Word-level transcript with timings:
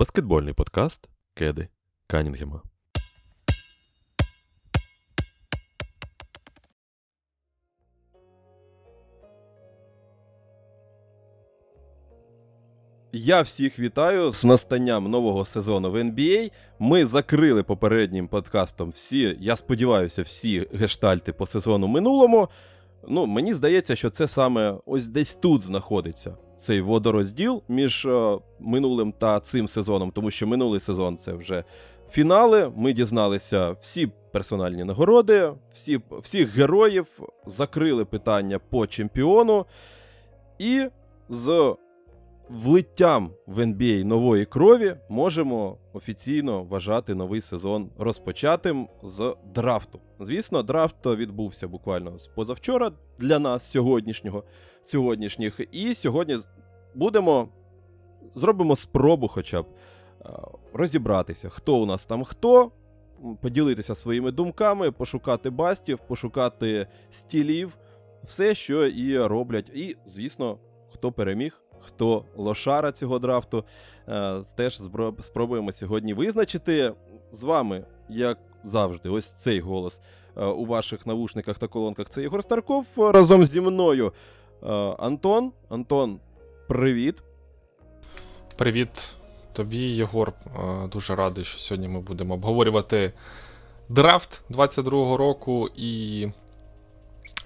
Баскетбольний 0.00 0.54
подкаст 0.54 1.08
Кеди 1.34 1.68
Канінгема. 2.06 2.62
Я 13.12 13.42
всіх 13.42 13.78
вітаю 13.78 14.32
з 14.32 14.44
настанням 14.44 15.10
нового 15.10 15.44
сезону 15.44 15.90
в 15.90 15.96
NBA. 15.96 16.50
Ми 16.78 17.06
закрили 17.06 17.62
попереднім 17.62 18.28
подкастом 18.28 18.90
всі, 18.90 19.36
я 19.40 19.56
сподіваюся, 19.56 20.22
всі 20.22 20.66
гештальти 20.72 21.32
по 21.32 21.46
сезону 21.46 21.86
минулому. 21.86 22.48
Ну, 23.08 23.26
Мені 23.26 23.54
здається, 23.54 23.96
що 23.96 24.10
це 24.10 24.28
саме 24.28 24.78
ось 24.86 25.06
десь 25.06 25.34
тут 25.34 25.62
знаходиться 25.62 26.36
цей 26.60 26.80
водорозділ 26.80 27.62
між 27.68 28.06
е, 28.06 28.38
минулим 28.60 29.12
та 29.12 29.40
цим 29.40 29.68
сезоном, 29.68 30.10
тому 30.10 30.30
що 30.30 30.46
минулий 30.46 30.80
сезон 30.80 31.18
це 31.18 31.32
вже 31.32 31.64
фінали. 32.10 32.72
Ми 32.76 32.92
дізналися 32.92 33.70
всі 33.70 34.12
персональні 34.32 34.84
нагороди, 34.84 35.52
всі, 35.74 36.00
всіх 36.10 36.56
героїв, 36.56 37.06
закрили 37.46 38.04
питання 38.04 38.58
по 38.58 38.86
чемпіону. 38.86 39.66
І 40.58 40.88
з 41.28 41.74
влиттям 42.48 43.30
в 43.46 43.58
NBA 43.58 44.04
нової 44.04 44.44
крові 44.44 44.96
можемо 45.08 45.76
офіційно 45.92 46.62
вважати 46.62 47.14
новий 47.14 47.40
сезон 47.40 47.90
розпочатим 47.98 48.88
з 49.02 49.36
драфту. 49.54 50.00
Звісно, 50.20 50.62
драфт 50.62 51.06
відбувся 51.06 51.68
буквально 51.68 52.18
з 52.18 52.26
позавчора 52.26 52.92
для 53.18 53.38
нас 53.38 53.70
сьогоднішнього 53.70 54.44
сьогоднішніх. 54.86 55.60
І 55.72 55.94
сьогодні 55.94 56.38
будемо 56.94 57.48
зробимо 58.34 58.76
спробу, 58.76 59.28
хоча 59.28 59.62
б 59.62 59.66
розібратися, 60.72 61.48
хто 61.48 61.76
у 61.76 61.86
нас 61.86 62.04
там 62.04 62.24
хто, 62.24 62.70
поділитися 63.40 63.94
своїми 63.94 64.30
думками, 64.30 64.90
пошукати 64.90 65.50
бастів, 65.50 65.98
пошукати 65.98 66.86
стілів, 67.12 67.76
все, 68.24 68.54
що 68.54 68.86
і 68.86 69.18
роблять. 69.18 69.70
І, 69.74 69.96
звісно, 70.06 70.58
хто 70.92 71.12
переміг 71.12 71.60
хто 71.80 72.24
лошара 72.36 72.92
цього 72.92 73.18
драфту. 73.18 73.64
Е, 74.08 74.42
теж 74.54 74.80
спробуємо 75.20 75.72
сьогодні 75.72 76.14
визначити 76.14 76.92
з 77.32 77.42
вами, 77.42 77.84
як 78.08 78.38
завжди, 78.64 79.08
ось 79.08 79.32
цей 79.32 79.60
голос 79.60 80.00
е, 80.36 80.44
у 80.44 80.66
ваших 80.66 81.06
навушниках 81.06 81.58
та 81.58 81.66
колонках. 81.66 82.08
Це 82.08 82.22
Ігор 82.22 82.42
Старков 82.42 82.86
разом 82.96 83.46
зі 83.46 83.60
мною. 83.60 84.12
Е, 84.62 84.68
Антон. 84.98 85.52
Антон, 85.68 86.20
привіт. 86.68 87.14
Привіт 88.56 89.12
тобі, 89.52 89.78
Єгор. 89.78 90.32
Дуже 90.92 91.14
радий, 91.14 91.44
що 91.44 91.58
сьогодні 91.58 91.88
ми 91.88 92.00
будемо 92.00 92.34
обговорювати 92.34 93.12
драфт 93.88 94.42
22-го 94.50 95.16
року. 95.16 95.68
І, 95.76 96.26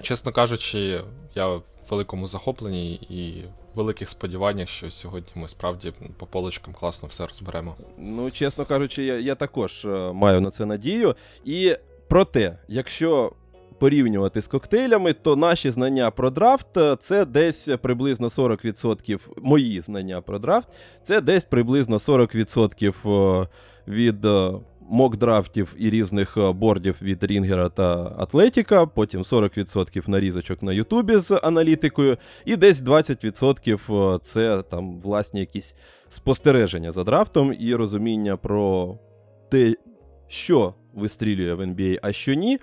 чесно 0.02 0.32
кажучи, 0.32 1.00
я 1.34 1.48
в 1.48 1.62
великому 1.90 2.26
захопленні 2.26 2.94
і 2.94 3.44
великих 3.74 4.08
сподіваннях, 4.08 4.68
що 4.68 4.90
сьогодні 4.90 5.30
ми 5.34 5.48
справді 5.48 5.92
по 6.18 6.26
полочкам 6.26 6.74
класно 6.74 7.08
все 7.08 7.26
розберемо. 7.26 7.76
Ну, 7.98 8.30
чесно 8.30 8.64
кажучи, 8.64 9.04
я, 9.04 9.18
я 9.18 9.34
також 9.34 9.84
е, 9.84 10.12
маю 10.12 10.40
на 10.40 10.50
це 10.50 10.66
надію. 10.66 11.16
І 11.44 11.76
проте, 12.08 12.58
якщо. 12.68 13.32
Порівнювати 13.78 14.42
з 14.42 14.46
коктейлями, 14.46 15.12
то 15.12 15.36
наші 15.36 15.70
знання 15.70 16.10
про 16.10 16.30
драфт 16.30 16.76
е, 16.76 16.96
це 16.96 17.24
десь 17.24 17.68
приблизно 17.82 18.28
40%. 18.28 19.20
Мої 19.36 19.80
знання 19.80 20.20
про 20.20 20.38
драфт 20.38 20.68
це 21.04 21.20
десь 21.20 21.44
приблизно 21.44 21.96
40% 21.96 23.42
е, 23.42 23.48
від 23.88 24.26
мок-драфтів 24.90 25.74
і 25.78 25.90
різних 25.90 26.36
е, 26.36 26.52
бордів 26.52 26.96
від 27.02 27.24
Рінгера 27.24 27.68
та 27.68 28.14
Атлетіка, 28.18 28.86
потім 28.86 29.22
40% 29.22 30.08
нарізочок 30.08 30.62
на 30.62 30.72
Ютубі 30.72 31.16
з 31.16 31.40
аналітикою, 31.42 32.16
і 32.44 32.56
десь 32.56 32.82
20% 32.82 34.14
е, 34.14 34.18
це 34.22 34.62
там 34.62 35.00
власні 35.00 35.40
якісь 35.40 35.76
спостереження 36.10 36.92
за 36.92 37.04
драфтом 37.04 37.56
і 37.60 37.74
розуміння 37.74 38.36
про 38.36 38.94
те, 39.50 39.74
що 40.28 40.74
вистрілює 40.94 41.54
в 41.54 41.60
NBA, 41.60 41.98
а 42.02 42.12
що 42.12 42.34
ні. 42.34 42.58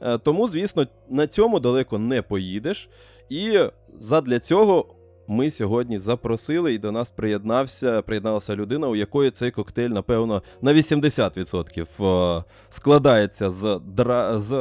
Е, 0.00 0.18
тому, 0.18 0.48
звісно, 0.48 0.86
на 1.10 1.26
цьому 1.26 1.60
далеко 1.60 1.98
не 1.98 2.22
поїдеш. 2.22 2.88
І 3.28 3.58
задля 3.98 4.38
цього 4.38 4.86
ми 5.28 5.50
сьогодні 5.50 5.98
запросили 5.98 6.74
і 6.74 6.78
до 6.78 6.92
нас 6.92 7.10
приєднався, 7.10 8.02
приєдналася 8.02 8.56
людина, 8.56 8.88
у 8.88 8.96
якої 8.96 9.30
цей 9.30 9.50
коктейль, 9.50 9.90
напевно, 9.90 10.42
на 10.62 10.74
80% 10.74 12.38
е, 12.40 12.44
складається 12.70 13.50
з 13.50 13.80
з 14.38 14.52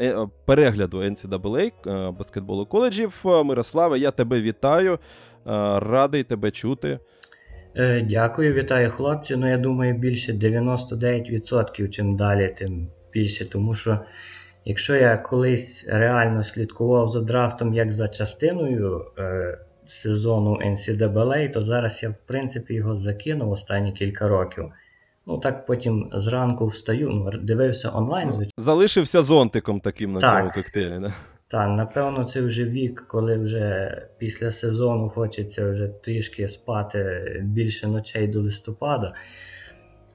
е, 0.00 0.26
перегляду 0.44 0.98
NCAA 0.98 2.12
баскетболу 2.12 2.66
коледжів. 2.66 3.20
Мирославе, 3.24 3.98
я 3.98 4.10
тебе 4.10 4.40
вітаю, 4.40 4.98
радий 5.76 6.24
тебе 6.24 6.50
чути. 6.50 6.98
Дякую, 8.02 8.54
вітаю, 8.54 8.90
хлопці. 8.90 9.36
Ну, 9.36 9.50
я 9.50 9.58
думаю, 9.58 9.94
більше 9.94 10.32
99%, 10.32 11.88
чим 11.88 12.16
далі, 12.16 12.54
тим 12.58 12.88
більше, 13.12 13.50
тому 13.50 13.74
що. 13.74 13.98
Якщо 14.68 14.94
я 14.94 15.18
колись 15.18 15.84
реально 15.88 16.44
слідкував 16.44 17.08
за 17.08 17.20
драфтом 17.20 17.74
як 17.74 17.92
за 17.92 18.08
частиною 18.08 19.04
сезону 19.86 20.58
NCAA, 20.66 21.52
то 21.52 21.62
зараз 21.62 22.02
я, 22.02 22.10
в 22.10 22.20
принципі, 22.20 22.74
його 22.74 22.96
закинув 22.96 23.50
останні 23.50 23.92
кілька 23.92 24.28
років. 24.28 24.72
Ну, 25.26 25.38
так 25.38 25.66
потім 25.66 26.10
зранку 26.12 26.66
встаю, 26.66 27.10
ну, 27.10 27.30
дивився 27.42 27.90
онлайн. 27.94 28.26
звичайно. 28.26 28.50
Залишився 28.58 29.22
зонтиком 29.22 29.80
таким 29.80 30.12
на 30.12 30.20
так. 30.20 30.38
цьому 30.38 30.50
коктейлі, 30.64 30.98
да? 31.00 31.14
Так, 31.48 31.68
напевно, 31.76 32.24
це 32.24 32.40
вже 32.40 32.64
вік, 32.64 33.04
коли 33.08 33.38
вже 33.38 33.92
після 34.18 34.50
сезону 34.50 35.08
хочеться 35.08 35.70
вже 35.70 35.88
трішки 35.88 36.48
спати 36.48 37.22
більше 37.44 37.86
ночей 37.86 38.28
до 38.28 38.40
листопада. 38.40 39.14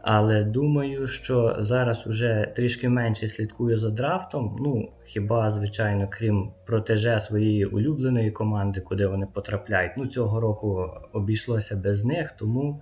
Але 0.03 0.43
думаю, 0.43 1.07
що 1.07 1.55
зараз 1.59 2.07
вже 2.07 2.53
трішки 2.55 2.89
менше 2.89 3.27
слідкую 3.27 3.77
за 3.77 3.89
драфтом. 3.89 4.57
Ну, 4.59 4.89
хіба, 5.05 5.51
звичайно, 5.51 6.07
крім 6.09 6.51
протеже 6.65 7.19
своєї 7.19 7.65
улюбленої 7.65 8.31
команди, 8.31 8.81
куди 8.81 9.07
вони 9.07 9.27
потрапляють. 9.33 9.91
Ну, 9.97 10.07
цього 10.07 10.39
року 10.39 10.89
обійшлося 11.13 11.75
без 11.75 12.05
них, 12.05 12.31
тому 12.31 12.81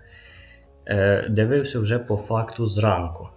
е, 0.88 1.28
дивився 1.29 1.79
вже 1.79 2.00
по 2.00 2.18
факту 2.18 2.66
зранку. 2.66 3.29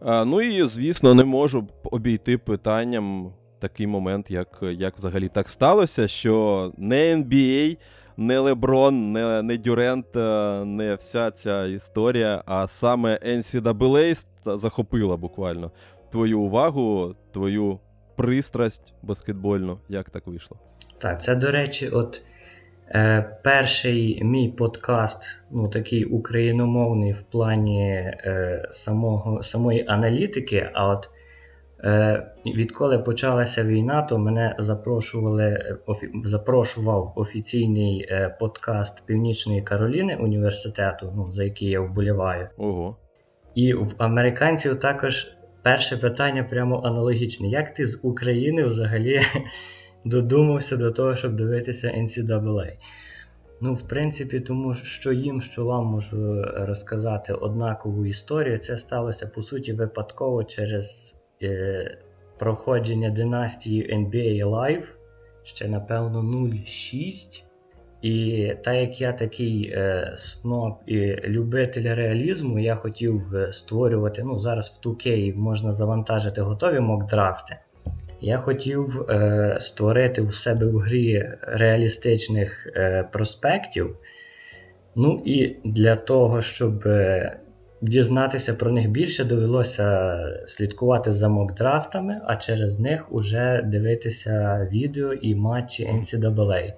А, 0.00 0.24
Ну 0.24 0.42
і 0.42 0.68
звісно, 0.68 1.14
не 1.14 1.24
можу 1.24 1.68
обійти 1.84 2.38
питанням 2.38 3.32
такий 3.58 3.86
момент, 3.86 4.30
як, 4.30 4.58
як 4.62 4.96
взагалі 4.96 5.28
так 5.28 5.48
сталося, 5.48 6.08
що 6.08 6.72
не 6.76 7.16
NBA 7.16 7.76
не 8.16 8.38
Леброн, 8.38 9.12
не 9.12 9.42
не 9.42 9.56
Дюрент, 9.56 10.16
е, 10.16 10.64
не 10.64 10.94
вся 10.94 11.30
ця 11.30 11.66
історія, 11.66 12.42
а 12.46 12.68
саме 12.68 13.18
NCAA 13.26 14.26
захопила 14.44 15.16
буквально 15.16 15.70
твою 16.10 16.40
увагу, 16.40 17.14
твою 17.32 17.78
пристрасть 18.16 18.94
баскетбольну. 19.02 19.78
Як 19.88 20.10
так 20.10 20.26
вийшло? 20.26 20.58
Так, 20.98 21.22
це, 21.22 21.36
до 21.36 21.50
речі, 21.50 21.88
от 21.88 22.22
е, 22.88 23.38
перший 23.44 24.24
мій 24.24 24.48
подкаст, 24.48 25.42
ну 25.50 25.68
такий 25.68 26.04
україномовний 26.04 27.12
в 27.12 27.22
плані 27.22 27.90
е, 27.90 28.68
самого, 28.70 29.42
самої 29.42 29.84
аналітики. 29.88 30.70
а 30.74 30.88
от 30.88 31.10
відколи 32.46 32.98
почалася 32.98 33.64
війна, 33.64 34.02
то 34.02 34.18
мене 34.18 34.56
запрошували, 34.58 35.76
запрошував 36.24 37.12
офіційний 37.16 38.06
е, 38.10 38.36
подкаст 38.40 39.06
Північної 39.06 39.62
Кароліни 39.62 40.16
університету, 40.16 41.12
ну, 41.16 41.32
за 41.32 41.44
який 41.44 41.68
я 41.68 41.80
вболіваю. 41.80 42.48
Ого. 42.56 42.96
І 43.54 43.74
в 43.74 43.94
американців 43.98 44.80
також 44.80 45.36
перше 45.62 45.96
питання 45.96 46.44
прямо 46.44 46.82
аналогічне. 46.84 47.48
Як 47.48 47.74
ти 47.74 47.86
з 47.86 48.00
України 48.02 48.64
взагалі 48.64 49.20
додумався 50.04 50.76
до 50.76 50.90
того, 50.90 51.16
щоб 51.16 51.36
дивитися 51.36 51.88
NCAA? 51.88 52.72
Ну, 53.60 53.74
в 53.74 53.82
принципі, 53.82 54.40
тому 54.40 54.74
що 54.74 55.12
їм, 55.12 55.40
що 55.40 55.64
вам 55.64 55.86
можу 55.86 56.42
розказати 56.42 57.32
однакову 57.32 58.06
історію, 58.06 58.58
це 58.58 58.76
сталося 58.76 59.26
по 59.26 59.42
суті 59.42 59.72
випадково 59.72 60.44
через 60.44 61.16
е, 61.42 61.98
проходження 62.38 63.10
династії 63.10 63.94
NBA 63.94 64.44
Live 64.44 64.84
ще, 65.42 65.68
напевно, 65.68 66.20
0.6. 66.20 67.42
І 68.02 68.52
так 68.64 68.74
як 68.74 69.00
я 69.00 69.12
такий 69.12 69.70
е, 69.70 70.12
сноб 70.16 70.74
і 70.86 71.16
любитель 71.16 71.94
реалізму, 71.94 72.58
я 72.58 72.74
хотів 72.74 73.36
е, 73.36 73.52
створювати. 73.52 74.22
Ну, 74.22 74.38
зараз 74.38 74.68
в 74.68 74.88
2K 74.88 75.36
можна 75.36 75.72
завантажити 75.72 76.40
готові 76.40 76.80
мокдрафти. 76.80 77.56
Я 78.20 78.38
хотів 78.38 79.10
е, 79.10 79.56
створити 79.60 80.22
у 80.22 80.30
себе 80.30 80.66
в 80.66 80.76
грі 80.76 81.32
реалістичних 81.42 82.66
е, 82.76 83.08
проспектів 83.12 83.96
Ну 84.98 85.22
і 85.24 85.56
для 85.64 85.96
того, 85.96 86.42
щоб 86.42 86.86
е, 86.86 87.36
дізнатися 87.88 88.54
про 88.54 88.70
них 88.70 88.90
більше, 88.90 89.24
довелося 89.24 90.16
слідкувати 90.46 91.12
за 91.12 91.28
мокдрафтами, 91.28 92.20
а 92.26 92.36
через 92.36 92.80
них 92.80 93.12
уже 93.12 93.62
дивитися 93.66 94.68
відео 94.72 95.12
і 95.12 95.34
матчі 95.34 95.86
NCAA. 95.86 96.72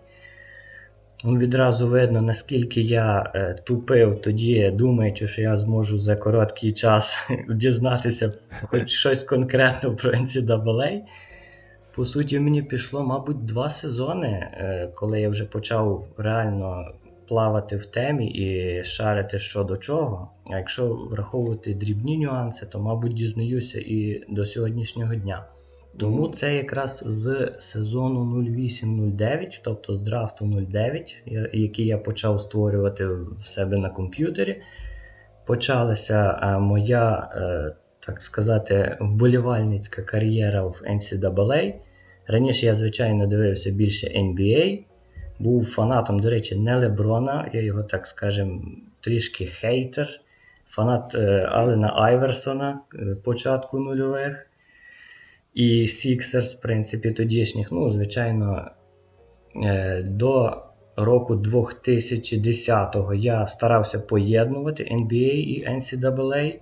Ну, 1.24 1.38
Відразу 1.38 1.88
видно, 1.88 2.20
наскільки 2.20 2.80
я 2.80 3.32
е, 3.34 3.56
тупив 3.64 4.20
тоді, 4.20 4.70
думаючи, 4.74 5.28
що 5.28 5.42
я 5.42 5.56
зможу 5.56 5.98
за 5.98 6.16
короткий 6.16 6.72
час 6.72 7.30
дізнатися 7.48 8.32
хоч 8.62 8.90
щось 8.90 9.22
конкретно 9.22 9.96
про 9.96 10.12
NCAA. 10.12 11.00
По 11.94 12.04
суті, 12.04 12.40
мені 12.40 12.62
пішло, 12.62 13.04
мабуть, 13.04 13.44
два 13.44 13.70
сезони, 13.70 14.28
е, 14.28 14.92
коли 14.94 15.20
я 15.20 15.28
вже 15.28 15.44
почав 15.44 16.08
реально 16.16 16.92
плавати 17.28 17.76
в 17.76 17.86
темі 17.86 18.26
і 18.26 18.84
шарити 18.84 19.38
що 19.38 19.64
до 19.64 19.76
чого. 19.76 20.30
А 20.50 20.56
якщо 20.56 20.94
враховувати 20.94 21.74
дрібні 21.74 22.18
нюанси, 22.18 22.66
то, 22.66 22.80
мабуть, 22.80 23.14
дізнаюся 23.14 23.78
і 23.78 24.24
до 24.28 24.44
сьогоднішнього 24.44 25.14
дня. 25.14 25.46
Тому 25.98 26.28
це 26.28 26.56
якраз 26.56 27.02
з 27.06 27.52
сезону 27.58 28.42
08-09, 28.42 29.60
тобто 29.64 29.94
з 29.94 30.02
драфту 30.02 30.66
09, 30.70 31.22
який 31.52 31.86
я 31.86 31.98
почав 31.98 32.40
створювати 32.40 33.06
в 33.06 33.40
себе 33.40 33.76
на 33.76 33.88
комп'ютері, 33.88 34.62
почалася 35.46 36.58
моя, 36.60 37.30
е, 37.34 37.76
так 38.00 38.22
сказати, 38.22 38.96
вболівальницька 39.00 40.02
кар'єра 40.02 40.62
в 40.62 40.82
NCAA. 40.90 41.74
Раніше 42.26 42.66
я, 42.66 42.74
звичайно, 42.74 43.26
дивився 43.26 43.70
більше 43.70 44.06
NBA, 44.06 44.84
був 45.38 45.66
фанатом, 45.66 46.18
до 46.18 46.30
речі, 46.30 46.56
не 46.56 46.76
Леброна, 46.76 47.50
я 47.52 47.62
його, 47.62 47.82
так 47.82 48.06
скажем, 48.06 48.82
трішки 49.00 49.46
хейтер, 49.46 50.20
фанат 50.66 51.14
е, 51.14 51.48
Алена 51.50 51.92
Айверсона 51.96 52.80
початку 53.24 53.78
нульових. 53.78 54.44
І 55.54 55.86
Sixers, 55.86 56.56
в 56.56 56.60
принципі, 56.60 57.10
тодішніх, 57.10 57.72
ну, 57.72 57.90
звичайно, 57.90 58.70
е, 59.64 60.02
до 60.02 60.62
року 60.96 61.34
2010-го 61.34 63.14
я 63.14 63.46
старався 63.46 63.98
поєднувати 63.98 64.82
NBA 64.82 65.32
і 65.32 65.66
NCAA. 65.68 66.58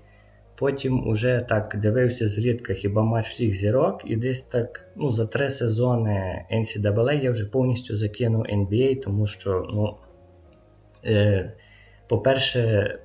Потім 0.58 1.08
уже 1.08 1.47
так 1.49 1.76
дивився 1.79 2.29
зрідка 2.29 2.75
хіба 2.75 3.03
матч 3.03 3.29
всіх 3.29 3.55
зірок, 3.55 4.03
і 4.05 4.17
десь 4.17 4.43
так 4.43 4.88
ну, 4.97 5.11
за 5.11 5.26
три 5.26 5.50
сезони 5.50 6.47
NCAA 6.53 7.23
я 7.23 7.31
вже 7.31 7.44
повністю 7.44 7.97
закинув 7.97 8.43
NBA, 8.43 9.00
тому 9.00 9.26
що, 9.26 9.67
ну, 9.70 9.97
е, 11.05 11.53
по-перше, 12.08 12.99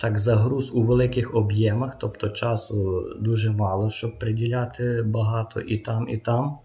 так 0.00 0.18
загруз 0.18 0.74
у 0.74 0.82
великих 0.82 1.34
об'ємах, 1.34 1.98
тобто 1.98 2.28
часу 2.28 3.06
дуже 3.20 3.50
мало, 3.50 3.90
щоб 3.90 4.18
приділяти 4.18 5.02
багато 5.02 5.60
і 5.60 5.78
там, 5.78 6.08
і 6.08 6.18
там. 6.18 6.58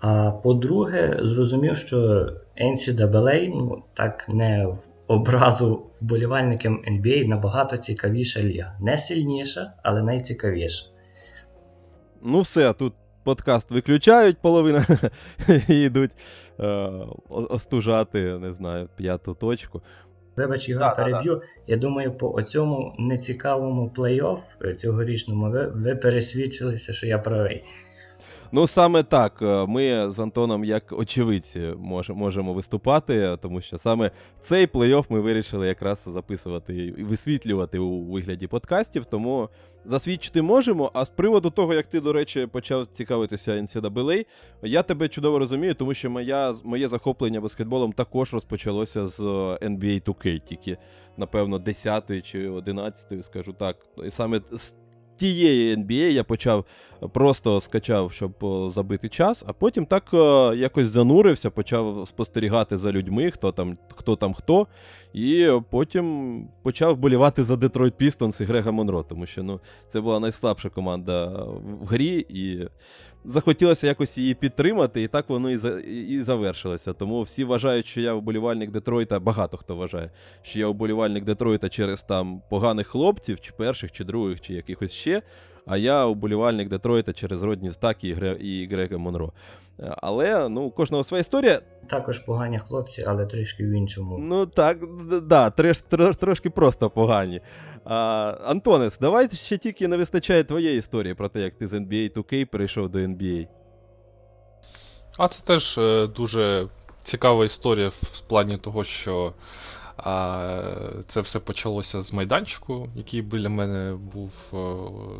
А 0.00 0.30
по-друге, 0.30 1.18
зрозумів, 1.22 1.76
що 1.76 2.28
NCAA, 2.60 3.48
ну, 3.48 3.82
так 3.94 4.28
не 4.28 4.66
в 4.66 4.97
образу 5.08 5.90
вболівальникам 6.00 6.82
NBA 6.88 7.28
набагато 7.28 7.76
цікавіша 7.76 8.40
ліга. 8.40 8.76
Не 8.80 8.98
сильніша, 8.98 9.72
але 9.82 10.02
найцікавіша. 10.02 10.86
Ну, 12.22 12.40
все, 12.40 12.72
тут 12.72 12.94
подкаст 13.24 13.70
виключають 13.70 14.38
половину 14.38 14.84
і 15.68 15.74
йдуть 15.82 16.10
е, 16.60 16.64
остужати, 17.28 18.38
не 18.38 18.52
знаю, 18.52 18.88
п'яту 18.96 19.34
точку. 19.34 19.82
Вибач, 20.36 20.68
його 20.68 20.80
да, 20.80 20.90
переб'ю. 20.90 21.34
Да, 21.34 21.40
да. 21.40 21.46
Я 21.66 21.76
думаю, 21.76 22.12
по 22.12 22.42
цьому 22.42 22.94
нецікавому 22.98 23.92
плей-офф 23.96 24.40
е, 24.64 24.74
цьогорічному 24.74 25.50
ви, 25.50 25.66
ви 25.66 25.96
пересвідчилися, 25.96 26.92
що 26.92 27.06
я 27.06 27.18
правий. 27.18 27.64
Ну, 28.52 28.66
саме 28.66 29.02
так. 29.02 29.42
Е, 29.42 29.66
ми 29.66 30.10
з 30.10 30.18
Антоном, 30.18 30.64
як 30.64 30.92
очевидці, 30.92 31.60
мож, 31.78 32.10
можемо 32.10 32.52
виступати, 32.52 33.38
тому 33.42 33.60
що 33.60 33.78
саме 33.78 34.10
цей 34.40 34.66
плей-офф 34.66 35.04
ми 35.08 35.20
вирішили 35.20 35.66
якраз 35.66 36.02
записувати 36.06 36.76
і 36.76 37.02
висвітлювати 37.02 37.78
у 37.78 38.04
вигляді 38.04 38.46
подкастів. 38.46 39.04
Тому 39.04 39.48
засвідчити 39.84 40.42
можемо. 40.42 40.90
А 40.94 41.04
з 41.04 41.08
приводу 41.08 41.50
того, 41.50 41.74
як 41.74 41.86
ти, 41.86 42.00
до 42.00 42.12
речі, 42.12 42.46
почав 42.46 42.86
цікавитися 42.86 43.52
NCAA, 43.52 44.26
я 44.62 44.82
тебе 44.82 45.08
чудово 45.08 45.38
розумію, 45.38 45.74
тому 45.74 45.94
що 45.94 46.10
моя, 46.10 46.54
моє 46.64 46.88
захоплення 46.88 47.40
баскетболом 47.40 47.92
також 47.92 48.34
розпочалося 48.34 49.06
з 49.06 49.20
NBA 49.20 50.02
2K, 50.02 50.40
тільки, 50.40 50.76
напевно, 51.16 51.58
10 51.58 52.26
чи 52.26 52.48
11, 52.48 53.24
скажу 53.24 53.52
так. 53.52 53.76
І 54.04 54.10
саме 54.10 54.40
з 54.52 54.74
тієї 55.18 55.76
NBA 55.76 56.10
я 56.10 56.24
почав 56.24 56.64
просто 57.12 57.60
скачав, 57.60 58.12
щоб 58.12 58.32
забити 58.72 59.08
час, 59.08 59.44
а 59.46 59.52
потім 59.52 59.86
так 59.86 60.04
якось 60.58 60.88
занурився, 60.88 61.50
почав 61.50 62.08
спостерігати 62.08 62.76
за 62.76 62.92
людьми, 62.92 63.30
хто 63.30 63.52
там 63.52 63.78
хто 63.94 64.16
там 64.16 64.34
хто. 64.34 64.66
І 65.12 65.50
потім 65.70 66.48
почав 66.62 66.96
болівати 66.96 67.44
за 67.44 67.56
Детройт 67.56 67.94
Пістонс 67.94 68.40
і 68.40 68.44
Грега 68.44 68.70
Монро, 68.70 69.02
тому 69.02 69.26
що 69.26 69.42
ну, 69.42 69.60
це 69.88 70.00
була 70.00 70.20
найслабша 70.20 70.68
команда 70.68 71.26
в 71.80 71.86
грі, 71.86 72.26
і 72.28 72.68
захотілося 73.28 73.86
якось 73.86 74.18
її 74.18 74.34
підтримати, 74.34 75.02
і 75.02 75.08
так 75.08 75.28
воно 75.28 75.50
і 75.50 75.56
за, 75.56 75.80
і 75.80 76.22
завершилося. 76.22 76.92
Тому 76.92 77.22
всі 77.22 77.44
вважають, 77.44 77.86
що 77.86 78.00
я 78.00 78.14
вболівальник 78.14 78.70
Детройта, 78.70 79.20
багато 79.20 79.56
хто 79.56 79.76
вважає, 79.76 80.10
що 80.42 80.58
я 80.58 80.68
вболівальник 80.68 81.24
Детройта 81.24 81.68
через 81.68 82.02
там 82.02 82.42
поганих 82.50 82.86
хлопців, 82.86 83.40
чи 83.40 83.52
перших, 83.52 83.92
чи 83.92 84.04
других, 84.04 84.40
чи 84.40 84.54
якихось 84.54 84.92
ще. 84.92 85.22
А 85.68 85.76
я 85.76 86.06
уболівальник 86.06 86.68
Детройта 86.68 87.12
через 87.12 87.42
Родні 87.42 87.70
Стакі 87.70 88.08
і 88.40 88.68
Грега 88.70 88.98
Монро. 88.98 89.32
Але 89.78 90.48
ну, 90.48 90.62
у 90.62 90.70
кожного 90.70 91.04
своя 91.04 91.20
історія. 91.20 91.60
Також 91.90 92.18
погані 92.18 92.58
хлопці, 92.58 93.04
але 93.06 93.26
трішки 93.26 93.64
в 93.64 93.70
іншому. 93.70 94.18
Ну 94.18 94.46
так, 94.46 94.78
да, 95.22 95.50
трош, 95.50 95.82
трош, 95.88 96.16
трошки 96.16 96.50
просто 96.50 96.90
погані. 96.90 97.40
А, 97.84 97.96
Антонес, 98.44 98.98
давай 98.98 99.28
ще 99.30 99.58
тільки 99.58 99.88
не 99.88 99.96
вистачає 99.96 100.44
твоєї 100.44 100.78
історії 100.78 101.14
про 101.14 101.28
те, 101.28 101.40
як 101.40 101.54
ти 101.54 101.66
з 101.66 101.72
NBA 101.72 102.12
2K 102.12 102.44
перейшов 102.44 102.88
до 102.88 102.98
NBA. 102.98 103.46
А 105.18 105.28
це 105.28 105.46
теж 105.46 105.78
е, 105.78 106.06
дуже 106.06 106.66
цікава 107.02 107.44
історія 107.44 107.88
в 107.88 108.20
плані 108.20 108.56
того, 108.56 108.84
що 108.84 109.32
а 109.98 110.50
це 111.06 111.20
все 111.20 111.38
почалося 111.38 112.02
з 112.02 112.12
майданчику, 112.12 112.88
який 112.96 113.22
біля 113.22 113.48
мене 113.48 113.94
був 114.14 114.32
е, 114.54 114.56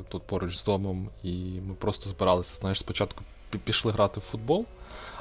тут 0.08 0.22
поруч 0.22 0.56
з 0.56 0.64
домом, 0.64 1.08
і 1.22 1.34
ми 1.68 1.74
просто 1.74 2.10
збиралися. 2.10 2.56
Знаєш, 2.56 2.78
спочатку 2.78 3.24
пішли 3.64 3.92
грати 3.92 4.20
в 4.20 4.22
футбол, 4.22 4.64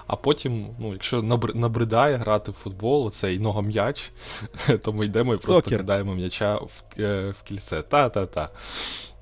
а 0.08 0.16
потім, 0.16 0.68
ну, 0.80 0.94
якщо 0.94 1.22
набридає 1.54 2.18
грати 2.18 2.52
в 2.52 2.54
футбол, 2.54 3.06
оцей 3.06 3.40
ногом'яч, 3.40 4.12
то 4.84 4.94
ми 4.94 5.06
йдемо 5.06 5.34
і 5.34 5.38
просто 5.38 5.64
Сокер. 5.64 5.80
кидаємо 5.80 6.16
м'яча 6.16 6.56
в, 6.56 6.84
е, 7.00 7.30
в 7.30 7.44
кільце. 7.44 7.82
Та-та-та. 7.82 8.50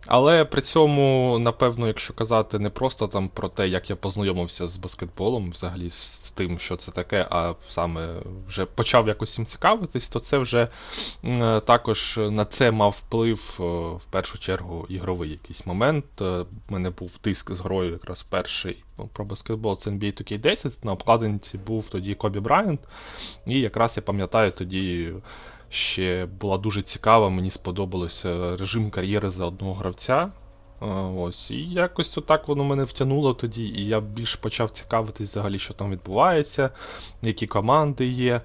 Але 0.07 0.45
при 0.45 0.61
цьому, 0.61 1.37
напевно, 1.39 1.87
якщо 1.87 2.13
казати 2.13 2.59
не 2.59 2.69
просто 2.69 3.07
там 3.07 3.29
про 3.29 3.49
те, 3.49 3.67
як 3.67 3.89
я 3.89 3.95
познайомився 3.95 4.67
з 4.67 4.77
баскетболом, 4.77 5.49
взагалі 5.49 5.89
з 5.89 6.31
тим, 6.35 6.59
що 6.59 6.75
це 6.75 6.91
таке, 6.91 7.27
а 7.29 7.53
саме 7.67 8.07
вже 8.47 8.65
почав 8.65 9.07
якось 9.07 9.37
їм 9.37 9.45
цікавитись, 9.45 10.09
то 10.09 10.19
це 10.19 10.37
вже 10.37 10.67
е, 11.23 11.59
також 11.59 12.19
на 12.29 12.45
це 12.45 12.71
мав 12.71 12.91
вплив 12.91 13.57
е, 13.59 13.63
в 13.97 14.05
першу 14.09 14.39
чергу 14.39 14.85
ігровий 14.89 15.29
якийсь 15.29 15.65
момент. 15.65 16.21
У 16.21 16.25
е, 16.25 16.45
мене 16.69 16.89
був 16.89 17.17
тиск 17.17 17.51
з 17.51 17.59
грою 17.59 17.91
якраз 17.91 18.23
перший 18.23 18.83
ну, 18.97 19.09
про 19.13 19.25
баскетбол, 19.25 19.77
це 19.77 19.89
NBA 19.89 20.23
2K10. 20.23 20.85
На 20.85 20.91
обкладинці 20.91 21.57
був 21.57 21.89
тоді 21.89 22.15
Кобі 22.15 22.39
Брайант, 22.39 22.79
і 23.47 23.59
якраз 23.59 23.97
я 23.97 24.03
пам'ятаю 24.03 24.51
тоді 24.51 25.13
ще 25.69 26.25
була 26.25 26.57
дуже 26.57 26.81
цікава, 26.81 27.29
мені 27.29 27.49
сподобалося 27.49 28.57
режим 28.57 28.89
кар'єри 28.89 29.29
за 29.29 29.45
одного 29.45 29.73
гравця. 29.73 30.31
Ось, 31.17 31.51
І 31.51 31.65
якось 31.65 32.17
отак 32.17 32.47
воно 32.47 32.63
мене 32.63 32.83
втягнуло 32.83 33.33
тоді, 33.33 33.63
і 33.63 33.87
я 33.87 33.99
більше 34.01 34.37
почав 34.41 34.71
цікавитись 34.71 35.29
взагалі, 35.29 35.59
що 35.59 35.73
там 35.73 35.91
відбувається, 35.91 36.69
які 37.21 37.47
команди 37.47 38.07
є. 38.07 38.41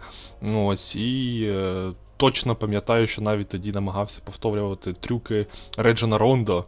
Ось, 0.54 0.96
І 0.96 1.42
е, 1.48 1.92
точно 2.16 2.56
пам'ятаю, 2.56 3.06
що 3.06 3.22
навіть 3.22 3.48
тоді 3.48 3.72
намагався 3.72 4.20
повторювати 4.24 4.92
трюки 4.92 5.46
Реджена 5.76 6.18
Рондо. 6.18 6.64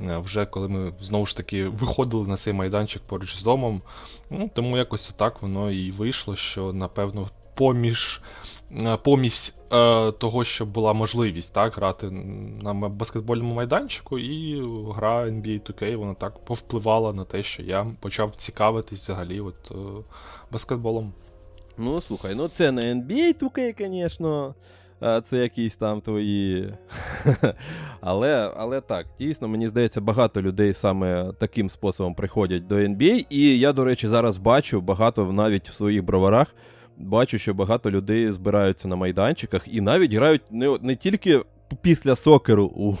Е, 0.00 0.18
вже 0.18 0.46
коли 0.46 0.68
ми 0.68 0.92
знову 1.00 1.26
ж 1.26 1.36
таки 1.36 1.64
виходили 1.64 2.26
на 2.26 2.36
цей 2.36 2.52
майданчик 2.52 3.02
поруч 3.06 3.36
з 3.36 3.42
домом. 3.42 3.82
Ну, 4.30 4.50
Тому 4.54 4.76
якось 4.76 5.10
отак 5.10 5.42
воно 5.42 5.70
і 5.70 5.90
вийшло, 5.90 6.36
що, 6.36 6.72
напевно, 6.72 7.28
поміж 7.54 8.20
помість 9.02 9.60
е, 9.72 10.12
того, 10.12 10.44
щоб 10.44 10.68
була 10.68 10.92
можливість 10.92 11.54
так, 11.54 11.74
грати 11.74 12.10
на 12.62 12.74
баскетбольному 12.74 13.54
майданчику, 13.54 14.18
і 14.18 14.62
гра 14.94 15.24
NBA 15.24 15.60
2K 15.60 15.96
вона 15.96 16.14
так 16.14 16.44
повпливала 16.44 17.12
на 17.12 17.24
те, 17.24 17.42
що 17.42 17.62
я 17.62 17.86
почав 18.00 18.34
цікавитись 18.34 19.02
взагалі 19.02 19.40
от, 19.40 19.70
е, 19.70 19.74
баскетболом. 20.52 21.12
Ну, 21.78 22.00
слухай, 22.00 22.34
ну 22.34 22.48
це 22.48 22.72
не 22.72 22.82
NBA 22.82 23.42
2K, 23.42 23.88
звісно. 23.88 24.54
це 25.00 25.36
якісь 25.36 25.76
там 25.76 26.00
твої. 26.00 26.74
але 28.00 28.52
але 28.56 28.80
так, 28.80 29.06
дійсно, 29.18 29.48
мені 29.48 29.68
здається, 29.68 30.00
багато 30.00 30.42
людей 30.42 30.74
саме 30.74 31.32
таким 31.38 31.70
способом 31.70 32.14
приходять 32.14 32.66
до 32.66 32.74
NBA. 32.74 33.26
І 33.30 33.58
я, 33.58 33.72
до 33.72 33.84
речі, 33.84 34.08
зараз 34.08 34.36
бачу 34.36 34.80
багато 34.80 35.32
навіть 35.32 35.68
в 35.68 35.74
своїх 35.74 36.04
броварах. 36.04 36.54
Бачу, 36.98 37.38
що 37.38 37.54
багато 37.54 37.90
людей 37.90 38.32
збираються 38.32 38.88
на 38.88 38.96
майданчиках 38.96 39.62
і 39.66 39.80
навіть 39.80 40.12
грають 40.12 40.42
не 40.50 40.78
не 40.82 40.96
тільки 40.96 41.42
після 41.82 42.16
сокеру 42.16 42.64
у 42.76 42.94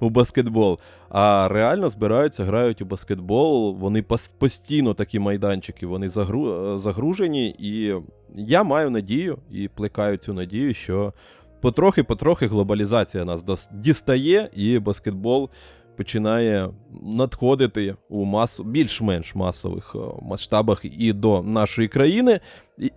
у 0.00 0.10
баскетбол, 0.10 0.78
а 1.08 1.48
реально 1.48 1.88
збираються, 1.88 2.44
грають 2.44 2.82
у 2.82 2.84
баскетбол. 2.84 3.76
Вони 3.76 4.04
постійно 4.38 4.94
такі 4.94 5.18
майданчики, 5.18 5.86
вони 5.86 6.08
загру, 6.08 6.78
загружені. 6.78 7.56
І 7.58 7.94
я 8.34 8.62
маю 8.62 8.90
надію 8.90 9.38
і 9.50 9.68
плекаю 9.68 10.16
цю 10.16 10.32
надію, 10.32 10.74
що 10.74 11.12
потрохи-потрохи 11.60 12.46
глобалізація 12.46 13.24
нас 13.24 13.68
дістає, 13.72 14.50
і 14.56 14.78
баскетбол 14.78 15.50
починає 15.96 16.70
надходити 17.02 17.96
у 18.08 18.24
масу, 18.24 18.64
більш-менш 18.64 19.34
масових 19.34 19.96
масштабах 20.22 20.80
і 20.84 21.12
до 21.12 21.42
нашої 21.42 21.88
країни. 21.88 22.40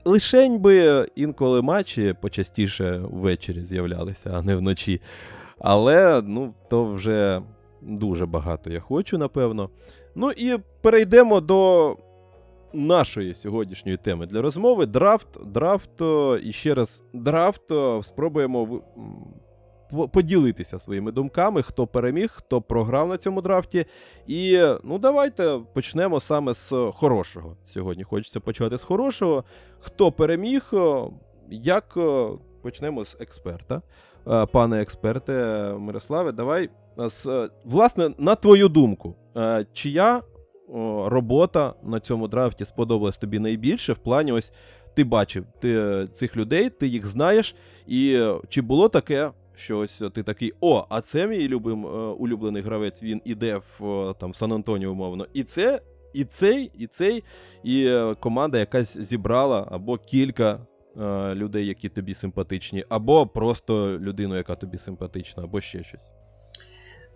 Лишень 0.06 0.60
би 0.60 1.08
інколи 1.16 1.62
матчі 1.62 2.16
почастіше 2.22 3.02
ввечері 3.12 3.62
з'являлися, 3.62 4.32
а 4.34 4.42
не 4.42 4.56
вночі. 4.56 5.02
Але 5.60 6.22
ну, 6.26 6.54
то 6.70 6.86
вже 6.86 7.42
дуже 7.82 8.26
багато 8.26 8.70
я 8.70 8.80
хочу, 8.80 9.18
напевно. 9.18 9.70
Ну 10.16 10.32
і 10.32 10.58
перейдемо 10.82 11.42
до 11.42 11.98
нашої 12.74 13.36
сьогоднішньої 13.36 13.98
теми 13.98 14.26
для 14.26 14.42
розмови. 14.42 14.86
Драфт, 14.86 15.28
драфт, 15.46 16.02
і 16.44 16.52
ще 16.52 16.74
раз 16.74 17.04
драфт. 17.14 17.72
Спробуємо 18.02 18.82
поділитися 20.12 20.80
своїми 20.80 21.12
думками, 21.12 21.62
хто 21.62 21.88
переміг, 21.88 22.32
хто 22.34 22.62
програв 22.62 23.08
на 23.08 23.18
цьому 23.18 23.42
драфті. 23.42 23.86
І 24.28 24.60
ну 24.84 25.00
давайте 25.00 25.60
почнемо 25.74 26.20
саме 26.20 26.54
з 26.54 26.74
хорошого. 26.94 27.58
Сьогодні 27.66 28.04
хочеться 28.04 28.40
почати 28.40 28.78
з 28.78 28.84
хорошого. 28.84 29.44
Хто 29.80 30.12
переміг, 30.12 30.72
як 31.50 31.98
почнемо 32.62 33.06
з 33.06 33.18
експерта. 33.20 33.82
Пане 34.52 34.82
експерте 34.82 35.34
Мирославе, 35.80 36.32
давай. 36.32 36.70
Власне, 37.66 38.10
на 38.18 38.36
твою 38.36 38.70
думку, 38.70 39.16
чия 39.74 40.22
робота 41.06 41.74
на 41.84 42.00
цьому 42.00 42.28
драфті 42.28 42.66
сподобалась 42.66 43.18
тобі 43.18 43.40
найбільше 43.40 43.94
в 43.94 43.98
плані 43.98 44.32
ось 44.32 44.52
ти 44.96 45.04
бачив 45.04 45.46
ти 45.60 46.06
цих 46.14 46.38
людей, 46.38 46.70
ти 46.70 46.88
їх 46.88 47.08
знаєш, 47.08 47.56
і 47.88 48.20
чи 48.50 48.62
було 48.62 48.90
таке, 48.90 49.32
що 49.58 49.78
ось 49.78 50.02
ти 50.14 50.24
такий, 50.24 50.54
о, 50.62 50.86
а 50.90 51.02
це 51.02 51.28
мій 51.28 51.48
любим, 51.48 51.86
е, 51.86 51.90
улюблений 51.90 52.62
гравець, 52.62 53.04
він 53.04 53.22
іде 53.26 53.62
в 53.80 53.86
е, 53.86 54.14
там 54.20 54.34
Сан 54.34 54.54
Антоніо, 54.54 54.92
умовно. 54.92 55.28
І 55.34 55.44
це, 55.44 55.82
і 56.14 56.24
цей, 56.24 56.72
і 56.78 56.88
цей, 56.88 57.24
і 57.64 57.86
е, 57.88 58.16
команда 58.20 58.60
якась 58.60 58.98
зібрала 58.98 59.68
або 59.72 59.98
кілька 59.98 60.60
людей, 61.34 61.68
які 61.68 61.90
тобі 61.90 62.14
симпатичні, 62.14 62.86
або 62.90 63.28
просто 63.28 64.00
людину, 64.00 64.38
яка 64.38 64.56
тобі 64.56 64.78
симпатична, 64.78 65.44
або 65.44 65.62
ще 65.62 65.84
щось. 65.84 66.10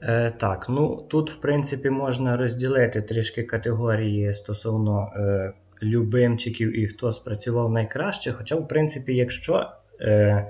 Е, 0.01 0.29
Так, 0.29 0.65
ну 0.69 1.05
тут, 1.10 1.31
в 1.31 1.41
принципі, 1.41 1.89
можна 1.89 2.38
розділити 2.38 3.01
трішки 3.01 3.43
категорії 3.43 4.34
стосовно 4.34 5.12
е, 5.15 5.53
любимчиків 5.84 6.79
і 6.79 6.88
хто 6.88 7.12
спрацював 7.12 7.72
найкраще. 7.72 8.31
Хоча, 8.31 8.55
в 8.55 8.67
принципі, 8.67 9.15
якщо 9.15 9.65
е, 10.01 10.48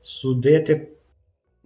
судити 0.00 0.88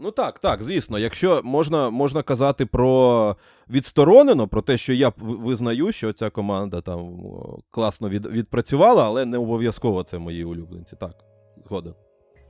Ну 0.02 0.10
так, 0.10 0.38
так, 0.38 0.62
звісно. 0.62 0.98
Якщо 0.98 1.40
можна 1.44 1.90
можна 1.90 2.22
казати 2.22 2.66
про 2.66 3.36
відсторонено, 3.70 4.48
про 4.48 4.62
те, 4.62 4.78
що 4.78 4.92
я 4.92 5.12
визнаю, 5.18 5.92
що 5.92 6.12
ця 6.12 6.30
команда 6.30 6.80
там 6.80 7.22
класно 7.70 8.08
від, 8.08 8.26
відпрацювала, 8.26 9.06
але 9.06 9.24
не 9.24 9.38
обов'язково 9.38 10.02
це 10.02 10.18
мої 10.18 10.44
улюбленці. 10.44 10.96
Так, 11.00 11.14
згоден. 11.66 11.94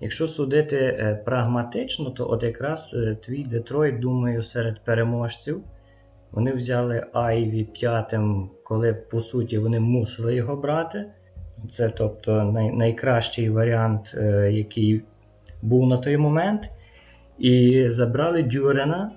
Якщо 0.01 0.27
судити 0.27 0.77
е, 0.77 1.23
прагматично, 1.25 2.11
то 2.11 2.31
от 2.31 2.43
якраз 2.43 2.95
е, 2.95 3.15
твій 3.15 3.45
Детройт, 3.45 3.99
думаю, 3.99 4.43
серед 4.43 4.85
переможців. 4.85 5.63
Вони 6.31 6.53
взяли 6.53 7.07
Айві 7.13 7.65
п'ятим, 7.65 8.51
коли 8.65 8.95
по 9.11 9.21
суті 9.21 9.59
вони 9.59 9.81
мусили 9.81 10.35
його 10.35 10.57
брати. 10.57 11.05
Це 11.71 11.91
тобто 11.91 12.45
най, 12.45 12.71
найкращий 12.71 13.51
варіант, 13.51 14.15
е, 14.17 14.51
який 14.53 15.03
був 15.63 15.89
на 15.89 15.97
той 15.97 16.17
момент. 16.17 16.71
І 17.41 17.85
забрали 17.89 18.43
Дюрена, 18.43 19.13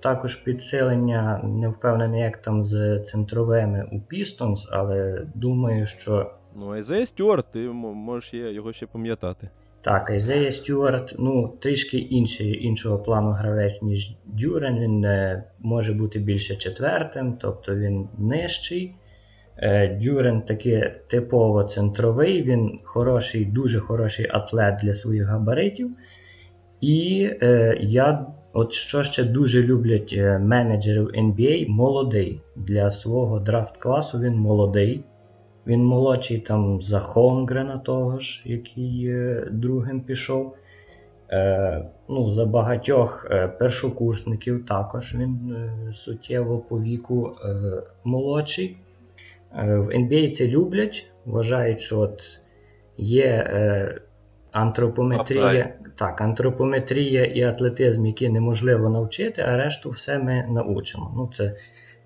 також 0.00 0.36
підсилення, 0.36 1.40
не 1.44 1.68
впевнений, 1.68 2.20
як 2.20 2.36
там 2.36 2.64
з 2.64 3.00
центровими 3.00 3.88
у 3.92 4.00
Пістонс, 4.00 4.68
але 4.72 5.26
думаю, 5.34 5.86
що. 5.86 6.32
Ну, 6.56 6.70
Айзея 6.70 7.06
Стюарт, 7.06 7.52
ти 7.52 7.58
можеш 7.58 8.34
його 8.34 8.72
ще 8.72 8.86
пам'ятати. 8.86 9.48
Так, 9.80 10.10
Айзея 10.10 10.52
Стюарт, 10.52 11.14
ну, 11.18 11.56
трішки 11.60 11.98
інший, 11.98 12.64
іншого 12.64 12.98
плану 12.98 13.30
гравець, 13.30 13.82
ніж 13.82 14.16
Дюрен. 14.24 14.78
Він 14.78 15.04
е, 15.04 15.44
може 15.58 15.92
бути 15.92 16.18
більше 16.18 16.56
четвертим, 16.56 17.38
тобто 17.40 17.74
він 17.76 18.08
нижчий. 18.18 18.94
Е, 19.56 19.88
Дюрен 19.88 20.42
таки 20.42 20.94
типово 21.06 21.64
центровий, 21.64 22.42
він 22.42 22.80
хороший, 22.84 23.44
дуже 23.44 23.80
хороший 23.80 24.26
атлет 24.30 24.76
для 24.82 24.94
своїх 24.94 25.26
габаритів. 25.26 25.90
І 26.80 27.30
е, 27.42 27.78
я, 27.80 28.26
от 28.52 28.72
що 28.72 29.02
ще 29.02 29.24
дуже 29.24 29.62
люблять 29.62 30.14
е, 30.16 30.38
менеджерів 30.38 31.06
NBA, 31.08 31.68
молодий. 31.68 32.40
Для 32.56 32.90
свого 32.90 33.38
драфт-класу 33.40 34.20
він 34.20 34.34
молодий. 34.34 35.04
Він 35.66 35.84
молодший 35.84 36.38
там 36.38 36.82
за 36.82 36.98
Хонгрена 36.98 37.78
того 37.78 38.18
ж, 38.18 38.42
який 38.44 39.06
е, 39.08 39.48
другим 39.50 40.00
пішов. 40.00 40.56
Е, 41.30 41.84
ну, 42.08 42.30
За 42.30 42.46
багатьох 42.46 43.28
е, 43.30 43.48
першокурсників 43.48 44.66
також 44.66 45.14
він 45.14 45.56
е, 45.88 45.92
суттєво 45.92 46.58
по 46.58 46.80
віку 46.80 47.32
е, 47.44 47.82
молодший. 48.04 48.76
Е, 49.58 49.76
в 49.76 49.88
NBA 49.88 50.30
це 50.30 50.48
люблять, 50.48 51.06
вважають, 51.24 51.80
що 51.80 51.98
от 51.98 52.40
є 52.96 53.50
антропометрія. 54.52 55.74
Так, 55.96 56.20
антропометрія 56.20 57.24
і 57.24 57.42
атлетизм, 57.42 58.06
які 58.06 58.28
неможливо 58.28 58.88
навчити, 58.88 59.42
а 59.42 59.56
решту 59.56 59.90
все 59.90 60.18
ми 60.18 60.46
научимо. 60.50 61.12
Ну, 61.16 61.30
Це 61.34 61.56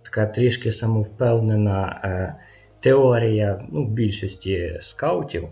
така 0.03 0.27
трішки 0.27 0.73
самовпевнена 0.73 2.01
е, 2.05 2.35
теорія 2.81 3.65
ну, 3.73 3.87
більшості 3.87 4.79
скаутів. 4.81 5.49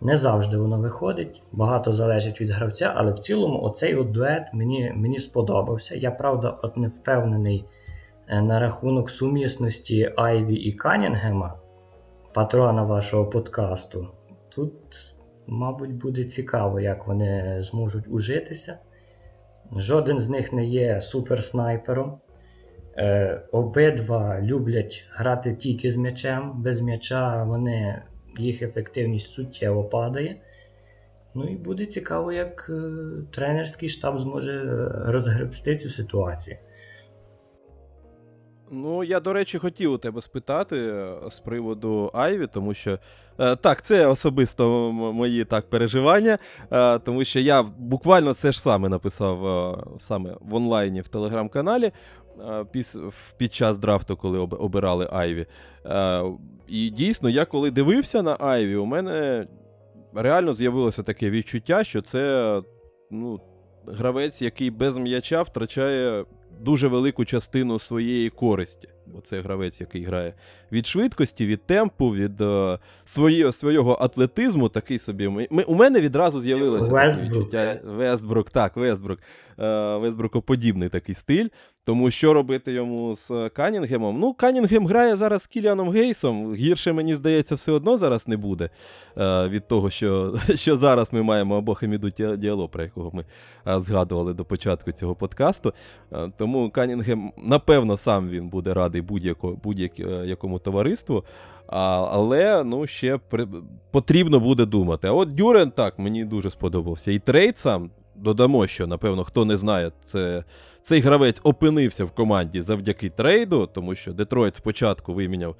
Не 0.00 0.16
завжди 0.16 0.56
воно 0.56 0.78
виходить, 0.78 1.42
багато 1.52 1.92
залежить 1.92 2.40
від 2.40 2.50
гравця, 2.50 2.92
але 2.96 3.12
в 3.12 3.18
цілому 3.18 3.62
оцей 3.62 3.94
от 3.94 4.10
дует 4.10 4.42
мені 4.52 4.92
мені 4.96 5.18
сподобався. 5.18 5.94
Я 5.94 6.10
правда 6.10 6.56
от 6.62 6.76
не 6.76 6.88
впевнений 6.88 7.64
е, 8.28 8.40
на 8.40 8.60
рахунок 8.60 9.10
сумісності 9.10 10.12
Айві 10.16 10.54
і 10.54 10.72
Канінгема, 10.72 11.54
патрона 12.32 12.82
вашого 12.82 13.26
подкасту. 13.26 14.06
Тут 14.48 14.72
Мабуть, 15.46 15.94
буде 15.94 16.24
цікаво, 16.24 16.80
як 16.80 17.06
вони 17.06 17.56
зможуть 17.62 18.08
ужитися. 18.08 18.78
Жоден 19.76 20.18
з 20.18 20.28
них 20.28 20.52
не 20.52 20.64
є 20.64 21.00
суперснайпером. 21.00 22.18
Е, 22.96 23.42
Обидва 23.52 24.40
люблять 24.40 25.04
грати 25.10 25.54
тільки 25.54 25.92
з 25.92 25.96
м'ячем. 25.96 26.62
Без 26.62 26.80
м'яча 26.80 27.44
вони, 27.44 28.02
їх 28.38 28.62
ефективність 28.62 29.30
суттєво 29.30 29.84
падає. 29.84 30.40
Ну 31.34 31.44
і 31.44 31.56
буде 31.56 31.86
цікаво, 31.86 32.32
як 32.32 32.70
е, 32.70 32.92
тренерський 33.30 33.88
штаб 33.88 34.18
зможе 34.18 34.62
розгребсти 35.06 35.76
цю 35.76 35.90
ситуацію. 35.90 36.56
Ну, 38.74 39.04
я, 39.04 39.20
до 39.20 39.32
речі, 39.32 39.58
хотів 39.58 39.92
у 39.92 39.98
тебе 39.98 40.22
спитати 40.22 40.76
е, 40.76 41.16
з 41.30 41.38
приводу 41.38 42.10
Айві, 42.14 42.46
тому 42.46 42.74
що 42.74 42.98
так, 43.36 43.82
це 43.82 44.06
особисто 44.06 44.92
мої 44.92 45.44
так 45.44 45.70
переживання, 45.70 46.38
е, 46.72 46.98
тому 46.98 47.24
що 47.24 47.40
я 47.40 47.62
буквально 47.62 48.34
це 48.34 48.52
ж 48.52 48.60
саме 48.60 48.88
написав 48.88 49.38
саме 49.98 50.36
в 50.40 50.54
онлайні 50.54 51.00
в 51.00 51.08
телеграм-каналі 51.08 51.92
під 53.36 53.54
час 53.54 53.78
драфту, 53.78 54.16
коли 54.16 54.38
обирали 54.38 55.08
Айві. 55.12 55.46
І 56.68 56.90
дійсно, 56.90 57.28
я 57.28 57.44
коли 57.44 57.70
дивився 57.70 58.22
на 58.22 58.36
Айві, 58.40 58.76
у 58.76 58.84
мене 58.84 59.46
реально 60.14 60.54
з'явилося 60.54 61.02
таке 61.02 61.30
відчуття, 61.30 61.84
що 61.84 62.02
це 62.02 62.62
ну, 63.10 63.40
гравець, 63.86 64.42
який 64.42 64.70
без 64.70 64.96
м'яча 64.96 65.42
втрачає 65.42 66.24
дуже 66.60 66.88
велику 66.88 67.24
частину 67.24 67.78
своєї 67.78 68.30
користі. 68.30 68.88
Бо 69.06 69.20
це 69.20 69.40
гравець, 69.40 69.80
який 69.80 70.04
грає 70.04 70.34
від 70.72 70.86
швидкості, 70.86 71.46
від 71.46 71.66
темпу, 71.66 72.10
від 72.10 72.40
е, 72.40 72.78
своє, 73.04 73.52
свого 73.52 73.98
атлетизму. 74.00 74.68
Такий 74.68 74.98
собі. 74.98 75.28
Ми, 75.28 75.62
у 75.66 75.74
мене 75.74 76.00
відразу 76.00 76.40
з'явилося 76.40 77.22
відчуття. 77.22 77.80
Вестбрук, 77.84 78.50
так, 78.50 78.76
Вестбрук. 78.76 79.18
Е, 79.58 79.96
Вестбрукоподібний 79.96 80.88
такий 80.88 81.14
стиль. 81.14 81.48
Тому 81.84 82.10
що 82.10 82.32
робити 82.32 82.72
йому 82.72 83.16
з 83.16 83.50
Канінгемом? 83.54 84.20
Ну, 84.20 84.34
Канінгем 84.34 84.86
грає 84.86 85.16
зараз 85.16 85.42
з 85.42 85.46
Кіліаном 85.46 85.90
Гейсом. 85.90 86.54
Гірше, 86.54 86.92
мені 86.92 87.14
здається, 87.14 87.54
все 87.54 87.72
одно 87.72 87.96
зараз 87.96 88.28
не 88.28 88.36
буде 88.36 88.70
е, 89.18 89.48
від 89.48 89.68
того, 89.68 89.90
що 89.90 90.34
що 90.54 90.76
зараз 90.76 91.12
ми 91.12 91.22
маємо 91.22 91.56
або 91.56 91.74
Хаміду 91.74 92.10
Діало, 92.36 92.68
про 92.68 92.82
якого 92.82 93.10
ми 93.12 93.24
е, 93.66 93.80
згадували 93.80 94.34
до 94.34 94.44
початку 94.44 94.92
цього 94.92 95.14
подкасту. 95.14 95.72
Е, 96.12 96.32
тому 96.38 96.70
Канінгем, 96.70 97.32
напевно, 97.38 97.96
сам 97.96 98.28
він 98.28 98.48
буде 98.48 98.74
радий 98.74 98.91
будь-якому 99.00 100.54
будь 100.54 100.62
товариству. 100.62 101.24
А, 101.66 102.08
Але 102.12 102.64
ну, 102.64 102.86
ще 102.86 103.18
при... 103.18 103.46
потрібно 103.90 104.40
буде 104.40 104.66
думати. 104.66 105.08
А 105.08 105.12
от 105.12 105.28
Дюрен 105.28 105.70
так, 105.70 105.98
мені 105.98 106.24
дуже 106.24 106.50
сподобався. 106.50 107.12
І 107.12 107.18
трейд 107.18 107.58
сам 107.58 107.90
додамо, 108.16 108.66
що, 108.66 108.86
напевно, 108.86 109.24
хто 109.24 109.44
не 109.44 109.56
знає, 109.56 109.92
це 110.06 110.44
цей 110.82 111.00
гравець 111.00 111.40
опинився 111.44 112.04
в 112.04 112.10
команді 112.10 112.62
завдяки 112.62 113.10
трейду, 113.10 113.68
тому 113.72 113.94
що 113.94 114.12
Детройт 114.12 114.56
спочатку 114.56 115.14
виміняв 115.14 115.56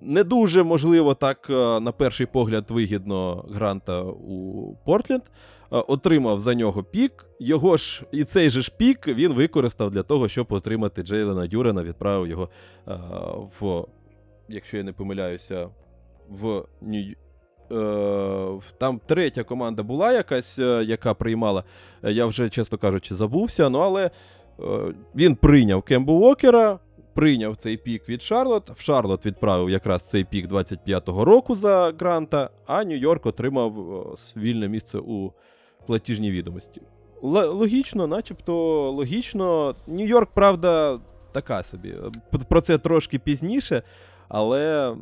не 0.00 0.24
дуже, 0.24 0.62
можливо, 0.62 1.14
так, 1.14 1.46
е, 1.50 1.80
на 1.80 1.92
перший 1.92 2.26
погляд, 2.26 2.64
вигідно 2.68 3.44
гранта 3.50 4.02
у 4.02 4.74
Портленд. 4.84 5.22
Е, 5.72 5.76
отримав 5.76 6.40
за 6.40 6.54
нього 6.54 6.82
пік. 6.82 7.26
Його 7.40 7.76
ж 7.76 8.02
і 8.12 8.24
цей 8.24 8.50
же 8.50 8.62
ж 8.62 8.72
пік 8.76 9.08
він 9.08 9.32
використав 9.32 9.90
для 9.90 10.02
того, 10.02 10.28
щоб 10.28 10.46
отримати 10.50 11.02
Джейлена 11.02 11.46
Дюрена, 11.46 11.82
відправив 11.82 12.26
його 12.26 12.48
е, 12.88 12.98
в, 13.60 13.84
якщо 14.48 14.76
я 14.76 14.82
не 14.82 14.92
помиляюся, 14.92 15.68
в 16.28 16.64
Нью. 16.80 17.14
Там 18.78 19.00
третя 19.06 19.42
команда 19.44 19.82
була 19.82 20.12
якась, 20.12 20.58
яка 20.58 21.14
приймала, 21.14 21.64
я 22.02 22.26
вже, 22.26 22.50
чесно 22.50 22.78
кажучи, 22.78 23.14
забувся. 23.14 23.68
Ну, 23.68 23.78
але 23.78 24.10
він 25.14 25.36
прийняв 25.36 25.82
Кембу 25.82 26.12
Уокера, 26.12 26.78
прийняв 27.16 27.56
цей 27.56 27.76
пік 27.76 28.08
від 28.08 28.22
Шарлот. 28.22 28.70
В 28.70 28.80
Шарлот 28.80 29.26
відправив 29.26 29.70
якраз 29.70 30.08
цей 30.08 30.24
пік 30.24 30.48
25-го 30.48 31.24
року 31.24 31.54
за 31.54 31.92
гранта, 31.98 32.50
а 32.66 32.84
Нью-Йорк 32.84 33.28
отримав 33.28 33.78
е, 33.80 34.40
вільне 34.40 34.68
місце 34.68 34.98
у 34.98 35.32
платіжній 35.86 36.30
відомості. 36.30 36.82
Л- 37.24 37.56
логічно, 37.56 38.06
начебто 38.06 38.54
логічно. 38.90 39.74
Нью-Йорк, 39.88 40.28
правда, 40.34 41.00
така 41.32 41.62
собі. 41.62 41.94
Про 42.48 42.60
це 42.60 42.78
трошки 42.78 43.18
пізніше, 43.18 43.82
але. 44.28 44.94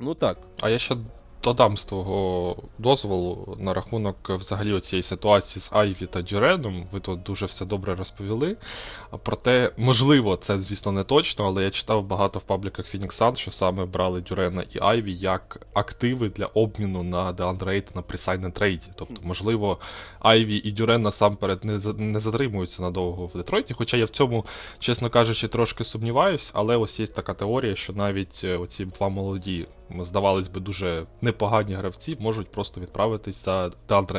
Ну 0.00 0.14
так. 0.14 0.38
А 0.62 0.68
я 0.68 0.78
ще 0.78 0.94
додам 1.44 1.76
з 1.76 1.84
твого 1.84 2.56
дозволу 2.78 3.56
на 3.60 3.74
рахунок 3.74 4.30
взагалі 4.30 4.80
цієї 4.80 5.02
ситуації 5.02 5.62
з 5.62 5.70
Айві 5.72 6.06
та 6.10 6.22
Дюреном. 6.22 6.86
Ви 6.92 7.00
тут 7.00 7.22
дуже 7.22 7.46
все 7.46 7.64
добре 7.64 7.94
розповіли. 7.94 8.56
Проте, 9.22 9.72
можливо, 9.76 10.36
це, 10.36 10.58
звісно, 10.58 10.92
не 10.92 11.04
точно, 11.04 11.46
але 11.46 11.64
я 11.64 11.70
читав 11.70 12.04
багато 12.04 12.38
в 12.38 12.42
пабліках 12.42 12.86
Suns, 12.94 13.36
що 13.36 13.50
саме 13.50 13.84
брали 13.84 14.20
Дюрена 14.20 14.64
і 14.74 14.78
Айві 14.82 15.14
як 15.14 15.66
активи 15.74 16.28
для 16.28 16.46
обміну 16.46 17.02
на 17.02 17.32
Деандре 17.32 17.74
Ейтона 17.74 18.02
при 18.02 18.18
sign-and-trade'і. 18.18 18.86
Тобто, 18.94 19.20
можливо, 19.22 19.78
Айві 20.20 20.56
і 20.56 20.72
Дюрен 20.72 21.02
насамперед 21.02 21.64
не 21.64 21.80
не 21.98 22.20
затримуються 22.20 22.82
надовго 22.82 23.26
в 23.26 23.36
Детройті. 23.36 23.74
Хоча 23.74 23.96
я 23.96 24.04
в 24.04 24.10
цьому, 24.10 24.44
чесно 24.78 25.10
кажучи, 25.10 25.48
трошки 25.48 25.84
сумніваюсь, 25.84 26.52
але 26.54 26.76
ось 26.76 27.00
є 27.00 27.06
така 27.06 27.34
теорія, 27.34 27.74
що 27.74 27.92
навіть 27.92 28.40
е, 28.44 28.56
оці 28.56 28.84
два 28.84 29.08
молоді, 29.08 29.66
здавалось 30.00 30.48
би, 30.48 30.60
дуже 30.60 31.06
непогані 31.20 31.74
гравці 31.74 32.16
можуть 32.20 32.50
просто 32.50 32.80
відправитись 32.80 33.44
за 33.44 33.70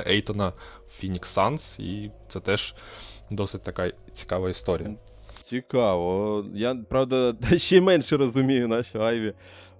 Ейтона 0.08 0.54
в 0.88 1.04
Phoenix 1.04 1.22
Suns, 1.22 1.82
і 1.82 2.12
це 2.28 2.40
теж 2.40 2.76
досить 3.30 3.64
така 3.64 3.92
цікава 4.12 4.50
історія. 4.50 4.96
Цікаво. 5.44 6.46
Я, 6.54 6.76
правда, 6.90 7.36
ще 7.58 7.82
менше 7.82 8.18
розумію 8.18 8.68
нашу 8.68 9.04
Айві. 9.04 9.34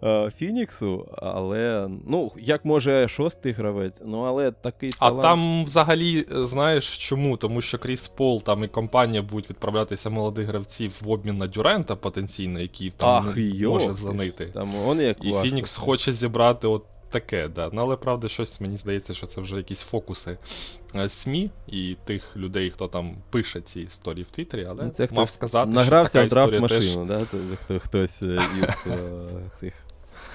Е, 0.04 0.32
Фініксу, 0.38 1.08
але 1.18 1.90
ну, 2.08 2.32
як 2.38 2.66
може 2.66 3.08
шостий 3.08 3.52
гравець, 3.52 3.96
ну 4.06 4.22
але 4.22 4.52
такий. 4.52 4.90
талант... 4.90 5.20
А 5.20 5.22
там 5.22 5.66
взагалі 5.66 6.26
знаєш 6.30 6.98
чому? 6.98 7.38
Тому 7.38 7.62
що 7.62 7.78
Кріс 7.78 8.08
Пол 8.08 8.44
там 8.44 8.64
і 8.64 8.68
компанія 8.68 9.22
будуть 9.22 9.50
відправлятися 9.50 10.10
молодих 10.10 10.48
гравців 10.48 11.02
в 11.02 11.12
обмін 11.12 11.38
на 11.38 11.48
Дюрента 11.48 11.96
потенційно, 11.96 12.60
який 12.60 12.90
там 12.90 13.26
Ах, 13.28 13.38
може 13.62 13.94
занити. 13.94 14.46
Там, 14.46 14.70
он 14.88 15.02
як 15.02 15.26
І 15.26 15.34
Фінікс 15.34 15.78
хоче 15.78 16.14
зібрати 16.14 16.68
от 16.68 16.84
таке, 17.12 17.48
да. 17.48 17.70
Ну, 17.74 17.82
але 17.82 17.96
правда, 17.96 18.28
щось 18.28 18.62
мені 18.62 18.78
здається, 18.78 19.14
що 19.14 19.28
це 19.28 19.42
вже 19.42 19.58
якісь 19.58 19.82
фокуси 19.82 20.38
е, 20.96 21.10
СМІ 21.10 21.50
і 21.68 21.96
тих 22.06 22.38
людей, 22.38 22.70
хто 22.70 22.88
там 22.88 23.16
пише 23.30 23.62
ці 23.62 23.82
історії 23.82 24.24
в 24.24 24.32
Твіттері, 24.32 24.68
але 24.70 24.90
це 24.90 25.08
мав 25.12 25.30
сказати, 25.30 25.72
що 25.84 25.90
така 25.90 26.22
історія 26.22 26.62
машину, 26.62 27.08
теж... 27.08 27.20
да? 27.20 27.26
Хто, 27.66 27.80
хтось 27.80 28.22
е, 28.22 28.40
із 28.58 28.92
е, 28.92 29.72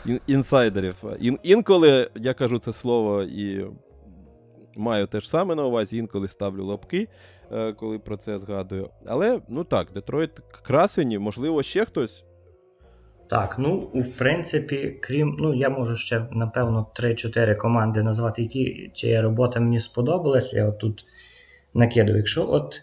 цих 0.07 0.21
інсайдерів. 0.27 0.95
Ін, 1.21 1.39
інколи 1.43 2.11
я 2.15 2.35
кажу 2.35 2.59
це 2.59 2.73
слово 2.73 3.23
і 3.23 3.67
маю 4.77 5.07
те 5.07 5.21
ж 5.21 5.29
саме 5.29 5.55
на 5.55 5.65
увазі, 5.65 5.97
інколи 5.97 6.29
ставлю 6.29 6.65
лапки, 6.65 7.09
коли 7.77 7.99
про 7.99 8.17
це 8.17 8.39
згадую. 8.39 8.91
Але 9.07 9.41
ну 9.49 9.65
так, 9.65 9.89
Детройт 9.95 10.31
красені, 10.63 11.19
можливо, 11.19 11.63
ще 11.63 11.85
хтось. 11.85 12.25
Так, 13.29 13.57
ну, 13.59 13.91
в 13.95 14.19
принципі, 14.19 14.99
крім, 15.03 15.37
ну, 15.41 15.55
я 15.55 15.69
можу 15.69 15.97
ще, 15.97 16.27
напевно, 16.33 16.87
3-4 17.01 17.57
команди 17.57 18.03
назвати, 18.03 18.43
які 18.43 18.91
чия 18.93 19.23
робота 19.23 19.61
мені 19.61 19.81
сподобалася. 19.81 20.57
Я 20.57 20.69
от 20.69 20.79
тут 20.79 21.07
накидаю. 21.75 22.17
Якщо 22.17 22.51
от 22.51 22.83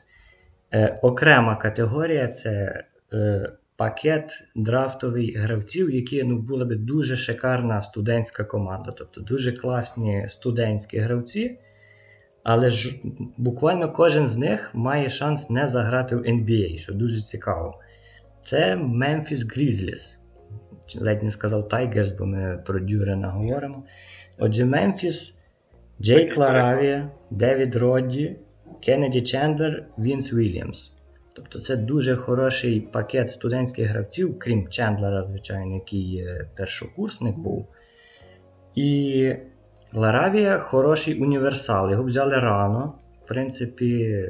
е, 0.74 1.00
окрема 1.02 1.56
категорія 1.56 2.28
це 2.28 2.84
е, 3.14 3.52
пакет 3.84 4.44
драфтових 4.56 5.38
гравців, 5.38 5.92
які 5.92 6.24
ну, 6.24 6.38
була 6.38 6.66
би 6.66 6.76
дуже 6.76 7.16
шикарна 7.16 7.82
студентська 7.82 8.44
команда. 8.44 8.92
Тобто 8.92 9.22
дуже 9.22 9.52
класні 9.52 10.26
студентські 10.28 10.98
гравці. 10.98 11.60
Але 12.44 12.70
ж 12.70 13.02
буквально 13.38 13.92
кожен 13.92 14.28
з 14.28 14.38
них 14.38 14.72
має 14.74 15.10
шанс 15.10 15.50
не 15.50 15.68
заграти 15.68 16.16
в 16.16 16.20
NBA, 16.20 16.78
що 16.78 16.94
дуже 16.94 17.22
цікаво. 17.22 17.80
Це 18.44 18.76
Memphis 18.76 19.58
Grizzlies, 19.58 20.18
ледь 21.02 21.24
не 21.24 21.32
сказав 21.32 21.68
Тайгерс, 21.68 22.12
бо 22.12 22.26
ми 22.26 22.64
про 22.66 22.80
Дюрена 22.80 23.28
говоримо. 23.30 23.84
Отже, 24.38 24.66
Мемфіс, 24.66 25.42
Джейк 26.02 26.38
Ларавія, 26.38 27.12
Девід 27.32 27.76
Родді, 27.76 28.36
Кеннеді 28.82 29.22
Чендлер, 29.22 29.86
Вінс 29.98 30.34
Вільямс. 30.34 30.94
Тобто 31.36 31.60
це 31.60 31.76
дуже 31.76 32.16
хороший 32.16 32.82
пакет 32.82 33.32
студентських 33.32 33.90
гравців, 33.90 34.40
крім 34.40 34.68
Чендлера, 34.68 35.24
звичайно, 35.24 35.74
який 35.74 36.28
першокурсник 36.56 37.38
був. 37.38 37.68
І 38.76 39.36
Ларавія 39.94 40.60
хороший 40.60 41.22
універсал. 41.22 41.92
Його 41.92 42.04
взяли 42.04 42.40
рано. 42.40 42.94
В 43.26 43.28
принципі, 43.28 44.26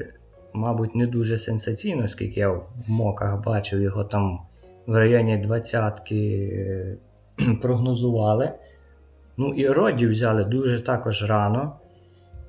мабуть, 0.53 0.95
не 0.95 1.07
дуже 1.07 1.37
сенсаційно, 1.37 2.03
оскільки 2.03 2.39
я 2.39 2.49
в 2.49 2.63
моках 2.87 3.43
бачив 3.43 3.81
його 3.81 4.03
там 4.03 4.39
в 4.87 4.95
районі 4.95 5.43
20-ки 5.47 6.49
е, 6.53 6.97
прогнозували. 7.61 8.51
Ну 9.37 9.53
і 9.53 9.67
Роді 9.67 10.07
взяли 10.07 10.43
дуже 10.43 10.83
також 10.83 11.29
рано. 11.29 11.75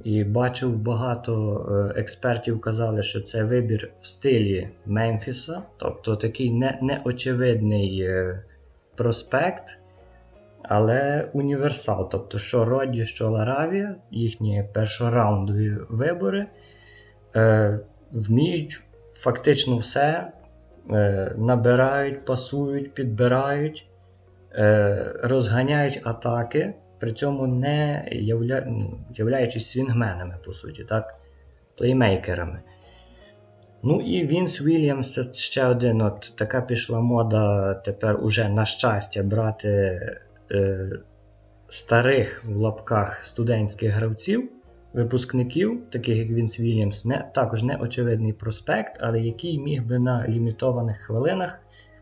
І 0.04 0.24
бачив 0.24 0.78
багато 0.78 1.64
е, 1.96 2.00
експертів 2.00 2.60
казали, 2.60 3.02
що 3.02 3.20
це 3.20 3.44
вибір 3.44 3.92
в 3.98 4.06
стилі 4.06 4.68
Мемфіса, 4.86 5.62
тобто 5.76 6.16
такий 6.16 6.50
не, 6.50 6.78
неочевидний 6.82 8.00
е, 8.00 8.44
проспект, 8.96 9.78
але 10.62 11.28
універсал. 11.32 12.10
Тобто, 12.10 12.38
що 12.38 12.64
Роді, 12.64 13.04
що 13.04 13.30
Ларавія, 13.30 13.96
їхні 14.10 14.64
першораундові 14.74 15.76
вибори, 15.90 16.46
е, 17.36 17.80
вміють 18.12 18.84
фактично 19.12 19.76
все 19.76 20.32
Е, 20.90 21.34
набирають, 21.38 22.24
пасують, 22.24 22.94
підбирають, 22.94 23.88
е, 24.54 25.12
розганяють 25.22 26.00
атаки, 26.04 26.74
при 27.04 27.12
цьому 27.12 27.46
не 27.46 28.08
явля... 28.12 28.64
Ну, 28.66 28.98
являючись 29.14 29.70
свінгменами, 29.70 30.36
по 30.44 30.52
суті, 30.52 30.84
так? 30.84 31.14
плеймейкерами. 31.76 32.60
Ну 33.82 34.00
і 34.00 34.26
Вінс 34.26 34.62
Вільямс 34.62 35.12
це 35.12 35.32
ще 35.32 35.66
один. 35.66 36.02
от 36.02 36.32
Така 36.36 36.60
пішла 36.60 37.00
мода 37.00 37.74
тепер 37.74 38.24
уже 38.24 38.48
на 38.48 38.64
щастя 38.64 39.22
брати 39.22 39.68
е, 40.50 40.90
старих 41.68 42.44
в 42.44 42.56
лапках 42.56 43.24
студентських 43.24 43.92
гравців 43.92 44.50
випускників, 44.92 45.80
таких 45.90 46.16
як 46.16 46.28
Вінс 46.28 46.60
Вільямс, 46.60 47.04
не, 47.04 47.30
також 47.34 47.62
не 47.62 47.76
очевидний 47.76 48.32
проспект, 48.32 48.98
але 49.00 49.20
який 49.20 49.58
міг 49.58 49.86
би 49.86 49.98
на 49.98 50.28
лімітованих 50.28 50.96
хвилинах 50.96 51.60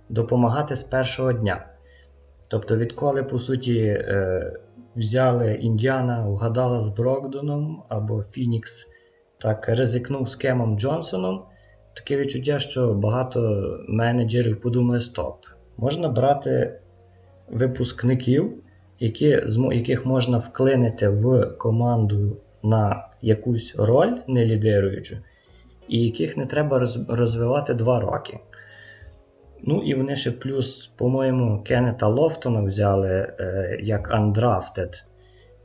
допомагати 0.08 0.76
з 0.76 0.82
першого 0.82 1.32
дня. 1.32 1.66
Тобто, 2.52 2.76
відколи, 2.76 3.22
по 3.22 3.38
суті, 3.38 3.78
е, 3.78 4.52
взяли 4.96 5.54
Індіана, 5.54 6.28
вгадала 6.28 6.80
з 6.80 6.88
Брокдоном 6.88 7.82
або 7.88 8.22
Фінікс, 8.22 8.88
так 9.38 9.68
ризикнув 9.68 10.30
з 10.30 10.36
Кемом 10.36 10.78
Джонсоном, 10.78 11.42
таке 11.94 12.16
відчуття, 12.16 12.58
що 12.58 12.94
багато 12.94 13.40
менеджерів 13.88 14.60
подумали: 14.60 15.00
стоп, 15.00 15.36
можна 15.76 16.08
брати 16.08 16.80
випускників, 17.50 18.52
які, 19.00 19.42
яких 19.72 20.06
можна 20.06 20.38
вклинити 20.38 21.08
в 21.08 21.46
команду 21.58 22.36
на 22.62 23.08
якусь 23.22 23.74
роль 23.78 24.12
не 24.28 24.46
лідируючу, 24.46 25.16
і 25.88 26.04
яких 26.04 26.36
не 26.36 26.46
треба 26.46 26.78
розвивати 27.08 27.74
два 27.74 28.00
роки. 28.00 28.38
Ну 29.62 29.82
і 29.82 29.94
вони 29.94 30.16
ще 30.16 30.30
плюс, 30.30 30.86
по-моєму, 30.86 31.62
Кеннета 31.62 32.06
Лофтона 32.06 32.62
взяли 32.62 33.08
е, 33.10 33.78
як 33.82 34.10
Undrafted. 34.10 35.04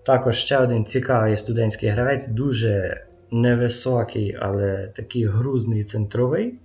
Також 0.05 0.35
ще 0.35 0.57
один 0.57 0.85
цікавий 0.85 1.37
студентський 1.37 1.89
гравець, 1.89 2.27
дуже 2.27 3.03
невисокий, 3.31 4.37
але 4.41 4.87
такий 4.95 5.25
грузний 5.25 5.83
центровий. 5.83 6.59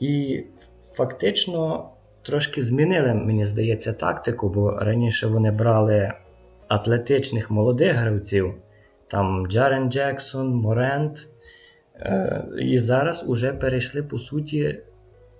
І 0.00 0.44
фактично 0.96 1.90
трошки 2.22 2.62
змінили, 2.62 3.14
мені 3.14 3.46
здається, 3.46 3.92
тактику, 3.92 4.48
бо 4.48 4.70
раніше 4.70 5.26
вони 5.26 5.50
брали 5.50 6.12
атлетичних 6.68 7.50
молодих 7.50 7.94
гравців, 7.94 8.54
там 9.06 9.46
Джарен 9.46 9.90
Джексон, 9.90 10.48
Морент. 10.48 11.28
Е, 12.00 12.44
і 12.58 12.78
зараз 12.78 13.24
уже 13.28 13.52
перейшли, 13.52 14.02
по 14.02 14.18
суті, 14.18 14.78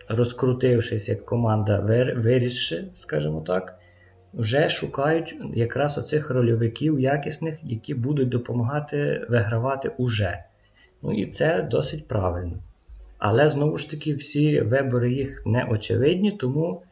розкрутившись 0.08 1.08
як 1.08 1.24
команда, 1.24 1.80
вирісши, 2.16 2.84
скажімо 2.94 3.40
так, 3.40 3.78
вже 4.34 4.68
шукають 4.68 5.36
якраз 5.54 5.98
оцих 5.98 6.30
рольовиків 6.30 7.00
якісних, 7.00 7.58
які 7.62 7.94
будуть 7.94 8.28
допомагати 8.28 9.26
вигравати 9.28 9.92
уже. 9.98 10.44
Ну 11.02 11.12
і 11.12 11.26
це 11.26 11.68
досить 11.70 12.08
правильно. 12.08 12.58
Але 13.18 13.48
знову 13.48 13.78
ж 13.78 13.90
таки, 13.90 14.14
всі 14.14 14.60
вибори 14.60 15.12
їх 15.12 15.42
не 15.46 15.64
очевидні, 15.64 16.32
тому 16.32 16.82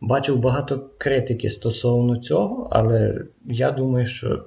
бачив 0.00 0.38
багато 0.38 0.90
критики 0.98 1.50
стосовно 1.50 2.16
цього, 2.16 2.68
але 2.72 3.24
я 3.44 3.70
думаю, 3.70 4.06
що 4.06 4.44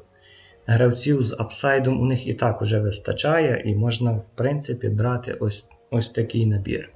гравців 0.65 1.23
з 1.23 1.35
апсайдом 1.39 2.01
у 2.01 2.05
них 2.05 2.27
і 2.27 2.33
так 2.33 2.61
уже 2.61 2.79
вистачає, 2.79 3.63
і 3.65 3.75
можна, 3.75 4.11
в 4.11 4.29
принципі, 4.35 4.89
брати 4.89 5.33
ось, 5.33 5.65
ось 5.89 6.09
такий 6.09 6.45
набір. 6.45 6.89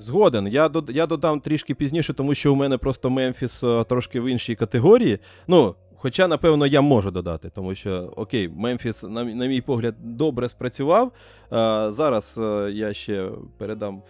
Згоден. 0.00 0.48
Я 0.48 0.70
я 0.88 1.06
додам 1.06 1.40
трішки 1.40 1.74
пізніше, 1.74 2.14
тому 2.14 2.34
що 2.34 2.52
у 2.52 2.56
мене 2.56 2.78
просто 2.78 3.10
Мемфіс 3.10 3.64
е, 3.64 3.84
трошки 3.84 4.20
в 4.20 4.24
іншій 4.26 4.54
категорії. 4.54 5.18
Ну, 5.48 5.74
Хоча, 6.00 6.28
напевно, 6.28 6.66
я 6.66 6.80
можу 6.80 7.10
додати, 7.10 7.50
тому 7.54 7.74
що 7.74 8.12
окей, 8.16 8.48
Мемфіс, 8.48 9.02
на, 9.02 9.24
на 9.24 9.46
мій 9.46 9.60
погляд, 9.60 9.94
добре 9.98 10.48
спрацював. 10.48 11.12
А, 11.50 11.88
Зараз 11.92 12.38
а, 12.38 12.66
е, 12.68 12.72
я 12.72 12.92
ще 12.92 13.30
передам 13.58 14.02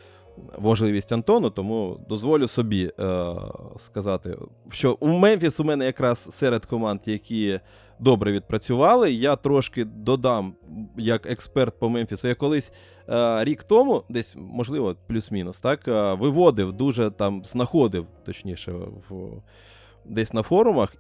можливість 0.58 1.12
Антону, 1.12 1.50
тому 1.50 2.00
дозволю 2.08 2.48
собі 2.48 2.92
а, 2.98 3.02
е, 3.02 3.34
сказати, 3.78 4.36
що 4.70 4.96
у 5.00 5.08
Мемфіс 5.08 5.60
у 5.60 5.64
мене 5.64 5.84
якраз 5.84 6.26
серед 6.32 6.66
команд, 6.66 7.00
які 7.06 7.60
добре 8.00 8.32
відпрацювали. 8.32 9.12
Я 9.12 9.36
трошки 9.36 9.84
додам 9.84 10.54
як 10.96 11.26
експерт 11.26 11.78
по 11.78 11.88
Мемфісу. 11.88 12.28
Я 12.28 12.34
колись 12.34 12.72
а, 13.06 13.44
рік 13.44 13.64
тому, 13.64 14.04
десь, 14.08 14.36
можливо, 14.38 14.96
плюс-мінус, 15.06 15.58
так, 15.58 15.86
виводив 16.20 16.72
дуже 16.72 17.10
там, 17.10 17.44
знаходив, 17.44 18.06
точніше, 18.24 18.72
в. 19.08 19.42
Десь 20.04 20.32
на 20.32 20.42
форумах 20.42 20.96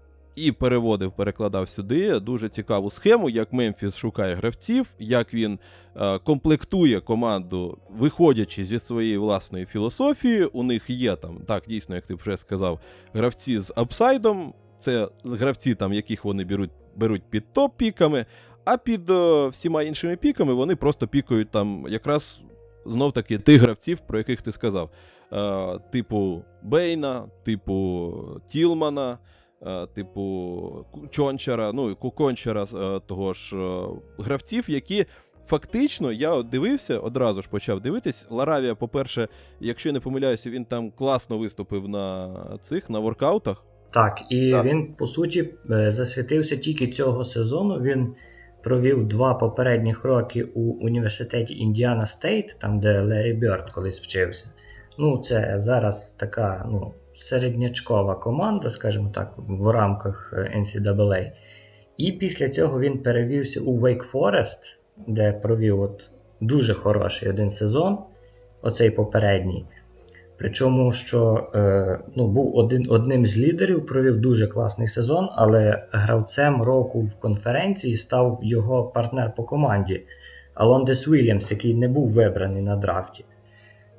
і 0.46 0.52
переводив, 0.52 1.12
перекладав 1.12 1.68
сюди 1.68 2.20
дуже 2.20 2.48
цікаву 2.48 2.90
схему, 2.90 3.30
як 3.30 3.52
Мемфіс 3.52 3.96
шукає 3.96 4.34
гравців, 4.34 4.86
як 4.98 5.34
він 5.34 5.58
е, 5.96 6.18
комплектує 6.18 7.00
команду, 7.00 7.78
виходячи 7.90 8.64
зі 8.64 8.78
своєї 8.78 9.18
власної 9.18 9.66
філософії. 9.66 10.44
У 10.44 10.62
них 10.62 10.90
є 10.90 11.16
там, 11.16 11.38
так, 11.46 11.64
дійсно, 11.68 11.94
як 11.94 12.06
ти 12.06 12.14
вже 12.14 12.36
сказав, 12.36 12.80
гравці 13.12 13.60
з 13.60 13.72
апсайдом. 13.76 14.54
Це 14.80 15.08
гравці, 15.24 15.74
там, 15.74 15.92
яких 15.92 16.24
вони 16.24 16.44
беруть 16.44 16.70
беруть 16.98 17.22
під 17.30 17.44
топ-піками, 17.54 18.26
а 18.64 18.76
під 18.76 19.10
е, 19.10 19.48
всіма 19.48 19.82
іншими 19.82 20.16
піками 20.16 20.54
вони 20.54 20.76
просто 20.76 21.08
пікають 21.08 21.50
там 21.50 21.86
якраз 21.88 22.40
знов 22.86 23.12
таки 23.12 23.38
тих 23.38 23.62
гравців, 23.62 23.98
про 24.06 24.18
яких 24.18 24.42
ти 24.42 24.52
сказав. 24.52 24.90
Е, 25.32 25.78
Типу 25.92 26.42
Бейна, 26.62 27.24
типу 27.44 28.12
Тілмана. 28.48 29.18
Е, 29.66 29.86
типу 29.86 30.86
Чончара, 31.10 31.72
ну 31.72 31.96
Кончара 31.96 32.62
е, 32.64 33.00
того 33.06 33.34
ж 33.34 33.56
е, 33.56 33.88
гравців, 34.18 34.70
які. 34.70 35.06
Фактично, 35.46 36.12
я 36.12 36.42
дивився, 36.42 36.98
одразу 36.98 37.42
ж 37.42 37.48
почав 37.48 37.80
дивитись. 37.80 38.26
Ларавія, 38.30 38.74
по-перше, 38.74 39.28
якщо 39.60 39.88
я 39.88 39.92
не 39.92 40.00
помиляюся, 40.00 40.50
він 40.50 40.64
там 40.64 40.90
класно 40.90 41.38
виступив 41.38 41.88
на 41.88 42.34
цих 42.62 42.90
на 42.90 42.98
воркаутах. 42.98 43.64
Так, 43.90 44.22
і 44.30 44.50
так. 44.50 44.64
він, 44.64 44.94
по 44.94 45.06
суті, 45.06 45.54
засвітився 45.68 46.56
тільки 46.56 46.86
цього 46.86 47.24
сезону. 47.24 47.80
Він 47.80 48.14
провів 48.62 49.04
два 49.04 49.34
попередніх 49.34 50.04
роки 50.04 50.42
у 50.42 50.60
університеті 50.60 51.54
Індіана 51.54 52.06
Стейт, 52.06 52.56
там 52.60 52.80
де 52.80 53.00
Лері 53.00 53.32
Бьорд 53.34 53.70
колись 53.70 54.00
вчився. 54.00 54.50
Ну, 54.98 55.18
це 55.18 55.54
зараз 55.56 56.10
така, 56.10 56.66
ну, 56.70 56.94
середнячкова 57.14 58.14
команда, 58.14 58.70
скажімо 58.70 59.10
так, 59.14 59.34
в 59.36 59.70
рамках 59.70 60.34
е, 60.36 60.58
NCAA. 60.58 61.32
І 61.96 62.12
після 62.12 62.48
цього 62.48 62.80
він 62.80 62.98
перевівся 62.98 63.60
у 63.60 63.80
Wake 63.80 64.12
Forest, 64.12 64.76
де 65.06 65.32
провів 65.32 65.80
от 65.80 66.10
дуже 66.40 66.74
хороший 66.74 67.28
один 67.28 67.50
сезон, 67.50 67.98
оцей 68.62 68.90
попередній. 68.90 69.66
Причому, 70.38 70.92
що 70.92 71.50
е, 71.54 71.98
ну, 72.16 72.28
був 72.28 72.56
один, 72.56 72.86
одним 72.88 73.26
з 73.26 73.38
лідерів, 73.38 73.86
провів 73.86 74.20
дуже 74.20 74.46
класний 74.46 74.88
сезон, 74.88 75.28
але 75.32 75.86
гравцем 75.92 76.62
року 76.62 77.00
в 77.00 77.20
конференції 77.20 77.96
став 77.96 78.40
його 78.42 78.84
партнер 78.84 79.34
по 79.34 79.44
команді 79.44 80.02
Алондес 80.54 81.08
Вільямс, 81.08 81.50
який 81.50 81.74
не 81.74 81.88
був 81.88 82.08
вибраний 82.12 82.62
на 82.62 82.76
драфті 82.76 83.24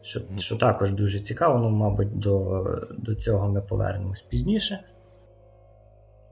що 0.01 0.21
що 0.37 0.55
також 0.55 0.91
дуже 0.91 1.19
цікаво, 1.19 1.59
ну, 1.59 1.69
мабуть, 1.69 2.19
до 2.19 2.63
до 2.97 3.15
цього 3.15 3.49
ми 3.49 3.61
повернемось 3.61 4.21
пізніше. 4.21 4.79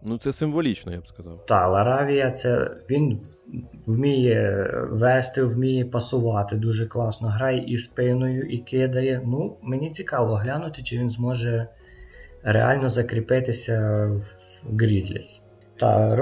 Ну, 0.03 0.17
це 0.17 0.33
символічно, 0.33 0.91
я 0.91 0.99
б 0.99 1.07
сказав. 1.07 1.45
Так, 1.45 1.71
Ларавія, 1.71 2.31
це 2.31 2.71
він 2.89 3.19
вміє 3.87 4.69
вести, 4.89 5.43
вміє 5.43 5.85
пасувати 5.85 6.55
дуже 6.55 6.85
класно. 6.85 7.27
Грає 7.27 7.63
і 7.67 7.77
спиною, 7.77 8.43
і 8.43 8.57
кидає. 8.57 9.21
Ну, 9.25 9.57
Мені 9.61 9.91
цікаво 9.91 10.35
глянути, 10.35 10.81
чи 10.81 10.97
він 10.97 11.09
зможе 11.09 11.67
реально 12.43 12.89
закріпитися 12.89 14.07
в 14.11 14.77
Грізліс. 14.77 15.43
Та 15.75 16.17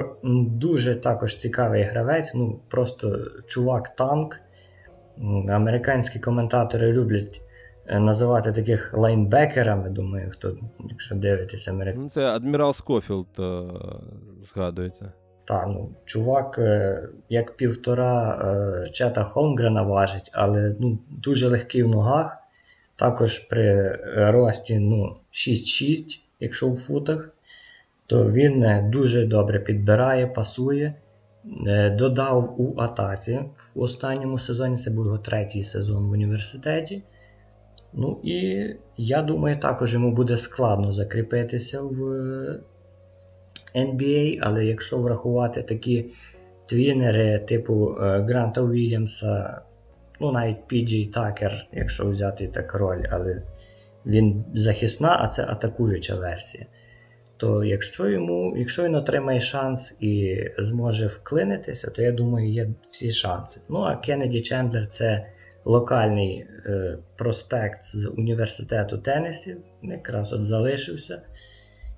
дуже 0.49 0.95
також 0.95 1.35
цікавий 1.35 1.83
гравець, 1.83 2.35
ну 2.35 2.59
просто 2.69 3.17
чувак-танк. 3.47 4.39
Американські 5.49 6.19
коментатори 6.19 6.91
люблять 6.93 7.41
називати 7.89 8.51
таких 8.51 8.93
лайнбекерами. 8.93 9.89
Думаю, 9.89 10.29
хто, 10.31 10.57
якщо 10.89 11.15
дивитися 11.15 11.71
Америку. 11.71 11.99
Ну, 12.01 12.09
Це 12.09 12.25
адмірал 12.25 12.73
Скофілд 12.73 13.27
е, 13.39 13.61
згадується. 14.53 15.11
Так, 15.45 15.65
ну, 15.67 15.89
чувак, 16.05 16.59
е, 16.59 17.03
як 17.29 17.57
півтора 17.57 18.41
е, 18.85 18.89
чета 18.89 19.23
Холмгрена 19.23 19.81
важить, 19.81 20.29
але 20.33 20.75
ну, 20.79 20.99
дуже 21.09 21.47
легкий 21.47 21.83
в 21.83 21.87
ногах. 21.87 22.37
Також 22.95 23.39
при 23.39 23.91
рості 24.15 24.79
ну, 24.79 25.15
6-6, 25.31 26.19
якщо 26.39 26.69
в 26.69 26.75
футах, 26.75 27.29
то 28.07 28.31
він 28.31 28.63
е, 28.63 28.89
дуже 28.93 29.25
добре 29.25 29.59
підбирає, 29.59 30.27
пасує. 30.27 30.93
Е, 31.67 31.89
додав 31.89 32.61
у 32.61 32.81
атаці 32.81 33.39
в 33.75 33.79
останньому 33.81 34.39
сезоні, 34.39 34.77
це 34.77 34.91
був 34.91 35.05
його 35.05 35.17
третій 35.17 35.63
сезон 35.63 36.05
в 36.05 36.11
університеті. 36.11 37.03
Ну 37.95 38.19
і 38.23 38.65
я 38.97 39.21
думаю, 39.21 39.59
також 39.59 39.93
йому 39.93 40.11
буде 40.11 40.37
складно 40.37 40.91
закріпитися 40.91 41.81
в 41.81 41.99
NBA, 43.75 44.39
але 44.41 44.65
якщо 44.65 44.97
врахувати 44.97 45.61
такі 45.61 46.05
твінери 46.65 47.39
типу 47.39 47.89
е, 47.89 48.19
Гранта 48.19 48.61
Уільямса, 48.61 49.61
ну 50.19 50.31
навіть 50.31 50.67
Піджей 50.67 51.05
Такер, 51.05 51.67
якщо 51.71 52.09
взяти 52.09 52.47
так 52.47 52.73
роль, 52.73 53.03
але 53.11 53.41
він 54.05 54.45
захисна, 54.53 55.17
а 55.21 55.27
це 55.27 55.45
атакуюча 55.49 56.15
версія 56.15 56.65
то 57.37 57.63
якщо 57.63 58.09
йому, 58.09 58.57
якщо 58.57 58.83
він 58.83 58.95
отримає 58.95 59.39
шанс 59.39 59.97
і 59.99 60.43
зможе 60.57 61.07
вклинитися, 61.07 61.89
то 61.91 62.01
я 62.01 62.11
думаю, 62.11 62.49
є 62.49 62.69
всі 62.81 63.11
шанси. 63.11 63.61
Ну 63.69 63.79
а 63.79 63.95
Кеннеді 63.95 64.41
Чендлер 64.41 64.87
це 64.87 65.25
локальний 65.65 66.47
е, 66.65 66.97
проспект 67.15 67.83
з 67.83 68.09
університету 68.09 68.97
Теннесі, 68.97 69.57
якраз 69.83 70.33
от 70.33 70.45
залишився. 70.45 71.21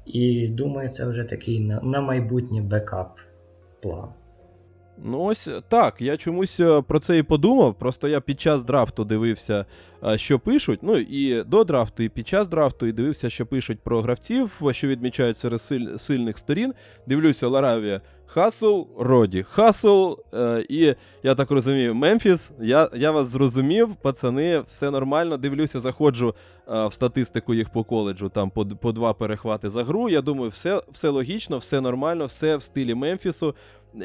І 0.06 0.48
думаю, 0.48 0.90
це 0.90 1.06
вже 1.06 1.24
такий 1.24 1.60
на, 1.60 1.82
на 1.82 2.02
майбутнє 2.02 2.62
бекап 2.62 3.20
план. 3.82 4.10
Ну, 5.04 5.24
ось 5.24 5.50
так. 5.70 6.02
Я 6.02 6.18
чомусь 6.18 6.60
е, 6.60 6.82
про 6.82 7.00
це 7.00 7.18
і 7.18 7.24
подумав. 7.24 7.76
Просто 7.76 8.08
я 8.08 8.22
під 8.22 8.42
час 8.42 8.64
драфту 8.64 9.04
дивився, 9.04 9.66
е, 10.04 10.18
що 10.18 10.40
пишуть. 10.40 10.80
Ну 10.82 10.98
і 10.98 11.44
до 11.44 11.64
драфту, 11.64 12.04
і 12.04 12.10
під 12.10 12.28
час 12.28 12.48
драфту, 12.48 12.86
і 12.86 12.92
дивився, 12.92 13.30
що 13.30 13.46
пишуть 13.46 13.80
про 13.80 14.02
гравців, 14.02 14.62
що 14.72 14.88
відмічають 14.88 15.38
серед 15.38 15.62
силь, 15.62 15.98
сильних 15.98 16.38
сторін. 16.38 16.74
Дивлюся, 17.08 17.48
Ларавія 17.48 18.02
Хасл, 18.28 18.82
Роді, 19.00 19.44
Хасл, 19.44 20.14
е, 20.34 20.66
і 20.70 20.96
я 21.24 21.36
так 21.36 21.52
розумію, 21.52 21.96
Мемфіс. 21.96 22.52
Я 22.60 22.90
я 22.96 23.12
вас 23.12 23.28
зрозумів, 23.28 23.96
пацани, 24.02 24.60
все 24.60 24.92
нормально. 24.92 25.38
Дивлюся, 25.38 25.80
заходжу 25.80 26.36
е, 26.68 26.88
в 26.88 26.94
статистику 26.94 27.54
їх 27.54 27.70
по 27.70 27.84
коледжу, 27.84 28.30
там 28.30 28.50
по 28.50 28.66
по 28.66 28.92
два 28.92 29.14
перехвати 29.14 29.70
за 29.70 29.84
гру. 29.84 30.10
Я 30.10 30.22
думаю, 30.22 30.50
все, 30.50 30.82
все 30.92 31.10
логічно, 31.10 31.58
все 31.58 31.82
нормально, 31.82 32.26
все 32.26 32.58
в 32.58 32.64
стилі 32.64 32.96
Мемфісу. 32.96 33.56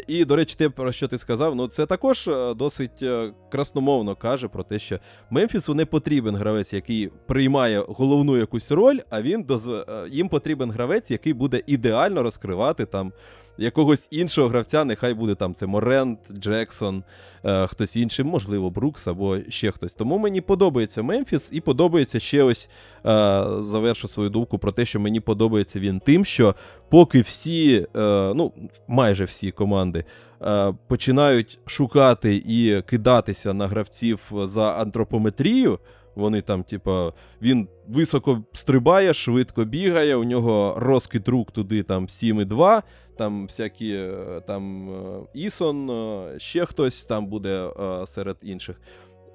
І, 0.06 0.24
до 0.24 0.36
речі, 0.36 0.54
те, 0.58 0.68
про 0.68 0.92
що 0.92 1.08
ти 1.08 1.18
сказав, 1.18 1.54
ну 1.54 1.68
це 1.68 1.86
також 1.86 2.28
е, 2.28 2.54
досить 2.54 3.02
е, 3.02 3.32
красномовно 3.50 4.16
каже 4.16 4.48
про 4.48 4.62
те, 4.62 4.78
що 4.78 4.98
Мемфісу 5.30 5.74
не 5.74 5.86
потрібен 5.86 6.36
гравець, 6.36 6.72
який 6.72 7.10
приймає 7.26 7.84
головну 7.88 8.36
якусь 8.36 8.70
роль, 8.70 8.98
а 9.10 9.22
він 9.22 9.42
доз... 9.42 9.68
Е, 9.68 9.84
їм 10.10 10.28
потрібен 10.28 10.70
гравець, 10.70 11.10
який 11.10 11.32
буде 11.32 11.62
ідеально 11.66 12.22
розкривати 12.22 12.86
там 12.86 13.12
якогось 13.58 14.08
іншого 14.10 14.48
гравця, 14.48 14.84
нехай 14.84 15.14
буде 15.14 15.34
там 15.34 15.54
це 15.54 15.66
Морент, 15.66 16.18
Джексон, 16.32 17.04
е, 17.44 17.66
хтось 17.66 17.96
інший, 17.96 18.24
можливо, 18.24 18.70
Брукс 18.70 19.06
або 19.06 19.38
ще 19.48 19.70
хтось. 19.70 19.92
Тому 19.92 20.18
мені 20.18 20.40
подобається 20.40 21.02
Мемфіс, 21.02 21.48
і 21.52 21.60
подобається 21.60 22.20
ще 22.20 22.42
ось 22.42 22.68
е, 23.06 23.44
завершу 23.58 24.08
свою 24.08 24.30
думку 24.30 24.58
про 24.58 24.72
те, 24.72 24.84
що 24.84 25.00
мені 25.00 25.20
подобається 25.20 25.80
він 25.80 26.00
тим, 26.00 26.24
що 26.24 26.54
поки 26.88 27.20
всі, 27.20 27.86
е, 27.96 28.32
ну 28.34 28.52
майже 28.88 29.24
всі 29.24 29.50
команди. 29.50 30.04
Е, 30.42 30.74
починають 30.86 31.58
шукати 31.66 32.36
і 32.46 32.82
кидатися 32.82 33.52
на 33.52 33.68
гравців 33.68 34.20
за 34.44 34.72
антропометрію. 34.72 35.78
Вони 36.14 36.42
там, 36.42 36.64
типа, 36.64 37.12
він 37.42 37.68
високо 37.88 38.44
стрибає, 38.52 39.14
швидко 39.14 39.64
бігає, 39.64 40.16
у 40.16 40.24
нього 40.24 40.74
розкид 40.78 41.28
рук 41.28 41.50
туди 41.50 41.82
там 41.82 42.06
7,2, 42.06 42.82
там 43.16 43.46
всякі 43.46 43.92
е, 43.92 44.42
там 44.46 44.90
е, 44.90 45.20
Ісон, 45.34 45.90
е, 45.90 46.38
ще 46.38 46.66
хтось 46.66 47.04
там 47.04 47.26
буде 47.26 47.70
серед 48.06 48.36
інших. 48.42 48.80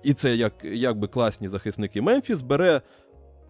І 0.03 0.13
це 0.13 0.35
як, 0.35 0.53
якби 0.63 1.07
класні 1.07 1.47
захисники. 1.47 2.01
Мемфіс 2.01 2.41
бере 2.41 2.81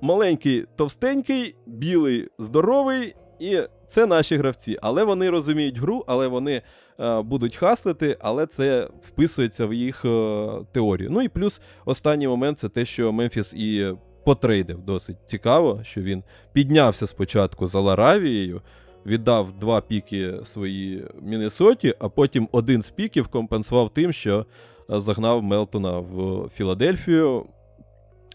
маленький, 0.01 0.65
товстенький, 0.75 1.55
білий, 1.65 2.29
здоровий, 2.39 3.15
і 3.39 3.61
це 3.89 4.05
наші 4.05 4.35
гравці. 4.35 4.77
Але 4.81 5.03
вони 5.03 5.29
розуміють 5.29 5.77
гру, 5.77 6.03
але 6.07 6.27
вони 6.27 6.61
е, 6.99 7.21
будуть 7.21 7.55
хаслити, 7.55 8.17
але 8.19 8.45
це 8.45 8.89
вписується 9.07 9.65
в 9.65 9.73
їх 9.73 10.05
е, 10.05 10.47
теорію. 10.71 11.09
Ну 11.11 11.21
і 11.21 11.29
плюс 11.29 11.61
останній 11.85 12.27
момент 12.27 12.59
це 12.59 12.69
те, 12.69 12.85
що 12.85 13.11
Мемфіс 13.11 13.53
і 13.53 13.93
потрейдив 14.25 14.81
досить 14.81 15.17
цікаво, 15.25 15.81
що 15.83 16.01
він 16.01 16.23
піднявся 16.53 17.07
спочатку 17.07 17.67
за 17.67 17.79
Ларавією 17.79 18.61
віддав 19.07 19.59
два 19.59 19.81
піки 19.81 20.33
свої 20.45 21.05
Міннесоті, 21.21 21.93
а 21.99 22.09
потім 22.09 22.49
один 22.51 22.81
з 22.81 22.89
піків 22.89 23.27
компенсував 23.27 23.89
тим, 23.89 24.11
що 24.11 24.45
е, 24.91 24.99
загнав 24.99 25.43
Мелтона 25.43 25.99
в 25.99 26.49
Філадельфію. 26.55 27.45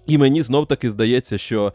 І 0.06 0.18
мені 0.18 0.42
знов 0.42 0.66
таки 0.66 0.90
здається, 0.90 1.38
що 1.38 1.72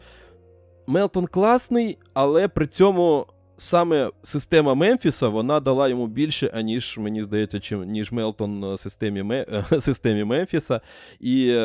Мелтон 0.88 1.26
класний, 1.26 1.98
але 2.14 2.48
при 2.48 2.66
цьому 2.66 3.26
саме 3.56 4.10
система 4.22 4.74
Мемфіса 4.74 5.28
вона 5.28 5.60
дала 5.60 5.88
йому 5.88 6.06
більше, 6.06 6.50
аніж, 6.54 6.98
мені 6.98 7.22
здається, 7.22 7.60
чим, 7.60 7.84
ніж 7.84 8.12
Мелтон 8.12 8.78
системі, 8.78 9.44
системі 9.80 10.24
Мемфіса. 10.24 10.80
І 11.20 11.64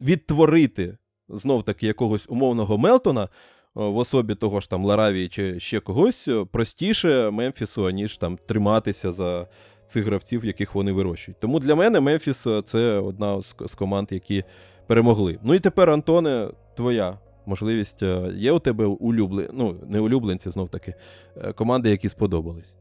відтворити 0.00 0.96
знов 1.28 1.64
таки 1.64 1.86
якогось 1.86 2.26
умовного 2.28 2.78
Мелтона 2.78 3.28
в 3.74 3.96
особі 3.96 4.34
того 4.34 4.60
ж 4.60 4.70
там 4.70 4.84
Ларавії 4.84 5.28
чи 5.28 5.60
ще 5.60 5.80
когось 5.80 6.28
простіше 6.52 7.30
Мемфісу, 7.30 7.86
аніж 7.86 8.18
там 8.18 8.38
триматися 8.46 9.12
за 9.12 9.46
цих 9.88 10.04
гравців, 10.04 10.44
яких 10.44 10.74
вони 10.74 10.92
вирощують. 10.92 11.40
Тому 11.40 11.60
для 11.60 11.74
мене 11.74 12.00
Мемфіс 12.00 12.46
це 12.64 12.78
одна 12.80 13.42
з 13.42 13.74
команд, 13.74 14.08
які 14.10 14.44
перемогли. 14.86 15.38
Ну 15.42 15.54
і 15.54 15.60
тепер, 15.60 15.90
Антоне, 15.90 16.48
твоя 16.76 17.18
можливість 17.48 18.02
є 18.34 18.52
у 18.52 18.58
тебе 18.58 18.86
улюблені, 18.86 19.48
ну, 19.52 19.76
не 19.88 20.00
улюбленці, 20.00 20.50
знов 20.50 20.68
таки, 20.68 20.94
е, 21.36 21.52
команди, 21.52 21.90
які 21.90 22.08
сподобались. 22.08 22.72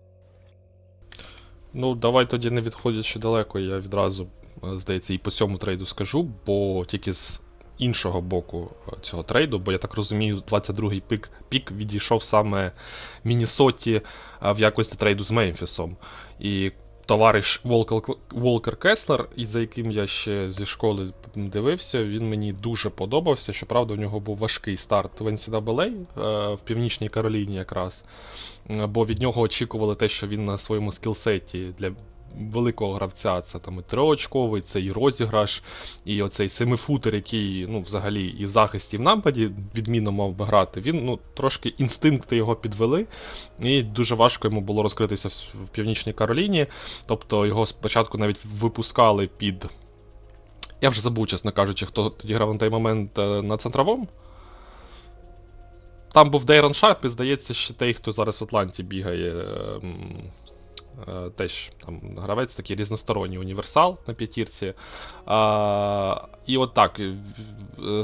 Ну, 1.73 1.95
давай 1.95 2.30
тоді 2.30 2.51
не 2.51 2.62
відходячи 2.62 3.19
далеко, 3.19 3.60
я 3.60 3.80
відразу, 3.80 4.27
е, 4.63 4.80
здається, 4.80 5.13
і 5.13 5.17
по 5.17 5.32
цьому 5.32 5.58
трейду 5.58 5.86
скажу, 5.86 6.30
бо 6.45 6.86
тільки 6.86 7.13
з 7.13 7.41
іншого 7.77 8.21
боку 8.21 8.69
е, 8.88 8.91
цього 9.01 9.23
трейду, 9.23 9.60
бо 9.60 9.71
я 9.71 9.77
так 9.77 9.93
розумію, 9.93 10.38
22-й 10.38 10.99
пік 10.99 11.30
пік 11.49 11.71
відійшов 11.71 12.23
саме 12.23 12.71
Міннесоті 13.23 13.93
е, 13.93 14.01
в 14.51 14.60
якості 14.60 14.95
трейду 14.95 15.23
з 15.23 15.32
Мемфісом. 15.32 15.97
І 16.39 16.71
товариш 17.07 17.61
Волкер, 17.63 18.01
Волкер 18.31 18.75
Кеслер, 18.75 19.29
і 19.35 19.45
за 19.45 19.59
яким 19.59 19.91
я 19.91 20.07
ще 20.07 20.51
зі 20.51 20.65
школи 20.65 21.13
дивився, 21.35 22.03
він 22.03 22.29
мені 22.29 22.53
дуже 22.53 22.89
подобався. 22.89 23.53
Щоправда, 23.53 23.93
в 23.93 23.97
нього 23.97 24.19
був 24.19 24.37
важкий 24.37 24.77
старт 24.77 25.21
в 25.21 25.27
NCAA 25.27 25.81
е, 25.81 26.55
в 26.55 26.59
Північній 26.59 27.09
Кароліні 27.09 27.55
якраз. 27.55 28.05
Бо 28.69 29.05
від 29.05 29.21
нього 29.21 29.41
очікували 29.41 29.95
те, 29.95 30.09
що 30.09 30.27
він 30.27 30.45
на 30.45 30.57
своєму 30.57 30.91
скілсеті 30.91 31.73
для 31.77 31.91
великого 32.51 32.93
гравця. 32.93 33.41
Це 33.41 33.59
там 33.59 33.79
і 33.79 33.81
триочковий, 33.81 34.61
це 34.61 34.81
і 34.81 34.91
розіграш, 34.91 35.63
і 36.05 36.21
оцей 36.21 36.49
семифутер, 36.49 37.15
який 37.15 37.67
ну, 37.69 37.81
взагалі 37.81 38.25
і 38.25 38.45
в 38.45 38.49
захисті, 38.49 38.95
і 38.95 38.99
в 38.99 39.03
нападі 39.03 39.49
відмінно 39.75 40.11
мав 40.11 40.31
би 40.31 40.45
грати. 40.45 40.81
Він 40.81 41.05
ну, 41.05 41.19
трошки 41.33 41.69
інстинкти 41.77 42.35
його 42.35 42.55
підвели, 42.55 43.05
і 43.59 43.83
дуже 43.83 44.15
важко 44.15 44.47
йому 44.47 44.61
було 44.61 44.83
розкритися 44.83 45.29
в 45.65 45.67
Північній 45.67 46.13
Кароліні. 46.13 46.67
Тобто 47.05 47.45
його 47.45 47.65
спочатку 47.65 48.17
навіть 48.17 48.45
випускали 48.45 49.27
під. 49.27 49.65
Я 50.81 50.89
вже 50.89 51.01
забув, 51.01 51.27
чесно 51.27 51.51
кажучи, 51.51 51.85
хто 51.85 52.09
тоді 52.09 52.33
грав 52.33 52.53
на 52.53 52.59
той 52.59 52.69
момент 52.69 53.19
е, 53.19 53.41
на 53.41 53.57
центровому. 53.57 54.07
Там 56.13 56.29
був 56.29 56.45
Дейрон 56.45 56.73
Шарп, 56.73 57.05
і 57.05 57.09
здається, 57.09 57.53
ще 57.53 57.73
той, 57.73 57.93
хто 57.93 58.11
зараз 58.11 58.41
в 58.41 58.43
Атланті 58.43 58.83
бігає. 58.83 59.33
Е, 61.07 61.29
теж 61.36 61.71
там 61.86 62.01
гравець 62.17 62.55
такий 62.55 62.75
різносторонній 62.75 63.38
універсал 63.38 63.97
на 64.07 64.13
п'ятірці. 64.13 64.73
І 66.47 66.57
от 66.57 66.73
так, 66.73 67.01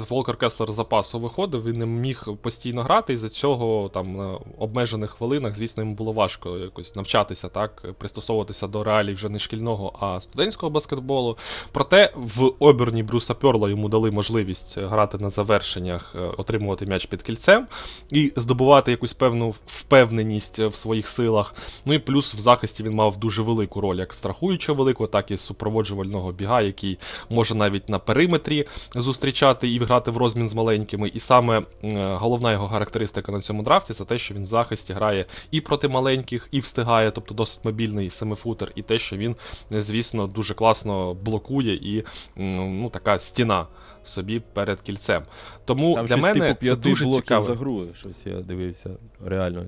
Волкер 0.09 0.37
Кеслер 0.37 0.66
з 0.66 0.71
запасу 0.71 1.19
виходив, 1.19 1.63
він 1.63 1.77
не 1.77 1.85
міг 1.85 2.27
постійно 2.41 2.83
грати, 2.83 3.13
і 3.13 3.17
за 3.17 3.29
цього 3.29 3.89
там 3.89 4.17
на 4.17 4.39
обмежених 4.57 5.11
хвилинах, 5.11 5.55
звісно, 5.55 5.83
йому 5.83 5.95
було 5.95 6.11
важко 6.11 6.57
якось 6.57 6.95
навчатися, 6.95 7.49
так, 7.49 7.85
пристосовуватися 7.97 8.67
до 8.67 8.83
реалій 8.83 9.13
вже 9.13 9.29
не 9.29 9.39
шкільного, 9.39 9.93
а 9.99 10.21
студентського 10.21 10.69
баскетболу. 10.69 11.37
Проте 11.71 12.13
в 12.15 12.51
оберні 12.59 13.03
Брюса 13.03 13.33
Перла 13.33 13.69
йому 13.69 13.89
дали 13.89 14.11
можливість 14.11 14.77
грати 14.77 15.17
на 15.17 15.29
завершеннях, 15.29 16.15
е, 16.15 16.19
отримувати 16.19 16.85
м'яч 16.85 17.05
під 17.05 17.23
кільцем 17.23 17.67
і 18.11 18.33
здобувати 18.35 18.91
якусь 18.91 19.13
певну 19.13 19.49
впевненість 19.65 20.59
в 20.59 20.75
своїх 20.75 21.07
силах. 21.07 21.55
Ну 21.85 21.93
і 21.93 21.99
плюс 21.99 22.35
в 22.35 22.39
захисті 22.39 22.82
він 22.83 22.93
мав 22.93 23.17
дуже 23.17 23.41
велику 23.41 23.81
роль, 23.81 23.95
як 23.95 24.13
страхуючого 24.13 24.77
великого, 24.77 25.07
так 25.07 25.31
і 25.31 25.37
супроводжувального 25.37 26.31
біга, 26.31 26.61
який 26.61 26.97
може 27.29 27.55
навіть 27.55 27.89
на 27.89 27.99
периметрі 27.99 28.65
зустрічати 28.95 29.69
і 29.71 29.79
грати 29.79 30.11
в 30.11 30.17
розмін 30.17 30.49
з 30.49 30.53
маленькими. 30.53 31.11
І 31.13 31.19
саме 31.19 31.63
головна 31.93 32.51
його 32.51 32.67
характеристика 32.67 33.31
на 33.31 33.39
цьому 33.39 33.63
драфті 33.63 33.93
це 33.93 34.05
те, 34.05 34.17
що 34.17 34.33
він 34.33 34.43
в 34.43 34.47
захисті 34.47 34.93
грає 34.93 35.25
і 35.51 35.61
проти 35.61 35.87
маленьких, 35.87 36.47
і 36.51 36.59
встигає, 36.59 37.11
тобто 37.11 37.33
досить 37.33 37.65
мобільний 37.65 38.09
семифутер, 38.09 38.71
і 38.75 38.81
те, 38.81 38.99
що 38.99 39.17
він, 39.17 39.35
звісно, 39.71 40.27
дуже 40.27 40.53
класно 40.53 41.13
блокує 41.13 41.73
і 41.73 42.03
ну, 42.35 42.89
така 42.89 43.19
стіна. 43.19 43.67
Собі 44.05 44.41
перед 44.53 44.81
кільцем. 44.81 45.23
Тому 45.65 45.95
Там 45.95 46.05
для 46.05 46.17
мене 46.17 46.53
типу 46.53 46.65
це 46.65 46.75
дуже 46.75 47.11
цікаво. 47.11 47.45
за 47.45 47.53
гру, 47.53 47.85
щось 47.99 48.25
я 48.25 48.41
дивився, 48.41 48.89
реально. 49.25 49.65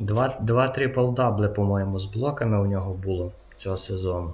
Два 0.00 0.36
два 0.40 0.68
трипл-дабли, 0.68 1.48
по-моєму, 1.48 1.98
з 1.98 2.06
блоками 2.06 2.60
у 2.60 2.66
нього 2.66 2.94
було 2.94 3.32
цього 3.56 3.76
сезону. 3.76 4.32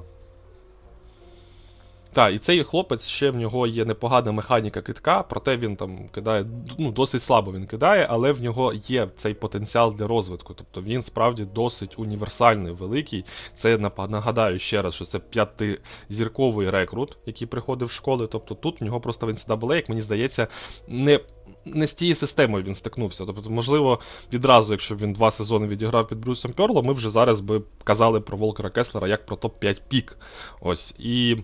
Так, 2.15 2.35
і 2.35 2.39
цей 2.39 2.65
хлопець 2.65 3.07
ще 3.07 3.31
в 3.31 3.37
нього 3.37 3.67
є 3.67 3.85
непогана 3.85 4.33
механіка 4.33 4.83
китка, 4.83 5.23
проте 5.23 5.57
він 5.57 5.77
там 5.77 6.09
кидає 6.09 6.47
ну, 6.79 6.93
досить 6.93 7.23
слабо 7.23 7.53
він 7.53 7.67
кидає, 7.67 8.07
але 8.11 8.33
в 8.33 8.43
нього 8.43 8.73
є 8.75 9.09
цей 9.17 9.35
потенціал 9.35 9.95
для 9.95 10.07
розвитку. 10.07 10.55
Тобто 10.55 10.83
він 10.83 11.03
справді 11.03 11.45
досить 11.45 11.99
універсальний, 11.99 12.73
великий. 12.73 13.25
Це 13.55 13.79
нагадаю 14.09 14.59
ще 14.59 14.83
раз, 14.83 14.95
що 14.95 15.05
це 15.05 15.19
п'ятизірковий 15.19 16.71
рекрут, 16.71 17.19
який 17.27 17.47
приходив 17.47 17.89
в 17.89 17.91
школи. 17.91 18.27
Тобто 18.27 18.55
тут 18.55 18.81
в 18.81 18.85
нього 18.85 19.01
просто 19.01 19.27
в 19.27 19.31
NCAA, 19.31 19.75
як 19.75 19.89
мені 19.89 20.01
здається, 20.01 20.47
не. 20.89 21.21
Не 21.67 21.87
з 21.87 21.95
тією 21.95 22.15
системою 22.15 22.65
він 22.65 22.75
стикнувся. 22.75 23.25
Тобто, 23.27 23.51
можливо, 23.51 24.01
відразу, 24.33 24.73
якщо 24.73 24.97
він 24.97 25.13
два 25.13 25.31
сезони 25.31 25.67
відіграв 25.67 26.09
під 26.09 26.19
Брюсом 26.19 26.53
Перлом, 26.53 26.87
ми 26.87 26.93
вже 26.93 27.11
зараз 27.11 27.41
би 27.41 27.63
казали 27.85 28.21
про 28.21 28.37
Волкера 28.37 28.71
Кеслера 28.71 29.09
як 29.09 29.27
про 29.27 29.37
топ-5 29.37 29.81
пік. 29.89 30.19
Ось. 30.61 30.95
І 30.99 31.37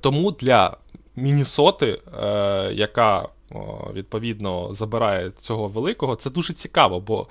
тому 0.00 0.32
для 0.32 0.76
Мінісоти, 1.16 2.00
е, 2.22 2.70
яка 2.72 3.28
відповідно 3.94 4.74
забирає 4.74 5.30
цього 5.30 5.68
великого, 5.68 6.16
це 6.16 6.30
дуже 6.30 6.52
цікаво, 6.52 7.00
бо 7.00 7.26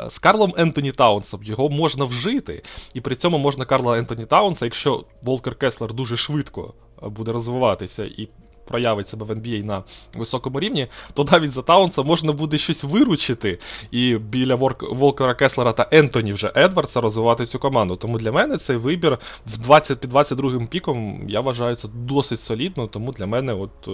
е, 0.00 0.10
з 0.10 0.18
Карлом 0.18 0.54
Ентоні 0.56 0.92
Таунсом 0.92 1.42
його 1.42 1.68
можна 1.68 2.04
вжити, 2.04 2.62
і 2.94 3.00
при 3.00 3.16
цьому 3.16 3.38
можна 3.38 3.64
Карла 3.64 3.98
Ентоні 3.98 4.24
Таунса, 4.24 4.66
якщо 4.66 5.04
Волкер 5.22 5.54
Кеслер 5.54 5.92
дуже 5.92 6.16
швидко 6.16 6.74
буде 7.02 7.32
розвиватися 7.32 8.04
і 8.04 8.28
проявить 8.70 9.08
себе 9.08 9.24
в 9.24 9.30
NBA 9.30 9.64
на 9.64 9.82
високому 10.14 10.60
рівні, 10.60 10.86
то 11.14 11.24
навіть 11.32 11.50
за 11.50 11.62
Таунса 11.62 12.02
можна 12.02 12.32
буде 12.32 12.58
щось 12.58 12.84
виручити. 12.84 13.58
І 13.90 14.16
біля 14.16 14.54
Волкера 14.80 15.34
Кеслера 15.34 15.72
та 15.72 15.88
Ентоні 15.90 16.32
вже 16.32 16.52
Едвардса 16.56 17.00
розвивати 17.00 17.44
цю 17.44 17.58
команду. 17.58 17.96
Тому 17.96 18.18
для 18.18 18.32
мене 18.32 18.56
цей 18.56 18.76
вибір 18.76 19.18
в 19.46 19.58
20 19.58 20.00
під 20.00 20.10
22 20.10 20.66
піком 20.66 21.24
я 21.28 21.40
вважаю 21.40 21.76
це 21.76 21.88
досить 21.94 22.40
солідно. 22.40 22.86
Тому 22.86 23.12
для 23.12 23.26
мене, 23.26 23.54
от 23.54 23.88
е, 23.88 23.90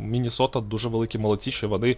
Мінісота 0.00 0.60
дуже 0.60 0.88
великі 0.88 1.18
молодці, 1.18 1.50
що 1.50 1.68
вони 1.68 1.96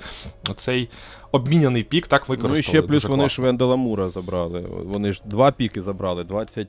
цей 0.57 0.89
обміняний 1.33 1.83
пік 1.83 2.07
так 2.07 2.29
використали. 2.29 2.55
Ну 2.55 2.61
і 2.61 2.63
ще 2.63 2.83
плюс 2.83 3.03
дуже 3.03 3.09
вони 3.09 3.23
класно. 3.23 3.43
ж 3.43 3.43
Вендела 3.43 3.77
Мура 3.77 4.11
забрали. 4.11 4.65
Вони 4.85 5.13
ж 5.13 5.23
два 5.25 5.51
піки 5.51 5.83
забрали. 5.83 6.25
20 6.25 6.69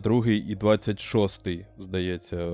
другий 0.00 0.38
і 0.38 0.56
26-й, 0.56 1.64
здається, 1.78 2.50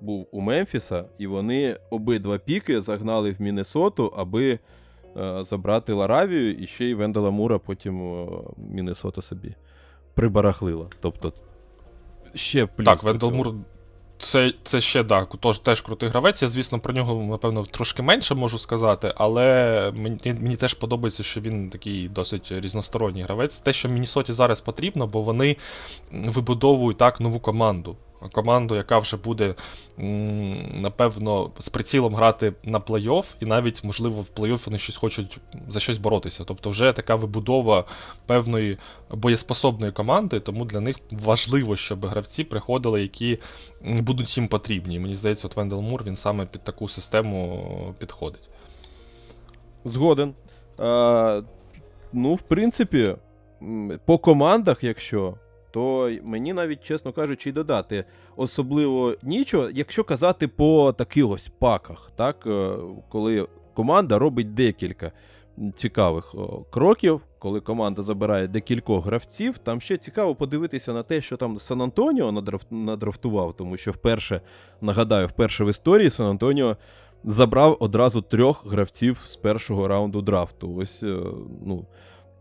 був 0.00 0.26
у 0.32 0.40
Мемфіса, 0.40 1.04
і 1.18 1.26
вони 1.26 1.76
обидва 1.90 2.38
піки 2.38 2.80
загнали 2.80 3.30
в 3.30 3.42
Міннесоту, 3.42 4.12
аби 4.16 4.58
е, 5.16 5.44
забрати 5.44 5.92
Ларавію, 5.92 6.54
і 6.54 6.66
ще 6.66 6.84
й 6.84 6.94
Вендела 6.94 7.30
Мура 7.30 7.58
потім 7.58 8.26
Міннесота 8.56 9.22
собі 9.22 9.54
прибарахлила. 10.14 10.86
Тобто 11.00 11.32
ще 12.34 12.66
плюс. 12.66 12.86
Так, 12.86 13.02
Вендел 13.02 13.30
Мур 13.30 13.54
це 14.24 14.52
це 14.62 14.80
ще 14.80 15.04
так, 15.04 15.34
тож, 15.40 15.58
теж 15.58 15.80
крутий 15.80 16.08
гравець. 16.08 16.42
Я, 16.42 16.48
звісно, 16.48 16.78
про 16.78 16.92
нього, 16.92 17.22
напевно, 17.30 17.62
трошки 17.62 18.02
менше 18.02 18.34
можу 18.34 18.58
сказати, 18.58 19.12
але 19.16 19.92
мені 19.94 20.18
мені 20.24 20.56
теж 20.56 20.74
подобається, 20.74 21.22
що 21.22 21.40
він 21.40 21.70
такий 21.70 22.08
досить 22.08 22.52
різносторонній 22.52 23.22
гравець. 23.22 23.60
Те, 23.60 23.72
що 23.72 23.88
Мінісоті 23.88 24.32
зараз 24.32 24.60
потрібно, 24.60 25.06
бо 25.06 25.22
вони 25.22 25.56
вибудовують 26.12 26.96
так 26.96 27.20
нову 27.20 27.40
команду 27.40 27.96
команду, 28.32 28.74
яка 28.74 28.98
вже 28.98 29.16
буде, 29.16 29.54
напевно, 30.74 31.50
з 31.58 31.68
прицілом 31.68 32.14
грати 32.14 32.52
на 32.64 32.80
плей-офф, 32.80 33.34
і 33.40 33.46
навіть, 33.46 33.84
можливо, 33.84 34.20
в 34.20 34.40
плей-офф 34.40 34.66
вони 34.66 34.78
щось 34.78 34.96
хочуть 34.96 35.38
за 35.68 35.80
щось 35.80 35.98
боротися. 35.98 36.44
Тобто, 36.44 36.70
вже 36.70 36.92
така 36.92 37.14
вибудова 37.14 37.84
певної 38.26 38.78
боєспособної 39.10 39.92
команди, 39.92 40.40
тому 40.40 40.64
для 40.64 40.80
них 40.80 40.96
важливо, 41.10 41.76
щоб 41.76 42.06
гравці 42.06 42.44
приходили, 42.44 43.02
які 43.02 43.38
будуть 43.84 44.36
їм 44.36 44.48
потрібні. 44.48 44.98
мені 44.98 45.14
здається, 45.14 45.46
от 45.46 45.56
Вендел 45.56 45.80
Мур 45.80 46.02
він 46.06 46.16
саме 46.16 46.46
під 46.46 46.64
таку 46.64 46.88
систему 46.88 47.94
підходить. 47.98 48.48
Згоден. 49.84 50.34
А, 50.78 51.42
Ну, 52.16 52.34
в 52.34 52.42
принципі, 52.42 53.16
по 54.04 54.18
командах, 54.18 54.84
якщо 54.84 55.34
то 55.74 56.10
мені 56.22 56.52
навіть, 56.52 56.84
чесно 56.84 57.12
кажучи, 57.12 57.50
й 57.50 57.52
додати 57.52 58.04
особливо 58.36 59.14
нічого, 59.22 59.70
якщо 59.70 60.04
казати 60.04 60.48
по 60.48 60.94
таких 60.98 61.28
ось 61.28 61.48
паках, 61.48 62.10
так, 62.16 62.46
е, 62.46 62.76
коли 63.08 63.48
команда 63.74 64.18
робить 64.18 64.54
декілька 64.54 65.12
цікавих 65.74 66.34
кроків, 66.70 67.20
коли 67.38 67.60
команда 67.60 68.02
забирає 68.02 68.48
декількох 68.48 69.04
гравців, 69.06 69.58
там 69.58 69.80
ще 69.80 69.96
цікаво 69.96 70.34
подивитися 70.34 70.92
на 70.92 71.02
те, 71.02 71.20
що 71.20 71.36
там 71.36 71.60
Сан 71.60 71.82
Антоніо 71.82 72.42
надрафтував, 72.70 73.56
тому 73.56 73.76
що 73.76 73.90
вперше, 73.90 74.40
нагадаю, 74.80 75.26
вперше 75.26 75.64
в 75.64 75.70
історії 75.70 76.10
Сан 76.10 76.26
Антоніо. 76.26 76.76
Забрав 77.26 77.76
одразу 77.80 78.22
трьох 78.22 78.66
гравців 78.66 79.18
з 79.28 79.36
першого 79.36 79.88
раунду 79.88 80.22
драфту. 80.22 80.74
Ось, 80.76 81.02
е, 81.02 81.16
ну, 81.66 81.86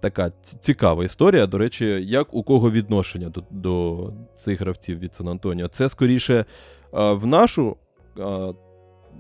така 0.04 0.32
цікава 0.60 1.06
історія. 1.06 1.48
До 1.48 1.58
речі, 1.58 1.86
як 2.08 2.34
у 2.34 2.44
кого 2.44 2.72
відношення 2.72 3.30
до 3.30 3.44
до 3.52 4.14
цих 4.36 4.60
гравців 4.62 5.00
від 5.00 5.16
Сан 5.16 5.28
Антоніо? 5.28 5.68
Це 5.68 5.90
скоріше 5.90 6.46
в 6.92 7.26
нашу 7.26 7.78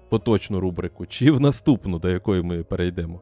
поточну 0.09 0.59
рубрику, 0.59 1.05
чи 1.05 1.31
в 1.31 1.41
наступну, 1.41 1.99
до 1.99 2.09
якої 2.09 2.41
ми 2.41 2.63
перейдемо? 2.63 3.21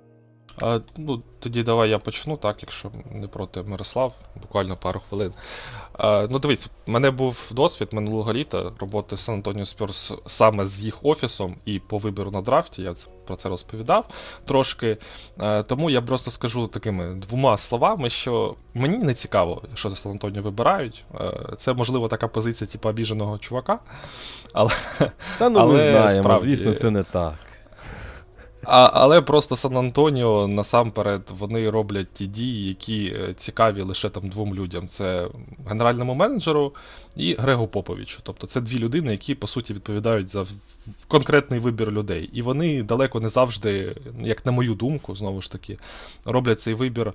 А, 0.62 0.80
ну, 0.98 1.22
Тоді 1.40 1.64
давай 1.64 1.90
я 1.90 2.00
почну, 2.00 2.38
так, 2.38 2.58
якщо 2.62 2.92
не 3.12 3.28
проти 3.28 3.62
Мирослав, 3.62 4.14
буквально 4.42 4.76
пару 4.76 5.02
хвилин. 5.10 5.32
А, 5.94 6.28
ну, 6.30 6.40
дивись, 6.40 6.70
в 6.88 6.90
мене 6.90 7.12
був 7.12 7.52
досвід 7.52 7.90
минулого 7.92 8.34
літа 8.34 8.72
роботи 8.80 9.18
Сан 9.18 9.36
Антоніо 9.36 9.66
Спірс 9.66 10.14
саме 10.26 10.68
з 10.68 10.84
їх 10.84 11.06
офісом 11.06 11.56
і 11.66 11.80
по 11.80 11.98
вибору 11.98 12.32
на 12.32 12.42
драфті. 12.42 12.82
Я 12.82 12.94
про 13.26 13.36
це 13.36 13.50
розповідав 13.50 14.06
трошки. 14.46 14.98
А, 15.38 15.64
тому 15.64 15.90
я 15.90 16.02
просто 16.02 16.32
скажу 16.32 16.68
такими 16.68 17.14
двома 17.14 17.58
словами, 17.58 18.10
що 18.10 18.56
мені 18.74 18.98
не 18.98 19.14
цікаво, 19.14 19.62
що 19.74 19.96
Сан 19.96 20.12
Антоніо 20.12 20.42
вибирають. 20.42 21.04
А, 21.14 21.56
це, 21.56 21.74
можливо, 21.74 22.08
така 22.08 22.28
позиція, 22.28 22.68
типу, 22.68 22.90
обіженого 22.90 23.38
чувака. 23.38 23.80
Але, 24.54 24.72
Та 25.38 25.50
ну 25.50 25.60
але, 25.60 25.74
ми 25.74 25.92
знаємо, 25.92 26.24
справді, 26.24 26.56
звісно, 26.56 26.74
це 26.74 26.90
не 26.90 27.04
так. 27.04 27.34
А, 28.63 28.89
Але 28.93 29.21
просто 29.21 29.56
Сан 29.56 29.78
Антоніо 29.78 30.47
насамперед 30.47 31.21
вони 31.39 31.69
роблять 31.69 32.13
ті 32.13 32.28
дії, 32.28 32.67
які 32.67 33.06
е, 33.06 33.34
цікаві 33.34 33.82
лише 33.82 34.10
там 34.10 34.28
двом 34.28 34.56
людям: 34.56 34.88
це 34.88 35.28
генеральному 35.67 36.13
менеджеру 36.13 36.74
і 37.15 37.34
Грегу 37.34 37.67
Поповічу. 37.67 38.19
Тобто 38.24 38.47
це 38.47 38.62
дві 38.62 38.80
людини, 38.80 39.12
які 39.12 39.36
по 39.36 39.47
суті 39.47 39.74
відповідають 39.74 40.28
за 40.28 40.45
конкретний 41.08 41.60
вибір 41.60 41.91
людей. 41.91 42.30
І 42.34 42.41
вони 42.41 42.84
далеко 42.84 43.19
не 43.19 43.30
завжди, 43.30 43.95
як 44.21 44.45
на 44.45 44.52
мою 44.52 44.74
думку, 44.74 45.15
знову 45.15 45.41
ж 45.41 45.52
таки, 45.52 45.78
роблять 46.26 46.62
цей 46.62 46.74
вибір 46.74 47.13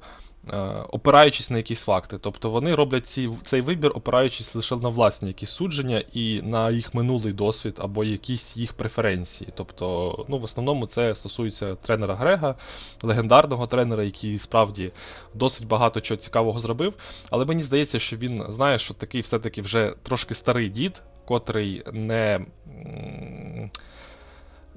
опираючись 0.90 1.50
на 1.50 1.56
якісь 1.56 1.84
факти. 1.84 2.18
Тобто 2.20 2.50
вони 2.50 2.74
роблять 2.74 3.06
ці, 3.06 3.30
цей 3.42 3.60
вибір, 3.60 3.92
опираючись 3.94 4.54
лише 4.54 4.76
на 4.76 4.88
власні 4.88 5.28
якісь 5.28 5.50
судження 5.50 6.02
і 6.12 6.42
на 6.42 6.70
їх 6.70 6.94
минулий 6.94 7.32
досвід 7.32 7.76
або 7.78 8.04
якісь 8.04 8.56
їх 8.56 8.72
преференції. 8.72 9.50
Тобто, 9.54 10.24
ну, 10.28 10.38
в 10.38 10.44
основному 10.44 10.86
це 10.86 11.14
стосується 11.14 11.74
тренера 11.74 12.14
Грега, 12.14 12.54
легендарного 13.02 13.66
тренера, 13.66 14.04
який 14.04 14.38
справді 14.38 14.90
досить 15.34 15.66
багато 15.66 16.00
чого 16.00 16.18
цікавого 16.18 16.58
зробив. 16.58 16.94
Але 17.30 17.44
мені 17.44 17.62
здається, 17.62 17.98
що 17.98 18.16
він 18.16 18.42
знає, 18.48 18.78
що 18.78 18.94
такий 18.94 19.20
все-таки 19.20 19.62
вже 19.62 19.94
трошки 20.02 20.34
старий 20.34 20.68
дід, 20.68 21.02
котрий 21.24 21.82
не. 21.92 22.46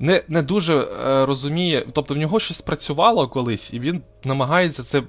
Не 0.01 0.23
не 0.27 0.41
дуже 0.41 0.77
е, 0.77 1.25
розуміє, 1.25 1.85
тобто 1.93 2.13
в 2.13 2.17
нього 2.17 2.39
щось 2.39 2.61
працювало 2.61 3.27
колись, 3.27 3.73
і 3.73 3.79
він 3.79 4.01
намагається 4.23 4.83
це 4.83 5.03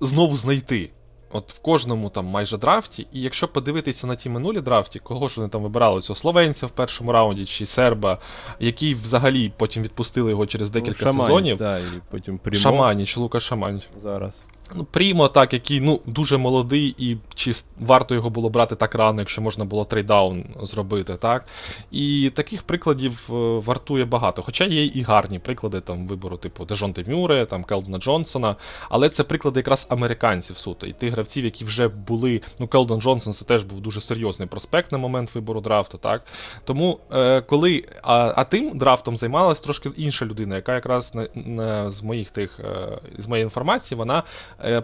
знову 0.00 0.36
знайти. 0.36 0.90
От 1.32 1.52
в 1.52 1.58
кожному 1.58 2.10
там 2.10 2.26
майже 2.26 2.58
драфті, 2.58 3.06
і 3.12 3.20
якщо 3.20 3.48
подивитися 3.48 4.06
на 4.06 4.16
ті 4.16 4.30
минулі 4.30 4.60
драфті, 4.60 4.98
кого 4.98 5.28
ж 5.28 5.40
вони 5.40 5.48
там 5.48 5.62
вибирали 5.62 6.00
цього 6.00 6.16
словенця 6.16 6.66
в 6.66 6.70
першому 6.70 7.12
раунді 7.12 7.44
чи 7.44 7.66
серба, 7.66 8.18
який 8.60 8.94
взагалі 8.94 9.52
потім 9.56 9.82
відпустили 9.82 10.30
його 10.30 10.46
через 10.46 10.70
декілька 10.70 11.04
ну, 11.04 11.12
Шаманіч, 11.12 11.26
сезонів. 11.26 11.56
Да, 11.56 11.78
і 11.78 11.82
потім 12.10 12.40
Шаманіч, 12.52 13.16
Лука 13.16 13.40
Шаманіч. 13.40 13.88
Зараз. 14.02 14.32
Ну, 14.74 14.84
Прімо, 14.84 15.28
так, 15.28 15.52
який 15.52 15.80
ну, 15.80 16.00
дуже 16.06 16.36
молодий, 16.36 16.94
і 16.98 17.16
чи 17.34 17.52
варто 17.80 18.14
його 18.14 18.30
було 18.30 18.48
брати 18.48 18.76
так 18.76 18.94
рано, 18.94 19.20
якщо 19.20 19.42
можна 19.42 19.64
було 19.64 19.84
trade 19.84 20.17
down 20.17 20.44
зробити. 20.62 21.14
так. 21.14 21.46
І 21.90 22.32
таких 22.34 22.62
прикладів 22.62 23.28
е, 23.30 23.32
вартує 23.58 24.04
багато. 24.04 24.42
Хоча 24.42 24.64
є 24.64 24.84
і 24.84 25.02
гарні 25.02 25.38
приклади 25.38 25.80
там 25.80 26.06
вибору, 26.06 26.36
типу 26.36 26.64
Дежонте 26.64 27.04
Мюре, 27.08 27.46
там 27.46 27.64
Келдона 27.64 27.98
Джонсона. 27.98 28.56
Але 28.88 29.08
це 29.08 29.24
приклади 29.24 29.60
якраз 29.60 29.86
американців 29.90 30.56
суто. 30.56 30.86
І 30.86 30.92
тих 30.92 31.12
гравців, 31.12 31.44
які 31.44 31.64
вже 31.64 31.88
були. 31.88 32.40
Ну, 32.58 32.68
Келдон 32.68 33.00
Джонсон 33.00 33.32
це 33.32 33.44
теж 33.44 33.64
був 33.64 33.80
дуже 33.80 34.00
серйозний 34.00 34.48
проспект 34.48 34.92
на 34.92 34.98
момент 34.98 35.34
вибору 35.34 35.60
драфту. 35.60 35.98
так. 35.98 36.22
Тому 36.64 36.98
е, 37.12 37.40
коли. 37.40 37.84
А 38.02 38.32
а 38.36 38.44
тим 38.44 38.78
драфтом 38.78 39.16
займалась 39.16 39.60
трошки 39.60 39.90
інша 39.96 40.26
людина, 40.26 40.56
яка 40.56 40.74
якраз 40.74 41.14
на, 41.14 41.28
на, 41.34 41.90
з 41.90 42.02
моїх 42.02 42.30
тих, 42.30 42.60
е, 42.60 42.98
з 43.18 43.28
моєї 43.28 43.44
інформації, 43.44 43.98
вона 43.98 44.22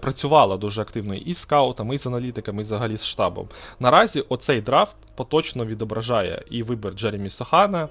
працювала 0.00 0.56
дуже 0.56 0.82
активно 0.82 1.14
і 1.14 1.34
з 1.34 1.38
скаутами, 1.38 1.94
і 1.94 1.98
з 1.98 2.06
аналітиками, 2.06 2.58
і 2.58 2.62
взагалі 2.62 2.96
з 2.96 3.06
штабом. 3.06 3.48
Наразі 3.80 4.20
оцей 4.20 4.60
драфт 4.60 4.96
поточно 5.14 5.66
відображає 5.66 6.44
і 6.50 6.62
вибір 6.62 6.92
Джеремі 6.92 7.30
Сохана. 7.30 7.88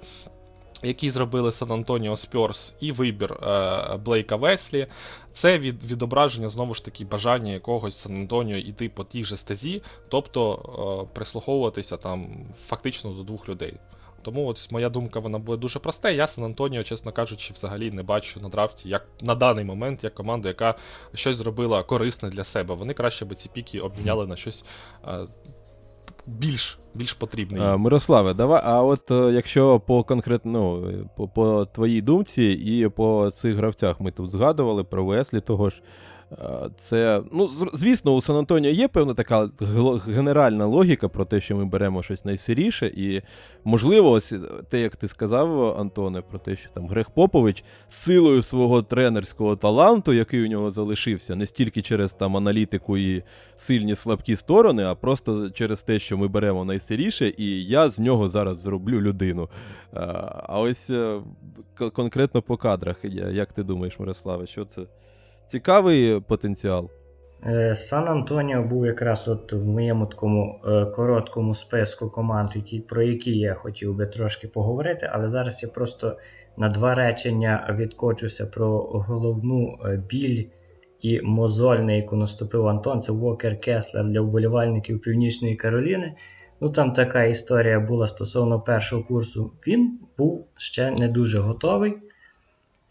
Який 0.84 1.10
зробили 1.10 1.52
Сан 1.52 1.72
Антоніо 1.72 2.16
Спьорс, 2.16 2.76
і 2.80 2.92
вибір 2.92 3.34
е, 3.34 3.98
Блейка 4.06 4.36
Веслі, 4.36 4.88
це 5.32 5.60
від, 5.60 5.84
відображення 5.92 6.50
знову 6.50 6.74
ж 6.74 6.86
таки 6.86 7.06
бажання 7.06 7.54
якогось 7.54 7.98
Сан 7.98 8.16
Антоніо 8.16 8.58
йти 8.58 8.90
по 8.90 9.04
тій 9.04 9.24
же 9.24 9.38
стезі, 9.38 9.82
тобто 10.10 11.06
е, 11.10 11.16
прислуховуватися 11.16 11.98
там 11.98 12.46
фактично 12.68 13.12
до 13.12 13.24
двох 13.24 13.50
людей. 13.50 13.74
Тому 14.26 14.48
от 14.48 14.72
моя 14.72 14.90
думка 14.90 15.20
вона 15.20 15.40
буде 15.40 15.62
дуже 15.62 15.80
проста. 15.80 16.10
Я 16.10 16.28
Сан 16.28 16.46
Антоніо, 16.46 16.84
чесно 16.84 17.12
кажучи, 17.12 17.54
взагалі 17.54 17.92
не 17.92 18.04
бачу 18.04 18.40
на 18.40 18.50
драфті, 18.50 18.90
як 18.90 19.08
на 19.22 19.36
даний 19.36 19.66
момент, 19.66 20.04
як 20.04 20.14
команду, 20.14 20.48
яка 20.48 20.76
щось 21.14 21.36
зробила 21.36 21.84
корисне 21.84 22.30
для 22.30 22.44
себе. 22.44 22.76
Вони 22.76 22.94
краще 22.94 23.26
би 23.26 23.36
ці 23.36 23.50
піки 23.54 23.80
обміняли 23.80 24.28
на 24.28 24.36
щось 24.36 24.66
е, 25.08 25.28
більш 26.28 26.80
більш 26.94 27.14
потрібне. 27.14 27.78
Мирославе, 27.78 28.34
давай. 28.34 28.62
А 28.66 28.82
от 28.82 29.12
е, 29.12 29.32
якщо 29.34 29.80
по 29.80 30.04
конкретно 30.04 30.52
ну, 30.52 31.10
по, 31.18 31.28
по 31.28 31.66
твоїй 31.66 32.02
думці 32.02 32.44
і 32.44 32.88
по 32.90 33.32
цих 33.36 33.56
гравцях 33.56 34.02
ми 34.02 34.12
тут 34.12 34.32
згадували 34.32 34.84
про 34.84 35.06
Веслі 35.06 35.42
того 35.42 35.70
ж. 35.70 35.82
Е, 36.40 36.70
Це, 36.80 37.22
ну, 37.32 37.48
звісно, 37.74 38.16
у 38.16 38.22
Сан 38.22 38.36
Антоніо 38.36 38.72
є 38.72 38.88
певна 38.88 39.14
така 39.14 39.50
генеральна 40.08 40.66
логіка 40.66 41.08
про 41.10 41.26
те, 41.26 41.42
що 41.42 41.56
ми 41.56 41.66
беремо 41.66 42.04
щось 42.04 42.26
найсиріше, 42.26 42.88
і 42.88 43.22
можливо, 43.64 44.12
ось 44.12 44.34
те, 44.70 44.80
як 44.82 44.96
ти 44.96 45.08
сказав, 45.08 45.80
Антоне, 45.80 46.22
про 46.22 46.40
те, 46.40 46.56
що 46.56 46.70
там 46.74 46.88
Грег 46.88 47.10
Попович 47.10 47.64
силою 47.90 48.44
свого 48.44 48.82
тренерського 48.82 49.56
таланту, 49.56 50.14
який 50.14 50.44
у 50.44 50.48
нього 50.48 50.72
залишився, 50.72 51.36
не 51.36 51.46
стільки 51.46 51.82
через 51.82 52.14
там 52.14 52.38
аналітику 52.38 52.98
і 52.98 53.24
сильні 53.56 53.96
слабкі 53.96 54.36
сторони, 54.36 54.84
а 54.84 54.96
просто 54.96 55.50
через 55.50 55.84
те, 55.84 56.00
що 56.00 56.18
ми 56.18 56.28
беремо 56.28 56.66
найсиріше, 56.66 57.34
і 57.38 57.64
я 57.66 57.90
з 57.90 58.00
нього 58.00 58.30
зараз 58.30 58.60
зроблю 58.60 59.02
людину. 59.02 59.50
А, 59.94 60.02
а 60.48 60.60
ось 60.60 60.90
е, 60.90 61.22
конкретно 61.94 62.42
по 62.42 62.58
кадрах, 62.58 62.98
як 63.32 63.54
ти 63.54 63.64
думаєш, 63.64 64.00
Мирославе, 64.00 64.48
що 64.48 64.66
це? 64.66 64.82
Цікавий 65.48 66.20
потенціал. 66.20 66.90
Е, 67.46 67.76
Сан 67.76 68.10
Антоніо 68.10 68.64
був 68.64 68.86
якраз 68.86 69.28
от 69.28 69.54
в 69.54 69.68
моєму 69.68 70.06
такому 70.06 70.62
е, 70.66 70.86
короткому 70.86 71.56
списку 71.56 72.10
команд, 72.10 72.50
які, 72.56 72.80
про 72.80 73.04
які 73.04 73.38
я 73.38 73.54
хотів 73.54 73.96
би 73.96 74.06
трошки 74.06 74.48
поговорити, 74.48 75.10
але 75.14 75.30
зараз 75.30 75.64
я 75.64 75.70
просто 75.70 76.18
на 76.58 76.70
два 76.70 76.96
речення 76.96 77.76
відкочуся 77.80 78.46
про 78.46 78.78
головну 78.78 79.78
е, 79.86 80.04
біль 80.10 80.46
і 81.02 81.22
мозоль, 81.22 81.78
на 81.78 81.94
яку 81.94 82.16
наступив 82.16 82.68
Антон. 82.68 83.02
Це 83.02 83.12
Вокер 83.12 83.60
Кеслер 83.60 84.06
для 84.06 84.22
вболівальників 84.22 85.02
Північної 85.02 85.56
Кароліни. 85.56 86.16
Ну 86.62 86.70
там 86.70 86.94
така 86.94 87.24
історія 87.24 87.80
була 87.80 88.08
стосовно 88.08 88.62
першого 88.62 89.04
курсу. 89.04 89.52
Він 89.68 90.00
був 90.18 90.48
ще 90.56 90.92
не 90.92 91.08
дуже 91.08 91.40
готовий. 91.40 91.94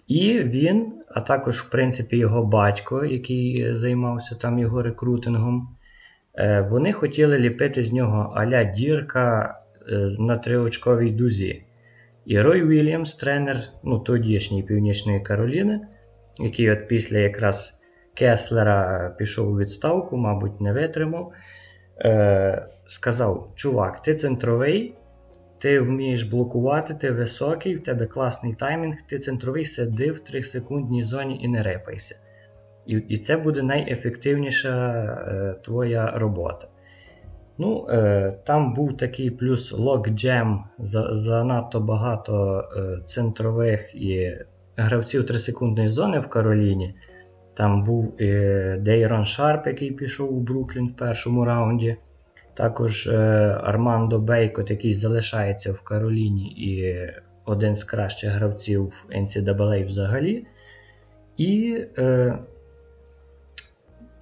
І 0.07 0.39
він, 0.39 0.93
а 1.09 1.21
також, 1.21 1.59
в 1.61 1.71
принципі, 1.71 2.17
його 2.17 2.45
батько, 2.45 3.05
який 3.05 3.63
е, 3.63 3.77
займався 3.77 4.35
там 4.35 4.59
його 4.59 4.83
рекрутингом, 4.83 5.77
е, 6.35 6.61
вони 6.71 6.93
хотіли 6.93 7.39
ліпити 7.39 7.85
з 7.85 7.93
нього 7.93 8.33
аля 8.37 8.65
дірка 8.65 9.59
е, 9.89 10.09
на 10.19 10.37
триочковій 10.37 11.11
дузі. 11.11 11.65
І 12.27 12.41
Рой 12.41 12.67
Вільямс, 12.67 13.15
тренер 13.15 13.63
ну, 13.85 13.99
тодішньої 13.99 14.63
Північної 14.63 15.21
Кароліни, 15.21 15.81
який 16.39 16.71
от 16.71 16.89
після 16.89 17.19
якраз 17.19 17.75
Кеслера 18.15 19.11
пішов 19.19 19.49
у 19.49 19.59
відставку, 19.59 20.17
мабуть, 20.17 20.61
не 20.61 20.73
витримав, 20.73 21.33
сказав: 22.87 23.53
Чувак, 23.55 24.03
ти 24.03 24.15
центровий, 24.15 24.95
ти 25.65 25.81
вмієш 25.81 26.23
блокувати, 26.23 26.95
ти 26.95 27.11
високий, 27.11 27.75
в 27.75 27.83
тебе 27.83 28.07
класний 28.07 28.55
таймінг, 28.55 28.97
ти 29.09 29.19
центровий 29.19 29.65
сиди 29.65 30.13
в 30.13 30.17
3-секундній 30.17 31.05
зоні 31.05 31.41
і 31.43 31.49
не 31.49 31.63
репайся. 31.63 32.17
І 32.87 32.93
і 33.09 33.17
це 33.17 33.37
буде 33.37 33.63
найефективніша 33.63 35.03
е, 35.05 35.55
твоя 35.63 36.11
робота. 36.17 36.69
Ну, 37.59 37.87
е, 37.91 38.39
Там 38.45 38.75
був 38.75 38.97
такий 38.97 39.31
плюс 39.31 39.73
logjam, 39.73 40.65
за, 40.79 41.15
занадто 41.15 41.81
багато 41.81 42.65
е, 42.77 43.05
центрових 43.07 43.95
і 43.95 44.39
гравців 44.77 45.23
3-секундної 45.23 45.89
зони 45.89 46.19
в 46.19 46.29
Кароліні. 46.29 46.95
Там 47.55 47.85
був 47.85 48.17
е, 48.21 48.79
Дейрон 48.81 49.25
Шарп, 49.25 49.67
який 49.67 49.91
пішов 49.91 50.37
у 50.37 50.41
Бруклін 50.41 50.87
в 50.87 50.97
першому 50.97 51.45
раунді. 51.45 51.97
Також 52.55 53.07
е, 53.07 53.19
Армандо 53.63 54.19
Бейкот, 54.19 54.71
який 54.71 54.95
залишається 54.95 55.73
в 55.73 55.81
Кароліні 55.81 56.47
і 56.47 56.97
один 57.45 57.77
з 57.77 57.85
кращих 57.85 58.31
гравців 58.31 59.07
NCAA 59.11 59.87
взагалі. 59.87 60.47
І 61.37 61.81
е, 61.99 62.39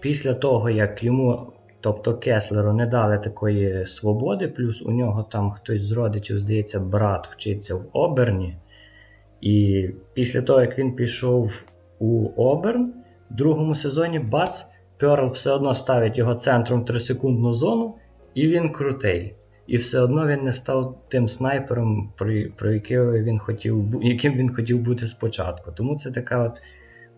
після 0.00 0.34
того, 0.34 0.70
як 0.70 1.04
йому, 1.04 1.52
тобто 1.80 2.18
Кеслеру, 2.18 2.72
не 2.72 2.86
дали 2.86 3.18
такої 3.18 3.86
свободи, 3.86 4.48
плюс 4.48 4.82
у 4.82 4.92
нього 4.92 5.22
там 5.22 5.50
хтось 5.50 5.80
з 5.80 5.92
родичів, 5.92 6.38
здається, 6.38 6.80
брат 6.80 7.26
вчиться 7.26 7.74
в 7.74 7.88
Оберні. 7.92 8.56
І 9.40 9.88
після 10.14 10.42
того, 10.42 10.60
як 10.60 10.78
він 10.78 10.96
пішов 10.96 11.64
у 11.98 12.28
Оберн, 12.36 12.92
в 13.30 13.34
другому 13.34 13.74
сезоні 13.74 14.18
Бац, 14.18 14.66
Перл 14.98 15.28
все 15.32 15.50
одно 15.50 15.74
ставить 15.74 16.18
його 16.18 16.34
центром 16.34 16.80
в 16.80 16.84
3-секундну 16.84 17.52
зону. 17.52 17.94
І 18.34 18.48
він 18.48 18.68
крутий. 18.68 19.36
І 19.66 19.76
все 19.76 20.00
одно 20.00 20.26
він 20.26 20.44
не 20.44 20.52
став 20.52 21.04
тим 21.08 21.28
снайпером, 21.28 22.12
про, 22.56 22.72
яким 22.72 23.12
він 23.12 23.38
хотів 23.38 24.00
яким 24.02 24.34
він 24.34 24.54
хотів 24.54 24.80
бути 24.80 25.06
спочатку. 25.06 25.72
Тому 25.72 25.98
це 25.98 26.10
така 26.10 26.44
от 26.44 26.62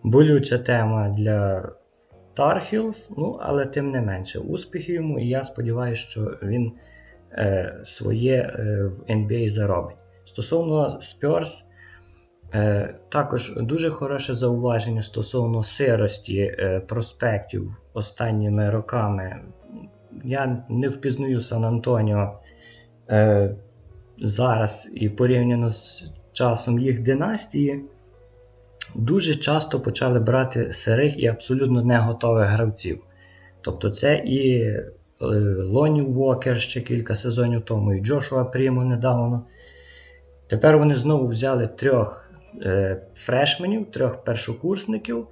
болюча 0.03 0.57
тема 0.57 1.09
для 1.09 1.69
Тархілс, 2.33 3.13
ну, 3.17 3.39
але 3.41 3.65
тим 3.65 3.91
не 3.91 4.01
менше, 4.01 4.39
успіхів 4.39 4.95
йому, 4.95 5.19
і 5.19 5.27
я 5.27 5.43
сподіваюся, 5.43 6.01
що 6.01 6.37
він 6.43 6.71
е, 7.31 7.79
своє 7.83 8.35
е, 8.35 8.83
в 8.83 9.11
NBA 9.11 9.49
заробить. 9.49 9.97
Стосовно 10.25 10.87
Spurs, 10.87 11.63
е, 12.53 12.95
також 13.09 13.53
дуже 13.57 13.89
хороше 13.89 14.33
зауваження 14.33 15.01
стосовно 15.01 15.63
сирості 15.63 16.39
е, 16.39 16.79
проспектів 16.79 17.81
останніми 17.93 18.69
роками 18.69 19.41
я 20.23 20.63
не 20.69 20.89
впізнаю 20.89 21.39
Сан 21.39 21.65
Антоніо 21.65 22.39
е, 23.09 23.55
зараз 24.17 24.91
і 24.95 25.09
порівняно 25.09 25.69
з 25.69 26.11
часом 26.33 26.79
їх 26.79 27.01
династії, 27.01 27.81
дуже 28.95 29.35
часто 29.35 29.79
почали 29.79 30.19
брати 30.19 30.71
сирих 30.71 31.19
і 31.19 31.27
абсолютно 31.27 31.83
не 31.83 31.97
готових 31.97 32.47
гравців. 32.47 33.03
Тобто 33.61 33.89
це 33.89 34.15
і 34.25 34.59
е, 34.59 34.91
Лоні 35.59 36.01
Уокер 36.01 36.59
ще 36.59 36.81
кілька 36.81 37.15
сезонів 37.15 37.61
тому, 37.61 37.93
і 37.93 38.01
Джошуа 38.01 38.43
Прімо 38.43 38.83
недавно. 38.83 39.45
Тепер 40.47 40.77
вони 40.77 40.95
знову 40.95 41.27
взяли 41.27 41.67
трьох 41.67 42.33
е, 42.61 43.01
фрешменів, 43.15 43.91
трьох 43.91 44.23
першокурсників. 44.23 45.27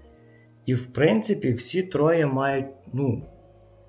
І, 0.66 0.74
в 0.74 0.94
принципі, 0.94 1.52
всі 1.52 1.84
троє 1.84 2.26
мають 2.26 2.66
ну, 2.94 3.24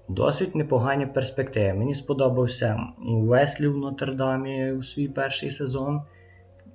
досить 0.09 0.55
непогані 0.55 1.07
перспективи. 1.07 1.75
Мені 1.75 1.95
сподобався 1.95 2.81
Веслі 2.99 3.69
в 3.69 3.77
Нотр-Дамі 3.77 4.73
у 4.73 4.83
свій 4.83 5.09
перший 5.09 5.51
сезон. 5.51 6.03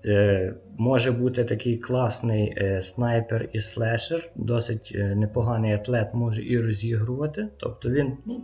Е, 0.05 0.53
Може 0.77 1.11
бути 1.11 1.43
такий 1.43 1.77
класний 1.77 2.53
е, 2.57 2.81
снайпер 2.81 3.49
і 3.53 3.59
слешер, 3.59 4.31
досить 4.35 4.91
е, 4.95 5.15
непоганий 5.15 5.73
атлет 5.73 6.13
може 6.13 6.43
і 6.43 6.61
розігрувати. 6.61 7.47
Тобто 7.57 7.89
він 7.89 8.17
ну, 8.25 8.41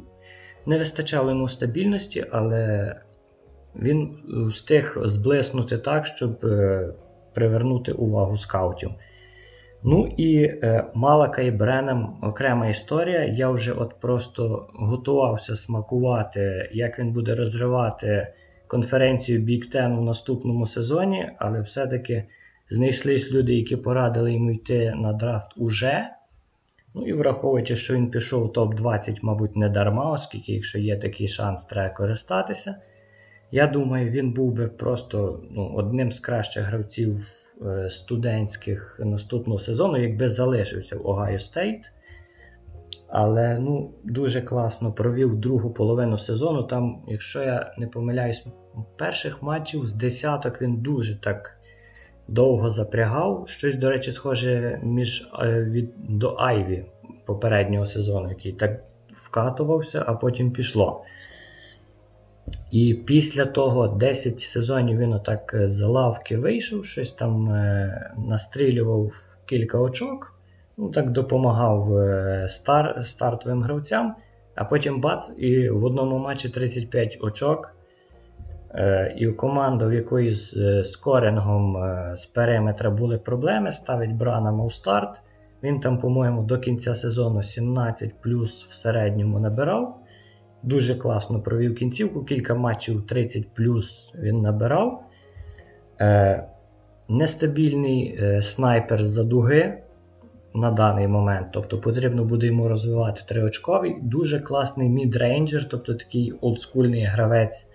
не 0.65 0.77
вистачало 0.77 1.29
йому 1.29 1.47
стабільності, 1.47 2.25
але 2.31 2.95
він 3.75 4.17
встиг 4.27 4.97
зблиснути 5.01 5.77
так, 5.77 6.05
щоб 6.05 6.45
е, 6.45 6.93
привернути 7.33 7.91
увагу 7.91 8.37
скаутів. 8.37 8.91
Ну 9.87 10.13
і 10.17 10.43
е, 10.43 10.85
Малака 10.93 11.41
і 11.41 11.51
Бренем 11.51 12.17
окрема 12.21 12.67
історія. 12.67 13.25
Я 13.25 13.49
вже 13.49 13.71
от 13.71 13.99
просто 13.99 14.69
готувався 14.73 15.55
смакувати, 15.55 16.69
як 16.73 16.99
він 16.99 17.13
буде 17.13 17.35
розривати 17.35 18.33
конференцію 18.67 19.41
Big 19.41 19.75
Ten 19.75 19.99
у 19.99 20.03
наступному 20.03 20.65
сезоні, 20.65 21.29
але 21.37 21.61
все-таки 21.61 22.25
знайшлись 22.69 23.31
люди, 23.31 23.55
які 23.55 23.75
порадили 23.77 24.33
йому 24.33 24.51
йти 24.51 24.93
на 24.95 25.13
драфт 25.13 25.51
уже. 25.57 26.09
Ну 26.93 27.07
і 27.07 27.13
враховуючи, 27.13 27.75
що 27.75 27.93
він 27.93 28.11
пішов 28.11 28.43
у 28.43 28.47
топ-20, 28.47 29.19
мабуть, 29.21 29.55
не 29.55 29.69
дарма, 29.69 30.11
оскільки, 30.11 30.53
якщо 30.53 30.79
є 30.79 30.97
такий 30.97 31.27
шанс, 31.27 31.65
треба 31.65 31.93
користатися. 31.93 32.75
Я 33.51 33.67
думаю, 33.67 34.09
він 34.09 34.33
був 34.33 34.53
би 34.53 34.67
просто 34.67 35.43
ну, 35.51 35.73
одним 35.75 36.11
з 36.11 36.19
кращих 36.19 36.63
гравців 36.63 37.15
студентських 37.89 38.99
наступного 39.03 39.59
сезону, 39.59 39.97
якби 39.97 40.29
залишився 40.29 40.97
в 40.97 41.07
Огайо 41.07 41.39
Стейт. 41.39 41.91
Але 43.07 43.59
ну, 43.59 43.93
дуже 44.03 44.41
класно 44.41 44.93
провів 44.93 45.35
другу 45.35 45.73
половину 45.73 46.17
сезону. 46.17 46.63
Там, 46.63 47.03
якщо 47.07 47.41
я 47.41 47.73
не 47.77 47.87
помиляюсь, 47.87 48.45
перших 48.97 49.43
матчів 49.43 49.85
з 49.85 49.93
десяток 49.93 50.61
він 50.61 50.75
дуже 50.75 51.21
так 51.21 51.57
довго 52.27 52.69
запрягав. 52.69 53.43
Щось, 53.47 53.75
до 53.75 53.89
речі, 53.89 54.11
схоже 54.11 54.79
між 54.83 55.29
е, 55.43 55.63
від, 55.63 55.91
до 55.97 56.35
Айві 56.39 56.85
попереднього 57.25 57.85
сезону, 57.85 58.29
який 58.29 58.51
так 58.51 58.83
вкатувався, 59.13 60.03
а 60.07 60.13
потім 60.13 60.51
пішло. 60.51 61.03
І 62.71 62.93
після 62.93 63.45
того 63.45 63.87
10 63.87 64.39
сезонів 64.39 64.97
він 64.97 65.13
отак 65.13 65.53
е, 65.53 65.67
з 65.67 65.81
лавки 65.81 66.37
вийшов, 66.37 66.85
щось 66.85 67.11
там 67.11 67.49
е, 67.49 68.11
настрілював 68.27 69.11
кілька 69.45 69.79
очок, 69.79 70.39
ну 70.77 70.89
так 70.89 71.11
допомагав 71.11 71.97
е, 71.97 72.45
стар, 72.49 73.01
стартовим 73.03 73.63
гравцям, 73.63 74.15
а 74.55 74.65
потім 74.65 75.01
бац, 75.01 75.31
і 75.37 75.69
в 75.69 75.85
одному 75.85 76.17
матчі 76.17 76.49
35 76.49 77.17
очок. 77.21 77.71
І 79.17 79.27
команда, 79.27 79.87
в 79.87 79.93
якої 79.93 80.31
з 80.31 80.83
скорингом 80.83 81.77
з 82.15 82.25
периметра 82.25 82.89
були 82.89 83.17
проблеми, 83.17 83.71
ставить 83.71 84.15
Брана 84.15 84.51
у 84.51 84.69
старт. 84.69 85.21
Він 85.63 85.79
там, 85.79 85.97
по-моєму, 85.97 86.43
до 86.43 86.59
кінця 86.59 86.95
сезону 86.95 87.43
17 87.43 88.21
плюс 88.21 88.65
в 88.65 88.73
середньому 88.73 89.39
набирав. 89.39 90.04
Дуже 90.65 90.95
класно 90.95 91.41
провів 91.41 91.75
кінцівку, 91.75 92.23
кілька 92.23 92.55
матчів 92.55 93.07
30 93.07 93.53
плюс 93.53 94.13
він 94.19 94.41
набирав. 94.41 95.03
Е, 96.01 96.43
нестабільний 97.09 98.17
е, 98.19 98.41
снайпер 98.41 99.03
з-за 99.03 99.23
дуги 99.23 99.77
на 100.53 100.71
даний 100.71 101.07
момент. 101.07 101.47
Тобто 101.51 101.81
потрібно 101.81 102.25
буде 102.25 102.47
йому 102.47 102.67
розвивати 102.67 103.21
триочковий. 103.25 103.95
Дуже 104.01 104.39
класний 104.39 104.89
мідрейнджер, 104.89 105.69
тобто 105.69 105.93
такий 105.93 106.33
олдскульний 106.41 107.03
гравець. 107.03 107.67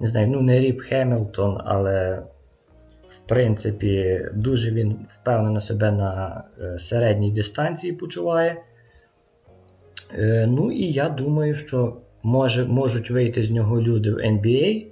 Не 0.00 0.06
знаю, 0.06 0.28
ну 0.28 0.40
не 0.40 0.60
Ріп 0.60 0.80
Хемілтон, 0.80 1.60
але 1.64 2.22
в 3.08 3.18
принципі 3.18 4.24
дуже 4.34 4.70
він 4.70 4.96
впевнено 5.08 5.60
себе 5.60 5.92
на 5.92 6.42
е, 6.60 6.78
середній 6.78 7.32
дистанції 7.32 7.92
почуває. 7.92 8.62
Е, 10.14 10.46
ну 10.48 10.72
і 10.72 10.92
я 10.92 11.08
думаю, 11.08 11.54
що 11.54 11.96
може, 12.22 12.64
можуть 12.64 13.10
вийти 13.10 13.42
з 13.42 13.50
нього 13.50 13.82
люди 13.82 14.10
в 14.10 14.16
NBA. 14.16 14.86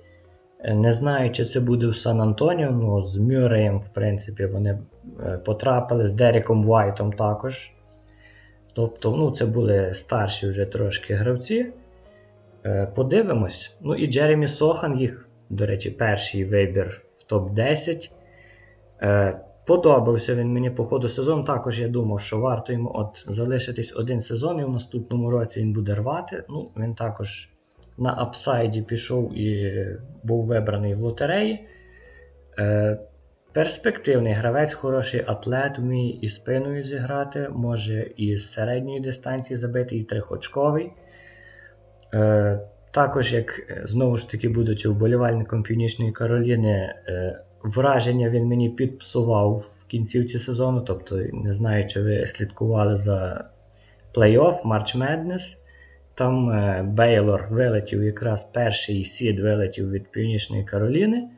Е, 0.60 0.74
Не 0.74 0.92
знаю, 0.92 1.30
чи 1.30 1.44
це 1.44 1.60
буде 1.60 1.86
в 1.86 1.96
Сан 1.96 2.20
Антоніо, 2.20 2.70
ну 2.70 3.02
з 3.02 3.18
Мюреєм, 3.18 3.78
в 3.78 3.88
принципі, 3.88 4.44
вони 4.44 4.78
е, 5.26 5.38
потрапили 5.38 6.08
з 6.08 6.12
Дереком 6.12 6.62
Вайтом 6.64 7.12
також. 7.12 7.72
Тобто, 8.72 9.16
ну, 9.16 9.30
це 9.30 9.46
були 9.46 9.94
старші 9.94 10.48
вже 10.48 10.64
трошки 10.64 11.14
гравці. 11.14 11.66
Е, 12.64 12.86
Подивимось. 12.94 13.76
Ну 13.80 13.94
і 13.94 14.06
Джеремі 14.06 14.48
Сохан, 14.48 14.98
їх, 14.98 15.28
до 15.50 15.66
речі, 15.66 15.90
перший 15.90 16.44
вибір 16.44 17.00
в 17.10 17.32
топ-10. 17.32 18.10
Подобався 19.66 20.34
він 20.34 20.52
мені 20.52 20.70
по 20.70 20.84
ходу 20.84 21.08
сезону. 21.08 21.44
Також 21.44 21.80
я 21.80 21.88
думав, 21.88 22.20
що 22.20 22.40
варто 22.40 22.72
йому 22.72 22.92
от 22.94 23.24
залишитись 23.28 23.96
один 23.96 24.20
сезон, 24.20 24.60
і 24.60 24.64
в 24.64 24.70
наступному 24.70 25.30
році 25.30 25.60
він 25.60 25.72
буде 25.72 25.94
рвати. 25.94 26.44
Ну, 26.48 26.70
він 26.76 26.94
також 26.94 27.50
на 27.98 28.14
апсайді 28.18 28.82
пішов 28.82 29.38
і 29.38 29.86
був 30.22 30.46
вибраний 30.46 30.94
в 30.94 30.98
лотереї. 30.98 31.68
Е, 32.58 32.98
перспективний 33.52 34.32
гравець, 34.32 34.74
хороший 34.74 35.24
атлет, 35.26 35.78
вміє 35.78 36.18
і 36.22 36.28
спиною 36.28 36.82
зіграти, 36.82 37.48
може 37.52 38.10
і 38.16 38.36
з 38.36 38.52
середньої 38.52 39.00
дистанції 39.00 39.56
забити, 39.56 39.96
і 39.96 40.02
трихочковий. 40.02 40.92
Е, 42.14 42.60
також, 42.90 43.32
як 43.32 43.58
е, 43.70 43.82
знову 43.84 44.16
ж 44.16 44.30
таки, 44.30 44.48
будучи 44.48 44.88
вболівальником 44.88 45.62
Північної 45.62 46.12
Кароліни, 46.12 46.94
е, 47.08 47.40
враження 47.66 48.28
він 48.28 48.44
мені 48.44 48.70
підпсував 48.70 49.52
в 49.54 49.86
кінцівці 49.86 50.38
сезону. 50.38 50.80
Тобто, 50.80 51.16
не 51.32 51.52
знаю, 51.52 51.86
чи 51.86 52.02
ви 52.02 52.26
слідкували 52.26 52.96
за 52.96 53.44
плей-офф 54.14 54.62
March 54.62 54.98
Madness. 54.98 55.58
Там 56.14 56.50
е, 56.50 56.82
Бейлор 56.82 57.46
вилетів 57.50 58.02
якраз 58.02 58.44
перший 58.44 59.04
сід 59.04 59.40
вилетів 59.40 59.90
від 59.90 60.10
Північної 60.10 60.64
Кароліни. 60.64 61.28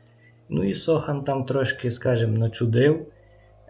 Ну 0.49 0.65
і 0.65 0.75
Сохан 0.75 1.25
там 1.25 1.45
трошки, 1.45 1.91
скажімо, 1.91 2.39
начудив. 2.39 3.07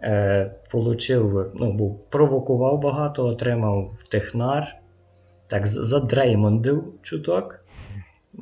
Е, 0.03 0.55
получив, 0.71 1.51
ну, 1.55 1.73
був, 1.73 2.09
провокував 2.09 2.81
багато, 2.81 3.25
отримав 3.25 4.03
технар. 4.09 4.75
Так, 5.47 5.67
задреймондив 5.67 6.93
чуток. 7.01 7.58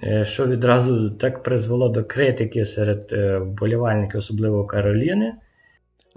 Е, 0.04 0.26
що 0.26 0.48
відразу 0.48 1.10
так 1.10 1.44
призвело 1.44 1.90
до 1.90 2.04
критики 2.04 2.66
серед 2.66 3.08
е, 3.12 3.38
вболівальників, 3.38 4.18
особливо 4.18 4.66
Кароліни. 4.66 5.34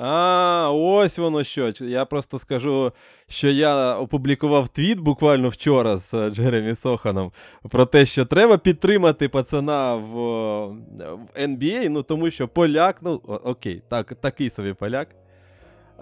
А, 0.03 0.71
ось 0.73 1.19
воно 1.19 1.45
що. 1.45 1.73
Я 1.81 2.05
просто 2.05 2.39
скажу, 2.39 2.93
що 3.29 3.49
я 3.49 3.97
опублікував 3.97 4.69
твіт 4.69 4.99
буквально 4.99 5.49
вчора 5.49 5.99
з 5.99 6.15
е, 6.15 6.31
Джеремі 6.31 6.75
Соханом 6.75 7.33
про 7.71 7.87
те, 7.87 8.07
що 8.07 8.25
треба 8.25 8.59
підтримати 8.59 9.29
пацана 9.29 9.95
в, 9.95 10.15
в 10.67 11.27
NBA, 11.37 11.89
ну 11.89 12.03
тому 12.03 12.31
що 12.31 12.49
поляк, 12.49 12.97
ну 13.03 13.21
окей, 13.27 13.83
так, 13.89 14.15
такий 14.21 14.51
собі 14.51 14.73
поляк. 14.73 15.09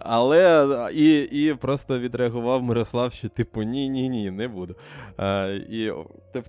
Але 0.00 0.66
і, 0.94 1.20
і 1.20 1.54
просто 1.54 1.98
відреагував 1.98 2.62
Мирослав, 2.62 3.12
що 3.12 3.28
типу 3.28 3.62
ні, 3.62 3.88
ні, 3.88 4.30
не 4.30 4.48
буду. 4.48 4.74
А, 5.16 5.46
і 5.70 5.92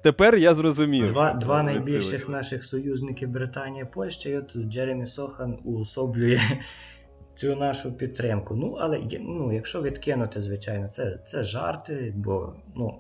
тепер 0.02 0.36
я 0.36 0.54
зрозумів. 0.54 1.12
Два, 1.12 1.34
два 1.34 1.64
найбільших 1.64 2.30
наших 2.30 2.64
союзників 2.64 3.30
Британія 3.30 3.86
Польща, 3.86 4.30
і 4.30 4.38
от 4.38 4.58
Джеремі 4.58 5.08
Сохан 5.08 5.58
уособлює 5.64 6.40
цю 7.36 7.56
нашу 7.56 7.94
підтримку. 7.94 8.56
Ну, 8.56 8.78
але 8.80 9.00
ну, 9.20 9.54
якщо 9.54 9.82
відкинути, 9.82 10.42
звичайно, 10.42 10.88
це, 10.88 11.20
це 11.26 11.44
жарти, 11.44 12.14
бо 12.16 12.54
ну, 12.76 13.00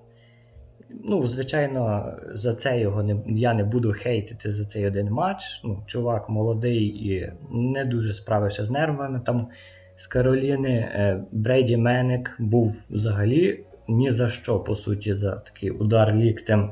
ну, 1.04 1.28
звичайно, 1.28 2.14
за 2.30 2.54
це 2.54 2.80
його 2.80 3.04
не, 3.04 3.18
я 3.28 3.54
не 3.54 3.64
буду 3.64 3.92
хейтити 3.92 4.52
за 4.52 4.66
цей 4.66 4.88
один 4.88 5.10
матч. 5.10 5.62
Ну, 5.64 5.84
чувак 5.86 6.30
молодий 6.30 6.86
і 6.86 7.34
не 7.52 7.86
дуже 7.86 8.14
справився 8.14 8.66
з 8.66 8.72
нервами. 8.72 9.22
Там 9.26 9.48
з 9.96 10.08
Кароліни 10.08 10.70
е, 10.70 11.24
Брейді 11.32 11.78
Менек 11.78 12.36
був 12.40 12.88
взагалі 12.90 13.66
ні 13.90 14.12
за 14.12 14.30
що, 14.30 14.60
по 14.60 14.76
суті, 14.76 15.14
за 15.14 15.36
такий 15.36 15.72
удар 15.72 16.16
ліктем. 16.16 16.72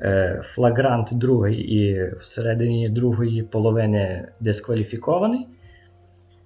Е, 0.00 0.40
Флагрант 0.44 1.08
другий 1.12 1.56
і 1.56 2.10
всередині 2.14 2.88
другої 2.88 3.42
половини 3.42 4.28
дискваліфікований. 4.40 5.46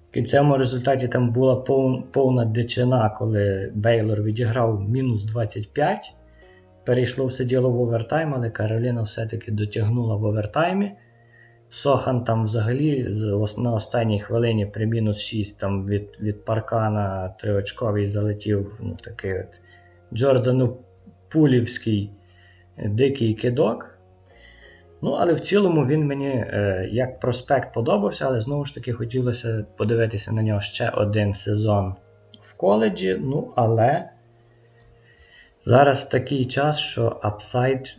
В 0.06 0.10
кінцевому 0.10 0.56
результаті 0.56 1.08
там 1.08 1.32
була 1.32 1.54
пов- 1.54 2.02
повна 2.02 2.44
дичина, 2.44 3.10
коли 3.18 3.72
Бейлор 3.74 4.22
відіграв 4.22 4.90
мінус 4.90 5.24
25. 5.24 6.14
Перейшло 6.84 7.26
все 7.26 7.44
діло 7.44 7.70
в 7.70 7.80
овертайм, 7.80 8.34
але 8.34 8.50
Кароліна 8.50 9.02
все-таки 9.02 9.52
дотягнула 9.52 10.16
в 10.16 10.24
овертаймі. 10.24 10.92
Сохан 11.68 12.24
там 12.24 12.44
взагалі 12.44 13.08
на 13.58 13.72
останній 13.72 14.20
хвилині 14.20 14.66
при 14.66 14.86
мінус 14.86 15.20
6 15.20 15.60
там 15.60 15.86
від, 15.86 16.18
від 16.20 16.44
паркана 16.44 17.28
триочковий 17.28 18.06
залетів 18.06 18.80
ну, 18.82 18.96
такий 19.04 19.40
от 19.40 19.60
Джордану 20.12 20.76
Пулівський 21.28 22.10
е, 22.76 22.88
дикий 22.88 23.34
кидок. 23.34 23.98
Ну, 25.02 25.12
але 25.12 25.32
в 25.32 25.40
цілому 25.40 25.86
він 25.86 26.06
мені 26.06 26.28
е, 26.28 26.88
як 26.92 27.20
проспект 27.20 27.74
подобався, 27.74 28.26
але 28.26 28.40
знову 28.40 28.64
ж 28.64 28.74
таки 28.74 28.92
хотілося 28.92 29.64
подивитися 29.76 30.32
на 30.32 30.42
нього 30.42 30.60
ще 30.60 30.90
один 30.90 31.34
сезон 31.34 31.94
в 32.40 32.56
коледжі. 32.56 33.16
Ну, 33.20 33.52
але 33.56 34.10
зараз 35.62 36.04
такий 36.04 36.44
час, 36.44 36.78
що 36.78 37.18
апсайд 37.22 37.96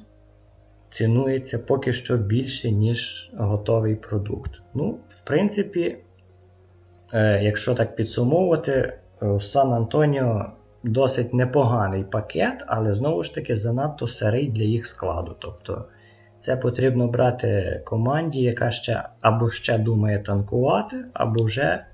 цінується 0.90 1.60
поки 1.60 1.94
що 1.94 2.18
більше, 2.18 2.72
ніж 2.72 3.32
готовий 3.38 3.96
продукт. 3.96 4.62
Ну, 4.74 4.98
в 5.08 5.26
принципі, 5.26 5.98
е, 7.14 7.44
якщо 7.44 7.76
так 7.76 7.96
підсумовувати, 7.96 8.94
в 9.22 9.42
Сан-Антоніо 9.42 10.52
досить 10.84 11.34
непоганий 11.34 12.04
пакет, 12.04 12.64
але 12.68 12.94
знову 12.94 13.24
ж 13.24 13.36
таки 13.36 13.56
занадто 13.56 14.08
сирий 14.08 14.48
для 14.48 14.64
їх 14.64 14.88
складу. 14.88 15.36
Тобто 15.40 15.86
це 16.40 16.58
потрібно 16.58 17.08
брати 17.08 17.82
команді, 17.86 18.42
яка 18.42 18.72
ще 18.72 19.04
або 19.22 19.50
ще 19.50 19.78
думає 19.78 20.20
танкувати, 20.20 21.06
або 21.14 21.44
вже 21.46 21.86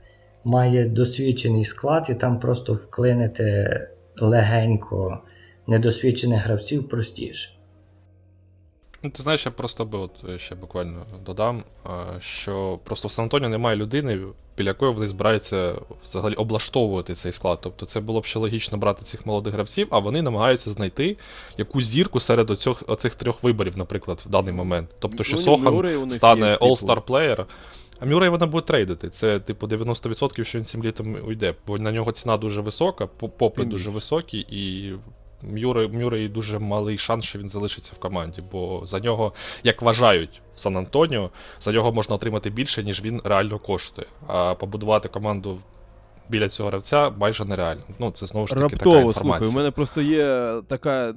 має 0.45 0.85
досвідчений 0.85 1.65
склад, 1.65 2.07
і 2.09 2.13
там 2.13 2.39
просто 2.39 2.73
вклинити 2.73 3.79
легенько 4.19 5.19
недосвідчених 5.67 6.43
гравців 6.43 6.87
простіше. 6.87 7.49
Ну, 9.03 9.09
Ти 9.09 9.23
знаєш, 9.23 9.45
я 9.45 9.51
просто 9.51 9.85
би 9.85 9.97
от 9.97 10.25
е, 10.29 10.39
ще 10.39 10.55
буквально 10.55 11.05
додам, 11.25 11.63
що 12.19 12.79
просто 12.83 13.07
в 13.07 13.11
Сан 13.11 13.23
Антоніо 13.23 13.49
немає 13.49 13.75
людини, 13.75 14.19
біля 14.57 14.67
якої 14.67 14.93
вони 14.93 15.07
збираються 15.07 15.73
взагалі 16.03 16.33
облаштовувати 16.33 17.13
цей 17.13 17.31
склад. 17.31 17.59
Тобто 17.61 17.85
це 17.85 17.99
було 17.99 18.21
б 18.21 18.25
ще 18.25 18.39
логічно 18.39 18.77
брати 18.77 19.05
цих 19.05 19.25
молодих 19.25 19.53
гравців, 19.53 19.87
а 19.89 19.99
вони 19.99 20.21
намагаються 20.21 20.71
знайти 20.71 21.17
якусь 21.57 21.85
зірку 21.85 22.19
серед 22.19 22.49
оцих, 22.49 22.83
оцих 22.87 23.15
трьох 23.15 23.43
виборів, 23.43 23.77
наприклад, 23.77 24.23
в 24.25 24.29
даний 24.29 24.53
момент. 24.53 24.89
Тобто, 24.99 25.23
що 25.23 25.37
ну, 25.37 25.43
Сохан 25.43 26.09
стане 26.09 26.53
типу. 26.53 26.65
All-Star 26.65 27.01
плеєр. 27.01 27.45
А 27.99 28.05
Мюррей 28.05 28.29
вона 28.29 28.45
буде 28.45 28.67
трейдити. 28.67 29.09
Це, 29.09 29.39
типу, 29.39 29.67
90%, 29.67 30.43
що 30.43 30.57
він 30.57 30.65
цим 30.65 30.83
літом 30.83 31.17
уйде. 31.27 31.55
Бо 31.67 31.77
на 31.77 31.91
нього 31.91 32.11
ціна 32.11 32.37
дуже 32.37 32.61
висока, 32.61 33.07
попит 33.07 33.67
дуже 33.67 33.89
високий, 33.89 34.47
і 34.49 34.93
Мюррей, 35.43 35.87
Мюррей 35.87 36.27
дуже 36.27 36.59
малий 36.59 36.97
шанс, 36.97 37.25
що 37.25 37.39
він 37.39 37.49
залишиться 37.49 37.93
в 37.95 37.99
команді, 37.99 38.41
бо 38.51 38.81
за 38.85 38.99
нього, 38.99 39.33
як 39.63 39.81
вважають 39.81 40.41
в 40.55 40.59
Сан 40.59 40.77
Антоніо, 40.77 41.29
за 41.59 41.71
нього 41.71 41.91
можна 41.91 42.15
отримати 42.15 42.49
більше, 42.49 42.83
ніж 42.83 43.03
він 43.03 43.21
реально 43.23 43.59
коштує. 43.59 44.07
А 44.27 44.55
побудувати 44.55 45.09
команду 45.09 45.59
біля 46.29 46.49
цього 46.49 46.69
гравця 46.69 47.09
майже 47.09 47.45
нереально. 47.45 47.81
Ну, 47.99 48.11
це 48.11 48.25
знову 48.25 48.47
ж 48.47 48.53
таки 48.53 48.63
Раптово, 48.63 48.95
така 48.95 49.07
інформація. 49.07 49.37
слухай, 49.37 49.55
у 49.55 49.57
мене 49.57 49.71
просто 49.71 50.01
є 50.01 50.61
така 50.67 51.13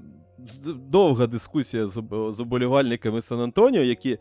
довга 0.90 1.26
дискусія 1.26 1.86
з 2.30 2.40
оболівальниками 2.40 3.22
Сан 3.22 3.40
Антоніо, 3.40 3.82
які 3.82 4.18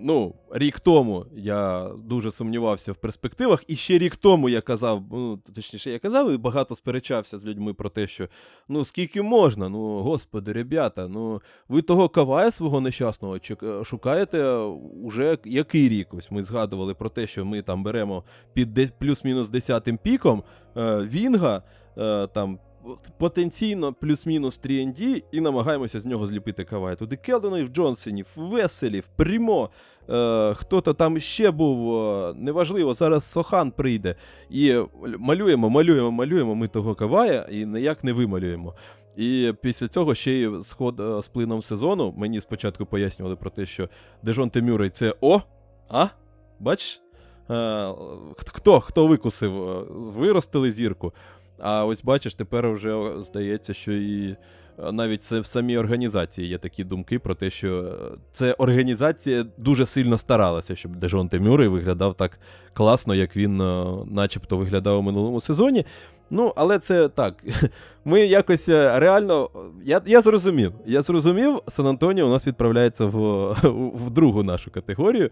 ну, 0.00 0.34
рік 0.50 0.80
тому 0.80 1.26
я 1.36 1.90
дуже 2.04 2.30
сумнівався 2.30 2.92
в 2.92 2.96
перспективах, 2.96 3.64
і 3.68 3.76
ще 3.76 3.98
рік 3.98 4.16
тому 4.16 4.48
я 4.48 4.60
казав, 4.60 5.02
ну, 5.12 5.36
точніше, 5.54 5.90
я 5.90 5.98
казав 5.98 6.32
і 6.32 6.36
багато 6.36 6.74
сперечався 6.74 7.38
з 7.38 7.46
людьми 7.46 7.74
про 7.74 7.90
те, 7.90 8.06
що 8.06 8.28
ну 8.68 8.84
скільки 8.84 9.22
можна, 9.22 9.68
ну, 9.68 10.00
господи, 10.00 10.52
ребята, 10.52 11.08
ну 11.08 11.42
ви 11.68 11.82
того 11.82 12.08
кавая 12.08 12.50
свого 12.50 12.80
нещасного 12.80 13.38
шукаєте 13.84 14.44
уже 15.04 15.38
який 15.44 15.88
рік? 15.88 16.14
Ось 16.14 16.30
ми 16.30 16.42
згадували 16.42 16.94
про 16.94 17.08
те, 17.08 17.26
що 17.26 17.44
ми 17.44 17.62
там 17.62 17.82
беремо 17.82 18.24
під 18.52 18.98
плюс-мінус 18.98 19.48
десятим 19.48 19.98
піком 19.98 20.42
е, 20.76 20.96
Вінга. 20.96 21.62
Е, 21.98 22.26
там 22.26 22.58
потенційно 23.18 23.92
плюс-мінус 23.92 24.60
3ND 24.64 25.22
і 25.32 25.40
намагаємося 25.40 26.00
з 26.00 26.06
нього 26.06 26.26
зліпити 26.26 26.64
кавай. 26.64 26.96
Туди 26.96 27.16
Келдонів, 27.16 27.68
Джонсонів, 27.68 28.26
Веселів, 28.36 29.08
Прімо. 29.16 29.70
Е, 30.10 30.54
Хто-то 30.54 30.94
там 30.94 31.20
ще 31.20 31.50
був, 31.50 31.96
е, 31.96 32.34
неважливо, 32.36 32.94
зараз 32.94 33.30
Сохан 33.32 33.70
прийде. 33.70 34.14
І 34.50 34.78
малюємо, 35.18 35.70
малюємо, 35.70 36.10
малюємо 36.10 36.54
ми 36.54 36.68
того 36.68 36.94
кавая 36.94 37.46
і 37.50 37.66
ніяк 37.66 38.04
не 38.04 38.12
вималюємо. 38.12 38.74
І 39.16 39.52
після 39.62 39.88
цього 39.88 40.14
ще 40.14 40.32
й 40.32 40.62
сход 40.62 41.00
е, 41.00 41.22
з 41.22 41.28
плином 41.28 41.62
сезону 41.62 42.14
мені 42.16 42.40
спочатку 42.40 42.86
пояснювали 42.86 43.36
про 43.36 43.50
те, 43.50 43.66
що 43.66 43.88
Дежон 44.22 44.50
Темюрей 44.50 44.90
це 44.90 45.14
О, 45.20 45.40
а? 45.88 46.06
Бачиш? 46.60 47.00
Хто 48.36 48.80
хто 48.80 49.06
викусив? 49.06 49.52
Виростили 50.16 50.72
зірку. 50.72 51.12
А 51.62 51.84
ось 51.84 52.02
бачиш, 52.02 52.34
тепер 52.34 52.70
вже 52.70 53.22
здається, 53.22 53.74
що 53.74 53.92
і 53.92 54.36
е, 54.78 54.92
навіть 54.92 55.22
це 55.22 55.40
в 55.40 55.46
самій 55.46 55.78
організації 55.78 56.48
є 56.48 56.58
такі 56.58 56.84
думки 56.84 57.18
про 57.18 57.34
те, 57.34 57.50
що 57.50 57.82
е, 57.82 58.18
це 58.32 58.52
організація 58.52 59.44
дуже 59.58 59.86
сильно 59.86 60.18
старалася, 60.18 60.76
щоб 60.76 60.96
Дежон 60.96 61.28
Темюрий 61.28 61.68
виглядав 61.68 62.14
так 62.14 62.38
класно, 62.72 63.14
як 63.14 63.36
він, 63.36 63.60
е, 63.60 63.84
начебто, 64.06 64.56
виглядав 64.56 64.98
у 64.98 65.02
минулому 65.02 65.40
сезоні. 65.40 65.84
Ну, 66.30 66.52
але 66.56 66.78
це 66.78 67.08
так. 67.08 67.44
Ми 68.04 68.20
якось 68.20 68.68
е, 68.68 69.00
реально. 69.00 69.50
Я 69.82 70.00
я 70.06 70.20
зрозумів. 70.20 70.72
Я 70.86 71.02
зрозумів, 71.02 71.58
Сан 71.68 71.86
Антоніо 71.86 72.26
у 72.26 72.30
нас 72.30 72.46
відправляється 72.46 73.04
в 73.04 73.18
в 73.94 74.10
другу 74.10 74.42
нашу 74.42 74.70
категорію, 74.70 75.30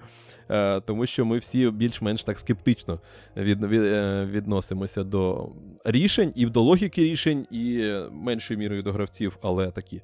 е, 0.50 0.80
тому 0.80 1.06
що 1.06 1.24
ми 1.24 1.38
всі 1.38 1.70
більш-менш 1.70 2.24
так 2.24 2.38
скептично 2.38 3.00
від, 3.36 3.64
від, 3.64 3.82
е, 3.82 4.28
відносимося 4.30 5.04
до 5.04 5.48
рішень 5.84 6.32
і 6.36 6.46
до 6.46 6.62
логіки 6.62 7.04
рішень, 7.04 7.46
і 7.50 7.92
меншою 8.12 8.58
мірою 8.58 8.82
до 8.82 8.92
гравців, 8.92 9.38
але 9.42 9.70
такі 9.70 10.02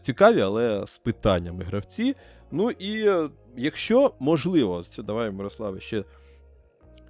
цікаві, 0.00 0.40
але 0.40 0.84
з 0.86 0.98
питаннями 0.98 1.64
гравці. 1.64 2.16
Ну 2.50 2.70
і 2.70 3.10
якщо 3.56 4.12
можливо, 4.18 4.84
це 4.90 5.02
давай, 5.02 5.30
Мирославе, 5.30 5.80
ще. 5.80 6.04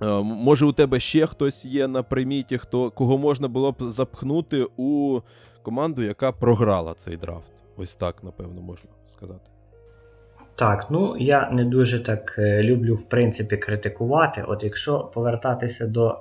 Е, 0.02 0.06
може, 0.22 0.66
у 0.66 0.72
тебе 0.72 1.00
ще 1.00 1.26
хтось 1.26 1.64
є 1.64 1.88
на 1.88 2.02
приміті, 2.02 2.58
хто, 2.58 2.90
кого 2.90 3.18
можна 3.18 3.48
було 3.48 3.72
б 3.72 3.76
запхнути 3.80 4.66
у 4.76 5.20
команду, 5.62 6.02
яка 6.02 6.32
програла 6.32 6.94
цей 6.94 7.16
драфт. 7.16 7.50
Ось 7.76 7.94
так, 7.94 8.24
напевно, 8.24 8.62
можна 8.62 8.90
сказати. 9.12 9.50
Так, 10.54 10.86
ну 10.90 11.16
я 11.18 11.50
не 11.50 11.64
дуже 11.64 12.02
так 12.02 12.36
е, 12.38 12.62
люблю, 12.62 12.94
в 12.94 13.08
принципі, 13.08 13.56
критикувати. 13.56 14.44
От 14.48 14.64
якщо 14.64 15.10
повертатися 15.14 15.86
до 15.86 16.18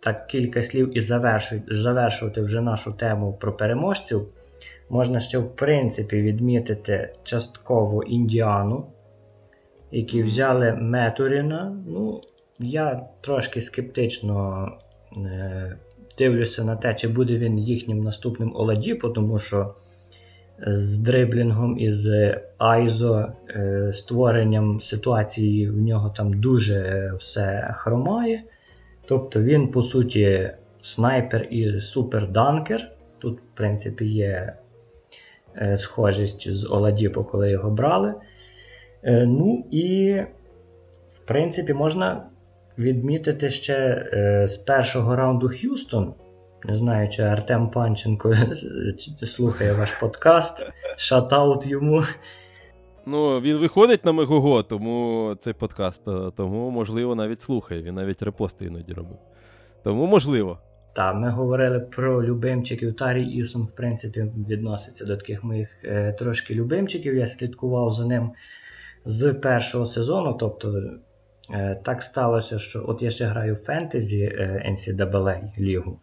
так 0.00 0.26
кілька 0.26 0.62
слів 0.62 0.96
і 0.96 1.00
завершувати 1.70 2.40
вже 2.40 2.60
нашу 2.60 2.92
тему 2.92 3.38
про 3.40 3.56
переможців, 3.56 4.28
можна 4.90 5.20
ще, 5.20 5.38
в 5.38 5.56
принципі, 5.56 6.22
відмітити 6.22 7.14
частково 7.22 8.02
індіану, 8.02 8.86
які 9.90 10.22
взяли 10.22 10.72
Метуріна. 10.72 11.76
Ну, 11.86 12.20
я 12.58 13.08
трошки 13.20 13.60
скептично 13.60 14.68
е, 15.16 15.76
дивлюся 16.18 16.64
на 16.64 16.76
те, 16.76 16.94
чи 16.94 17.08
буде 17.08 17.36
він 17.36 17.58
їхнім 17.58 17.98
наступним 17.98 18.52
Оладіпо, 18.54 19.08
тому 19.08 19.38
що 19.38 19.74
з 20.66 20.98
дриблінгом 20.98 21.78
і 21.78 21.92
з 21.92 22.36
Айзо 22.58 23.32
е, 23.48 23.90
створенням 23.92 24.80
ситуації 24.80 25.70
в 25.70 25.82
нього 25.82 26.10
там 26.10 26.40
дуже 26.40 27.12
все 27.18 27.66
хромає. 27.70 28.42
Тобто 29.06 29.40
він, 29.40 29.68
по 29.68 29.82
суті, 29.82 30.50
снайпер 30.82 31.48
і 31.50 31.80
суперданкер. 31.80 32.90
Тут, 33.18 33.38
в 33.38 33.56
принципі, 33.56 34.04
є 34.04 34.56
е, 35.56 35.76
схожість 35.76 36.52
з 36.52 36.66
Оладіпо, 36.70 37.24
коли 37.24 37.50
його 37.50 37.70
брали. 37.70 38.14
Ну 39.04 39.66
і, 39.70 40.16
в 41.08 41.26
принципі, 41.26 41.72
можна 41.72 42.26
відмітити 42.82 43.50
ще 43.50 43.74
е, 44.12 44.46
з 44.48 44.56
першого 44.56 45.16
раунду 45.16 45.48
Х'юстон. 45.48 46.14
Не 46.64 46.76
знаю, 46.76 47.08
чи 47.08 47.22
Артем 47.22 47.70
Панченко 47.70 48.34
слухає 49.26 49.72
ваш 49.72 49.92
подкаст. 49.92 50.66
Шатаут 50.96 51.66
йому. 51.66 52.02
Ну, 53.06 53.40
він 53.40 53.56
виходить 53.56 54.04
на 54.04 54.12
Мегого, 54.12 54.62
тому 54.62 55.34
цей 55.40 55.52
подкаст, 55.52 56.08
е, 56.08 56.30
тому, 56.36 56.70
можливо, 56.70 57.14
навіть 57.14 57.42
слухає. 57.42 57.82
Він 57.82 57.94
навіть 57.94 58.22
репости 58.22 58.64
іноді 58.64 58.92
робив. 58.92 59.18
Тому 59.84 60.06
можливо. 60.06 60.58
Так, 60.94 61.16
ми 61.16 61.30
говорили 61.30 61.80
про 61.80 62.24
любимчиків. 62.24 62.96
Тарій 62.96 63.26
Ісон, 63.26 63.62
в 63.62 63.74
принципі, 63.74 64.32
відноситься 64.48 65.04
до 65.04 65.16
таких 65.16 65.44
моїх 65.44 65.84
е, 65.84 66.12
трошки 66.12 66.54
любимчиків. 66.54 67.14
Я 67.14 67.26
слідкував 67.26 67.90
за 67.90 68.06
ним 68.06 68.30
з 69.04 69.32
першого 69.32 69.86
сезону. 69.86 70.36
Тобто 70.40 70.82
так 71.84 72.02
сталося, 72.02 72.58
що 72.58 72.84
от 72.88 73.02
я 73.02 73.10
ще 73.10 73.24
граю 73.24 73.54
фентезі 73.54 74.22
е, 74.22 74.66
NCAA 74.70 75.60
лігу. 75.60 75.98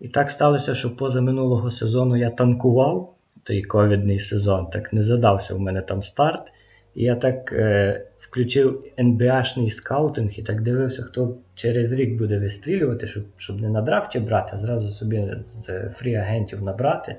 І 0.00 0.08
так 0.08 0.30
сталося, 0.30 0.74
що 0.74 0.96
поза 0.96 1.20
минулого 1.20 1.70
сезону 1.70 2.16
я 2.16 2.30
танкував 2.30 3.14
той 3.42 3.62
ковідний 3.62 4.20
сезон, 4.20 4.66
так 4.66 4.92
не 4.92 5.02
задався 5.02 5.54
в 5.54 5.60
мене 5.60 5.82
там 5.82 6.02
старт. 6.02 6.52
І 6.94 7.04
я 7.04 7.14
так 7.14 7.52
е, 7.52 8.06
включив 8.16 8.84
NBA-шний 8.98 9.70
скаутинг 9.70 10.30
і 10.36 10.42
так 10.42 10.62
дивився, 10.62 11.02
хто 11.02 11.36
через 11.54 11.92
рік 11.92 12.18
буде 12.18 12.38
вистрілювати, 12.38 13.06
щоб 13.06 13.24
щоб 13.36 13.60
не 13.60 13.68
на 13.68 13.82
драфті 13.82 14.20
брати, 14.20 14.50
а 14.54 14.56
зразу 14.56 14.90
собі 14.90 15.34
з 15.46 15.68
фрі-агентів 15.68 16.62
набрати. 16.62 17.16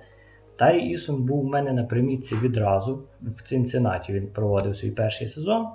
Тарі 0.56 0.90
Ісон 0.90 1.26
був 1.26 1.46
у 1.46 1.50
мене 1.50 1.74
на 1.74 1.84
примітці 1.84 2.36
відразу 2.36 3.04
в 3.22 3.32
Цинциннаті. 3.32 4.14
Він 4.14 4.28
проводив 4.28 4.76
свій 4.76 4.92
перший 4.92 5.28
сезон. 5.28 5.68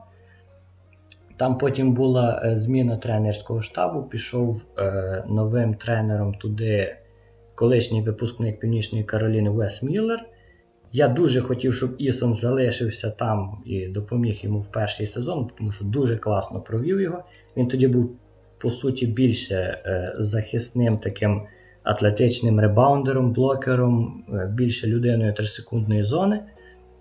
Там 1.37 1.59
потім 1.59 1.95
була 1.95 2.43
е, 2.45 2.57
зміна 2.57 2.97
тренерського 2.97 3.61
штабу, 3.61 4.03
пішов 4.03 4.63
е, 4.79 5.25
новим 5.29 5.75
тренером 5.75 6.35
туди 6.35 6.97
колишній 7.55 8.03
випускник 8.03 8.61
Північної 8.61 9.05
Кароліни 9.05 9.51
Вес 9.51 9.83
Міллер. 9.83 10.25
Я 10.93 11.09
дуже 11.09 11.41
хотів, 11.41 11.75
щоб 11.75 11.95
Ісон 11.99 12.35
залишився 12.35 13.11
там 13.11 13.63
і 13.67 13.87
допоміг 13.87 14.41
йому 14.43 14.61
в 14.61 14.73
перший 14.73 15.07
сезон, 15.07 15.51
тому 15.59 15.71
що 15.71 15.85
дуже 15.85 16.17
класно 16.17 16.61
провів 16.61 17.01
його. 17.01 17.25
Він 17.57 17.69
тоді 17.69 17.89
був, 17.89 18.17
по 18.59 18.71
суті, 18.71 19.07
більше 19.07 19.55
е, 19.55 20.13
захисним 20.17 20.97
таким 20.97 21.43
атлетичним 21.83 22.61
ребаундером, 22.61 23.33
блокером, 23.33 24.25
е, 24.35 24.47
більше 24.55 24.87
людиною 24.87 25.33
3-секундної 25.33 26.03
зони 26.03 26.41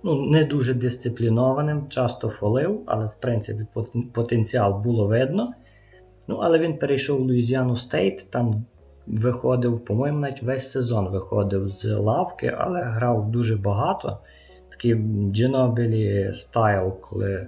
ну, 0.03 0.25
не 0.25 0.43
дуже 0.43 0.73
дисциплінованим, 0.73 1.87
часто 1.89 2.29
фолив, 2.29 2.81
але 2.85 3.05
в 3.05 3.19
принципі 3.21 3.65
потенціал 4.13 4.81
було 4.83 5.07
видно. 5.07 5.53
Ну, 6.27 6.35
Але 6.35 6.59
він 6.59 6.77
перейшов 6.77 7.19
в 7.19 7.23
Луїзіану 7.23 7.75
Стейт, 7.75 8.27
там 8.29 8.65
виходив, 9.07 9.85
по-моєму, 9.85 10.19
навіть 10.19 10.43
весь 10.43 10.71
сезон 10.71 11.09
виходив 11.09 11.67
з 11.67 11.85
лавки, 11.85 12.55
але 12.57 12.81
грав 12.83 13.31
дуже 13.31 13.55
багато. 13.55 14.17
такий 14.69 14.95
Джинобілі 15.31 16.31
style, 16.33 16.99
коли 17.01 17.47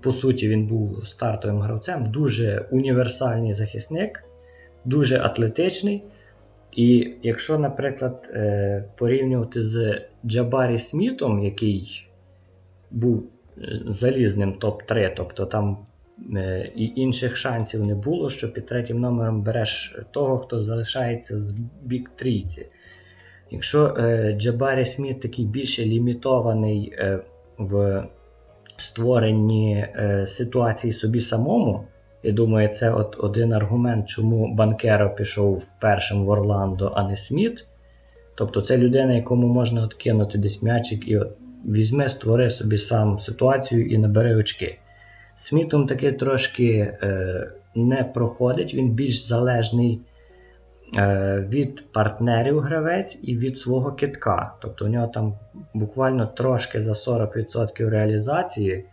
по 0.00 0.12
суті 0.12 0.48
він 0.48 0.66
був 0.66 1.06
стартовим 1.06 1.60
гравцем, 1.60 2.06
дуже 2.06 2.68
універсальний 2.70 3.54
захисник, 3.54 4.24
дуже 4.84 5.20
атлетичний. 5.20 6.04
І 6.78 7.10
якщо, 7.22 7.58
наприклад, 7.58 8.30
е, 8.34 8.84
порівнювати 8.96 9.62
з 9.62 10.02
Джабарі 10.26 10.78
Смітом, 10.78 11.44
який 11.44 12.08
був 12.90 13.24
е, 13.58 13.80
залізним 13.86 14.58
топ-3, 14.60 15.12
тобто 15.16 15.46
там 15.46 15.78
е, 16.36 16.72
і 16.76 16.92
інших 16.96 17.36
шансів 17.36 17.86
не 17.86 17.94
було, 17.94 18.30
що 18.30 18.52
під 18.52 18.66
третім 18.66 19.00
номером 19.00 19.42
береш 19.42 19.96
того, 20.10 20.38
хто 20.38 20.60
залишається 20.60 21.38
з 21.38 21.56
бік 21.82 22.10
трійці. 22.16 22.66
Якщо 23.50 23.96
Джабарі 24.36 24.84
Сміт 24.84 25.20
такий 25.20 25.44
більше 25.44 25.84
лімітований 25.84 26.98
в 27.58 28.04
створенні 28.76 29.86
ситуації 30.26 30.92
собі 30.92 31.20
самому, 31.20 31.84
я 32.22 32.32
думаю, 32.32 32.68
це 32.68 32.90
от 32.90 33.16
один 33.18 33.52
аргумент, 33.52 34.08
чому 34.08 34.54
Банкеро 34.54 35.14
пішов 35.14 35.62
першим 35.80 36.24
в 36.24 36.28
Орландо, 36.28 36.92
а 36.96 37.08
не 37.08 37.16
Сміт. 37.16 37.66
Тобто 38.34 38.60
це 38.60 38.76
людина, 38.76 39.12
якому 39.12 39.46
можна 39.46 39.82
от 39.82 39.94
кинути 39.94 40.38
десь 40.38 40.62
м'ячик 40.62 41.08
і 41.08 41.18
от 41.18 41.30
візьме, 41.64 42.08
створи 42.08 42.50
собі 42.50 42.78
сам 42.78 43.18
ситуацію 43.18 43.86
і 43.86 43.98
набере 43.98 44.36
очки. 44.36 44.78
Смітом 45.34 45.86
таки 45.86 46.12
трошки 46.12 46.96
е, 47.02 47.50
не 47.74 48.04
проходить, 48.04 48.74
він 48.74 48.90
більш 48.90 49.26
залежний 49.26 50.00
е, 50.96 51.46
від 51.48 51.92
партнерів 51.92 52.58
гравець 52.58 53.20
і 53.22 53.36
від 53.36 53.58
свого 53.58 53.92
китка. 53.92 54.54
Тобто 54.60 54.84
у 54.84 54.88
нього 54.88 55.06
там 55.06 55.34
буквально 55.74 56.26
трошки 56.26 56.80
за 56.80 56.92
40% 56.92 57.88
реалізації 57.88 58.84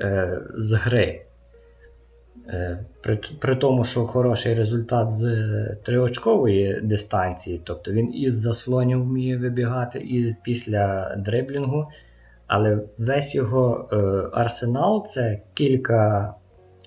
е, 0.00 0.40
з 0.56 0.72
гри. 0.72 1.22
Е, 2.52 2.78
при 3.00 3.18
при 3.40 3.56
тому, 3.56 3.84
що 3.84 4.00
хороший 4.00 4.54
результат 4.54 5.10
з 5.10 5.26
триочкової 5.82 6.80
дистанції, 6.82 7.60
тобто 7.64 7.92
він 7.92 8.14
із 8.14 8.34
заслонів 8.34 9.02
вміє 9.02 9.36
вибігати 9.36 9.98
і 9.98 10.36
після 10.42 11.14
дриблінгу, 11.16 11.86
але 12.46 12.78
весь 12.98 13.34
його 13.34 13.88
е, 13.92 13.96
арсенал 14.32 15.06
це 15.06 15.40
кілька 15.54 16.34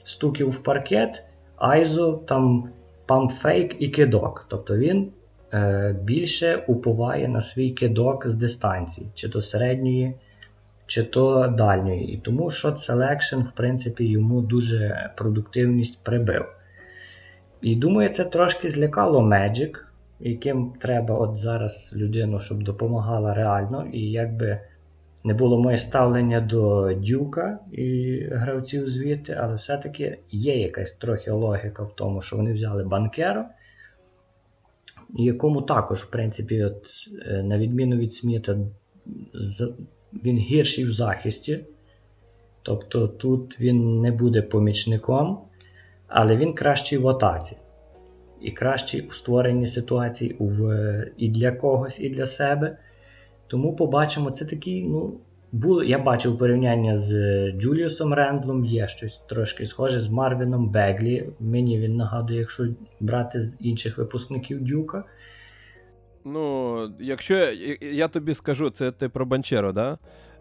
стуків 0.03 0.49
в 0.49 0.64
паркет, 0.64 1.24
айзо, 1.55 2.14
там 2.14 2.70
пампфейк 3.05 3.82
і 3.82 3.88
кидок. 3.88 4.45
Тобто 4.49 4.78
він 4.78 5.11
е, 5.53 5.95
більше 6.03 6.64
уповає 6.68 7.28
на 7.28 7.41
свій 7.41 7.72
кидок 7.72 8.28
з 8.28 8.36
дистанції, 8.36 9.07
чи 9.14 9.30
то 9.30 9.41
середньої 9.41 10.16
чи 10.86 11.03
то 11.03 11.47
дальньої. 11.47 12.13
І 12.13 12.17
тому 12.17 12.45
Shot 12.45 12.77
Selection, 12.77 13.41
в 13.41 13.51
принципі, 13.51 14.05
йому 14.05 14.41
дуже 14.41 15.11
продуктивність 15.17 16.03
прибив. 16.03 16.45
І 17.61 17.75
думаю, 17.75 18.09
це 18.09 18.25
трошки 18.25 18.69
злякало 18.69 19.21
Magic, 19.21 19.75
яким 20.19 20.73
треба 20.79 21.15
от 21.15 21.36
зараз 21.36 21.93
людину, 21.95 22.39
щоб 22.39 22.63
допомагала 22.63 23.34
реально. 23.34 23.88
І 23.93 24.11
якби 24.11 24.59
не 25.23 25.34
було 25.34 25.61
моє 25.61 25.77
ставлення 25.77 26.41
до 26.41 26.93
Дюка 26.93 27.59
і 27.71 28.19
гравців 28.31 28.89
звідти, 28.89 29.38
але 29.41 29.55
все-таки 29.55 30.19
є 30.31 30.57
якась 30.57 30.91
трохи 30.91 31.31
логіка 31.31 31.84
в 31.84 31.95
тому, 31.95 32.21
що 32.21 32.36
вони 32.36 32.53
взяли 32.53 32.84
банкера, 32.84 33.49
якому 35.09 35.61
також, 35.61 35.99
в 35.99 36.09
принципі, 36.09 36.63
от, 36.63 36.84
е, 37.27 37.43
на 37.43 37.57
відміну 37.57 37.95
від 37.95 38.13
Сміта, 38.13 38.57
він 40.26 40.38
гірший 40.38 40.86
в 40.86 40.91
захисті. 40.91 41.66
Тобто 42.61 43.07
тут 43.07 43.59
він 43.59 43.99
не 43.99 44.11
буде 44.11 44.41
помічником, 44.41 45.39
але 46.07 46.38
він 46.38 46.53
кращий 46.53 46.97
в 46.97 47.07
атаці. 47.07 47.57
І 48.41 48.51
кращий 48.51 49.01
у 49.01 49.11
створенні 49.11 49.68
ситуацій 49.68 50.36
в, 50.39 51.11
і 51.18 51.30
для 51.30 51.51
когось, 51.51 51.99
і 51.99 52.09
для 52.09 52.26
себе. 52.26 52.78
Тому 53.47 53.76
побачимо, 53.76 54.32
це 54.32 54.45
такий, 54.45 54.84
ну, 54.84 55.20
було, 55.51 55.84
я 55.84 55.99
бачив 55.99 56.38
порівняння 56.38 56.97
з 56.97 57.11
Джуліусом 57.51 58.14
Рендлом, 58.14 58.66
є 58.66 58.88
щось 58.88 59.18
трошки 59.18 59.66
схоже 59.66 59.99
з 59.99 60.09
Марвіном 60.09 60.70
Беглі. 60.70 61.30
Мені 61.39 61.80
він 61.80 61.95
нагадує, 61.95 62.39
якщо 62.39 62.68
брати 62.99 63.43
з 63.43 63.57
інших 63.61 63.97
випускників 63.97 64.64
Дюка. 64.64 65.03
Ну, 66.26 66.78
якщо 66.99 67.36
я, 67.82 68.07
тобі 68.07 68.34
скажу, 68.34 68.69
це 68.69 68.91
ти 68.91 69.09
про 69.09 69.26
Банчеро, 69.26 69.71
да? 69.71 69.97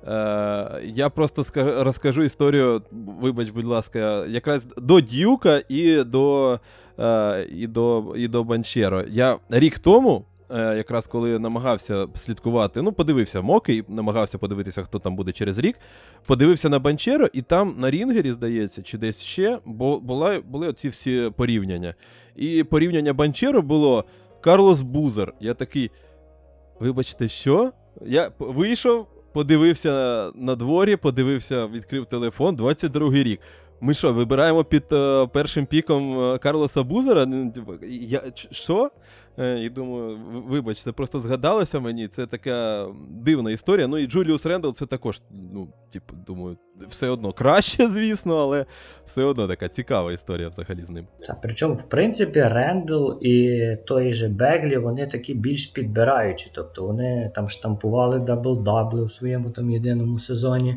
Е, 0.06 0.82
Я 0.84 1.10
просто 1.10 1.44
скажу, 1.44 1.84
розкажу 1.84 2.22
історію, 2.22 2.82
вибач, 3.20 3.50
будь 3.50 3.64
ласка, 3.64 4.26
якраз 4.26 4.66
до 4.76 5.00
Дюка 5.00 5.62
і 5.68 6.02
до 6.04 6.60
е, 6.98 7.46
і 7.56 7.66
до, 7.66 8.14
і 8.16 8.28
до 8.28 8.44
Банчеро. 8.44 9.04
Я 9.08 9.38
рік 9.50 9.78
тому, 9.78 10.24
е, 10.50 10.76
якраз 10.76 11.06
коли 11.06 11.38
намагався 11.38 12.06
слідкувати, 12.14 12.82
ну, 12.82 12.92
подивився 12.92 13.40
Моки, 13.40 13.84
намагався 13.88 14.38
подивитися, 14.38 14.82
хто 14.82 14.98
там 14.98 15.16
буде 15.16 15.32
через 15.32 15.58
рік. 15.58 15.76
Подивився 16.26 16.68
на 16.68 16.78
Банчеро, 16.78 17.28
і 17.32 17.42
там 17.42 17.74
на 17.78 17.90
Рінгері, 17.90 18.32
здається, 18.32 18.82
чи 18.82 18.98
десь 18.98 19.22
ще, 19.22 19.58
бо 19.64 20.00
була, 20.00 20.40
були 20.40 20.68
оці 20.68 20.88
всі 20.88 21.30
порівняння. 21.36 21.94
І 22.36 22.64
порівняння 22.64 23.12
Банчеро 23.12 23.62
було. 23.62 24.04
Карлос 24.42 24.82
Бузер. 24.82 25.34
Я 25.40 25.54
такий. 25.54 25.90
Вибачте, 26.80 27.28
що? 27.28 27.72
Я 28.06 28.30
вийшов, 28.38 29.06
подивився 29.32 30.30
на 30.34 30.54
дворі, 30.54 30.96
подивився, 30.96 31.66
відкрив 31.66 32.06
телефон 32.06 32.56
22-й 32.56 33.22
рік. 33.22 33.40
Ми 33.80 33.94
що, 33.94 34.12
вибираємо 34.12 34.64
під 34.64 34.84
е, 34.92 35.26
першим 35.26 35.66
піком 35.66 36.18
uh, 36.18 36.38
Карлоса 36.38 36.82
Бузера? 36.82 37.26
Типу, 37.26 37.74
я, 37.88 38.22
Що? 38.50 38.90
Е, 39.38 39.58
і 39.58 39.70
думаю, 39.70 40.18
вибач, 40.48 40.82
це 40.82 40.92
просто 40.92 41.18
згадалося 41.18 41.80
мені. 41.80 42.08
Це 42.08 42.26
така 42.26 42.86
дивна 43.10 43.50
історія. 43.50 43.86
Ну 43.86 43.98
і 43.98 44.06
Джуліус 44.06 44.46
Рендл 44.46 44.70
це 44.70 44.86
також, 44.86 45.22
ну, 45.52 45.68
типу, 45.92 46.14
думаю, 46.26 46.56
все 46.88 47.08
одно 47.08 47.32
краще, 47.32 47.90
звісно, 47.90 48.36
але 48.36 48.66
все 49.06 49.24
одно 49.24 49.48
така 49.48 49.68
цікава 49.68 50.12
історія 50.12 50.48
взагалі 50.48 50.84
з 50.84 50.90
ним. 50.90 51.06
Та, 51.26 51.36
причому, 51.42 51.74
в 51.74 51.88
принципі, 51.88 52.42
Рендл 52.42 53.10
і 53.20 53.60
той 53.86 54.12
же 54.12 54.28
Беглі, 54.28 54.76
вони 54.76 55.06
такі 55.06 55.34
більш 55.34 55.66
підбираючі. 55.66 56.50
Тобто 56.54 56.86
вони 56.86 57.30
там 57.34 57.48
штампували 57.48 58.18
дабл-дабли 58.18 59.04
у 59.04 59.08
своєму 59.08 59.50
там 59.50 59.70
єдиному 59.70 60.18
сезоні. 60.18 60.76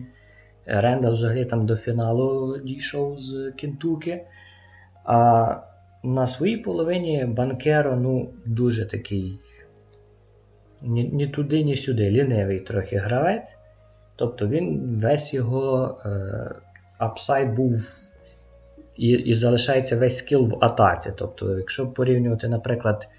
Рендл 0.65 1.13
взагалі 1.13 1.45
там 1.45 1.65
до 1.65 1.75
фіналу 1.75 2.57
дійшов 2.63 3.19
з 3.19 3.51
Кентуки. 3.51 4.25
А 5.05 5.55
на 6.05 6.27
своїй 6.27 6.57
половині 6.57 7.25
Банкеро 7.25 7.95
ну, 7.95 8.29
дуже 8.45 8.85
такий 8.85 9.39
ні, 10.81 11.03
ні 11.13 11.27
туди, 11.27 11.63
ні 11.63 11.75
сюди. 11.75 12.09
Лінивий 12.09 12.59
трохи 12.59 12.97
гравець. 12.97 13.57
Тобто 14.15 14.47
він 14.47 14.95
весь 15.03 15.33
його 15.33 15.97
е, 16.05 16.55
апсайд 16.97 17.55
був 17.55 17.71
і 18.95 19.09
і 19.09 19.33
залишається 19.33 19.97
весь 19.97 20.17
скіл 20.17 20.45
в 20.45 20.57
атаці. 20.61 21.11
Тобто, 21.15 21.57
якщо 21.57 21.87
порівнювати, 21.87 22.47
наприклад, 22.47 23.09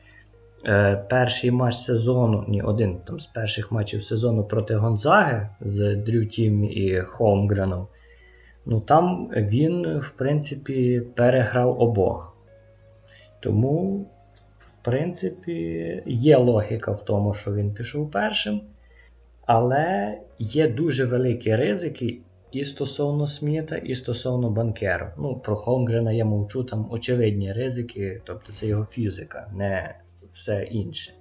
е, 0.66 1.04
перший 1.10 1.50
матч 1.50 1.74
сезону, 1.74 2.44
ні, 2.48 2.62
один 2.62 2.96
там 3.04 3.20
з 3.20 3.26
перших 3.26 3.72
матчів 3.72 4.02
сезону 4.02 4.44
проти 4.44 4.74
Гонзаги 4.74 5.48
з 5.60 5.96
Дрю 5.96 6.26
Тім 6.26 6.64
і 6.64 7.00
Холмгреном, 7.00 7.86
ну 8.66 8.80
там 8.80 9.30
він, 9.36 9.98
в 9.98 10.10
принципі, 10.10 11.02
переграв 11.14 11.80
обох. 11.80 12.35
Тому, 13.46 14.06
в 14.58 14.74
принципі, 14.84 16.02
є 16.06 16.36
логіка 16.36 16.92
в 16.92 17.04
тому, 17.04 17.34
що 17.34 17.54
він 17.54 17.74
пішов 17.74 18.10
першим. 18.10 18.60
Але 19.46 20.18
є 20.38 20.68
дуже 20.68 21.04
великі 21.04 21.56
ризики 21.56 22.18
і 22.52 22.64
стосовно 22.64 23.26
Сміта, 23.26 23.76
і 23.76 23.94
стосовно 23.94 24.50
банкеру. 24.50 25.06
Ну, 25.18 25.36
про 25.36 25.56
Холмгрена 25.56 26.12
я 26.12 26.24
мовчу, 26.24 26.64
там 26.64 26.88
очевидні 26.90 27.52
ризики, 27.52 28.20
тобто 28.24 28.52
це 28.52 28.66
його 28.66 28.84
фізика, 28.84 29.50
не 29.54 29.94
все 30.32 30.62
інше. 30.62 31.12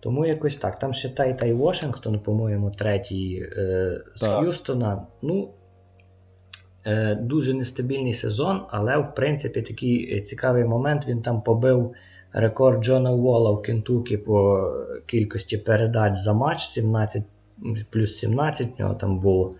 Тому 0.00 0.26
якось 0.26 0.56
так. 0.56 0.78
Там 0.78 0.92
ще 0.92 1.08
Тай 1.08 1.38
Тай 1.38 1.52
Вашингтон, 1.52 2.20
по-моєму, 2.20 2.70
третій 2.70 3.48
е, 3.56 4.00
з 4.14 4.26
Х'юстона. 4.26 5.06
Ну, 5.22 5.50
дуже 7.20 7.54
нестабільний 7.54 8.14
сезон, 8.14 8.62
але 8.70 8.96
в 8.98 9.14
принципі 9.14 9.62
такий 9.62 10.20
цікавий 10.20 10.64
момент. 10.64 11.08
Він 11.08 11.22
там 11.22 11.42
побив 11.42 11.94
рекорд 12.32 12.84
Джона 12.84 13.12
Уолла 13.12 13.50
в 13.50 13.62
Кентукі 13.62 14.16
по 14.16 14.70
кількості 15.06 15.58
передач 15.58 16.16
за 16.16 16.32
матч 16.32 16.60
17 16.60 17.22
плюс 17.90 18.16
17 18.16 18.68
в 18.76 18.80
нього 18.80 18.94
там 18.94 19.18
було. 19.18 19.54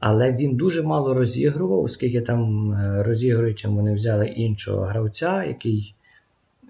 Але 0.00 0.32
він 0.32 0.56
дуже 0.56 0.82
мало 0.82 1.14
розігрував, 1.14 1.82
оскільки 1.82 2.20
там 2.20 2.72
е, 2.72 3.02
розігруючим 3.02 3.76
вони 3.76 3.94
взяли 3.94 4.26
іншого 4.26 4.82
гравця, 4.82 5.44
який 5.44 5.94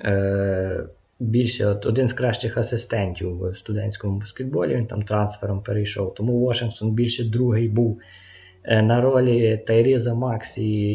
е, 0.05 0.87
більше 1.20 1.66
от 1.66 1.87
один 1.87 2.09
з 2.09 2.12
кращих 2.12 2.59
асистентів 2.59 3.39
в 3.39 3.57
студентському 3.57 4.18
баскетболі. 4.18 4.76
Він 4.76 4.87
там 4.87 5.03
трансфером 5.03 5.62
перейшов. 5.62 6.14
Тому 6.14 6.47
Вашингтон 6.47 6.91
більше 6.91 7.24
другий 7.24 7.68
був 7.68 7.99
е, 8.01 8.24
на 8.64 9.00
ролі 9.00 9.58
Тайріза 9.66 10.14
Макс 10.14 10.58
і 10.58 10.92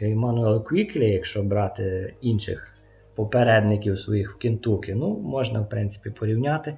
Іммануела 0.00 0.60
Квіклі, 0.60 1.10
якщо 1.10 1.42
брати 1.42 2.14
інших 2.20 2.76
попередників 3.14 3.98
своїх 3.98 4.32
в 4.32 4.38
Кентукі. 4.38 4.94
Ну, 4.94 5.18
можна, 5.18 5.60
в 5.60 5.68
принципі, 5.68 6.10
порівняти. 6.10 6.76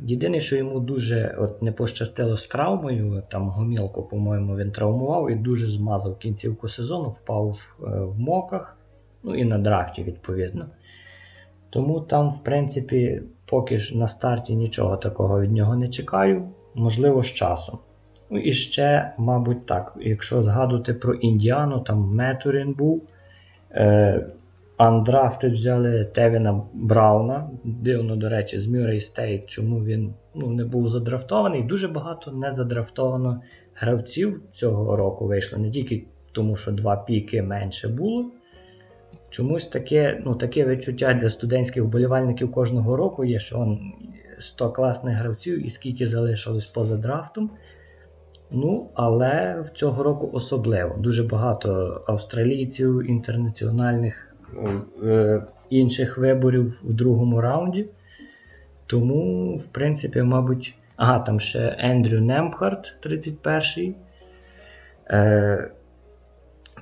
Єдине, 0.00 0.40
що 0.40 0.56
йому 0.56 0.80
дуже 0.80 1.36
от, 1.38 1.62
не 1.62 1.72
пощастило 1.72 2.36
з 2.36 2.46
травмою, 2.46 3.22
там 3.30 3.48
гомілку, 3.48 4.02
по-моєму, 4.02 4.56
він 4.56 4.72
травмував 4.72 5.30
і 5.30 5.34
дуже 5.34 5.68
змазав 5.68 6.18
кінцівку 6.18 6.68
сезону, 6.68 7.08
впав 7.08 7.48
в, 7.48 7.84
е, 7.84 8.08
mock'ах, 8.18 8.78
ну 9.22 9.34
і 9.34 9.44
на 9.44 9.58
драфті, 9.58 10.02
відповідно. 10.02 10.66
Тому 11.70 12.00
там, 12.00 12.28
в 12.28 12.44
принципі, 12.44 13.22
поки 13.46 13.78
ж 13.78 13.98
на 13.98 14.08
старті 14.08 14.56
нічого 14.56 14.96
такого 14.96 15.40
від 15.40 15.52
нього 15.52 15.76
не 15.76 15.88
чекаю, 15.88 16.48
можливо, 16.74 17.22
з 17.22 17.26
часом. 17.26 17.78
Ну 18.30 18.38
і 18.38 18.52
ще, 18.52 19.14
мабуть, 19.18 19.66
так, 19.66 19.96
якщо 20.00 20.42
згадувати 20.42 20.94
про 20.94 21.14
Індіану, 21.14 21.80
там 21.80 22.10
Метьюрін 22.14 22.72
був. 22.72 23.02
Е, 23.70 24.26
Indiana 24.76 25.08
undrafted 25.08 25.48
взяли 25.48 26.04
Тевіна 26.04 26.62
Брауна. 26.72 27.50
Дивно, 27.64 28.16
до 28.16 28.28
речі, 28.28 28.58
з 28.58 28.66
Мюррей 28.68 29.00
Стейт, 29.00 29.46
чому 29.46 29.78
він 29.78 30.14
ну, 30.34 30.50
не 30.50 30.64
був 30.64 30.88
задрафтований. 30.88 31.62
Дуже 31.62 31.88
багато 31.88 32.30
не 32.30 32.52
задрафтовано 32.52 33.42
гравців 33.74 34.42
цього 34.52 34.96
року 34.96 35.26
вийшло. 35.26 35.58
Не 35.58 35.70
тільки 35.70 36.04
тому, 36.32 36.56
що 36.56 36.72
два 36.72 36.96
піки 36.96 37.42
менше 37.42 37.88
було. 37.88 38.30
Чомусь 39.30 39.66
таке 39.66 40.22
ну, 40.24 40.34
таке 40.34 40.66
відчуття 40.66 41.14
для 41.14 41.28
студентських 41.28 41.82
вболівальників 41.82 42.52
кожного 42.52 42.96
року 42.96 43.24
є, 43.24 43.38
що 43.38 43.58
он 43.58 43.92
100 44.38 44.72
класних 44.72 45.16
гравців 45.16 45.66
і 45.66 45.70
скільки 45.70 46.06
залишилось 46.06 46.66
поза 46.66 46.96
драфтом. 46.96 47.50
Ну, 48.56 48.90
але 48.94 49.60
в 49.60 49.70
цього 49.70 50.02
року 50.02 50.30
особливо. 50.32 50.96
Дуже 50.98 51.22
багато 51.22 52.00
австралійців, 52.06 53.10
інтернаціональних 53.10 54.34
е, 55.02 55.42
інших 55.70 56.18
виборів 56.18 56.80
в 56.84 56.92
другому 56.92 57.40
раунді. 57.40 57.86
Тому, 58.86 59.56
в 59.56 59.66
принципі, 59.66 60.22
мабуть. 60.22 60.74
Ага, 60.96 61.18
там 61.18 61.40
ще 61.40 61.76
Ендрю 61.78 62.20
Немхарт, 62.20 62.96
31-й. 63.06 63.94
Е, 65.10 65.70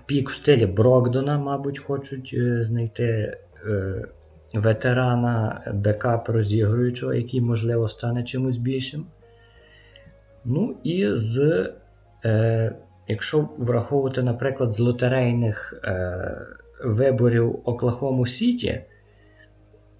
Пік 0.06 0.30
в 0.30 0.34
стилі 0.34 0.66
Брокдона, 0.66 1.38
мабуть, 1.38 1.78
хочуть 1.78 2.34
е, 2.38 2.64
знайти 2.64 3.36
е, 3.66 4.04
ветерана 4.54 5.62
бекап 5.74 6.28
розігруючого, 6.28 7.14
який, 7.14 7.40
можливо, 7.40 7.88
стане 7.88 8.24
чимось 8.24 8.56
більшим. 8.56 9.06
Ну 10.44 10.76
і 10.84 11.08
з, 11.12 11.70
е, 12.24 12.76
якщо 13.08 13.48
враховувати, 13.58 14.22
наприклад, 14.22 14.72
з 14.72 14.78
лотерейних 14.78 15.80
е, 15.84 16.46
виборів 16.84 17.60
Оклахому 17.64 18.26
Сіті, 18.26 18.80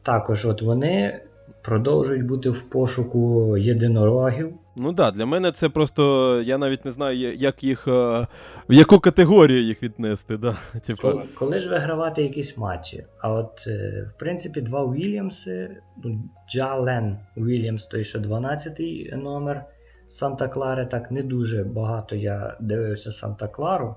також 0.03 0.47
от 0.47 0.63
вони 0.63 1.21
продовжують 1.63 2.27
бути 2.27 2.51
в 2.51 2.71
пошуку 2.71 3.57
єдинорогів. 3.57 4.55
Ну 4.77 4.95
так, 4.95 4.97
да, 4.97 5.11
для 5.11 5.27
мене 5.27 5.53
це 5.53 5.69
просто. 5.69 6.43
Я 6.43 6.59
навіть 6.59 6.85
не 6.85 6.93
знаю, 6.93 7.35
як 7.35 7.65
їх. 7.65 7.89
Е, 7.89 8.27
в 8.69 8.73
яку 8.73 8.99
категорію 8.99 9.63
їх 9.63 9.83
віднести. 9.83 10.37
Да? 10.37 10.57
Типу... 10.87 11.03
Коли, 11.03 11.25
коли 11.35 11.61
ж 11.61 11.71
вигравати 11.71 12.23
якісь 12.23 12.59
матчі? 12.59 13.05
А 13.21 13.33
от, 13.33 13.65
е, 13.67 14.07
в 14.11 14.19
принципі, 14.19 14.61
два 14.61 14.85
Уільямси, 14.85 15.77
ну, 16.05 16.15
Джален 16.51 17.19
Уільямс, 17.37 17.87
той 17.87 18.05
що 18.05 18.19
12-й 18.19 19.13
номер 19.17 19.65
Санта 20.13 20.49
Клари, 20.49 20.87
так 20.87 21.11
не 21.11 21.23
дуже 21.23 21.65
багато 21.65 22.17
я 22.17 22.57
дивився 22.61 23.13
Санта 23.13 23.49
Клару. 23.49 23.97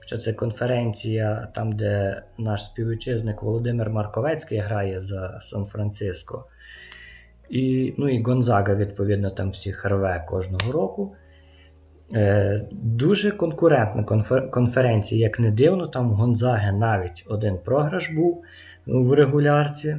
Хоча 0.00 0.18
це 0.18 0.32
конференція, 0.32 1.48
там, 1.54 1.72
де 1.72 2.22
наш 2.38 2.64
співвітчизник 2.64 3.42
Володимир 3.42 3.90
Марковецький 3.90 4.58
грає 4.58 5.00
за 5.00 5.40
Сан-Франциско. 5.40 6.46
І 7.50 7.94
ну, 7.98 8.08
і 8.08 8.22
Гонзага, 8.22 8.74
відповідно, 8.74 9.30
там 9.30 9.50
всіх 9.50 9.84
рве 9.84 10.24
кожного 10.28 10.72
року. 10.72 11.14
Е, 12.14 12.64
Дуже 12.72 13.30
конкурентна 13.30 14.02
конфер- 14.02 14.50
конференція, 14.50 15.20
як 15.20 15.40
не 15.40 15.50
дивно, 15.50 15.88
там 15.88 16.10
в 16.10 16.12
Гонзаги 16.12 16.72
навіть 16.72 17.24
один 17.28 17.58
програш 17.58 18.10
був 18.10 18.44
в 18.86 19.12
регулярці. 19.12 19.96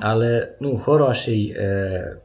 Але 0.00 0.56
ну, 0.60 0.78
хороший 0.78 1.54
е, 1.58 2.16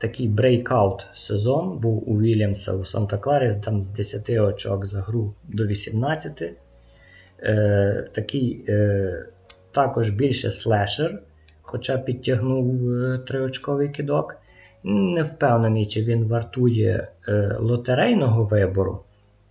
такий 0.00 0.28
брейкаут 0.28 1.06
сезон 1.14 1.78
був 1.78 2.10
у 2.10 2.20
Вільямса 2.20 2.72
у 2.72 2.84
Санта-Кларі 2.84 3.60
там 3.60 3.82
з 3.82 3.90
10 3.90 4.30
очок 4.30 4.86
за 4.86 5.00
гру 5.00 5.34
до 5.48 5.66
18. 5.66 6.42
Е, 7.42 8.08
Такий 8.12 8.64
е, 8.68 9.26
також 9.72 10.10
більше 10.10 10.50
слешер, 10.50 11.22
хоча 11.62 11.98
підтягнув 11.98 12.90
е, 12.90 13.18
триочковий 13.18 13.88
кидок. 13.88 14.36
Не 14.84 15.22
впевнений, 15.22 15.86
чи 15.86 16.02
він 16.02 16.24
вартує 16.24 17.08
е, 17.28 17.56
лотерейного 17.60 18.44
вибору, 18.44 19.00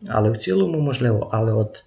але 0.07 0.31
в 0.31 0.37
цілому 0.37 0.79
можливо. 0.79 1.29
Але 1.31 1.53
от 1.53 1.85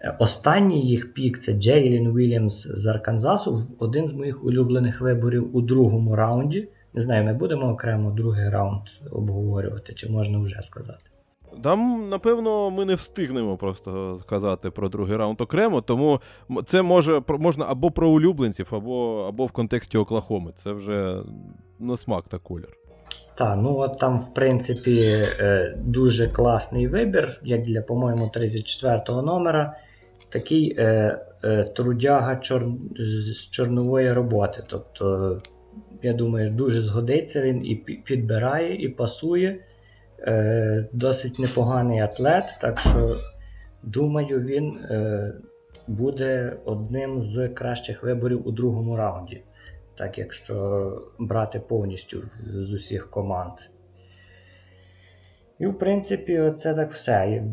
е, 0.00 0.16
останній 0.18 0.88
їх 0.88 1.14
пік 1.14 1.38
це 1.38 1.52
Джейлін 1.52 2.16
Вільямс 2.16 2.66
з 2.66 2.86
Арканзасу, 2.86 3.62
один 3.78 4.08
з 4.08 4.14
моїх 4.14 4.44
улюблених 4.44 5.00
виборів 5.00 5.56
у 5.56 5.60
другому 5.60 6.16
раунді. 6.16 6.68
Не 6.94 7.00
знаю, 7.00 7.24
ми 7.24 7.34
будемо 7.34 7.70
окремо 7.70 8.10
другий 8.10 8.48
раунд 8.48 8.82
обговорювати, 9.10 9.92
чи 9.92 10.08
можна 10.08 10.38
вже 10.38 10.62
сказати. 10.62 11.10
Там, 11.62 12.08
напевно, 12.08 12.70
ми 12.70 12.84
не 12.84 12.94
встигнемо 12.94 13.56
просто 13.56 14.18
сказати 14.22 14.70
про 14.70 14.88
другий 14.88 15.16
раунд 15.16 15.40
окремо, 15.40 15.80
тому 15.80 16.20
це 16.66 16.82
може 16.82 17.22
можна 17.28 17.64
або 17.68 17.90
про 17.90 18.08
улюбленців, 18.10 18.68
або 18.70 19.26
або 19.28 19.46
в 19.46 19.50
контексті 19.50 19.98
Оклахоми. 19.98 20.52
Це 20.62 20.72
вже 20.72 21.22
на 21.78 21.96
смак 21.96 22.24
та 22.28 22.38
колір. 22.38 22.76
Так, 23.34 23.58
ну 23.62 23.76
от 23.76 23.98
там, 23.98 24.18
в 24.18 24.34
принципі, 24.34 25.00
е, 25.40 25.74
дуже 25.84 26.28
класний 26.28 26.88
вибір, 26.88 27.40
як 27.42 27.62
для, 27.62 27.82
по-моєму, 27.82 28.30
34-го 28.36 29.22
номера. 29.22 29.76
Такий 30.32 30.74
е, 30.78 31.18
е, 31.44 31.64
трудяга 31.64 32.36
чор... 32.36 32.66
з 32.96 33.50
чорнової 33.50 34.12
роботи. 34.12 34.62
Тобто 34.68 35.38
я 36.04 36.12
думаю, 36.12 36.50
дуже 36.50 36.80
згодиться 36.80 37.42
він 37.42 37.66
і 37.66 37.74
підбирає, 38.04 38.74
і 38.74 38.88
пасує. 38.88 39.60
Е, 40.20 40.88
Досить 40.92 41.38
непоганий 41.38 42.00
атлет, 42.00 42.44
так 42.60 42.80
що, 42.80 43.16
думаю, 43.82 44.40
він 44.40 44.78
е, 44.78 45.34
буде 45.88 46.56
одним 46.64 47.22
з 47.22 47.48
кращих 47.48 48.02
виборів 48.02 48.48
у 48.48 48.52
другому 48.52 48.96
раунді. 48.96 49.42
Так, 49.98 50.18
якщо 50.18 51.02
брати 51.18 51.60
повністю 51.60 52.22
з 52.46 52.72
усіх 52.72 53.10
команд. 53.10 53.52
І, 55.58 55.66
в 55.66 55.78
принципі, 55.78 56.52
це 56.58 56.74
так 56.74 56.92
все. 56.92 57.44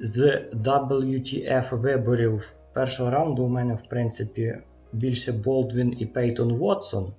З 0.00 0.42
WTF 0.54 1.76
виборів 1.76 2.52
першого 2.72 3.10
раунду 3.10 3.44
у 3.44 3.48
мене, 3.48 3.74
в 3.74 3.82
принципі, 3.82 4.58
більше 4.92 5.32
Болдвін 5.32 5.96
і 5.98 6.06
Пейтон 6.06 6.52
Вотсон. 6.52 7.12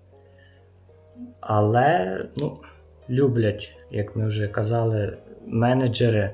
Але 1.40 2.20
ну, 2.38 2.58
люблять, 3.10 3.86
як 3.92 4.16
ми 4.16 4.28
вже 4.28 4.48
казали, 4.48 5.18
менеджери 5.46 6.32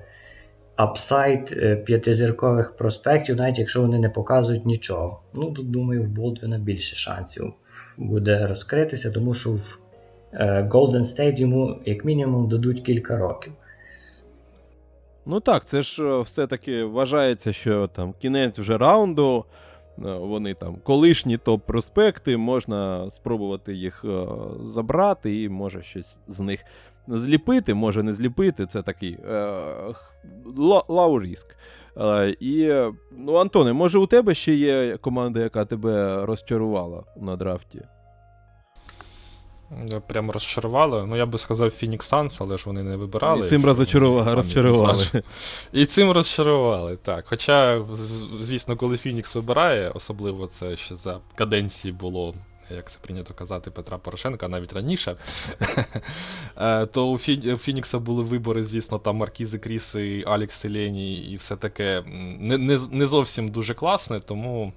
апсайт 0.76 1.52
е, 1.52 1.76
п'ятизіркових 1.76 2.76
проспектів, 2.76 3.36
навіть 3.36 3.60
якщо 3.60 3.82
вони 3.82 4.00
не 4.00 4.10
показують 4.10 4.66
нічого. 4.66 5.22
Ну, 5.34 5.52
тут, 5.52 5.72
думаю, 5.72 6.04
в 6.04 6.08
Болдвіна 6.08 6.58
більше 6.58 6.96
шансів 6.96 7.54
буде 7.98 8.48
розкритися, 8.48 9.12
тому 9.12 9.34
що 9.34 9.52
в 9.52 9.80
е, 10.34 10.70
Golden 10.72 11.04
State 11.04 11.40
йому, 11.40 11.80
як 11.86 12.06
мінімум, 12.06 12.48
дадуть 12.48 12.82
кілька 12.82 13.18
років. 13.18 13.54
Ну 15.26 15.40
так, 15.40 15.66
це 15.66 15.82
ж 15.82 16.04
е, 16.04 16.22
все-таки 16.22 16.84
вважається, 16.84 17.54
що 17.54 17.88
там 17.88 18.14
кінець 18.20 18.60
вже 18.60 18.78
раунду. 18.78 19.46
Е, 20.00 20.14
вони 20.14 20.54
там 20.54 20.78
колишні 20.84 21.38
топ-проспекти, 21.38 22.38
можна 22.38 23.12
спробувати 23.12 23.74
їх 23.74 24.06
е, 24.06 24.26
забрати 24.68 25.44
і 25.44 25.50
може 25.50 25.84
щось 25.84 26.18
з 26.28 26.40
них 26.40 26.66
зліпити, 27.08 27.74
може 27.74 28.04
не 28.04 28.14
зліпити. 28.14 28.66
Це 28.66 28.82
такий 28.82 29.18
лау-ріск. 30.88 31.46
Е, 31.98 32.36
і, 32.40 32.74
ну, 33.18 33.36
Антоне, 33.36 33.74
може 33.74 33.98
у 33.98 34.08
тебе 34.08 34.34
ще 34.34 34.54
є 34.54 34.98
команда, 34.98 35.40
яка 35.40 35.66
тебе 35.66 36.26
розчарувала 36.26 37.04
на 37.18 37.36
драфті? 37.36 37.82
Прямо 40.08 40.32
розчарували. 40.32 41.06
Ну, 41.06 41.16
я 41.16 41.26
би 41.26 41.38
сказав 41.38 41.68
Phoenix 41.68 42.12
Suns, 42.12 42.38
але 42.40 42.58
ж 42.58 42.64
вони 42.66 42.84
не 42.84 42.96
вибирали. 42.96 43.46
І 43.46 43.50
цим 43.50 43.66
розчарували. 43.66 44.36
розчарували. 44.36 45.24
І 45.74 45.86
цим 45.86 46.12
розчарували, 46.12 46.96
так. 46.96 47.26
Хоча, 47.28 47.86
звісно, 48.40 48.76
коли 48.76 48.96
Phoenix 48.96 49.36
вибирає, 49.36 49.90
особливо 49.90 50.48
це 50.48 50.78
ще 50.78 50.96
за 50.96 51.20
каденції 51.36 51.92
було 51.92 52.34
як 52.76 52.92
це 52.92 53.00
прийнято 53.02 53.34
казати, 53.34 53.72
Петра 53.72 53.98
Порошенка, 53.98 54.48
навіть 54.48 54.74
раніше, 54.74 55.16
е, 56.58 56.86
то 56.86 57.12
у 57.12 57.18
Фінікса 57.58 58.00
були 58.00 58.24
вибори, 58.24 58.64
звісно, 58.64 58.98
там 58.98 59.16
Маркізи 59.16 59.60
Кріси, 59.60 60.24
Алікс 60.28 60.56
Селені 60.56 61.16
і 61.16 61.36
все 61.36 61.56
таке 61.56 62.04
не, 62.40 62.58
не, 62.58 62.80
не 62.92 63.08
зовсім 63.08 63.48
дуже 63.50 63.74
класне, 63.74 64.20
тому. 64.20 64.74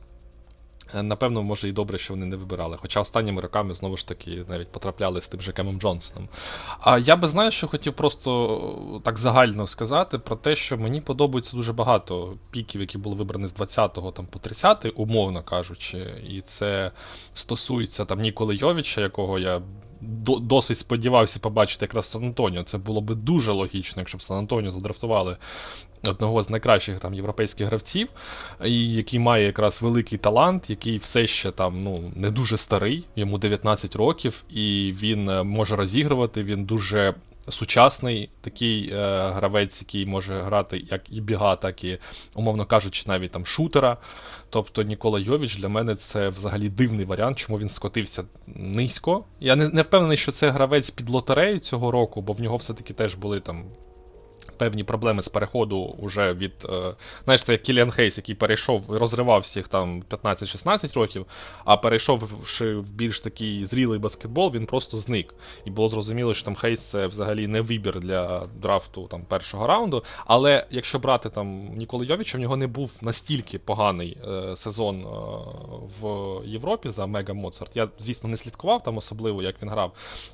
Е, 0.94 1.02
напевно, 1.02 1.42
може 1.42 1.68
і 1.68 1.72
добре, 1.72 1.98
що 1.98 2.14
вони 2.14 2.26
не 2.26 2.36
вибирали. 2.36 2.76
Хоча 2.80 3.00
останніми 3.00 3.40
роками 3.40 3.74
знову 3.74 3.96
ж 3.96 4.08
таки 4.08 4.44
навіть 4.48 4.68
потрапляли 4.68 5.20
з 5.20 5.28
тим 5.28 5.40
же 5.40 5.52
Кемом 5.52 5.80
Джонсоном. 5.80 6.28
А 6.80 6.98
я 6.98 7.16
би 7.16 7.28
знаю, 7.28 7.50
що 7.50 7.68
хотів 7.68 7.92
просто 7.92 8.60
е, 8.96 9.00
так 9.04 9.18
загально 9.18 9.66
сказати 9.66 10.18
про 10.18 10.36
те, 10.36 10.56
що 10.56 10.78
мені 10.78 11.00
подобається 11.00 11.56
дуже 11.56 11.72
багато 11.72 12.34
піків, 12.50 12.80
які 12.80 12.98
були 12.98 13.16
вибрані 13.16 13.46
з 13.46 13.54
20-го 13.54 14.10
там, 14.12 14.26
по 14.26 14.38
30-й, 14.38 14.92
умовно 14.96 15.42
кажучи. 15.42 15.98
І 16.30 16.40
це 16.40 16.90
стосується 17.34 18.04
там 18.04 18.20
Ніколи 18.20 18.56
Йовіча, 18.56 19.00
якого 19.00 19.38
я. 19.38 19.62
Досить 20.40 20.76
сподівався 20.76 21.40
побачити 21.40 21.84
якраз 21.84 22.06
Сан 22.06 22.24
Антоніо. 22.24 22.62
Це 22.62 22.78
було 22.78 23.00
би 23.00 23.14
дуже 23.14 23.52
логічно, 23.52 24.00
якщо 24.02 24.18
б 24.18 24.22
Сан 24.22 24.38
Антоніо 24.38 24.70
задрафтували 24.70 25.36
одного 26.06 26.42
з 26.42 26.50
найкращих 26.50 27.00
там 27.00 27.14
європейських 27.14 27.66
гравців, 27.66 28.08
і 28.64 28.92
який 28.92 29.18
має 29.18 29.46
якраз 29.46 29.82
великий 29.82 30.18
талант, 30.18 30.70
який 30.70 30.98
все 30.98 31.26
ще 31.26 31.50
там 31.50 31.82
ну 31.82 32.12
не 32.16 32.30
дуже 32.30 32.56
старий, 32.56 33.04
йому 33.16 33.38
19 33.38 33.96
років, 33.96 34.44
і 34.50 34.94
він 35.02 35.28
е, 35.28 35.42
може 35.42 35.76
розігрувати. 35.76 36.42
Він 36.42 36.64
дуже 36.64 37.14
сучасний 37.48 38.30
такий 38.40 38.90
е, 38.90 39.30
гравець, 39.30 39.80
який 39.82 40.06
може 40.06 40.40
грати 40.40 40.84
як 40.90 41.02
і 41.10 41.20
біга, 41.20 41.56
так 41.56 41.84
і, 41.84 41.98
умовно 42.34 42.64
кажучи, 42.64 43.04
навіть 43.06 43.30
там 43.30 43.46
шутера. 43.46 43.96
Тобто 44.50 44.82
Нікола 44.82 45.20
Йовіч 45.20 45.56
для 45.56 45.68
мене 45.68 45.94
це 45.94 46.28
взагалі 46.28 46.68
дивний 46.68 47.04
варіант, 47.04 47.38
чому 47.38 47.58
він 47.58 47.68
скотився 47.68 48.24
низько. 48.46 49.24
Я 49.40 49.56
не, 49.56 49.68
не 49.68 49.82
впевнений, 49.82 50.16
що 50.16 50.32
це 50.32 50.50
гравець 50.50 50.90
під 50.90 51.10
лотерею 51.10 51.58
цього 51.58 51.90
року, 51.90 52.22
бо 52.22 52.32
в 52.32 52.40
нього 52.40 52.56
все-таки 52.56 52.94
теж 52.94 53.14
були 53.14 53.40
там 53.40 53.64
певні 54.58 54.84
проблеми 54.84 55.22
з 55.22 55.28
переходу 55.28 55.78
уже 55.98 56.32
від. 56.32 56.52
Е, 56.64 56.94
знаєш, 57.24 57.44
це 57.44 57.52
як 57.52 57.62
Кіліан 57.62 57.90
Хейс, 57.90 58.16
який 58.16 58.34
перейшов 58.34 58.84
і 58.90 58.98
розривав 58.98 59.40
всіх 59.40 59.68
там 59.68 60.02
15-16 60.10 60.94
років, 60.94 61.26
а 61.64 61.76
перейшовши 61.76 62.74
в 62.74 62.92
більш 62.92 63.20
такий 63.20 63.64
зрілий 63.64 63.98
баскетбол, 63.98 64.50
він 64.54 64.66
просто 64.66 64.96
зник. 64.96 65.34
І 65.64 65.70
було 65.70 65.88
зрозуміло, 65.88 66.34
що 66.34 66.44
там 66.44 66.54
Хейс 66.54 66.80
це 66.80 67.06
взагалі 67.06 67.46
не 67.46 67.60
вибір 67.60 68.00
для 68.00 68.46
драфту 68.62 69.06
там 69.06 69.22
першого 69.22 69.66
раунду. 69.66 70.04
Але 70.26 70.66
якщо 70.70 70.98
брати 70.98 71.28
там 71.28 71.68
Ніколи 71.76 72.06
Йовіча, 72.06 72.38
в 72.38 72.40
нього 72.40 72.56
не 72.56 72.66
був 72.66 72.92
настільки 73.02 73.58
поганий 73.58 74.16
е, 74.28 74.56
сезон 74.56 75.00
е, 75.00 75.06
в 76.00 76.26
Європі 76.46 76.90
за 76.90 77.06
Мега 77.06 77.34
Моцарт. 77.34 77.76
Я, 77.76 77.88
звісно, 77.98 78.28
не 78.28 78.36
слідкував 78.36 78.82
там 78.82 78.96
особливо, 78.96 79.42
як 79.42 79.62
він 79.62 79.68
грав. 79.68 79.92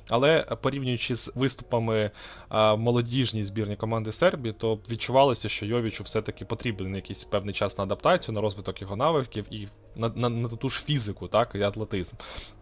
Але 0.09 0.45
порівнюючи 0.61 1.15
з 1.15 1.31
виступами 1.35 2.11
е, 2.51 2.75
молодіжній 2.75 3.43
збірні 3.43 3.75
команди 3.75 4.11
Сербії, 4.13 4.53
то 4.57 4.79
відчувалося, 4.91 5.49
що 5.49 5.65
Йовічу 5.65 6.03
все-таки 6.03 6.45
потрібен 6.45 6.95
якийсь 6.95 7.23
певний 7.23 7.53
час 7.53 7.77
на 7.77 7.83
адаптацію, 7.83 8.35
на 8.35 8.41
розвиток 8.41 8.81
його 8.81 8.95
навиків 8.95 9.45
і 9.51 9.67
на 9.95 10.09
на, 10.15 10.29
на 10.29 10.49
ту 10.49 10.69
ж 10.69 10.83
фізику, 10.83 11.27
так, 11.27 11.51
і 11.55 11.61
атлетизм. 11.61 12.15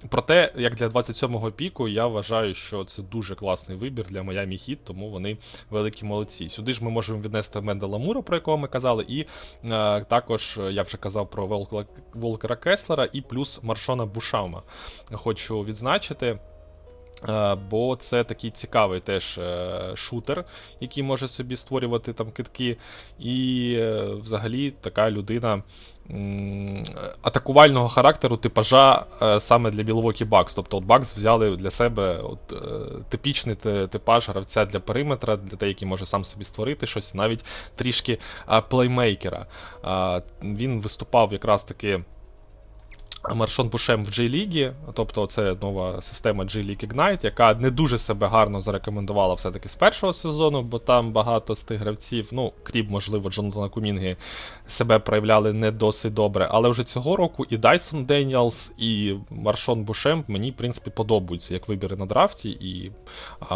Проте, 0.09 0.53
як 0.55 0.75
для 0.75 0.87
27-го 0.87 1.51
піку, 1.51 1.87
я 1.87 2.07
вважаю, 2.07 2.53
що 2.53 2.83
це 2.83 3.01
дуже 3.01 3.35
класний 3.35 3.77
вибір 3.77 4.05
для 4.05 4.23
Майамі 4.23 4.57
Хіт, 4.57 4.83
тому 4.83 5.09
вони 5.09 5.37
великі 5.69 6.05
молодці. 6.05 6.49
Сюди 6.49 6.73
ж 6.73 6.83
ми 6.83 6.91
можемо 6.91 7.21
віднести 7.21 7.61
Мендела 7.61 7.97
Мура, 7.97 8.21
про 8.21 8.35
якого 8.35 8.57
ми 8.57 8.67
казали, 8.67 9.05
і 9.07 9.25
е, 9.63 10.03
також 10.03 10.59
я 10.69 10.83
вже 10.83 10.97
казав 10.97 11.29
про 11.29 11.67
Волкера 12.13 12.55
Кеслера 12.55 13.07
і 13.13 13.21
плюс 13.21 13.63
Маршона 13.63 14.05
Бушама. 14.05 14.61
Хочу 15.11 15.63
відзначити. 15.63 16.39
Е, 17.29 17.55
бо 17.69 17.95
це 17.95 18.23
такий 18.23 18.49
цікавий 18.49 18.99
теж 18.99 19.37
е, 19.37 19.91
шутер, 19.95 20.45
який 20.79 21.03
може 21.03 21.27
собі 21.27 21.55
створювати 21.55 22.13
там 22.13 22.31
китки. 22.31 22.77
І 23.19 23.75
е, 23.79 24.05
взагалі 24.21 24.71
така 24.71 25.11
людина 25.11 25.63
атакувального 27.21 27.89
характеру 27.89 28.37
типажа 28.37 29.05
саме 29.39 29.71
для 29.71 29.83
Біловокі 29.83 30.25
Бакс. 30.25 30.55
Тобто 30.55 30.77
от 30.77 30.83
Бакс 30.83 31.15
взяли 31.15 31.55
для 31.55 31.69
себе 31.69 32.17
от, 32.17 32.39
типічний 33.09 33.55
типаж 33.87 34.29
гравця 34.29 34.65
для 34.65 34.79
периметра, 34.79 35.35
для 35.35 35.57
те, 35.57 35.67
який 35.67 35.87
може 35.87 36.05
сам 36.05 36.23
собі 36.23 36.43
створити 36.43 36.87
щось, 36.87 37.15
навіть 37.15 37.45
трішки 37.75 38.17
плеймейкера. 38.69 39.45
Він 40.43 40.81
виступав 40.81 41.33
якраз 41.33 41.63
таки. 41.63 42.03
Маршон 43.29 43.69
Бушем 43.69 44.05
в 44.05 44.07
J-лігі, 44.07 44.71
тобто 44.93 45.25
це 45.25 45.55
нова 45.61 46.01
система 46.01 46.43
J-League 46.43 46.87
Ignite, 46.87 47.25
яка 47.25 47.53
не 47.53 47.71
дуже 47.71 47.97
себе 47.97 48.27
гарно 48.27 48.61
зарекомендувала 48.61 49.33
все-таки 49.33 49.69
з 49.69 49.75
першого 49.75 50.13
сезону, 50.13 50.61
бо 50.61 50.79
там 50.79 51.11
багато 51.11 51.55
з 51.55 51.63
тих 51.63 51.79
гравців, 51.79 52.29
ну, 52.31 52.53
крім, 52.63 52.87
можливо, 52.89 53.29
Джонатана 53.29 53.69
Кумінги, 53.69 54.17
себе 54.67 54.99
проявляли 54.99 55.53
не 55.53 55.71
досить 55.71 56.13
добре. 56.13 56.47
Але 56.51 56.69
вже 56.69 56.83
цього 56.83 57.15
року 57.15 57.45
і 57.49 57.57
Дайсон 57.57 58.05
Деніалс, 58.05 58.73
і 58.77 59.15
Маршон 59.29 59.83
Бушем 59.83 60.23
мені, 60.27 60.51
в 60.51 60.55
принципі, 60.55 60.91
подобаються 60.95 61.53
як 61.53 61.67
вибіри 61.67 61.95
на 61.95 62.05
драфті. 62.05 62.49
І 62.49 62.91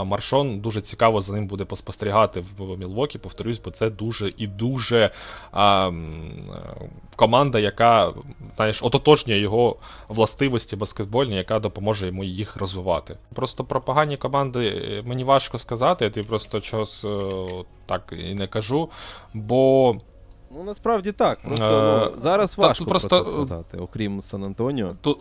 Маршон 0.05 0.59
дуже 0.59 0.82
цікаво 0.82 1.22
за 1.22 1.34
ним 1.34 1.47
буде 1.47 1.66
поспостерігати 1.66 2.43
в 2.57 2.78
Мілвокі, 2.78 3.18
повторюсь, 3.18 3.61
бо 3.66 3.72
це 3.72 3.89
дуже 3.89 4.34
і 4.38 4.47
дуже 4.47 5.11
а, 5.51 5.91
команда, 7.16 7.59
яка 7.59 8.13
знаєш, 8.55 8.84
ототожнює 8.84 9.38
його 9.38 9.55
його 9.56 9.76
властивості 10.08 10.76
баскетбольні, 10.76 11.36
яка 11.36 11.60
допоможе 11.60 12.06
йому 12.06 12.24
їх 12.24 12.58
розвивати. 12.58 13.18
Просто 13.34 13.64
про 13.64 13.82
погані 13.82 14.18
команди 14.18 14.68
е, 14.68 15.03
мені 15.06 15.24
важко 15.24 15.60
сказати, 15.60 16.06
я 16.06 16.12
тобі 16.12 16.28
просто 16.28 16.62
чогось 16.62 17.06
е, 17.06 17.20
так 17.86 18.14
і 18.30 18.34
не 18.34 18.47
кажу. 18.47 18.89
Бо. 19.34 19.95
Ну, 20.51 20.64
насправді 20.64 21.12
так. 21.12 21.41
Просто 21.41 22.12
ну, 22.16 22.22
Зараз 22.22 22.58
важко 22.58 22.86
просто 22.86 23.24
про 23.24 23.32
це 23.32 23.32
сказати, 23.32 23.78
окрім 23.78 24.22
Сан 24.22 24.43
Антоніо. 24.43 24.95
Тут... 25.01 25.18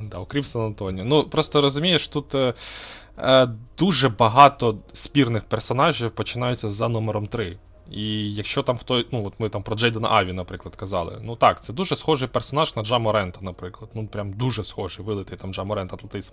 Да, 0.00 0.18
Окрім 0.18 0.44
Сан 0.44 0.62
Антоніо. 0.62 1.04
Ну, 1.04 1.22
просто 1.22 1.60
розумієш, 1.60 2.08
тут. 2.08 2.34
Е, 2.34 3.48
дуже 3.78 4.08
багато 4.08 4.78
спірних 4.92 5.44
персонажів 5.44 6.10
починаються 6.10 6.70
за 6.70 6.88
номером 6.88 7.26
3. 7.26 7.58
І 7.90 8.34
якщо 8.34 8.62
там 8.62 8.78
хто, 8.78 9.04
ну 9.12 9.26
от 9.26 9.40
ми 9.40 9.48
там 9.48 9.62
про 9.62 9.76
Джейдена 9.76 10.08
Аві, 10.08 10.32
наприклад, 10.32 10.76
казали. 10.76 11.20
Ну 11.22 11.36
так, 11.36 11.64
це 11.64 11.72
дуже 11.72 11.96
схожий 11.96 12.28
персонаж 12.28 12.76
на 12.76 12.82
Джа 12.82 12.98
Морента, 12.98 13.40
наприклад. 13.42 13.90
Ну 13.94 14.06
прям 14.06 14.32
дуже 14.32 14.64
схожий, 14.64 15.04
вилитий 15.04 15.38
там 15.38 15.54
Джа 15.54 15.64
Морент 15.64 15.92
атлетизм. 15.92 16.32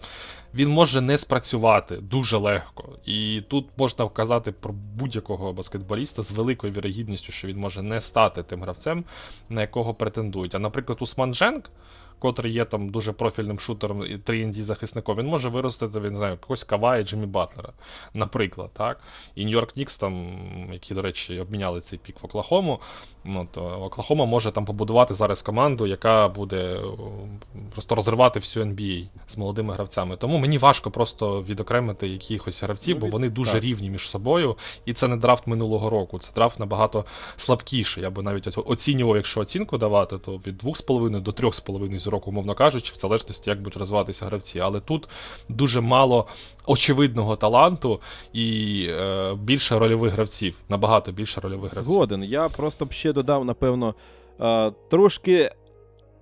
Він 0.53 0.70
може 0.70 1.01
не 1.01 1.18
спрацювати 1.18 1.97
дуже 1.97 2.38
легко. 2.38 2.89
І 3.05 3.41
тут 3.47 3.66
можна 3.78 4.05
вказати 4.05 4.51
про 4.51 4.74
будь-якого 4.74 5.53
баскетболіста 5.53 6.24
з 6.24 6.32
великою 6.32 6.74
вірогідністю, 6.74 7.32
що 7.32 7.47
він 7.47 7.58
може 7.58 7.82
не 7.82 8.01
стати 8.01 8.43
тим 8.43 8.62
гравцем, 8.62 9.03
на 9.49 9.62
якого 9.62 9.93
претендують. 9.93 10.55
А 10.55 10.60
наприклад, 10.60 10.97
Усман 11.01 11.34
Дженк 11.34 11.70
котрий 12.20 12.53
є 12.53 12.65
там 12.65 12.89
дуже 12.89 13.11
профільним 13.11 13.59
шутером 13.59 14.03
і 14.09 14.18
3 14.18 14.53
захисником, 14.53 15.18
він 15.18 15.28
може 15.28 15.49
виростити 15.49 15.99
він, 15.99 16.15
знаю, 16.15 16.32
якогось 16.32 16.63
Кавая 16.63 17.03
Джиммі 17.03 17.26
Батлера, 17.26 17.70
наприклад. 18.13 18.70
так. 18.74 18.99
І 19.36 19.45
Нью-Йорк 19.45 19.74
Нікс, 19.76 19.97
там, 19.97 20.38
які, 20.74 20.93
до 20.93 21.01
речі, 21.01 21.39
обміняли 21.39 21.82
цей 21.82 21.99
пік 21.99 22.15
в 22.22 22.26
Оклахому, 22.26 22.80
ну, 23.26 23.47
то 23.51 23.63
Оклахома 23.63 24.26
може 24.26 24.51
там 24.51 24.65
побудувати 24.65 25.13
зараз 25.13 25.41
команду, 25.41 25.88
яка 25.88 26.28
буде 26.28 26.82
просто 27.72 27.95
розривати 27.95 28.39
всю 28.39 28.65
NBA 28.65 29.07
з 29.28 29.38
молодими 29.38 29.74
гравцями. 29.74 30.18
Тому 30.18 30.38
мені 30.38 30.57
важко 30.57 30.91
просто 30.91 31.41
відокремити 31.41 32.07
якихось 32.07 32.63
гравців, 32.63 32.97
ну, 32.99 33.01
бо 33.01 33.07
вони 33.07 33.30
дуже 33.30 33.51
так. 33.51 33.63
рівні 33.63 33.89
між 33.89 34.09
собою. 34.09 34.57
І 34.86 34.93
це 34.93 35.07
не 35.07 35.18
драфт 35.18 35.47
минулого 35.47 35.89
року, 35.89 36.20
це 36.20 36.32
драфт 36.36 36.59
набагато 36.59 37.05
слабкіший. 37.36 38.03
Я 38.03 38.09
би 38.09 38.24
навіть 38.24 38.57
оцінював, 38.65 39.15
якщо 39.15 39.41
оцінку 39.41 39.78
давати, 39.78 40.18
то 40.18 40.32
від 40.32 40.63
2,5 40.63 41.22
до 41.22 41.32
3,5 41.32 42.07
зірок, 42.08 42.28
умовно 42.28 42.55
кажучи, 42.55 42.93
в 42.93 42.99
залежності, 42.99 43.49
як 43.49 43.60
будуть 43.62 43.78
розвиватися 43.78 44.26
гравці. 44.26 44.60
Але 44.60 44.80
тут 44.80 45.10
дуже 45.49 45.82
мало 45.82 46.28
очевидного 46.66 47.36
таланту 47.36 48.01
і 48.34 48.88
е, 48.89 49.36
більше 49.36 49.80
рольових 49.80 50.14
гравців. 50.14 50.60
Набагато 50.70 51.12
більше 51.12 51.41
рольових 51.41 51.72
гравців. 51.72 51.93
Згоден. 51.93 52.24
Я 52.24 52.49
просто 52.49 52.86
б 52.86 52.91
ще 52.91 53.14
додав, 53.14 53.45
напевно, 53.45 53.95
е, 54.41 54.72
трошки. 54.89 55.51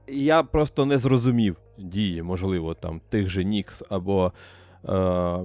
Я 0.07 0.43
просто 0.43 0.85
не 0.85 0.97
зрозумів 0.97 1.55
дії, 1.77 2.23
можливо, 2.23 2.73
там 2.73 3.01
тих 3.09 3.29
же 3.29 3.43
Нікс 3.43 3.83
або 3.89 4.31
е, 4.89 5.39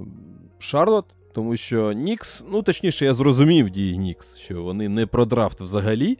Шарлот. 0.58 1.04
Тому 1.32 1.56
що 1.56 1.92
Нікс, 1.92 2.44
ну 2.50 2.62
точніше, 2.62 3.04
я 3.04 3.14
зрозумів 3.14 3.70
дії 3.70 3.98
Нікс, 3.98 4.38
що 4.38 4.62
вони 4.62 4.88
не 4.88 5.06
про 5.06 5.24
драфт 5.24 5.60
взагалі 5.60 6.18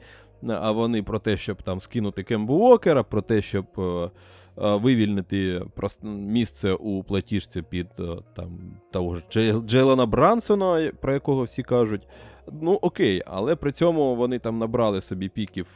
а 0.49 0.73
вони 0.73 1.03
про 1.03 1.19
те, 1.19 1.37
щоб 1.37 1.63
там 1.63 1.81
скинути 1.81 2.23
Кембу 2.23 2.55
Уокера, 2.55 3.03
про 3.03 3.23
те, 3.23 3.43
щоб 3.43 3.67
е, 3.79 4.11
вивільнити 4.57 5.63
просто 5.75 6.07
місце 6.07 6.73
у 6.73 7.03
платіжці 7.03 7.63
під 7.63 7.89
там 8.37 8.59
того 8.91 9.17
ж 9.17 9.23
Джейлона 9.67 10.07
Брансона, 10.07 10.93
про 11.01 11.13
якого 11.13 11.43
всі 11.43 11.63
кажуть. 11.63 12.09
Ну, 12.53 12.79
окей, 12.83 13.23
але 13.27 13.57
при 13.57 13.73
цьому 13.73 14.17
вони 14.17 14.39
там 14.39 14.59
набрали 14.59 15.01
собі 15.01 15.29
піків 15.29 15.67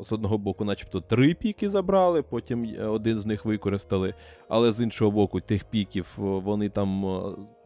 з 0.00 0.12
одного 0.12 0.38
боку, 0.38 0.64
начебто 0.64 1.00
три 1.00 1.34
піки 1.34 1.70
забрали, 1.70 2.22
потім 2.22 2.76
один 2.88 3.18
з 3.18 3.26
них 3.26 3.44
використали. 3.44 4.14
Але 4.48 4.72
з 4.72 4.80
іншого 4.80 5.10
боку, 5.10 5.40
тих 5.40 5.64
піків 5.64 6.06
вони 6.16 6.68
там 6.68 7.06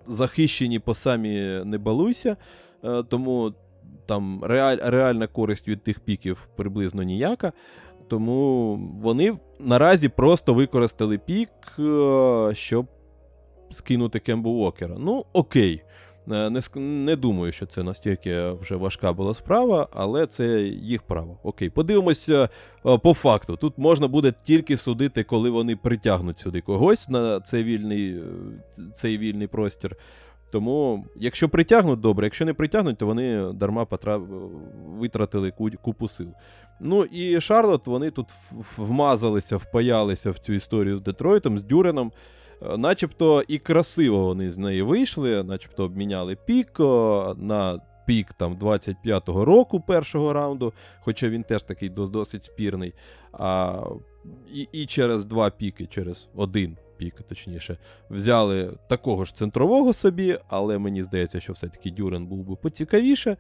захищені 0.07 0.79
по 0.79 0.95
самі 0.95 1.63
не 1.65 1.79
балуйся. 1.79 2.37
Тому 3.09 3.53
там 4.07 4.45
реаль, 4.45 4.79
реальна 4.83 5.27
користь 5.27 5.69
від 5.69 5.83
тих 5.83 6.01
піків 6.01 6.49
приблизно 6.57 7.03
ніяка. 7.03 7.53
Тому 8.09 8.77
вони 9.03 9.35
наразі 9.61 10.09
просто 10.09 10.55
використали 10.55 11.19
пік, 11.19 11.49
е, 11.79 12.51
щоб 12.55 12.87
скинути 13.73 14.19
Кембу 14.19 14.51
Уокера. 14.51 14.97
Ну, 14.99 15.25
окей. 15.33 15.83
Е, 16.33 16.51
не 16.51 16.61
не 16.81 17.17
думаю, 17.17 17.53
що 17.53 17.67
це 17.67 17.83
настільки 17.83 18.51
вже 18.51 18.77
важка 18.77 19.13
була 19.13 19.35
справа, 19.35 19.89
але 19.93 20.27
це 20.27 20.63
їх 20.63 21.03
право. 21.03 21.39
Окей, 21.43 21.71
подивимося 21.71 22.49
е, 22.87 22.99
по 22.99 23.15
факту. 23.15 23.57
Тут 23.57 23.79
можна 23.79 24.09
буде 24.09 24.35
тільки 24.45 24.77
судити, 24.77 25.25
коли 25.25 25.51
вони 25.51 25.77
притягнуть 25.77 26.39
сюди 26.39 26.61
когось 26.61 27.09
на 27.09 27.41
цей 27.41 27.65
вільний, 27.65 28.23
цей 28.97 29.19
вільний 29.19 29.47
простір. 29.47 29.97
Тому, 30.57 31.05
якщо 31.17 31.49
притягнуть, 31.49 32.01
добре, 32.01 32.27
якщо 32.27 32.45
не 32.45 32.55
притягнуть, 32.55 32.99
то 32.99 33.07
вони 33.07 33.53
дарма 33.53 33.85
потрав... 33.85 34.27
витратили 34.87 35.53
купу 35.83 36.09
сил. 36.09 36.29
Ну 36.81 37.05
і 37.05 37.41
Шарлот, 37.41 37.87
вони 37.87 38.11
тут 38.11 38.27
вмазалися, 38.77 39.57
впаялися 39.57 40.31
в 40.31 40.39
цю 40.39 40.53
історію 40.53 40.97
з 40.97 41.01
Детройтом, 41.01 41.59
з 41.59 41.63
Дюреном. 41.63 42.13
Е, 42.63 42.77
начебто 42.77 43.43
і 43.49 43.59
красиво 43.59 44.25
вони 44.25 44.51
з 44.51 44.59
неї 44.59 44.83
вийшли, 44.83 45.43
начебто 45.43 45.85
обміняли 45.85 46.37
пік 46.47 46.79
на 47.37 47.81
пік 48.07 48.33
там 48.33 48.57
25-го 48.57 49.45
року 49.45 49.81
першого 49.81 50.33
раунду, 50.33 50.73
хоча 51.01 51.29
він 51.29 51.43
теж 51.43 51.63
такий 51.63 51.89
досить 51.89 52.45
спірний. 52.45 52.95
А, 53.33 53.83
І 54.55 54.69
і 54.73 54.87
через 54.87 55.25
два 55.25 55.51
піки, 55.51 55.87
через 55.87 56.29
один 56.35 56.77
пік, 56.99 57.15
точніше, 57.29 57.79
взяли 58.11 58.73
такого 58.89 59.25
ж 59.25 59.37
центрового 59.37 59.93
собі, 59.93 60.39
але 60.49 60.79
мені 60.79 61.03
здається, 61.03 61.41
що 61.41 61.53
все-таки 61.53 61.91
Дюрен 61.91 62.27
був 62.27 62.45
би 62.45 62.57
поцікавіше. 62.57 63.37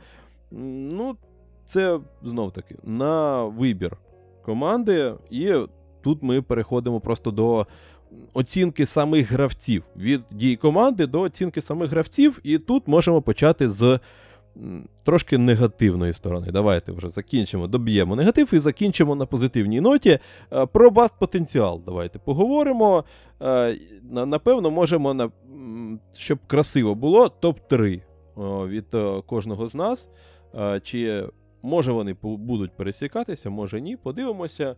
Ну, 0.50 1.16
це 1.64 2.00
знов 2.22 2.52
таки 2.52 2.76
на 2.84 3.44
вибір 3.44 3.96
команди, 4.42 5.14
і 5.30 5.54
тут 6.02 6.22
ми 6.22 6.42
переходимо 6.42 7.00
просто 7.00 7.30
до 7.30 7.66
оцінки 8.32 8.86
самих 8.86 9.32
гравців 9.32 9.84
від 9.96 10.22
дій 10.30 10.56
команди 10.56 11.06
до 11.06 11.20
оцінки 11.20 11.60
самих 11.60 11.90
гравців, 11.90 12.40
і 12.42 12.58
тут 12.58 12.88
можемо 12.88 13.22
почати 13.22 13.70
з. 13.70 14.00
Трошки 15.04 15.38
негативної 15.38 16.12
сторони. 16.12 16.46
Давайте 16.52 16.92
вже 16.92 17.10
закінчимо, 17.10 17.66
доб'ємо 17.66 18.16
негатив 18.16 18.54
і 18.54 18.58
закінчимо 18.58 19.14
на 19.14 19.26
позитивній 19.26 19.80
ноті. 19.80 20.18
Е, 20.52 20.66
про 20.66 20.90
баст 20.90 21.18
потенціал. 21.18 21.82
Давайте 21.86 22.18
поговоримо. 22.18 23.04
Е, 23.42 23.78
напевно, 24.10 24.70
можемо, 24.70 25.30
щоб 26.12 26.38
красиво 26.46 26.94
було, 26.94 27.32
топ-3 27.42 28.00
від 28.66 28.94
е, 28.94 29.22
кожного 29.26 29.68
з 29.68 29.74
нас. 29.74 30.08
Чи 30.82 31.24
може 31.62 31.92
вони 31.92 32.16
будуть 32.22 32.76
пересікатися, 32.76 33.50
може 33.50 33.80
ні. 33.80 33.96
Подивимося. 33.96 34.76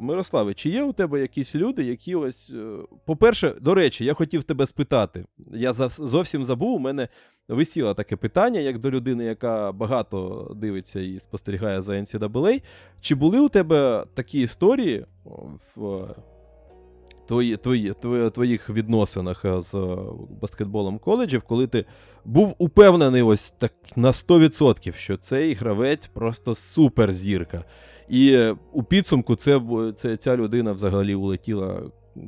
Мирославе, 0.00 0.54
чи 0.54 0.70
є 0.70 0.82
у 0.82 0.92
тебе 0.92 1.20
якісь 1.20 1.54
люди, 1.54 1.84
які 1.84 2.14
ось. 2.14 2.52
По-перше, 3.06 3.54
до 3.60 3.74
речі, 3.74 4.04
я 4.04 4.14
хотів 4.14 4.44
тебе 4.44 4.66
спитати. 4.66 5.24
Я 5.52 5.72
зовсім 5.72 6.44
забув, 6.44 6.74
у 6.74 6.78
мене 6.78 7.08
висіло 7.48 7.94
таке 7.94 8.16
питання, 8.16 8.60
як 8.60 8.78
до 8.78 8.90
людини, 8.90 9.24
яка 9.24 9.72
багато 9.72 10.50
дивиться 10.56 11.00
і 11.00 11.20
спостерігає 11.20 11.82
за 11.82 11.92
NCAA. 11.92 12.62
Чи 13.00 13.14
були 13.14 13.40
у 13.40 13.48
тебе 13.48 14.06
такі 14.14 14.40
історії 14.40 15.06
в 15.76 16.06
твої, 17.30 17.56
твої, 17.56 17.94
твої, 18.00 18.30
твоїх 18.30 18.70
відносинах 18.70 19.44
з 19.44 19.98
баскетболом 20.40 20.98
коледжів, 20.98 21.42
коли 21.42 21.66
ти 21.66 21.84
був 22.24 22.54
упевнений 22.58 23.22
ось 23.22 23.50
так 23.58 23.72
на 23.96 24.10
100%, 24.10 24.92
що 24.92 25.16
цей 25.16 25.54
гравець 25.54 26.06
просто 26.06 26.54
суперзірка. 26.54 27.64
І 28.10 28.48
у 28.72 28.82
підсумку 28.82 29.36
це, 29.36 29.60
це, 29.96 30.16
ця 30.16 30.36
людина 30.36 30.72
взагалі 30.72 31.14
улетіла 31.14 31.82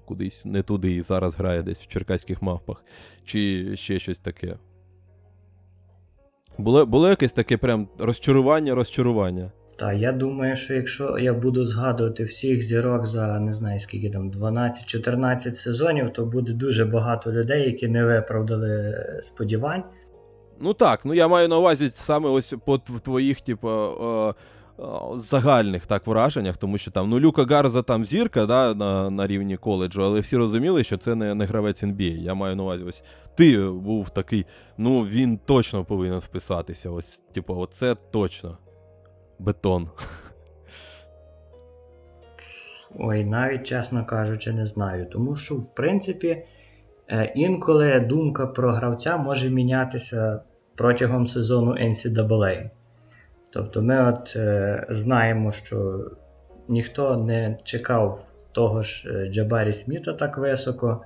кудись 0.04 0.44
не 0.44 0.62
туди 0.62 0.92
і 0.92 1.02
зараз 1.02 1.34
грає 1.34 1.62
десь 1.62 1.80
в 1.80 1.86
черкаських 1.86 2.42
мавпах, 2.42 2.84
чи 3.24 3.70
ще 3.76 3.98
щось 3.98 4.18
таке. 4.18 4.56
Було 6.58 6.86
було 6.86 7.08
якесь 7.08 7.32
таке 7.32 7.56
прям 7.56 7.88
розчарування, 7.98 8.74
розчарування. 8.74 9.52
Так, 9.76 9.98
я 9.98 10.12
думаю, 10.12 10.56
що 10.56 10.74
якщо 10.74 11.18
я 11.18 11.34
буду 11.34 11.64
згадувати 11.64 12.24
всіх 12.24 12.62
зірок 12.62 13.06
за 13.06 13.40
не 13.40 13.52
знаю 13.52 13.80
скільки 13.80 14.10
там 14.10 14.30
12-14 14.30 15.36
сезонів, 15.54 16.12
то 16.12 16.26
буде 16.26 16.52
дуже 16.52 16.84
багато 16.84 17.32
людей, 17.32 17.66
які 17.66 17.88
не 17.88 18.04
виправдали 18.04 18.94
сподівань. 19.22 19.84
Ну 20.60 20.74
так, 20.74 21.04
ну 21.04 21.14
я 21.14 21.28
маю 21.28 21.48
на 21.48 21.58
увазі 21.58 21.90
саме 21.94 22.28
ось 22.28 22.54
по 22.66 22.78
твоїх, 22.78 23.40
типу, 23.40 23.68
загальних 25.16 25.86
так 25.86 26.06
враженнях, 26.06 26.56
тому 26.56 26.78
що 26.78 26.90
там 26.90 27.10
ну 27.10 27.20
Люка 27.20 27.44
Гарза 27.44 27.82
там 27.82 28.04
зірка 28.04 28.46
да, 28.46 28.74
на 28.74 29.10
на 29.10 29.26
рівні 29.26 29.56
коледжу, 29.56 30.04
але 30.04 30.20
всі 30.20 30.36
розуміли, 30.36 30.84
що 30.84 30.96
це 30.96 31.14
не 31.14 31.34
не 31.34 31.46
гравець 31.46 31.84
NBA. 31.84 32.16
Я 32.16 32.34
маю 32.34 32.56
на 32.56 32.62
увазі, 32.62 32.84
ось 32.84 33.02
ти 33.34 33.58
був 33.68 34.10
такий, 34.10 34.46
ну 34.78 35.00
він 35.00 35.38
точно 35.38 35.84
повинен 35.84 36.18
вписатися. 36.18 36.90
Ось, 36.90 37.16
типу, 37.16 37.56
оце 37.56 37.96
точно. 38.10 38.58
Бетон. 39.38 39.88
Ой, 42.98 43.24
навіть, 43.24 43.66
чесно 43.66 44.06
кажучи, 44.06 44.52
не 44.52 44.66
знаю. 44.66 45.06
Тому 45.12 45.36
що, 45.36 45.54
в 45.54 45.74
принципі, 45.74 46.44
е, 47.08 47.32
інколи 47.36 48.00
думка 48.00 48.46
про 48.46 48.72
гравця 48.72 49.16
може 49.16 49.50
мінятися 49.50 50.40
протягом 50.74 51.26
сезону 51.26 51.72
NCAA. 51.72 52.70
Тобто 53.52 53.82
ми 53.82 54.08
от 54.08 54.36
е, 54.36 54.86
знаємо, 54.90 55.52
що 55.52 56.10
ніхто 56.68 57.16
не 57.16 57.58
чекав 57.64 58.32
того 58.52 58.82
ж 58.82 59.08
е, 59.08 59.26
Джабарі 59.26 59.72
Сміта 59.72 60.12
так 60.12 60.38
високо, 60.38 61.02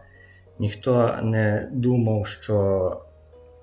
ніхто 0.58 1.18
не 1.22 1.68
думав, 1.72 2.26
що 2.26 3.00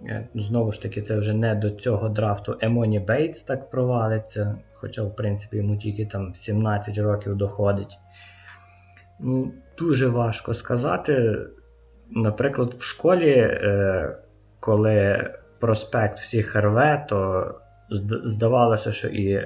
е, 0.05 0.27
знову 0.35 0.71
ж 0.71 0.81
таки 0.81 1.01
це 1.01 1.17
вже 1.17 1.33
не 1.33 1.55
до 1.55 1.69
цього 1.69 2.09
драфту 2.09 2.57
Емоні 2.61 2.99
Бейтс 2.99 3.43
так 3.43 3.69
провалиться, 3.69 4.57
хоча, 4.73 5.03
в 5.03 5.15
принципі, 5.15 5.57
йому 5.57 5.77
тільки 5.77 6.05
там 6.05 6.35
17 6.35 6.97
років 6.97 7.35
доходить. 7.35 7.97
Ну, 9.19 9.51
Дуже 9.77 10.07
важко 10.07 10.53
сказати. 10.53 11.37
Наприклад, 12.09 12.73
в 12.73 12.83
школі, 12.83 13.31
е, 13.37 14.17
коли 14.59 15.29
проспект 15.59 16.19
всіх 16.19 16.55
рве, 16.55 17.05
то 17.09 17.45
здавалося, 18.23 18.91
що 18.91 19.07
і 19.07 19.31
е, 19.31 19.41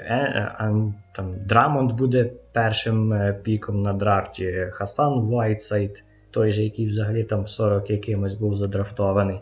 е, 0.59 0.93
там 1.15 1.35
Драмонд 1.45 1.91
буде 1.91 2.31
першим 2.53 3.13
е, 3.13 3.33
піком 3.43 3.81
на 3.81 3.93
драфті, 3.93 4.67
Хасан 4.71 5.13
Уайтсайд, 5.13 6.03
той 6.31 6.51
же, 6.51 6.63
який 6.63 6.87
взагалі 6.87 7.23
там 7.23 7.47
40 7.47 7.89
якимось 7.89 8.35
був 8.35 8.55
задрафтований. 8.55 9.39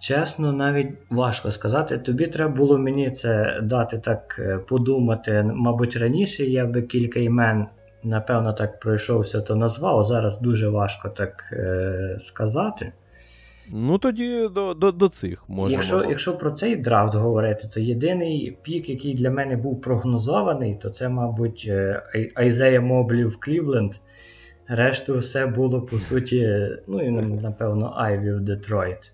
Чесно, 0.00 0.52
навіть 0.52 0.90
важко 1.10 1.50
сказати. 1.50 1.98
Тобі 1.98 2.26
треба 2.26 2.54
було 2.54 2.78
мені 2.78 3.10
це 3.10 3.60
дати 3.62 3.98
так 3.98 4.40
подумати. 4.68 5.42
Мабуть, 5.42 5.96
раніше 5.96 6.44
я 6.44 6.66
би 6.66 6.82
кілька 6.82 7.20
імен, 7.20 7.66
напевно, 8.04 8.52
так 8.52 8.80
пройшовся, 8.80 9.40
то 9.40 9.56
назвав. 9.56 10.04
Зараз 10.04 10.40
дуже 10.40 10.68
важко 10.68 11.08
так 11.08 11.44
е, 11.52 12.16
сказати. 12.20 12.92
Ну 13.72 13.98
тоді 13.98 14.48
до 14.54 14.74
до, 14.74 14.92
до 14.92 15.08
цих 15.08 15.48
можемо. 15.48 15.72
Якщо 15.72 16.04
якщо 16.04 16.38
про 16.38 16.50
цей 16.50 16.76
драфт 16.76 17.14
говорити, 17.14 17.68
то 17.74 17.80
єдиний 17.80 18.58
пік, 18.62 18.88
який 18.88 19.14
для 19.14 19.30
мене 19.30 19.56
був 19.56 19.80
прогнозований, 19.80 20.78
то 20.82 20.90
це, 20.90 21.08
мабуть, 21.08 21.66
е, 21.68 22.02
Айзея 22.34 22.80
Моблі 22.80 23.24
в 23.24 23.40
Клівленд. 23.40 23.92
Решту 24.68 25.18
все 25.18 25.46
було 25.46 25.82
по 25.82 25.98
суті, 25.98 26.68
ну 26.86 27.02
і 27.02 27.10
напевно, 27.10 27.92
Айві 27.96 28.32
в 28.32 28.40
Детройт. 28.40 29.12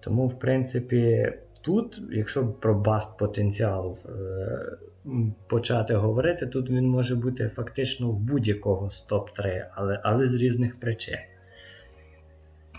Тому, 0.00 0.26
в 0.26 0.38
принципі, 0.38 1.32
тут, 1.62 2.02
якщо 2.10 2.46
про 2.48 2.74
баст 2.74 3.18
потенціал 3.18 3.98
е, 4.06 4.76
почати 5.46 5.94
говорити, 5.94 6.46
тут 6.46 6.70
він 6.70 6.88
може 6.88 7.16
бути 7.16 7.48
фактично 7.48 8.08
в 8.10 8.18
будь-якого 8.18 8.90
з 8.90 9.06
топ-3, 9.08 9.66
але, 9.74 10.00
але 10.04 10.26
з 10.26 10.34
різних 10.34 10.80
причин. 10.80 11.18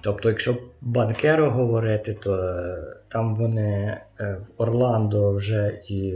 Тобто, 0.01 0.29
якщо 0.29 0.57
Банкеро 0.81 1.51
говорити, 1.51 2.13
то 2.13 2.35
е, 2.35 2.77
там 3.07 3.35
вони 3.35 3.97
е, 4.19 4.37
в 4.41 4.61
Орландо 4.61 5.31
вже 5.33 5.81
і 5.87 6.13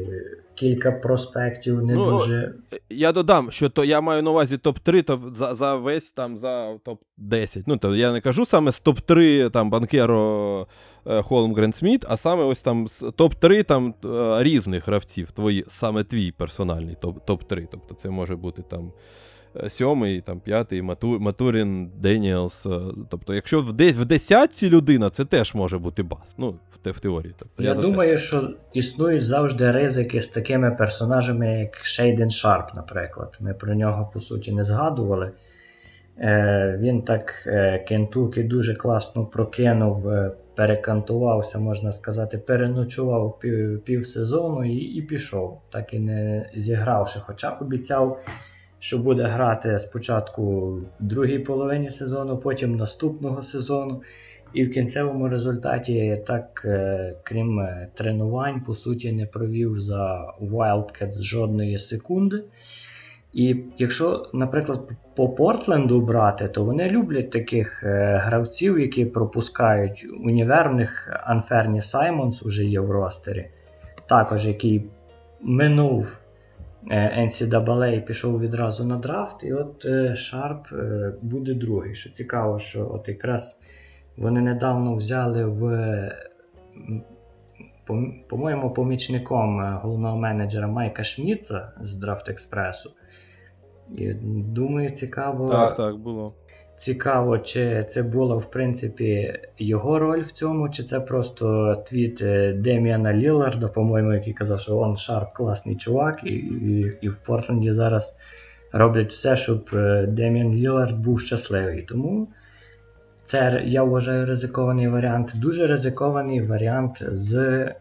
кілька 0.55 0.91
проспектів 0.91 1.83
не 1.83 1.93
Ну, 1.93 2.09
дуже. 2.09 2.53
Я 2.89 3.11
додам, 3.11 3.51
що 3.51 3.69
то 3.69 3.83
я 3.83 4.01
маю 4.01 4.23
на 4.23 4.31
увазі 4.31 4.55
топ-3 4.55 5.03
то 5.03 5.21
за, 5.35 5.55
за 5.55 5.75
весь 5.75 6.11
там 6.11 6.37
за 6.37 6.73
топ-10. 6.73 7.63
Ну, 7.67 7.77
то 7.77 7.95
я 7.95 8.11
не 8.11 8.21
кажу 8.21 8.45
саме 8.45 8.71
з 8.71 8.83
топ-3 8.83 9.49
там 9.49 9.69
Банкеро 9.69 10.67
Холмгрен 11.05 11.73
Сміт, 11.73 12.05
а 12.09 12.17
саме 12.17 12.43
ось 12.43 12.61
там 12.61 12.87
з 12.87 13.01
топ-3 13.01 13.63
там 13.63 13.93
е, 14.05 14.43
різних 14.43 14.87
гравців, 14.87 15.31
твої, 15.31 15.65
саме 15.67 16.03
твій 16.03 16.31
персональний 16.31 16.95
топ-3. 17.01 17.67
Тобто 17.71 17.95
це 17.95 18.09
може 18.09 18.35
бути 18.35 18.63
там. 18.69 18.91
Е, 19.55 19.69
Сьомий, 19.69 20.21
там, 20.21 20.39
п'ятий, 20.39 20.81
Мату, 20.81 21.19
Матурін, 21.19 21.91
Деніелс. 21.99 22.65
е, 22.65 22.79
Тобто, 23.09 23.33
якщо 23.33 23.61
в, 23.61 23.73
десь 23.73 23.95
в 23.95 24.05
десятці 24.05 24.69
людина, 24.69 25.09
це 25.09 25.25
теж 25.25 25.53
може 25.53 25.77
бути 25.77 26.03
баст. 26.03 26.35
Ну, 26.37 26.49
в, 26.85 26.89
в 26.91 26.99
теорії. 26.99 27.35
Тобто, 27.39 27.63
Я 27.63 27.75
це. 27.75 27.81
думаю, 27.81 28.17
що 28.17 28.49
існують 28.73 29.23
завжди 29.23 29.71
ризики 29.71 30.21
з 30.21 30.27
такими 30.27 30.71
персонажами, 30.71 31.59
як 31.59 31.75
Шейден 31.85 32.29
Шарп, 32.29 32.75
наприклад. 32.75 33.37
Ми 33.39 33.53
про 33.53 33.73
нього, 33.75 34.09
по 34.13 34.19
суті, 34.19 34.51
не 34.51 34.63
згадували. 34.63 35.31
Е, 36.19 36.77
Він 36.81 37.01
так 37.01 37.33
е, 37.47 37.79
Кентукі 37.87 38.43
дуже 38.43 38.75
класно 38.75 39.25
прокинув, 39.25 40.09
е, 40.09 40.31
перекантувався, 40.55 41.59
можна 41.59 41.91
сказати, 41.91 42.37
переночував 42.37 43.39
пів, 43.39 43.83
півсезону 43.83 44.65
і, 44.65 44.75
і 44.75 45.01
пішов, 45.01 45.61
так 45.69 45.93
і 45.93 45.99
не 45.99 46.49
зігравши. 46.55 47.19
Хоча 47.19 47.49
обіцяв, 47.61 48.19
що 48.81 48.97
буде 48.97 49.23
грати 49.23 49.79
спочатку 49.79 50.71
в 50.71 50.97
другій 50.99 51.39
половині 51.39 51.91
сезону, 51.91 52.37
потім 52.37 52.75
наступного 52.75 53.43
сезону. 53.43 54.01
І 54.53 54.65
в 54.65 54.71
кінцевому 54.71 55.29
результаті, 55.29 56.23
так, 56.27 56.61
е, 56.65 57.15
крім 57.23 57.59
е, 57.59 57.87
тренувань, 57.93 58.61
по 58.61 58.73
суті, 58.73 59.11
не 59.11 59.25
провів 59.25 59.79
за 59.79 60.33
Wildcats 60.41 61.21
жодної 61.21 61.79
секунди. 61.79 62.43
І 63.33 63.55
якщо, 63.77 64.25
наприклад, 64.33 64.91
по 65.15 65.29
Портленду 65.29 66.01
брати, 66.01 66.47
то 66.47 66.63
вони 66.63 66.89
люблять 66.89 67.29
таких 67.29 67.83
е, 67.83 68.19
гравців, 68.23 68.79
які 68.79 69.05
пропускають 69.05 70.07
універ. 70.23 70.69
В 70.69 70.75
них 70.75 71.21
Анферні 71.23 71.81
Саймонс 71.81 72.43
уже 72.43 72.65
є 72.65 72.79
в 72.79 72.91
ростері, 72.91 73.47
також 74.07 74.47
який 74.47 74.85
минув 75.41 76.21
NCAA 76.89 77.97
і 77.97 78.01
пішов 78.01 78.39
відразу 78.39 78.85
на 78.85 78.97
драфт. 78.97 79.43
І 79.43 79.53
от 79.53 79.85
е, 79.85 80.15
Шарп 80.15 80.67
е, 80.73 81.13
буде 81.21 81.53
другий. 81.53 81.95
Що 81.95 82.09
цікаво, 82.09 82.59
що 82.59 82.91
от 82.93 83.07
якраз 83.07 83.59
вони 84.17 84.41
недавно 84.41 84.93
взяли 84.93 85.45
в, 85.45 85.61
по- 87.85 88.13
по-моєму, 88.27 88.73
помічником 88.73 89.59
е, 89.61 89.77
головного 89.81 90.17
менеджера 90.17 90.67
Майка 90.67 91.03
Шміца 91.03 91.71
з 91.81 91.95
DraftExpress 91.95 92.29
'у. 92.29 92.91
І 93.97 94.13
думаю, 94.53 94.89
цікаво, 94.89 95.49
Так, 95.49 95.75
так, 95.75 95.97
було. 95.97 96.33
Цікаво, 96.76 97.38
чи 97.38 97.84
це 97.84 98.03
була 98.03 98.35
в 98.35 98.52
принципі 98.52 99.39
його 99.57 99.99
роль 99.99 100.22
в 100.22 100.31
цьому, 100.31 100.69
чи 100.69 100.84
це 100.84 100.99
просто 100.99 101.76
твіт 101.88 102.22
е, 102.22 102.53
Деміана 102.53 103.14
Ліларда, 103.14 103.68
по-моєму, 103.68 104.14
який 104.14 104.34
казав, 104.34 104.60
що 104.60 104.77
он 104.77 104.98
Шарп 104.98 105.34
класний 105.34 105.76
чувак, 105.76 106.19
і, 106.23 106.30
і, 106.30 106.98
і 107.02 107.10
в 107.10 107.18
Портленді 107.18 107.72
зараз 107.72 108.18
роблять 108.72 109.11
все, 109.11 109.35
щоб 109.35 109.69
е, 109.73 110.06
Деміан 110.07 110.53
Лілард 110.53 110.98
був 110.98 111.22
щасливий. 111.22 111.81
Тому 111.81 112.27
це 113.23 113.61
я 113.65 113.84
вважаю 113.84 114.26
ризикований 114.26 114.88
варіант. 114.88 115.34
Дуже 115.35 115.68
ризикований 115.68 116.41
варіант 116.41 117.03
з 117.11 117.35
е, 117.35 117.76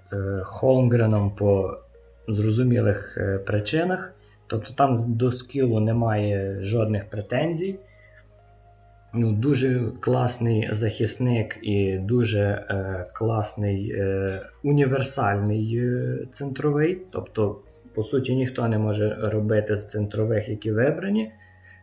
Холмгреном 0.44 1.30
по 1.30 1.78
зрозумілих 2.28 3.18
е, 3.18 3.38
причинах. 3.38 4.14
Тобто 4.46 4.74
там 4.74 4.96
до 5.08 5.32
скілу 5.32 5.80
немає 5.80 6.58
жодних 6.60 7.10
претензій. 7.10 7.78
Ну, 9.14 9.32
Дуже 9.32 9.92
класний 10.00 10.68
захисник 10.70 11.58
і 11.62 11.98
дуже 11.98 12.40
е, 12.40 13.06
класний 13.12 13.90
е, 13.90 14.40
універсальний 14.62 15.76
е, 15.76 16.18
центровий. 16.32 17.02
Тобто, 17.10 17.60
по 17.94 18.02
суті, 18.02 18.36
ніхто 18.36 18.68
не 18.68 18.78
може 18.78 19.16
робити 19.20 19.76
з 19.76 19.88
центрових, 19.88 20.48
які 20.48 20.72
вибрані. 20.72 21.32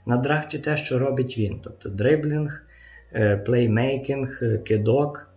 На 0.06 0.18
драфті 0.18 0.60
те, 0.60 0.78
що 0.78 1.00
робить 1.00 1.38
він. 1.38 1.60
Тобто 1.64 1.90
дриблінг, 1.90 2.66
е, 3.14 3.38
плеймейкінг, 3.38 4.40
е, 4.42 4.58
кидок. 4.58 5.30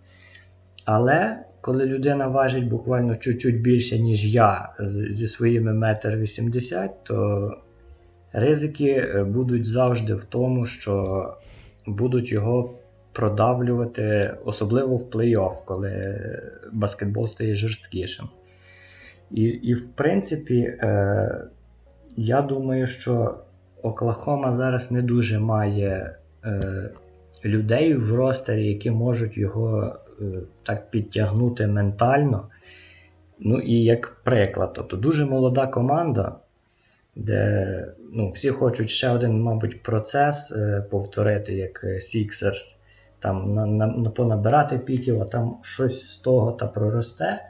Але 0.85 1.39
коли 1.61 1.87
людина 1.87 2.27
важить 2.27 2.69
буквально 2.69 3.17
чуть-чуть 3.17 3.61
більше, 3.61 3.99
ніж 3.99 4.35
я 4.35 4.73
зі 5.11 5.27
своїми 5.27 5.73
1,80 5.73 6.83
м, 6.83 6.89
то 7.03 7.51
ризики 8.33 8.91
е, 8.91 9.25
будуть 9.25 9.65
завжди 9.65 10.15
в 10.15 10.25
тому, 10.25 10.65
що 10.65 11.27
будуть 11.87 12.33
його 12.33 12.75
продавлювати, 13.13 14.35
особливо 14.45 14.97
в 14.97 15.11
плей-офф, 15.11 15.65
коли 15.67 16.03
баскетбол 16.73 17.27
стає 17.27 17.57
жорсткішим. 17.57 18.29
І, 19.31 19.43
і 19.43 19.75
в 19.75 19.89
принципі, 19.89 20.59
е, 20.59 21.45
я 22.17 22.43
думаю, 22.43 22.87
що 22.87 23.39
Оклахома 23.83 24.53
зараз 24.53 24.91
не 24.91 25.03
дуже 25.03 25.39
має 25.39 26.17
е, 26.45 26.91
людей 27.45 27.95
в 27.95 28.15
ростері, 28.15 28.67
які 28.67 28.91
можуть 28.91 29.39
його 29.39 29.97
е, 30.21 30.25
так 30.63 30.91
підтягнути 30.91 31.67
ментально. 31.67 32.49
Ну 33.39 33.59
і 33.59 33.83
як 33.83 34.17
приклад, 34.25 34.73
тобто 34.75 34.97
дуже 34.97 35.27
молода 35.27 35.67
команда, 35.67 36.37
де 37.21 37.87
ну, 38.13 38.29
всі 38.29 38.51
хочуть 38.51 38.91
ще 38.91 39.11
один, 39.11 39.43
мабуть, 39.43 39.83
процес 39.83 40.53
е, 40.53 40.87
повторити, 40.91 41.55
як 41.55 41.85
Sixers, 41.85 42.77
там 43.19 43.55
на, 43.55 43.67
на, 43.67 43.87
на 43.87 44.11
понабирати 44.11 44.79
піків, 44.79 45.23
а 45.23 45.25
там 45.25 45.59
щось 45.63 46.11
з 46.11 46.17
того 46.17 46.53
та 46.53 46.67
проросте. 46.67 47.45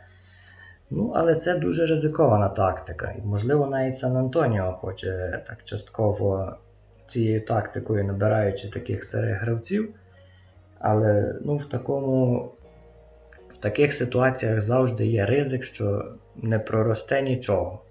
Ну, 0.91 1.13
але 1.15 1.35
це 1.35 1.59
дуже 1.59 1.87
ризикована 1.87 2.49
тактика. 2.49 3.15
І, 3.19 3.23
можливо, 3.23 3.67
навіть 3.67 3.99
Сан 3.99 4.17
Антоніо 4.17 4.73
хоче 4.73 5.43
так 5.47 5.65
частково 5.65 6.57
цією 7.07 7.41
тактикою, 7.41 8.05
набираючи 8.05 8.69
таких 8.69 9.05
старих 9.05 9.41
гравців. 9.41 9.95
Але 10.79 11.35
ну, 11.43 11.57
в 11.57 11.65
такому. 11.65 12.49
В 13.49 13.57
таких 13.57 13.93
ситуаціях 13.93 14.61
завжди 14.61 15.07
є 15.07 15.27
ризик, 15.27 15.65
що 15.65 16.13
не 16.37 16.59
проросте 16.59 17.23
нічого. 17.23 17.83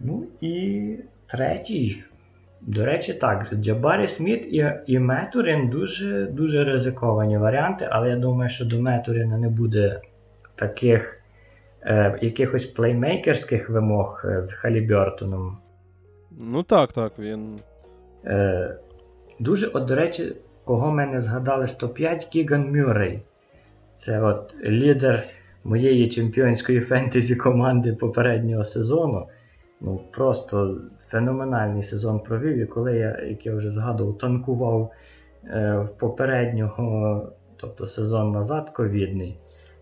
Ну 0.00 0.26
і 0.40 0.96
третій. 1.30 2.02
До 2.60 2.84
речі, 2.84 3.14
так, 3.14 3.54
Джабарі 3.54 4.06
Сміт 4.06 4.46
і, 4.46 4.72
і 4.86 4.98
Метурін 4.98 5.68
дуже, 5.68 6.26
дуже 6.26 6.64
ризиковані 6.64 7.38
варіанти, 7.38 7.88
але 7.90 8.10
я 8.10 8.16
думаю, 8.16 8.50
що 8.50 8.64
до 8.64 8.80
Метуріна 8.80 9.38
не 9.38 9.48
буде 9.48 10.00
таких 10.54 11.20
е, 11.82 12.18
якихось 12.22 12.66
плеймейкерських 12.66 13.70
вимог 13.70 14.22
е, 14.24 14.40
з 14.40 14.52
Халібертоном. 14.52 15.58
Ну 16.30 16.62
так, 16.62 16.92
так, 16.92 17.12
він. 17.18 17.58
Е, 18.24 18.76
дуже, 19.38 19.66
от, 19.66 19.84
до 19.84 19.94
речі, 19.94 20.36
кого 20.64 20.92
ми 20.92 21.06
не 21.06 21.20
згадали 21.20 21.66
105 21.66 22.24
Кіган 22.24 22.72
Мюррей. 22.72 23.22
Це 23.96 24.20
от 24.20 24.56
лідер 24.66 25.24
моєї 25.64 26.08
чемпіонської 26.08 26.80
фентезі 26.80 27.36
команди 27.36 27.92
попереднього 27.92 28.64
сезону. 28.64 29.26
Ну, 29.80 30.00
просто 30.10 30.80
феноменальний 30.98 31.82
сезон 31.82 32.20
провів. 32.20 32.56
І 32.56 32.66
коли 32.66 32.96
я, 32.96 33.20
як 33.20 33.46
я 33.46 33.54
вже 33.54 33.70
згадував, 33.70 34.18
танкував 34.18 34.92
е, 35.44 35.78
в 35.78 35.98
попереднього, 35.98 37.32
тобто 37.56 37.86
сезон 37.86 38.32
назад, 38.32 38.70
ковідний, 38.70 39.38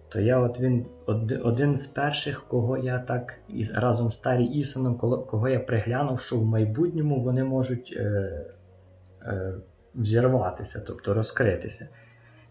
то 0.08 0.20
я 0.20 0.38
от 0.38 0.60
він 0.60 0.86
од, 1.06 1.32
один 1.32 1.76
з 1.76 1.86
перших, 1.86 2.44
кого 2.48 2.78
я 2.78 2.98
так 2.98 3.40
із, 3.48 3.74
разом 3.74 4.10
з 4.10 4.16
Тарі 4.16 4.44
Ісоном, 4.44 4.96
кого, 4.96 5.18
кого 5.18 5.48
я 5.48 5.60
приглянув, 5.60 6.20
що 6.20 6.36
в 6.36 6.44
майбутньому 6.44 7.20
вони 7.20 7.44
можуть 7.44 7.94
е, 7.96 8.02
е, 9.22 9.54
взірватися, 9.94 10.84
тобто 10.86 11.14
розкритися. 11.14 11.88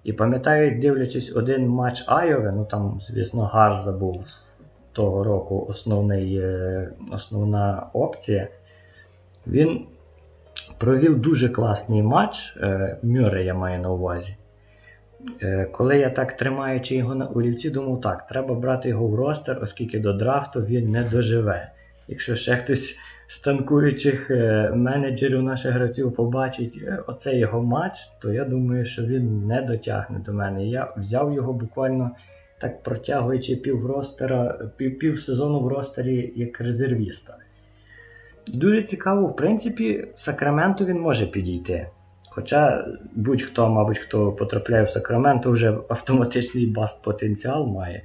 І 0.04 0.14
пам'ятаю, 0.14 0.80
дивлячись 0.82 1.36
один 1.36 1.68
матч 1.68 2.04
Айови, 2.08 2.52
ну 2.56 2.66
там, 2.66 2.98
звісно, 3.00 3.42
Гарза 3.42 3.98
був 3.98 4.26
того 4.98 5.24
року 5.24 5.66
основний, 5.70 6.38
е, 6.38 6.90
основна 7.12 7.90
опція. 7.94 8.48
Він 9.48 9.86
провів 10.78 11.22
дуже 11.22 11.50
класний 11.50 12.04
матч. 12.04 12.58
Е, 12.58 12.98
Мюррей 13.04 13.46
я 13.46 13.54
маю 13.54 13.82
на 13.82 13.92
увазі. 13.92 14.36
Е, 15.42 15.66
Коли 15.66 15.98
я 15.98 16.10
так 16.10 16.34
тримаючи 16.34 16.96
його 16.96 17.16
на 17.16 17.28
олівці, 17.28 17.70
думав, 17.70 18.02
так, 18.02 18.28
треба 18.28 18.56
брати 18.56 18.90
його 18.90 19.08
в 19.08 19.16
ростер, 19.16 19.60
оскільки 19.62 20.00
до 20.00 20.14
драфту 20.14 20.62
він 20.62 20.90
не 20.90 21.04
доживе. 21.04 21.72
Якщо 22.08 22.36
ще 22.36 22.56
хтось 22.56 22.96
з 23.28 23.40
танкуючих 23.40 24.30
менеджерів 24.74 25.44
наших 25.44 25.74
гравців 25.74 26.16
побачить 26.16 26.84
оцей 27.08 27.40
його 27.40 27.62
матч, 27.62 28.08
то 28.22 28.34
я 28.34 28.46
думаю, 28.46 28.86
що 28.86 29.04
він 29.04 29.48
не 29.48 29.62
дотягне 29.62 30.20
до 30.20 30.34
мене. 30.34 30.68
Я 30.68 30.94
взяв 30.98 31.34
його 31.34 31.54
буквально 31.54 32.12
так 32.58 32.84
протягуючи 32.84 33.56
пів 33.56 33.86
ростера, 33.86 34.70
пів, 34.78 35.00
пів 35.00 35.20
сезону 35.20 35.60
в 35.60 35.68
ростері 35.68 36.34
як 36.36 36.62
резервіста. 36.62 37.38
Дуже 38.48 38.84
цікаво, 38.84 39.26
в 39.26 39.36
принципі, 39.36 40.08
Сакраменто 40.16 40.86
він 40.86 41.00
може 41.00 41.28
підійти. 41.28 41.88
Хоча 42.30 42.86
будь-хто, 43.16 43.70
мабуть, 43.70 43.98
хто 43.98 44.32
потрапляє 44.32 44.84
в 44.84 44.90
Сакраменто, 44.90 45.52
вже 45.52 45.78
автоматичний 45.90 46.68
баст 46.68 47.04
потенціал 47.04 47.68
має. 47.68 48.04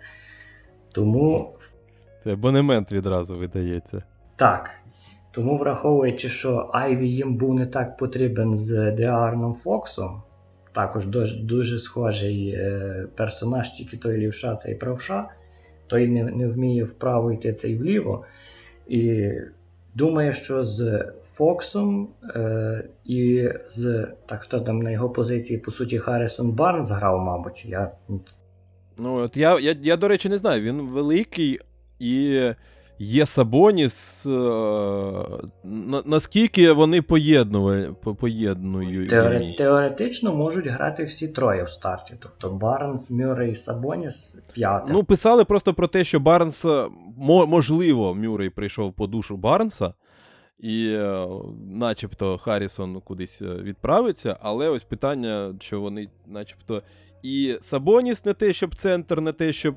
Тому. 0.93 1.53
Це 2.25 2.33
абонемент 2.33 2.93
відразу 2.93 3.39
видається. 3.39 4.03
Так. 4.37 4.71
Тому, 5.31 5.59
враховуючи, 5.59 6.29
що 6.29 6.71
Айві 6.73 7.09
їм 7.09 7.37
був 7.37 7.55
не 7.55 7.67
так 7.67 7.97
потрібен 7.97 8.57
з 8.57 8.93
Деарном 8.93 9.53
Фоксом, 9.53 10.23
також 10.73 11.07
дуже, 11.07 11.37
дуже 11.37 11.79
схожий 11.79 12.49
е, 12.49 13.07
персонаж, 13.15 13.71
тільки 13.71 13.97
той 13.97 14.19
лівша, 14.19 14.55
цей 14.55 14.75
правша, 14.75 15.29
той 15.87 16.09
не 16.09 16.25
не 16.25 16.49
вміє 16.49 16.85
вправо 16.85 17.33
йти 17.33 17.53
цей 17.53 17.77
вліво. 17.77 18.25
І 18.89 19.31
думаю, 19.95 20.33
що 20.33 20.65
з 20.65 21.05
Фоксом 21.21 22.09
е, 22.35 22.85
і 23.05 23.49
з 23.69 24.07
так 24.27 24.41
хто 24.41 24.61
там 24.61 24.79
на 24.79 24.91
його 24.91 25.11
позиції, 25.11 25.59
по 25.59 25.71
суті, 25.71 25.99
Харрісон 25.99 26.51
Барнс 26.51 26.91
грав, 26.91 27.21
мабуть. 27.21 27.65
Я... 27.69 27.91
Ну, 28.99 29.15
от 29.15 29.37
я, 29.37 29.59
я, 29.59 29.77
я, 29.83 29.97
до 29.97 30.09
речі, 30.09 30.29
не 30.29 30.39
знаю, 30.39 30.63
він 30.63 30.81
великий 30.81 31.61
і. 31.99 32.41
Є 33.03 33.27
Сабоніс, 33.27 34.27
е, 34.27 34.31
на, 35.65 36.03
наскільки 36.07 36.73
вони 36.73 37.03
поєднують? 37.03 37.95
Теоре, 39.09 39.55
теоретично 39.59 40.35
можуть 40.35 40.67
грати 40.67 41.05
всі 41.05 41.29
троє 41.29 41.63
в 41.63 41.71
старті. 41.71 42.15
Тобто 42.21 42.51
Барнс, 42.51 43.11
Мюррей, 43.11 43.55
Сабоніс 43.55 44.39
п'яте. 44.55 44.93
Ну, 44.93 45.05
писали 45.05 45.45
просто 45.45 45.75
про 45.75 45.89
те, 45.89 46.05
що 46.05 46.21
Барнс, 46.21 46.65
е, 46.65 46.89
можливо, 47.47 48.15
Мюррей 48.15 48.51
прийшов 48.51 48.93
по 48.93 49.07
душу 49.07 49.37
Барнса, 49.37 49.95
і 50.59 50.89
е, 50.89 51.27
начебто 51.71 52.39
Харрісон 52.39 53.01
кудись 53.01 53.43
відправиться, 53.43 54.37
але 54.41 54.69
ось 54.69 54.85
питання, 54.85 55.55
що 55.61 55.81
вони 55.81 56.09
начебто. 56.27 56.83
І 57.23 57.57
Сабоніс 57.61 58.25
не 58.25 58.35
те, 58.35 58.53
щоб 58.53 58.75
центр, 58.75 59.21
не 59.21 59.33
те, 59.33 59.53
щоб 59.53 59.75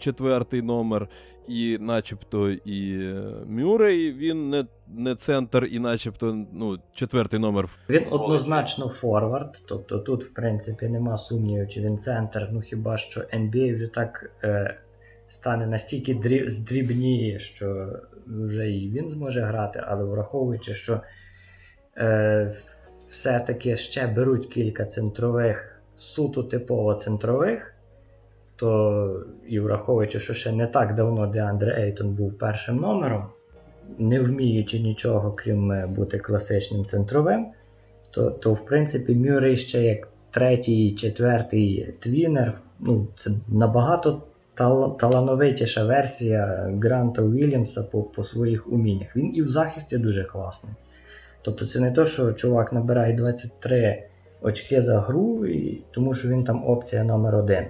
четвертий 0.00 0.62
номер, 0.62 1.08
і 1.48 1.78
начебто 1.80 2.50
і 2.50 3.12
Мюррей, 3.46 4.12
він 4.12 4.50
не 4.50 4.66
не 4.94 5.14
центр, 5.14 5.68
і 5.70 5.78
начебто 5.78 6.46
ну, 6.52 6.78
четвертий 6.94 7.40
номер. 7.40 7.68
Він 7.90 8.04
однозначно 8.10 8.88
форвард. 8.88 9.62
Тобто 9.68 9.98
тут, 9.98 10.24
в 10.24 10.32
принципі, 10.32 10.88
нема 10.88 11.18
сумнівів, 11.18 11.68
чи 11.68 11.80
він 11.80 11.98
центр. 11.98 12.48
Ну 12.52 12.60
хіба 12.60 12.96
що 12.96 13.20
NBA 13.20 13.74
вже 13.74 13.86
так 13.86 14.30
е, 14.44 14.78
стане 15.28 15.66
настільки 15.66 16.14
дріб, 16.14 16.50
здрібніє, 16.50 17.38
що 17.38 17.92
вже 18.26 18.70
і 18.70 18.90
він 18.90 19.10
зможе 19.10 19.40
грати, 19.40 19.82
але 19.86 20.04
враховуючи, 20.04 20.74
що 20.74 21.00
е, 21.96 22.56
все-таки 23.08 23.76
ще 23.76 24.06
беруть 24.06 24.46
кілька 24.46 24.84
центрових, 24.84 25.82
суто 25.96 26.42
типово 26.42 26.94
центрових 26.94 27.77
то 28.58 29.22
і 29.48 29.60
враховуючи, 29.60 30.20
що 30.20 30.34
ще 30.34 30.52
не 30.52 30.66
так 30.66 30.94
давно 30.94 31.26
Деандре 31.26 31.82
Ейтон 31.82 32.14
був 32.14 32.38
першим 32.38 32.76
номером, 32.76 33.24
не 33.98 34.20
вміючи 34.20 34.80
нічого, 34.80 35.32
крім 35.32 35.72
е, 35.72 35.86
бути 35.86 36.18
класичним 36.18 36.84
центровим, 36.84 37.46
то, 38.10 38.30
то 38.30 38.52
в 38.52 38.66
принципі, 38.66 39.14
Мюррей 39.14 39.56
ще 39.56 39.82
як 39.82 40.08
третій, 40.30 40.90
четвертий 40.90 41.94
tweener, 42.00 42.60
ну, 42.80 43.06
це 43.16 43.30
набагато 43.48 44.22
тал- 44.56 44.96
талановитіша 44.96 45.84
версія 45.84 46.70
Гранта 46.82 47.22
Уільямса 47.22 47.82
по, 47.82 48.02
по 48.02 48.24
своїх 48.24 48.72
уміннях. 48.72 49.16
Він 49.16 49.36
і 49.36 49.42
в 49.42 49.48
захисті 49.48 49.98
дуже 49.98 50.24
класний. 50.24 50.72
Тобто 51.42 51.66
це 51.66 51.80
не 51.80 51.90
то, 51.90 52.04
що 52.04 52.32
чувак 52.32 52.72
набирає 52.72 53.14
23 53.14 54.02
очки 54.42 54.80
за 54.80 55.00
гру, 55.00 55.46
і, 55.46 55.82
тому 55.90 56.14
що 56.14 56.28
він 56.28 56.44
там 56.44 56.64
опція 56.66 57.04
номер 57.04 57.36
один. 57.36 57.66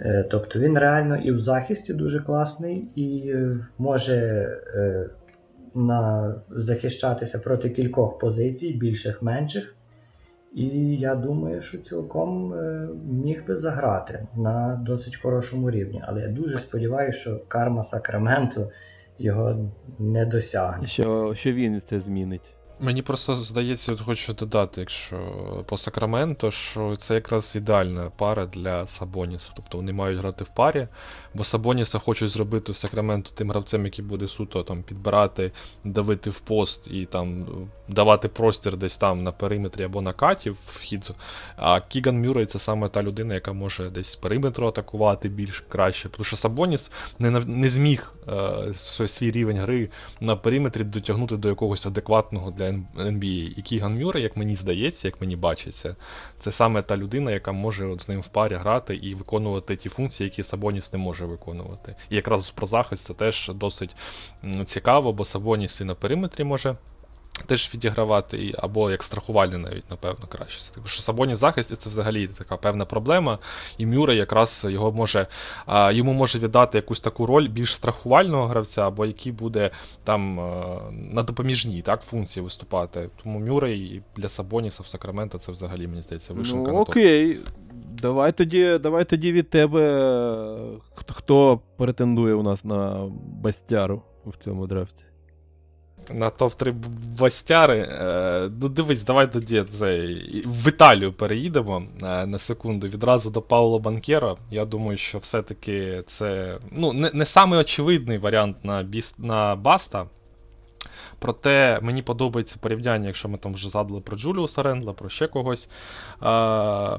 Е, 0.00 0.24
тобто 0.30 0.58
він 0.58 0.78
реально 0.78 1.16
і 1.16 1.32
в 1.32 1.38
захисті 1.38 1.94
дуже 1.94 2.20
класний, 2.20 2.88
і 2.94 3.28
е, 3.28 3.58
може 3.78 4.16
е, 4.74 5.06
на, 5.74 6.34
захищатися 6.50 7.38
проти 7.38 7.70
кількох 7.70 8.18
позицій, 8.18 8.72
більших, 8.72 9.22
менших. 9.22 9.74
І 10.54 10.66
я 10.96 11.14
думаю, 11.14 11.60
що 11.60 11.78
цілком 11.78 12.54
міг 13.10 13.46
би 13.46 13.56
заграти 13.56 14.26
на 14.36 14.82
досить 14.86 15.16
хорошому 15.16 15.70
рівні. 15.70 16.02
Але 16.06 16.20
я 16.20 16.28
дуже 16.28 16.58
сподіваюся, 16.58 17.18
що 17.18 17.40
карма 17.48 17.82
Сакраменто 17.82 18.70
його 19.18 19.70
не 19.98 20.26
досягне. 20.26 20.86
Що, 20.86 21.34
Що 21.34 21.52
він 21.52 21.80
це 21.84 22.00
змінить. 22.00 22.56
Мені 22.82 23.02
просто 23.02 23.34
здається, 23.34 23.96
хочу 23.96 24.32
додати, 24.32 24.80
якщо 24.80 25.16
по 25.66 25.76
Сакраменто, 25.76 26.50
що 26.50 26.96
це 26.96 27.14
якраз 27.14 27.56
ідеальна 27.56 28.10
пара 28.16 28.46
для 28.46 28.86
Сабоніса. 28.86 29.50
Тобто 29.56 29.78
вони 29.78 29.92
мають 29.92 30.18
грати 30.18 30.44
в 30.44 30.48
парі, 30.48 30.88
бо 31.34 31.44
Сабоніса 31.44 31.98
хочуть 31.98 32.30
зробити 32.30 32.72
в 32.72 32.76
Сакраменто 32.76 33.30
тим 33.34 33.50
гравцем, 33.50 33.84
який 33.84 34.04
буде 34.04 34.28
суто 34.28 34.62
там 34.62 34.82
підбирати, 34.82 35.52
давити 35.84 36.30
в 36.30 36.40
пост 36.40 36.86
і 36.90 37.04
там 37.04 37.46
давати 37.88 38.28
простір 38.28 38.76
десь 38.76 38.98
там 38.98 39.22
на 39.22 39.32
периметрі 39.32 39.84
або 39.84 40.02
на 40.02 40.12
каті 40.12 40.50
вхід. 40.50 41.10
А 41.56 41.80
Кіган 41.80 42.22
Мюррей 42.22 42.46
це 42.46 42.58
саме 42.58 42.88
та 42.88 43.02
людина, 43.02 43.34
яка 43.34 43.52
може 43.52 43.90
десь 43.90 44.10
з 44.10 44.16
периметру 44.16 44.66
атакувати 44.66 45.28
більш 45.28 45.60
краще. 45.60 46.08
Тому 46.08 46.24
що 46.24 46.36
Сабоніс 46.36 46.92
не 47.18 47.30
не 47.30 47.68
зміг 47.68 48.12
е, 48.28 48.74
свій 49.08 49.30
рівень 49.30 49.58
гри 49.58 49.88
на 50.20 50.36
периметрі 50.36 50.84
дотягнути 50.84 51.36
до 51.36 51.48
якогось 51.48 51.86
адекватного 51.86 52.50
для 52.50 52.69
NBA. 52.96 53.58
І 53.58 53.62
Кіган 53.62 53.98
Мюре, 53.98 54.20
як 54.20 54.36
мені 54.36 54.54
здається, 54.54 55.08
як 55.08 55.20
мені 55.20 55.36
бачиться, 55.36 55.96
це 56.38 56.52
саме 56.52 56.82
та 56.82 56.96
людина, 56.96 57.30
яка 57.30 57.52
може 57.52 57.86
от 57.86 58.02
з 58.02 58.08
ним 58.08 58.20
в 58.20 58.28
парі 58.28 58.54
грати 58.54 58.94
і 58.94 59.14
виконувати 59.14 59.76
ті 59.76 59.88
функції, 59.88 60.28
які 60.28 60.42
Сабоніс 60.42 60.92
не 60.92 60.98
може 60.98 61.26
виконувати. 61.26 61.96
І 62.10 62.16
якраз 62.16 62.50
про 62.50 62.66
захист 62.66 63.04
це 63.04 63.14
теж 63.14 63.50
досить 63.54 63.96
цікаво, 64.64 65.12
бо 65.12 65.24
Сабоніс 65.24 65.80
і 65.80 65.84
на 65.84 65.94
периметрі 65.94 66.44
може 66.44 66.76
теж 67.46 67.70
відігравати, 67.74 68.54
або 68.58 68.90
як 68.90 69.02
страхувальний 69.02 69.58
навіть, 69.58 69.90
напевно, 69.90 70.26
краще. 70.28 70.74
Тому 70.74 70.86
що 70.86 71.02
Сабоні 71.02 71.34
захисті 71.34 71.76
це 71.76 71.90
взагалі 71.90 72.26
така 72.26 72.56
певна 72.56 72.84
проблема. 72.84 73.38
І 73.78 73.86
Мюре 73.86 74.14
якраз 74.14 74.66
його 74.70 74.92
може, 74.92 75.26
йому 75.90 76.12
може 76.12 76.38
віддати 76.38 76.78
якусь 76.78 77.00
таку 77.00 77.26
роль 77.26 77.48
більш 77.48 77.74
страхувального 77.74 78.46
гравця, 78.46 78.86
або 78.86 79.06
який 79.06 79.32
буде 79.32 79.70
там 80.04 80.34
на 81.12 81.22
допоміжній 81.22 81.82
так, 81.82 82.02
функції 82.02 82.44
виступати. 82.44 83.08
Тому 83.22 83.38
Мюррей 83.38 84.02
для 84.16 84.28
Сабоніса 84.28 84.82
в 84.82 84.86
Сакраменто 84.86 85.38
це 85.38 85.52
взагалі, 85.52 85.86
мені 85.86 86.02
здається, 86.02 86.34
вишенка 86.34 86.70
ну, 86.70 86.76
на 86.76 86.80
Окей. 86.80 87.40
Давай 88.02 88.32
тоді 88.32 88.78
давай 88.78 89.04
тоді 89.04 89.32
від 89.32 89.50
тебе, 89.50 89.80
хто 90.94 91.60
претендує 91.76 92.34
у 92.34 92.42
нас 92.42 92.64
на 92.64 93.10
Бастяру 93.42 94.02
в 94.26 94.44
цьому 94.44 94.66
драфті. 94.66 95.04
На 96.12 96.30
топ-3 96.30 96.72
бастяри. 97.18 97.78
Е, 97.78 98.50
ну, 98.60 98.68
дивись, 98.68 99.02
давай 99.02 99.32
тоді 99.32 99.62
це 99.62 100.06
в 100.46 100.68
Італію 100.68 101.12
переїдемо 101.12 101.82
е, 102.02 102.26
на 102.26 102.38
секунду. 102.38 102.88
Відразу 102.88 103.30
до 103.30 103.42
Пауло 103.42 103.78
Банкєро. 103.78 104.38
Я 104.50 104.64
думаю, 104.64 104.96
що 104.96 105.18
все-таки 105.18 106.02
це 106.06 106.58
ну, 106.72 106.92
не 106.92 107.10
не 107.14 107.24
самий 107.24 107.58
очевидний 107.58 108.18
варіант 108.18 108.56
на, 108.62 108.82
біст, 108.82 109.18
на 109.18 109.56
Баста. 109.56 110.06
Проте 111.20 111.78
мені 111.82 112.02
подобається 112.02 112.56
порівняння, 112.60 113.06
якщо 113.06 113.28
ми 113.28 113.38
там 113.38 113.54
вже 113.54 113.70
згадували 113.70 114.00
про 114.00 114.16
Джуліуса 114.16 114.62
Рендла, 114.62 114.92
про 114.92 115.08
ще 115.08 115.26
когось, 115.26 115.70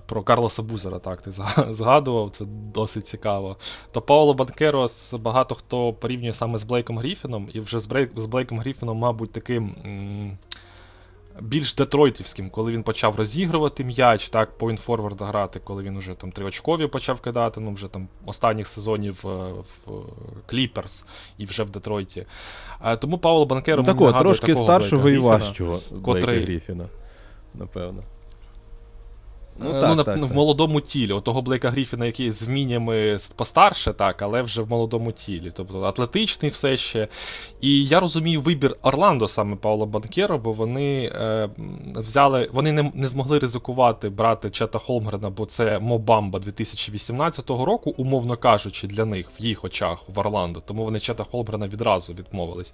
про 0.06 0.24
Карлоса 0.26 0.64
Бузера, 0.64 1.00
так, 1.00 1.22
ти 1.22 1.32
згадував, 1.70 2.32
це 2.32 2.46
досить 2.74 3.08
цікаво. 3.08 3.58
То 3.92 4.02
Пауло 4.02 4.34
Банкеро 4.34 5.14
багато 5.14 5.56
хто 5.56 5.94
порівнює 5.94 6.34
саме 6.34 6.58
з 6.58 6.64
Блейком 6.64 6.98
Гріфіном, 6.98 7.50
і 7.54 7.60
вже 7.60 7.80
з 8.16 8.26
Блейком 8.26 8.60
Гріфіном, 8.60 8.98
мабуть, 8.98 9.32
таким. 9.32 9.76
Більш 11.40 11.76
детройтівським, 11.76 12.50
коли 12.50 12.72
він 12.72 12.84
почав 12.84 13.16
розігрувати 13.16 13.84
м'яч, 13.84 14.30
так, 14.30 14.58
поінтфорварда 14.58 15.26
грати, 15.26 15.60
коли 15.64 15.84
він 15.84 15.98
вже 15.98 16.14
там 16.14 16.32
триочкові 16.32 16.88
почав 16.88 17.22
кидати, 17.22 17.60
ну 17.60 17.74
вже 17.74 17.88
там 17.88 18.08
останніх 18.26 18.68
сезонів 18.68 19.24
е, 19.26 19.54
в 19.86 19.92
Кліперс 20.46 21.06
і 21.38 21.46
вже 21.46 21.64
в 21.64 21.70
Детройті. 21.70 22.26
Тому 23.00 23.18
Павло 23.18 23.46
Банкеро 23.46 23.84
ну, 23.88 23.94
такого, 23.94 24.14
трошки 24.14 24.56
старшого 24.56 25.10
і 25.10 25.18
важчого 25.18 25.80
котрий... 26.04 26.44
Гріфіна, 26.44 26.86
напевно. 27.54 28.04
Ну, 29.60 29.70
е, 29.78 29.82
так, 29.82 29.98
ну, 29.98 30.04
так, 30.04 30.18
в 30.18 30.22
так. 30.22 30.34
молодому 30.34 30.82
тілі. 30.82 31.14
У 31.14 31.22
того 31.22 31.42
Блейка 31.42 31.70
Гріфіна, 31.70 32.06
який 32.06 32.32
з 32.32 32.44
вміннями 32.44 33.18
постарше, 33.36 33.94
так, 33.94 34.22
але 34.22 34.42
вже 34.42 34.62
в 34.62 34.70
молодому 34.70 35.12
тілі. 35.12 35.52
Тобто 35.54 35.82
атлетичний 35.82 36.52
все 36.52 36.78
ще. 36.78 37.08
І 37.62 37.86
я 37.86 38.00
розумію 38.00 38.42
вибір 38.42 38.76
Орландо 38.82 39.28
саме 39.28 39.56
Паула 39.56 39.86
Банкеро, 39.86 40.38
бо 40.38 40.52
вони 40.52 41.12
е, 41.16 41.50
взяли, 41.96 42.50
вони 42.54 42.72
не 42.72 42.92
не 42.94 43.08
змогли 43.08 43.40
ризикувати 43.40 44.10
брати 44.10 44.50
Чета 44.50 44.80
Холмгрена, 44.80 45.30
бо 45.30 45.46
це 45.46 45.80
Мобамба 45.80 46.40
2018 46.40 47.50
року, 47.50 47.94
умовно 47.98 48.38
кажучи, 48.38 48.88
для 48.88 49.06
них 49.06 49.28
в 49.40 49.42
їх 49.42 49.64
очах 49.64 50.04
в 50.08 50.20
Орландо. 50.20 50.62
Тому 50.66 50.84
вони 50.84 51.00
Чета 51.00 51.24
Холмгрена 51.24 51.68
відразу 51.68 52.14
відмовились. 52.14 52.74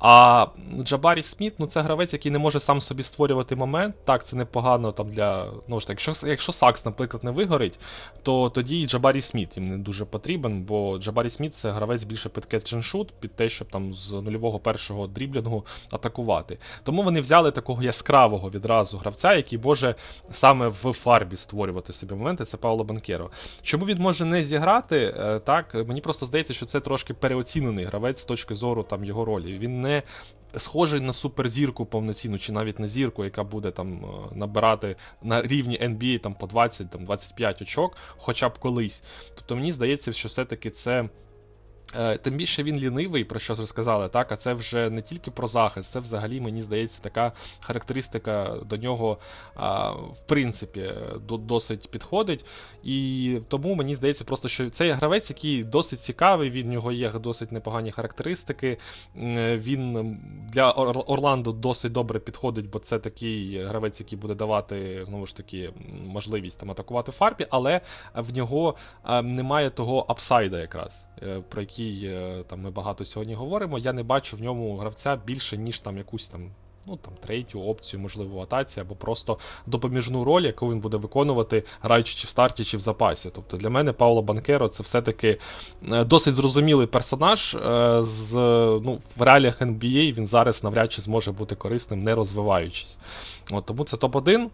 А 0.00 0.46
Джабарі 0.80 1.22
Сміт, 1.22 1.54
ну 1.58 1.66
це 1.66 1.80
гравець, 1.80 2.12
який 2.12 2.32
не 2.32 2.38
може 2.38 2.60
сам 2.60 2.80
собі 2.80 3.02
створювати 3.02 3.56
момент. 3.56 3.94
Так, 4.04 4.24
це 4.24 4.36
непогано 4.36 4.92
там 4.92 5.08
для. 5.08 5.46
Ну 5.68 5.80
ж 5.80 5.86
так, 5.86 6.00
якщо 6.10 6.46
якщо 6.46 6.52
Саггс, 6.52 6.84
наприклад, 6.84 7.24
не 7.24 7.30
вигорить, 7.30 7.78
то 8.22 8.50
тоді 8.50 8.86
Джабарі 8.86 9.20
Сміт 9.20 9.56
їм 9.56 9.68
не 9.68 9.78
дуже 9.78 10.04
потрібен, 10.04 10.62
бо 10.62 10.98
Джабарі 10.98 11.30
Сміт 11.30 11.54
це 11.54 11.70
гравець 11.70 12.04
більше 12.04 12.28
під 12.28 12.44
catch 12.44 12.68
and 12.68 12.83
shoot, 12.83 13.12
під 13.20 13.34
те, 13.34 13.48
щоб 13.48 13.68
там 13.68 13.94
з 13.94 14.12
нульового 14.12 14.58
першого 14.58 15.06
дріблінгу 15.06 15.66
атакувати. 15.90 16.58
Тому 16.82 17.02
вони 17.02 17.20
взяли 17.20 17.50
такого 17.50 17.82
яскравого 17.82 18.50
відразу 18.50 18.98
гравця, 18.98 19.34
який 19.34 19.58
може 19.58 19.94
саме 20.30 20.68
в 20.68 20.92
фарбі 20.92 21.36
створювати 21.36 21.92
собі 21.92 22.14
моменти. 22.14 22.44
Це 22.44 22.56
Пауло 22.56 22.84
Банкеро. 22.84 23.30
Чому 23.62 23.86
він 23.86 23.98
може 23.98 24.24
не 24.24 24.44
зіграти? 24.44 25.14
Е, 25.18 25.38
так, 25.38 25.74
мені 25.74 26.00
просто 26.00 26.26
здається, 26.26 26.54
що 26.54 26.66
це 26.66 26.80
трошки 26.80 27.14
переоцінений 27.14 27.84
гравець 27.84 28.20
з 28.20 28.24
точки 28.24 28.54
зору 28.54 28.82
там 28.82 29.04
його 29.04 29.24
ролі. 29.24 29.58
Він 29.58 29.80
не 29.80 30.02
схожий 30.56 31.00
на 31.00 31.12
суперзірку 31.12 31.86
повноцінну, 31.86 32.38
чи 32.38 32.52
навіть 32.52 32.78
на 32.78 32.88
зірку, 32.88 33.24
яка 33.24 33.44
буде 33.44 33.70
там 33.70 34.04
е, 34.04 34.36
набирати 34.36 34.96
на 35.22 35.42
рівні 35.42 35.78
NBA 35.78 36.18
там 36.18 36.34
по 36.34 36.46
20-25 36.46 37.62
очок, 37.62 37.96
хоча 38.16 38.48
б 38.48 38.58
колись. 38.58 39.04
Тобто 39.34 39.56
мені 39.56 39.72
здається, 39.72 40.12
що 40.12 40.28
все-таки 40.28 40.70
це. 40.70 41.08
Е, 41.94 42.16
тим 42.16 42.34
більше 42.34 42.62
він 42.62 42.78
лінивий, 42.78 43.24
про 43.24 43.38
що 43.38 43.54
розказали, 43.54 44.08
так, 44.08 44.32
а 44.32 44.36
це 44.36 44.52
вже 44.52 44.90
не 44.90 45.02
тільки 45.02 45.30
про 45.30 45.48
захист, 45.48 45.92
це 45.92 46.00
взагалі, 46.00 46.40
мені 46.40 46.62
здається, 46.62 47.02
така 47.02 47.32
характеристика 47.60 48.56
до 48.66 48.76
нього, 48.76 49.18
в 50.12 50.20
принципі, 50.26 50.92
досить 51.28 51.90
підходить. 51.90 52.44
І 52.84 53.38
тому 53.48 53.74
мені 53.74 53.94
здається, 53.94 54.24
просто 54.24 54.48
що 54.48 54.70
цей 54.70 54.90
гравець, 54.90 55.30
який 55.30 55.64
досить 55.64 56.00
цікавий, 56.00 56.50
від 56.50 56.66
нього 56.66 56.92
є 56.92 57.10
досить 57.10 57.52
непогані 57.52 57.90
характеристики. 57.90 58.78
Він 59.56 60.16
для 60.52 60.70
Орландо 60.70 61.52
досить 61.52 61.92
добре 61.92 62.18
підходить, 62.18 62.70
бо 62.70 62.78
це 62.78 62.98
такий 62.98 63.64
гравець, 63.64 64.00
який 64.00 64.18
буде 64.18 64.34
давати 64.34 65.04
знову 65.06 65.26
ж 65.26 65.36
таки 65.36 65.70
можливість 66.06 66.60
там 66.60 66.70
атакувати 66.70 67.12
фарбі, 67.12 67.46
але 67.50 67.80
в 68.14 68.36
нього 68.36 68.74
немає 69.22 69.70
того 69.70 70.06
апсайда, 70.08 70.60
якраз 70.60 71.06
е, 71.22 71.40
про 71.48 71.60
який 71.60 71.75
який 71.78 72.10
е, 72.10 72.44
там 72.46 72.60
ми 72.60 72.70
багато 72.70 73.04
сьогодні 73.04 73.34
говоримо, 73.34 73.78
я 73.78 73.92
не 73.92 74.02
бачу 74.02 74.36
в 74.36 74.42
ньому 74.42 74.76
гравця 74.76 75.18
більше, 75.26 75.56
ніж 75.56 75.80
там 75.80 75.98
якусь 75.98 76.28
там. 76.28 76.50
Ну, 76.88 76.96
там, 76.96 77.14
третю 77.20 77.62
опцію, 77.62 78.00
можливо, 78.00 78.42
атаці, 78.42 78.80
або 78.80 78.94
просто 78.94 79.38
допоміжну 79.66 80.24
роль, 80.24 80.42
яку 80.42 80.70
він 80.70 80.80
буде 80.80 80.96
виконувати, 80.96 81.64
граючи 81.82 82.14
чи 82.14 82.26
в 82.26 82.30
старті, 82.30 82.64
чи 82.64 82.76
в 82.76 82.80
запасі. 82.80 83.30
Тобто 83.34 83.56
для 83.56 83.70
мене 83.70 83.92
Пауло 83.92 84.22
Банкеро 84.22 84.68
це 84.68 84.82
все-таки 84.82 85.38
е, 85.92 86.04
досить 86.04 86.34
зрозумілий 86.34 86.86
персонаж. 86.86 87.54
Е, 87.54 88.00
з, 88.02 88.34
ну, 88.84 89.00
В 89.16 89.22
реаліях 89.22 89.62
NBA 89.62 90.14
він 90.14 90.26
зараз 90.26 90.64
навряд 90.64 90.92
чи 90.92 91.02
зможе 91.02 91.32
бути 91.32 91.54
корисним, 91.54 92.02
не 92.02 92.14
розвиваючись. 92.14 92.98
От, 93.52 93.66
Тому 93.66 93.84
це 93.84 93.96
топ-1. 93.96 94.48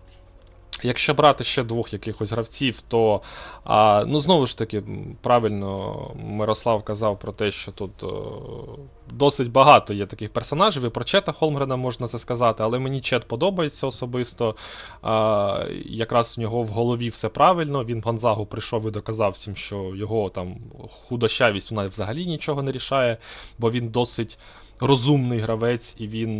Якщо 0.83 1.15
брати 1.15 1.45
ще 1.45 1.63
двох 1.63 1.93
якихось 1.93 2.33
гравців, 2.33 2.81
то 2.81 3.21
а, 3.65 4.05
ну 4.09 4.21
знову 4.21 4.47
ж 4.47 4.59
таки, 4.59 4.83
правильно 5.21 6.11
Мирослав 6.17 6.83
казав 6.83 7.19
про 7.19 7.33
те, 7.33 7.51
що 7.51 7.73
тут 7.73 8.03
о, 8.03 8.79
досить 9.11 9.53
багато 9.53 9.95
є 9.95 10.07
таких 10.07 10.33
персонажів. 10.33 10.85
І 10.85 10.89
про 10.89 11.05
Чета 11.05 11.33
Холмгрена 11.33 11.77
можна 11.77 12.09
це 12.09 12.19
сказати, 12.19 12.63
але 12.63 12.79
мені 12.79 13.01
Чет 13.01 13.29
подобається 13.29 13.87
особисто. 13.87 14.55
А, 15.03 15.65
Якраз 15.85 16.39
у 16.39 16.41
нього 16.41 16.63
в 16.63 16.69
голові 16.69 17.09
все 17.09 17.29
правильно. 17.29 17.85
Він 17.85 18.01
в 18.01 18.03
Гонзагу 18.03 18.47
прийшов 18.47 18.89
і 18.89 18.91
доказав 18.91 19.33
всім, 19.33 19.57
що 19.57 19.93
його 19.97 20.29
там 20.29 20.57
худощавість 21.09 21.71
вона 21.71 21.87
взагалі 21.87 22.27
нічого 22.27 22.63
не 22.63 22.73
рішає, 22.73 23.17
бо 23.59 23.71
він 23.71 23.89
досить 23.89 24.39
розумний 24.81 25.39
гравець 25.39 25.97
і 25.99 26.09
він. 26.09 26.37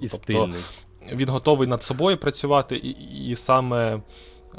І 0.00 0.08
тобто, 0.08 0.16
стильний 0.16 0.60
він 1.12 1.28
готовий 1.28 1.68
над 1.68 1.82
собою 1.82 2.16
працювати, 2.16 2.76
і, 2.76 2.90
і 3.30 3.36
саме 3.36 4.00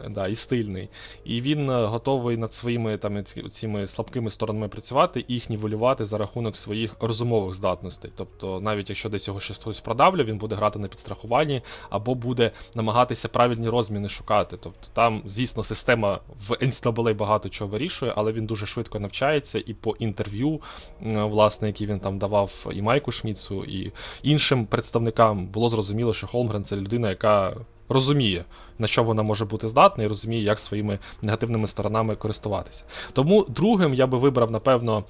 да, 0.10 0.28
і 0.28 0.36
стильний. 0.36 0.90
І 1.26 1.42
він 1.42 1.70
е, 1.70 1.86
готовий 1.86 2.38
над 2.38 2.54
своїми 2.54 2.98
там, 2.98 3.24
цими 3.52 3.88
слабкими 3.88 4.30
сторонами 4.30 4.68
працювати 4.68 5.26
і 5.28 5.34
їх 5.34 5.50
нівелювати 5.50 6.06
за 6.06 6.18
рахунок 6.18 6.58
своїх 6.58 6.96
розумових 7.00 7.54
здатностей. 7.54 8.12
Тобто, 8.16 8.60
навіть 8.60 8.90
якщо 8.90 9.10
десь 9.10 9.28
його 9.28 9.40
щось 9.40 9.58
хтось 9.58 9.80
продавлює, 9.80 10.24
він 10.24 10.38
буде 10.38 10.56
грати 10.56 10.80
на 10.80 10.88
підстрахуванні 10.88 11.62
або 11.90 12.16
буде 12.16 12.52
намагатися 12.76 13.28
правильні 13.28 13.70
розміни 13.70 14.10
шукати. 14.10 14.58
Тобто 14.58 14.88
там, 14.94 15.22
звісно, 15.26 15.64
система 15.64 16.20
в 16.48 16.52
NCAA 16.52 17.16
багато 17.16 17.50
чого 17.50 17.72
вирішує, 17.72 18.14
але 18.16 18.32
він 18.32 18.46
дуже 18.46 18.66
швидко 18.66 19.00
навчається 19.00 19.64
і 19.66 19.74
по 19.74 19.96
інтерв'ю, 20.00 20.62
власне, 21.02 21.68
які 21.68 21.86
він 21.86 22.00
там 22.00 22.18
давав 22.18 22.68
і 22.74 22.82
Майку 22.82 23.12
Шміцу, 23.12 23.64
і 23.64 23.92
іншим 24.24 24.66
представникам 24.66 25.48
було 25.48 25.70
зрозуміло, 25.70 26.14
що 26.14 26.28
Холмгрен 26.28 26.64
це 26.64 26.76
людина, 26.76 27.10
яка 27.10 27.56
розуміє, 27.92 28.46
на 28.80 28.88
що 28.88 29.04
вона 29.04 29.24
може 29.24 29.46
бути 29.46 29.70
здатна, 29.70 30.04
і 30.04 30.08
розуміє, 30.08 30.44
як 30.44 30.60
своїми 30.60 31.00
негативними 31.22 31.68
сторонами 31.68 32.16
користуватися. 32.16 32.84
Тому 33.14 33.46
другим 33.50 33.94
я 33.94 34.08
би 34.08 34.18
вибрав, 34.18 34.52
напевно, 34.52 35.04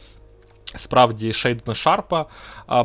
справді 0.75 1.33
Шейдна 1.33 1.75
Шарпа, 1.75 2.25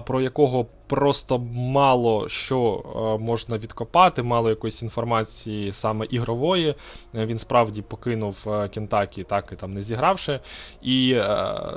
про 0.07 0.21
якого 0.21 0.67
просто 0.87 1.39
мало 1.55 2.29
що 2.29 2.85
е, 2.97 3.25
можна 3.25 3.59
відкопати, 3.59 4.23
мало 4.23 4.51
якоїсь 4.51 4.83
інформації 4.83 5.73
саме 5.73 6.07
ігрової. 6.11 6.75
Е, 7.15 7.27
він 7.27 7.39
справді 7.39 7.83
покинув 7.83 8.45
е, 8.47 8.69
Кентакі, 8.69 9.23
так 9.23 9.49
і 9.53 9.57
там 9.57 9.75
не 9.75 9.83
зігравши. 9.83 10.41
І 10.83 11.21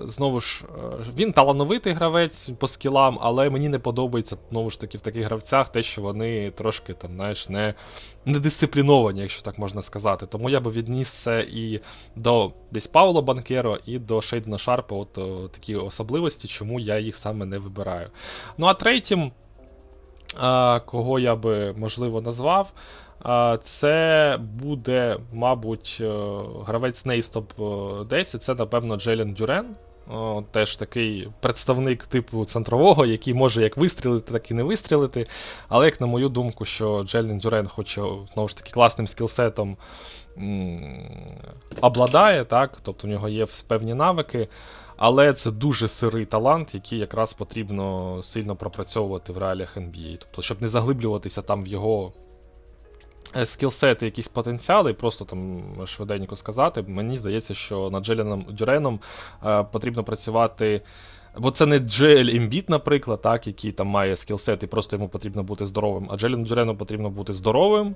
знову 0.06 0.42
ж 0.42 0.66
він 1.18 1.34
талановитий 1.34 1.94
гравець 1.94 2.50
по 2.50 2.68
skill 2.68 2.99
ам, 2.99 3.18
але 3.22 3.50
мені 3.50 3.70
не 3.70 3.80
подобається 3.80 4.38
знову 4.50 4.70
ж 4.70 4.82
таки 4.82 4.98
в 4.98 5.02
таких 5.02 5.26
гравцях 5.26 5.70
те, 5.70 5.84
що 5.84 6.02
вони 6.02 6.52
трошки 6.52 6.94
там, 6.94 7.16
знаєш, 7.16 7.50
не 7.50 7.74
недисципліновані, 8.26 9.22
якщо 9.22 9.42
так 9.42 9.60
можна 9.60 9.82
сказати. 9.82 10.26
Тому 10.26 10.50
я 10.50 10.60
би 10.60 10.72
відніс 10.72 11.10
це 11.10 11.42
і 11.42 11.80
до 12.16 12.52
десь 12.72 12.88
Пауло 12.88 13.22
Банкеро, 13.22 13.78
і 13.86 14.00
до 14.00 14.22
Шейдена 14.22 14.58
Шарпа, 14.58 14.96
от 14.96 15.14
такі 15.52 15.76
особливості, 15.76 16.48
чому 16.48 16.80
я 16.80 17.00
їх 17.00 17.16
саме 17.16 17.46
не 17.46 17.58
вибираю. 17.58 18.10
Ну 18.58 18.68
а 18.68 18.74
третім, 19.00 19.32
кого 20.86 21.20
я 21.20 21.36
би 21.36 21.74
можливо 21.78 22.22
назвав, 22.22 22.72
це 23.62 24.38
буде, 24.42 25.18
мабуть, 25.34 25.98
е, 26.02 26.12
гравець 26.66 27.06
Нейстоп 27.06 27.52
10, 28.10 28.44
це, 28.44 28.56
напевно, 28.56 28.98
Джелен 28.98 29.34
Дюрен. 29.34 29.66
Теж 30.52 30.78
такий 30.78 31.28
представник 31.40 32.06
типу 32.06 32.46
центрового, 32.46 33.06
який 33.06 33.34
може 33.34 33.62
як 33.62 33.78
вистрілити, 33.78 34.32
так 34.32 34.52
і 34.52 34.54
не 34.54 34.64
вистрілити. 34.64 35.26
Але, 35.68 35.86
як 35.86 36.02
на 36.02 36.08
мою 36.08 36.30
думку, 36.30 36.66
що 36.66 37.04
Джелен 37.04 37.38
Дюрен, 37.38 37.68
хоч 37.68 38.00
знову 38.34 38.48
ж 38.48 38.58
таки 38.58 38.72
класним 38.72 39.08
скілсетом 39.08 39.78
обладає, 41.82 42.46
так, 42.46 42.78
тобто 42.82 43.08
в 43.08 43.10
нього 43.10 43.30
є 43.30 43.46
певні 43.68 43.94
навики. 43.94 44.48
Але 45.02 45.34
це 45.34 45.52
дуже 45.52 45.88
сирий 45.88 46.26
талант, 46.26 46.74
який 46.74 47.00
якраз 47.00 47.34
потрібно 47.34 48.18
сильно 48.24 48.56
пропрацьовувати 48.56 49.34
в 49.34 49.38
реаліях 49.38 49.78
NBA. 49.78 50.18
Тобто, 50.20 50.42
щоб 50.42 50.62
не 50.62 50.68
заглиблюватися 50.68 51.42
там 51.42 51.64
в 51.64 51.68
його 51.68 52.14
е, 53.36 53.46
скілсети, 53.46 54.06
якісь 54.06 54.28
потенціали, 54.28 54.94
просто 54.94 55.26
там 55.26 55.64
швиденько 55.86 56.36
сказати, 56.36 56.82
мені 56.88 57.18
здається, 57.18 57.54
що 57.54 57.90
над 57.90 58.06
Джеліном 58.06 58.46
Дюреном 58.50 59.00
е, 59.46 59.64
потрібно 59.64 60.04
працювати. 60.04 60.82
Бо 61.38 61.52
це 61.52 61.66
не 61.66 61.80
Джель 61.80 62.36
Ембіт, 62.36 62.70
наприклад, 62.70 63.22
так, 63.22 63.48
який 63.48 63.72
там 63.72 63.88
має 63.88 64.16
скілсет, 64.16 64.64
і 64.64 64.68
просто 64.68 64.96
йому 64.96 65.10
потрібно 65.10 65.44
бути 65.44 65.66
здоровим. 65.66 66.08
А 66.12 66.18
Джеліну 66.18 66.46
Дюрену 66.46 66.76
потрібно 66.76 67.10
бути 67.10 67.34
здоровим, 67.34 67.96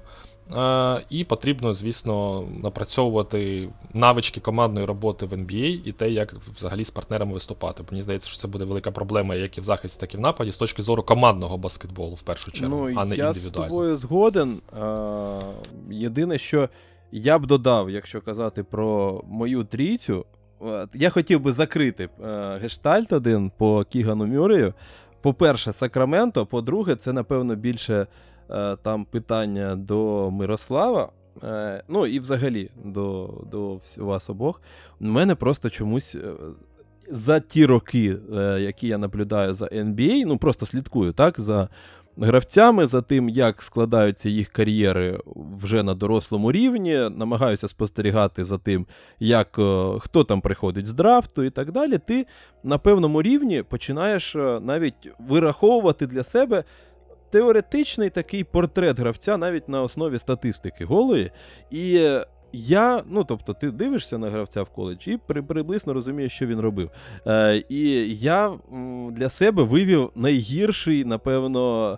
е, 0.57 1.01
і 1.09 1.23
потрібно, 1.23 1.73
звісно, 1.73 2.47
напрацьовувати 2.63 3.69
навички 3.93 4.39
командної 4.39 4.85
роботи 4.85 5.25
в 5.25 5.33
NBA 5.33 5.81
і 5.85 5.91
те, 5.91 6.09
як 6.09 6.33
взагалі 6.33 6.85
з 6.85 6.89
партнерами 6.89 7.33
виступати. 7.33 7.83
Бо 7.83 7.87
мені 7.91 8.01
здається, 8.01 8.29
що 8.29 8.37
це 8.37 8.47
буде 8.47 8.65
велика 8.65 8.91
проблема 8.91 9.35
як 9.35 9.57
і 9.57 9.61
в 9.61 9.63
захисті, 9.63 9.99
так 9.99 10.13
і 10.13 10.17
в 10.17 10.19
нападі, 10.19 10.51
з 10.51 10.57
точки 10.57 10.81
зору 10.81 11.03
командного 11.03 11.57
баскетболу, 11.57 12.15
в 12.15 12.21
першу 12.21 12.51
чергу, 12.51 12.87
ну, 12.87 12.93
а 12.95 13.05
не 13.05 13.15
я 13.15 13.27
індивідуально. 13.27 13.65
Я 13.65 13.69
з 13.69 13.69
тобою 13.69 13.97
згоден. 13.97 14.61
А, 14.79 15.39
Єдине, 15.91 16.37
що 16.37 16.69
я 17.11 17.39
б 17.39 17.45
додав, 17.45 17.89
якщо 17.89 18.21
казати 18.21 18.63
про 18.63 19.21
мою 19.27 19.63
трійцю. 19.63 20.25
Я 20.93 21.09
хотів 21.09 21.39
би 21.39 21.51
закрити 21.51 22.09
е, 22.23 22.57
гештальт 22.61 23.13
один 23.13 23.51
по 23.57 23.83
Кігану 23.83 24.25
Мюрею. 24.25 24.73
По-перше, 25.21 25.73
Сакраменто. 25.73 26.45
По-друге, 26.45 26.95
це, 26.95 27.13
напевно, 27.13 27.55
більше 27.55 28.07
е, 28.49 28.75
там 28.83 29.05
питання 29.05 29.75
до 29.75 30.31
Мирослава. 30.31 31.11
Е, 31.43 31.83
Ну 31.87 32.07
і 32.07 32.19
взагалі 32.19 32.69
до 32.83 33.33
до 33.51 33.79
вас 33.97 34.29
обох. 34.29 34.61
У 34.99 35.05
мене 35.05 35.35
просто 35.35 35.69
чомусь. 35.69 36.17
За 37.09 37.39
ті 37.39 37.65
роки, 37.65 38.17
які 38.59 38.87
я 38.87 38.97
наблюдаю 38.97 39.53
за 39.53 39.65
NBA, 39.65 40.23
ну 40.25 40.37
просто 40.37 40.65
слідкую 40.65 41.11
так, 41.11 41.39
за 41.39 41.69
гравцями, 42.17 42.87
за 42.87 43.01
тим, 43.01 43.29
як 43.29 43.61
складаються 43.61 44.29
їх 44.29 44.49
кар'єри 44.49 45.19
вже 45.61 45.83
на 45.83 45.93
дорослому 45.93 46.51
рівні, 46.51 47.09
намагаюся 47.11 47.67
спостерігати 47.67 48.43
за 48.43 48.57
тим, 48.57 48.87
як 49.19 49.59
е, 49.59 49.85
хто 49.99 50.23
там 50.23 50.41
приходить 50.41 50.87
з 50.87 50.93
драфту 50.93 51.43
і 51.43 51.49
так 51.49 51.71
далі. 51.71 51.97
Ти 51.97 52.25
на 52.63 52.77
певному 52.77 53.21
рівні 53.21 53.63
починаєш 53.63 54.35
е, 54.35 54.59
навіть 54.61 55.11
вираховувати 55.19 56.07
для 56.07 56.23
себе. 56.23 56.63
Теоретичний 57.29 58.09
такий 58.09 58.43
портрет 58.43 58.99
гравця 58.99 59.37
навіть 59.37 59.69
на 59.69 59.83
основі 59.83 60.19
статистики 60.19 60.85
голої. 60.85 61.31
І 61.71 62.09
я, 62.53 63.03
ну 63.09 63.23
тобто, 63.23 63.53
ти 63.53 63.71
дивишся 63.71 64.17
на 64.17 64.29
гравця 64.29 64.63
в 64.63 64.69
коледжі 64.69 65.11
і 65.13 65.41
приблизно 65.41 65.93
розумієш, 65.93 66.31
що 66.33 66.45
він 66.45 66.59
робив. 66.59 66.91
Е, 67.27 67.63
І 67.69 68.15
я 68.17 68.53
для 69.11 69.29
себе 69.29 69.63
вивів 69.63 70.09
найгірший, 70.15 71.05
напевно, 71.05 71.97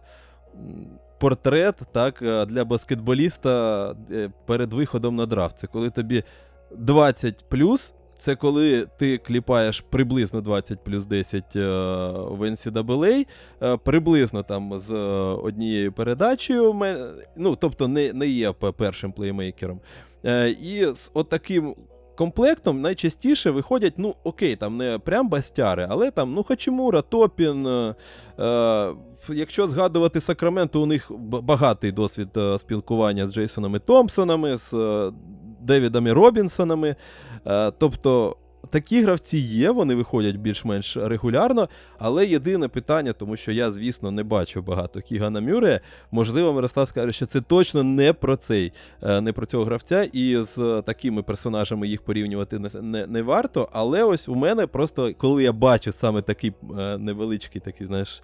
портрет 1.19 1.75
так, 1.91 2.21
е, 2.21 2.45
для 2.45 2.65
баскетболіста 2.65 3.95
е, 4.11 4.31
перед 4.45 4.73
виходом 4.73 5.15
на 5.15 5.25
драфт. 5.25 5.57
Це 5.57 5.67
коли 5.67 5.89
тобі 5.89 6.23
20 6.71 7.45
плюс. 7.49 7.93
Це 8.17 8.35
коли 8.35 8.87
ти 8.99 9.17
кліпаєш 9.17 9.81
приблизно 9.89 10.41
20 10.41 10.83
плюс 10.83 11.05
10 11.05 11.55
е, 11.55 11.59
в 12.29 12.41
NCAA, 12.41 13.25
приблизно 13.77 14.43
там 14.43 14.79
з 14.79 14.93
однією 15.43 15.91
передачею, 15.91 16.81
ну, 17.35 17.55
тобто 17.55 17.87
не 17.87 18.13
не 18.13 18.27
є 18.27 18.51
першим 18.51 19.11
плеймейкером. 19.11 19.79
Е, 20.25 20.49
і 20.49 20.85
з 20.95 21.11
отаким 21.13 21.75
комплектом 22.15 22.81
найчастіше 22.81 23.51
виходять, 23.51 23.93
ну, 23.97 24.15
окей, 24.23 24.55
там 24.55 24.77
не 24.77 24.99
прям 24.99 25.29
бастяри, 25.29 25.87
але 25.89 26.11
там, 26.11 26.33
ну, 26.33 26.43
Хачимура, 26.43 27.01
Топін. 27.01 27.67
Е, 27.67 27.95
е, 28.39 28.93
Якщо 29.29 29.67
згадувати 29.67 30.21
Сакраменто, 30.21 30.81
у 30.81 30.85
них 30.85 31.11
багатий 31.19 31.91
досвід 31.91 32.27
спілкування 32.57 33.27
з 33.27 33.33
Джейсонами 33.33 33.79
Томпсонами, 33.79 34.57
з 34.57 34.73
Девідами 35.61 36.13
Робінсонами. 36.13 36.95
Тобто 37.77 38.37
такі 38.69 39.03
гравці 39.03 39.37
є, 39.37 39.71
вони 39.71 39.95
виходять 39.95 40.35
більш-менш 40.35 40.97
регулярно. 40.97 41.69
Але 41.97 42.25
єдине 42.25 42.67
питання, 42.67 43.13
тому 43.13 43.37
що 43.37 43.51
я, 43.51 43.71
звісно, 43.71 44.11
не 44.11 44.23
бачу 44.23 44.61
багато 44.61 45.01
Кігана 45.01 45.41
Мюре. 45.41 45.79
Можливо, 46.11 46.53
Мирослав 46.53 46.87
скаже, 46.87 47.13
що 47.13 47.25
це 47.25 47.41
точно 47.41 47.83
не 47.83 48.13
про 48.13 48.35
цей, 48.35 48.73
е, 49.01 49.21
не 49.21 49.33
про 49.33 49.45
цього 49.45 49.65
гравця, 49.65 50.03
і 50.03 50.43
з 50.43 50.83
такими 50.85 51.23
персонажами 51.23 51.87
їх 51.87 52.01
порівнювати 52.01 52.59
не, 52.59 52.69
не, 52.81 53.07
не 53.07 53.21
варто. 53.21 53.69
Але 53.71 54.03
ось 54.03 54.29
у 54.29 54.35
мене 54.35 54.67
просто, 54.67 55.13
коли 55.17 55.43
я 55.43 55.51
бачу 55.51 55.91
саме 55.91 56.21
такий 56.21 56.53
е, 56.79 56.97
невеличкий, 56.97 57.61
такий, 57.61 57.87
знаєш, 57.87 58.21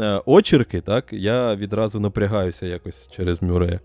е, 0.00 0.22
очірки, 0.26 0.80
так, 0.80 1.12
я 1.12 1.54
відразу 1.54 2.00
напрягаюся 2.00 2.66
якось 2.66 3.08
через 3.16 3.42
Мюре. 3.42 3.80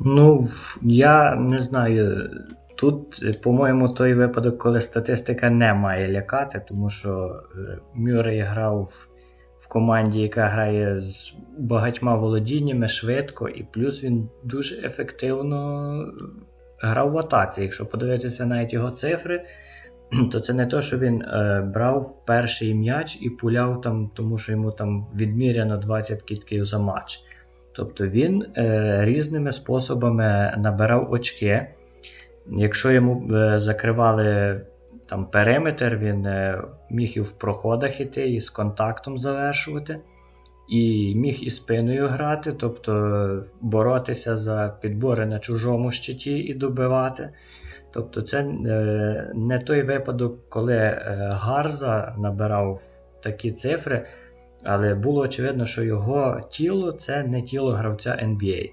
Ну, 0.00 0.48
я 0.82 1.34
не 1.34 1.58
знаю. 1.58 2.30
Тут, 2.84 3.22
е, 3.22 3.30
по-моєму, 3.42 3.88
той 3.88 4.12
випадок, 4.12 4.58
коли 4.58 4.80
статистика 4.80 5.50
не 5.50 5.74
має 5.74 6.12
лякати, 6.12 6.62
тому 6.68 6.90
що 6.90 7.40
е, 7.56 7.78
Мюррей 7.94 8.40
грав 8.40 8.88
в 9.56 9.68
команді, 9.68 10.20
яка 10.20 10.46
грає 10.46 10.98
з 10.98 11.34
багатьма 11.58 12.16
володіннями 12.16 12.88
швидко, 12.88 13.48
і 13.48 13.66
плюс 13.72 14.04
він 14.04 14.28
дуже 14.42 14.86
ефективно 14.86 16.12
грав 16.80 17.10
в 17.10 17.18
атаці. 17.18 17.62
Якщо 17.62 17.86
подивитися 17.86 18.46
навіть 18.46 18.72
його 18.72 18.90
цифри, 18.90 19.44
то 20.32 20.40
це 20.40 20.54
не 20.54 20.66
то, 20.66 20.82
що 20.82 20.98
він 20.98 21.22
е, 21.22 21.60
брав 21.74 22.24
перший 22.26 22.74
м'яч 22.74 23.18
і 23.22 23.30
пуляв 23.30 23.80
там, 23.80 24.10
тому 24.14 24.38
що 24.38 24.52
йому 24.52 24.72
там 24.72 25.06
відміряно 25.14 25.76
20 25.76 26.22
кітків 26.22 26.66
за 26.66 26.78
матч. 26.78 27.20
Тобто 27.72 28.06
він 28.06 28.46
е, 28.56 28.98
різними 29.04 29.52
способами 29.52 30.54
набирав 30.58 31.12
очки. 31.12 31.66
Якщо 32.50 32.90
йому 32.90 33.34
е, 33.34 33.58
закривали 33.58 34.60
там 35.06 35.26
периметр, 35.26 35.96
він 35.96 36.26
е, 36.26 36.62
міг 36.90 37.12
і 37.16 37.20
в 37.20 37.32
проходах 37.32 38.00
іти, 38.00 38.28
і 38.28 38.40
з 38.40 38.50
контактом 38.50 39.18
завершувати, 39.18 40.00
і 40.68 41.14
міг 41.14 41.38
і 41.42 41.50
спиною 41.50 42.06
грати, 42.06 42.52
тобто 42.52 43.44
боротися 43.60 44.36
за 44.36 44.78
підбори 44.80 45.26
на 45.26 45.38
чужому 45.38 45.90
щиті 45.90 46.38
і 46.38 46.54
добивати. 46.54 47.30
Тобто, 47.92 48.22
це 48.22 48.40
е, 48.40 49.32
не 49.34 49.58
той 49.58 49.82
випадок, 49.82 50.48
коли 50.48 51.02
Гарза 51.32 52.14
набирав 52.18 52.80
такі 53.22 53.52
цифри, 53.52 54.06
але 54.64 54.94
було 54.94 55.20
очевидно, 55.20 55.66
що 55.66 55.82
його 55.82 56.40
тіло 56.50 56.92
це 56.92 57.22
не 57.22 57.42
тіло 57.42 57.72
гравця 57.72 58.10
NBA. 58.10 58.72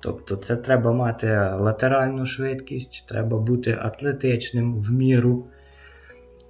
Тобто 0.00 0.36
це 0.36 0.56
треба 0.56 0.92
мати 0.92 1.38
латеральну 1.38 2.26
швидкість, 2.26 3.08
треба 3.08 3.38
бути 3.38 3.78
атлетичним 3.82 4.82
в 4.82 4.90
міру. 4.90 5.46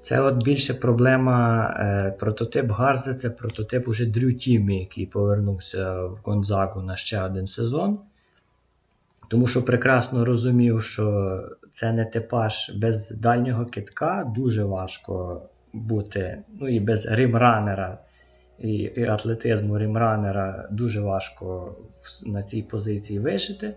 Це 0.03 0.21
от 0.21 0.45
більше 0.45 0.75
проблема 0.75 1.67
е, 1.79 2.11
прототип 2.11 2.71
Гарзи, 2.71 3.15
це 3.15 3.31
прототип 3.31 3.89
уже 3.89 4.07
Дрю 4.07 4.33
Тімі, 4.33 4.81
який 4.81 5.07
повернувся 5.07 6.03
в 6.03 6.21
Гонзагу 6.25 6.83
на 6.83 6.97
ще 6.97 7.23
один 7.23 7.47
сезон. 7.47 7.99
Тому 9.29 9.47
що 9.47 9.65
прекрасно 9.65 10.25
розумів, 10.25 10.83
що 10.83 11.39
це 11.73 11.93
не 11.93 12.05
типаж 12.05 12.71
без 12.77 13.11
дальнього 13.11 13.67
китка, 13.67 14.33
дуже 14.37 14.65
важко 14.65 15.43
бути. 15.73 16.43
Ну 16.61 16.69
і 16.69 16.81
без 16.81 17.07
римранера 17.07 17.99
і 18.61 18.73
і 18.73 19.05
атлетизму 19.05 19.79
рімранера 19.79 20.69
дуже 20.71 21.01
важко 21.01 21.75
на 22.27 22.43
цій 22.43 22.63
позиції 22.63 23.19
вишити. 23.19 23.75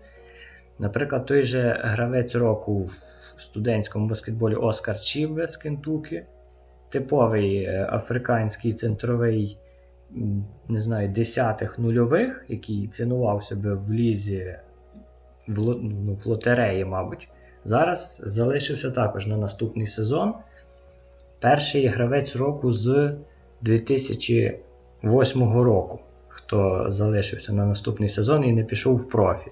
Наприклад, 0.78 1.26
той 1.26 1.44
же 1.44 1.80
гравець 1.84 2.34
року 2.34 2.90
в 3.36 3.40
студентському 3.40 4.06
баскетболі 4.06 4.54
Оскар 4.54 5.00
Чівве 5.00 5.46
з 5.46 5.56
Кентукі, 5.56 6.22
типовий 6.88 7.56
е, 7.56 7.88
африканський 7.92 8.72
центровий, 8.72 9.58
не 10.68 10.80
знаю, 10.80 11.08
десятих 11.08 11.78
нульових, 11.78 12.44
який 12.48 12.88
цінував 12.88 13.44
себе 13.44 13.74
в 13.74 13.92
лізі 13.92 14.56
в, 15.48 15.58
ну, 15.82 16.14
в 16.14 16.26
лотереї, 16.26 16.84
мабуть. 16.84 17.28
Зараз 17.64 18.22
залишився 18.24 18.90
також 18.90 19.26
на 19.26 19.36
наступний 19.36 19.86
сезон. 19.86 20.34
Перший 21.40 21.86
гравець 21.86 22.36
року 22.36 22.72
з 22.72 23.14
2000 23.60 24.58
2008 25.02 25.62
року, 25.62 26.00
хто 26.28 26.86
залишився 26.88 27.52
на 27.52 27.66
наступний 27.66 28.08
сезон 28.08 28.44
і 28.44 28.52
не 28.52 28.64
пішов 28.64 28.96
в 28.96 29.08
профі. 29.08 29.50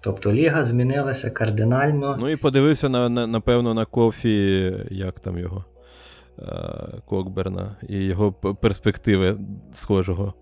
Тобто 0.00 0.32
Ліга 0.32 0.64
змінилася 0.64 1.30
кардинально. 1.30 2.16
Ну 2.20 2.28
і 2.28 2.36
подивився, 2.36 2.88
на, 2.88 3.08
на, 3.08 3.26
напевно, 3.26 3.74
на 3.74 3.84
кофі, 3.84 4.74
як 4.90 5.20
там 5.20 5.38
його 5.38 5.64
е, 6.38 6.44
Кокберна 7.06 7.76
і 7.88 8.04
його 8.04 8.32
перспективи 8.32 9.38
схожого. 9.72 10.34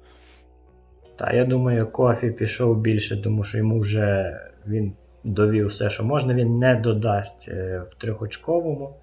Та, 1.16 1.32
я 1.32 1.44
думаю, 1.44 1.86
Кофі 1.86 2.30
пішов 2.30 2.80
більше, 2.80 3.22
тому 3.22 3.44
що 3.44 3.58
йому 3.58 3.80
вже 3.80 4.40
він 4.66 4.92
довів 5.24 5.66
все, 5.66 5.90
що 5.90 6.04
можна. 6.04 6.34
Він 6.34 6.58
не 6.58 6.76
додасть 6.76 7.48
е, 7.48 7.82
в 7.86 7.94
трьохочковому, 7.94 8.96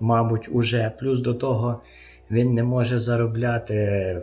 мабуть, 0.00 0.48
уже. 0.52 0.92
Плюс 0.98 1.20
до 1.20 1.34
того 1.34 1.80
він 2.30 2.54
не 2.54 2.62
може 2.62 2.98
заробляти 2.98 3.74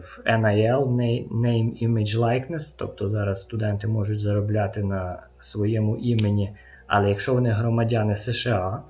в 0.02 0.22
NIL, 0.26 0.88
Name 1.32 1.88
Image 1.88 2.18
Likeness, 2.18 2.76
тобто 2.80 3.10
зараз 3.10 3.42
студенти 3.42 3.88
можуть 3.88 4.20
заробляти 4.20 4.84
на 4.84 5.24
своєму 5.40 5.98
імені, 5.98 6.52
але 6.88 7.10
якщо 7.10 7.34
вони 7.34 7.50
громадяни 7.50 8.16
США, 8.16 8.82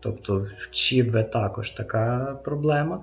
тобто 0.00 0.36
в 0.36 0.70
Чібве 0.70 1.24
також 1.24 1.70
така 1.70 2.38
проблема. 2.44 3.02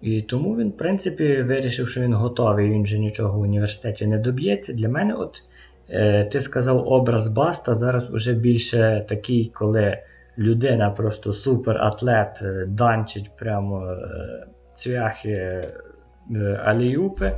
І 0.00 0.22
тому 0.22 0.56
він, 0.56 0.68
в 0.68 0.76
принципі, 0.76 1.42
вирішив, 1.42 1.88
що 1.88 2.00
він 2.00 2.14
готовий, 2.14 2.70
він 2.70 2.82
вже 2.82 2.98
нічого 2.98 3.38
в 3.38 3.42
університеті 3.42 4.06
не 4.06 4.18
доб'ється. 4.18 4.72
Для 4.72 4.88
мене, 4.88 5.14
от 5.14 5.42
е, 5.88 6.24
ти 6.24 6.40
сказав 6.40 6.88
образ 6.88 7.28
Баста, 7.28 7.74
зараз 7.74 8.10
уже 8.10 8.32
більше 8.32 9.04
такий, 9.08 9.50
коли 9.54 9.98
людина 10.38 10.90
просто 10.90 11.32
суператлет, 11.32 12.42
е, 12.42 12.64
данчить 12.68 13.30
прямо 13.36 13.86
е, 13.86 14.46
цвяхи 14.74 15.30
е, 15.30 16.60
аліюпи, 16.64 17.32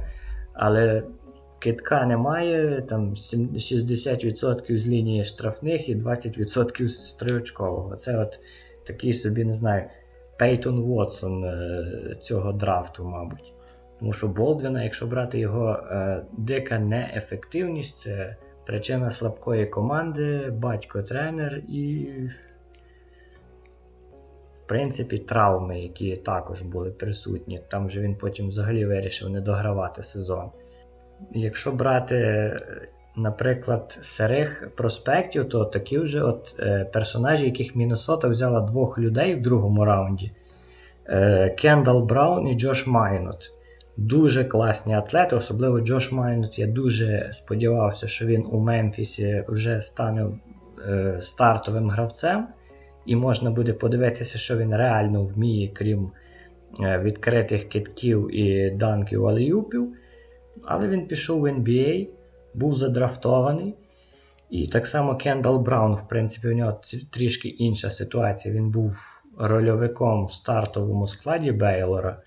але 0.55 1.03
китка 1.59 2.07
немає, 2.07 2.83
там 2.89 3.15
60% 3.15 4.79
з 4.79 4.89
лінії 4.89 5.25
штрафних 5.25 5.89
і 5.89 5.97
20% 5.97 6.89
з 6.89 7.13
триочкового. 7.13 7.97
Це 7.97 8.19
от 8.19 8.41
такий 8.87 9.13
собі, 9.13 9.45
не 9.45 9.55
знаю, 9.55 9.85
Пейтон 10.39 10.81
Вотсон 10.81 11.45
цього 12.21 12.53
драфту, 12.53 13.05
мабуть. 13.05 13.53
Тому 13.99 14.13
що 14.13 14.29
Болдвіна, 14.29 14.85
якщо 14.85 15.07
брати 15.07 15.39
його 15.39 15.79
дика 16.39 16.79
неефективність, 16.79 17.99
це 17.99 18.37
причина 18.67 19.11
слабкої 19.11 19.67
команди, 19.67 20.51
батько 20.51 21.03
тренер 21.03 21.63
і, 21.69 22.09
принципі, 24.69 25.19
травми, 25.19 25.81
які 25.81 26.17
також 26.17 26.63
були 26.63 26.91
присутні. 26.91 27.61
Там 27.69 27.87
вже 27.87 28.01
він 28.01 28.15
потім 28.15 28.49
взагалі 28.49 28.87
вирішив 28.87 29.31
не 29.31 29.41
догравати 29.41 30.03
сезон. 30.03 30.51
Якщо 31.33 31.73
брати, 31.73 32.57
наприклад, 33.17 33.99
сирих 34.03 34.71
проспектів, 34.77 35.49
то 35.49 35.65
такі 35.65 35.99
вже 35.99 36.23
от 36.23 36.57
е, 36.61 36.85
персонажі, 36.93 37.45
яких 37.45 37.77
Міннесота 37.77 38.29
взяла 38.29 38.61
двох 38.61 38.99
людей 38.99 39.35
в 39.35 39.43
другому 39.43 39.85
раунді: 39.85 40.33
е, 41.07 41.51
Кендал 41.59 42.05
Браун 42.05 42.49
і 42.49 42.55
Джош 42.55 42.87
Майнот. 42.87 43.53
Дуже 43.97 44.45
класні 44.45 44.95
атлети, 44.95 45.37
особливо 45.37 45.81
Джош 45.81 46.13
Майнот. 46.13 46.59
Я 46.59 46.67
дуже 46.67 47.31
сподівався, 47.33 48.07
що 48.07 48.27
він 48.27 48.47
у 48.51 48.61
Мемфісі 48.61 49.45
вже 49.49 49.81
стане 49.81 50.27
е, 50.89 51.19
стартовим 51.21 51.91
гравцем, 51.91 52.47
і 53.09 53.17
можна 53.17 53.51
буде 53.51 53.73
подивитися, 53.73 54.39
що 54.39 54.57
він 54.57 54.77
реально 54.77 55.25
вміє, 55.25 55.69
крім 55.69 56.11
е, 56.81 56.99
відкритих 56.99 57.69
китків 57.69 58.37
і 58.37 58.71
данків 58.71 59.27
аліюпів. 59.27 59.93
Але 60.65 60.89
він 60.89 61.07
пішов 61.07 61.41
в 61.41 61.45
NBA, 61.45 62.09
був 62.55 62.75
задрафтований. 62.75 63.75
І 64.51 64.67
так 64.67 64.87
само 64.87 65.17
Кендал 65.17 65.59
Браун, 65.59 65.95
в 65.95 66.09
принципі, 66.09 66.49
у 66.49 66.53
нього 66.53 66.81
трішки 67.11 67.49
інша 67.49 67.91
ситуація. 67.91 68.55
Він 68.55 68.71
був 68.71 69.23
рольовиком 69.39 70.27
в 70.27 70.33
стартовому 70.33 71.07
складі 71.07 71.53
Бейлора. 71.53 72.23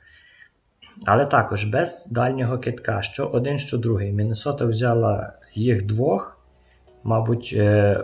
Але 1.05 1.25
також 1.25 1.63
без 1.63 2.07
дальнього 2.11 2.59
китка, 2.59 3.01
що 3.01 3.25
один, 3.25 3.57
що 3.57 3.77
другий. 3.77 4.11
Міннесота 4.11 4.65
взяла 4.65 5.33
їх 5.53 5.85
двох, 5.85 6.39
мабуть, 7.03 7.53
е, 7.57 8.03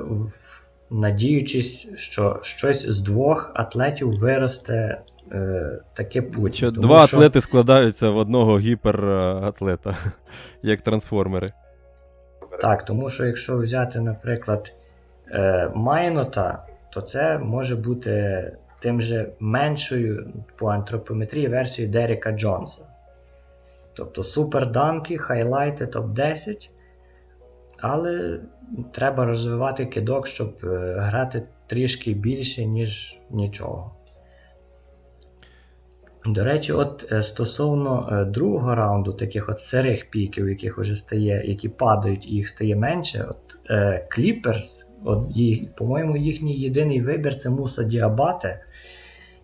надіючись, 0.90 1.88
що 1.96 2.40
щось 2.42 2.90
з 2.90 3.02
двох 3.02 3.52
атлетів 3.56 4.20
виросте 4.20 5.02
е, 5.32 5.80
таке 5.94 6.22
путь. 6.22 6.56
Що 6.56 6.72
Тому 6.72 6.88
Два 6.88 7.08
що... 7.08 7.18
атлети 7.18 7.42
складаються 7.42 8.10
в 8.10 8.18
одного 8.18 8.60
гіператлета, 8.60 9.98
як 10.62 10.82
трансформери. 10.82 11.52
Так, 12.62 12.86
тому 12.86 13.10
що 13.10 13.26
якщо 13.26 13.58
взяти, 13.58 14.00
наприклад, 14.00 14.74
е, 15.32 15.72
Майнота, 15.76 16.66
то 16.94 17.02
це 17.02 17.38
може 17.38 17.76
бути 17.76 18.44
тим 18.80 19.02
же 19.02 19.30
меншою 19.40 20.34
по 20.56 20.68
антропометрії 20.68 21.48
версією 21.48 21.94
Дерека 21.94 22.32
Джонса. 22.32 22.86
Тобто 23.94 24.24
суперданки, 24.24 25.18
хайлайти 25.18 25.86
топ-10. 25.86 26.70
Але 27.80 28.40
треба 28.92 29.26
розвивати 29.26 29.86
кидок, 29.86 30.28
щоб 30.28 30.58
е, 30.64 30.96
грати 31.00 31.44
трішки 31.68 32.14
більше, 32.14 32.66
ніж 32.66 33.20
нічого. 33.32 33.92
До 36.26 36.44
речі, 36.44 36.74
от 36.74 37.08
е, 37.12 37.24
стосовно 37.24 38.10
е, 38.12 38.26
другого 38.26 38.76
раунду, 38.76 39.14
таких 39.14 39.50
от 39.50 39.60
сирих 39.60 40.10
піків, 40.10 40.50
яких 40.50 40.78
вже 40.78 40.96
стає, 40.96 41.44
які 41.46 41.70
падають 41.70 42.28
і 42.28 42.30
їх 42.30 42.48
стає 42.48 42.76
менше, 42.76 43.26
от 43.30 43.72
Clippers 44.18 44.88
От, 45.04 45.28
По-моєму, 45.78 46.18
їхній 46.18 46.60
єдиний 46.60 47.02
вибір 47.02 47.36
це 47.36 47.50
Муса 47.50 47.84
Діабате, 47.84 48.66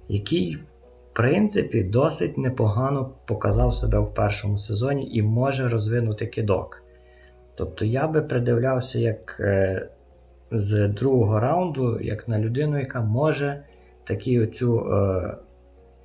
який, 0.10 0.56
в 0.56 0.74
принципі, 1.14 1.84
досить 1.84 2.38
непогано 2.38 3.12
показав 3.26 3.74
себе 3.74 4.00
в 4.00 4.14
першому 4.14 4.58
сезоні 4.58 5.10
і 5.12 5.22
може 5.22 5.70
розвинути 5.70 6.28
кидок. 6.28 6.83
Тобто 7.56 7.86
я 7.86 8.08
би 8.08 8.22
придивлявся 8.22 9.00
як 9.00 9.38
е, 9.40 9.88
з 10.52 10.88
другого 10.88 11.40
раунду, 11.40 12.00
як 12.02 12.28
на 12.28 12.40
людину, 12.40 12.80
яка 12.80 13.02
може 13.02 13.64
такий 14.04 14.42
оцю 14.42 14.94
е, 14.94 15.34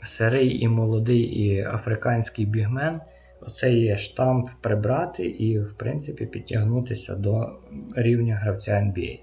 сирий 0.02 0.62
і 0.62 0.68
молодий 0.68 1.20
і 1.20 1.60
африканський 1.60 2.46
бігмен. 2.46 3.00
Оцей 3.40 3.98
штамп 3.98 4.48
прибрати 4.60 5.26
і, 5.26 5.60
в 5.60 5.74
принципі, 5.76 6.26
підтягнутися 6.26 7.16
до 7.16 7.48
рівня 7.96 8.34
гравця 8.34 8.72
NBA. 8.72 9.20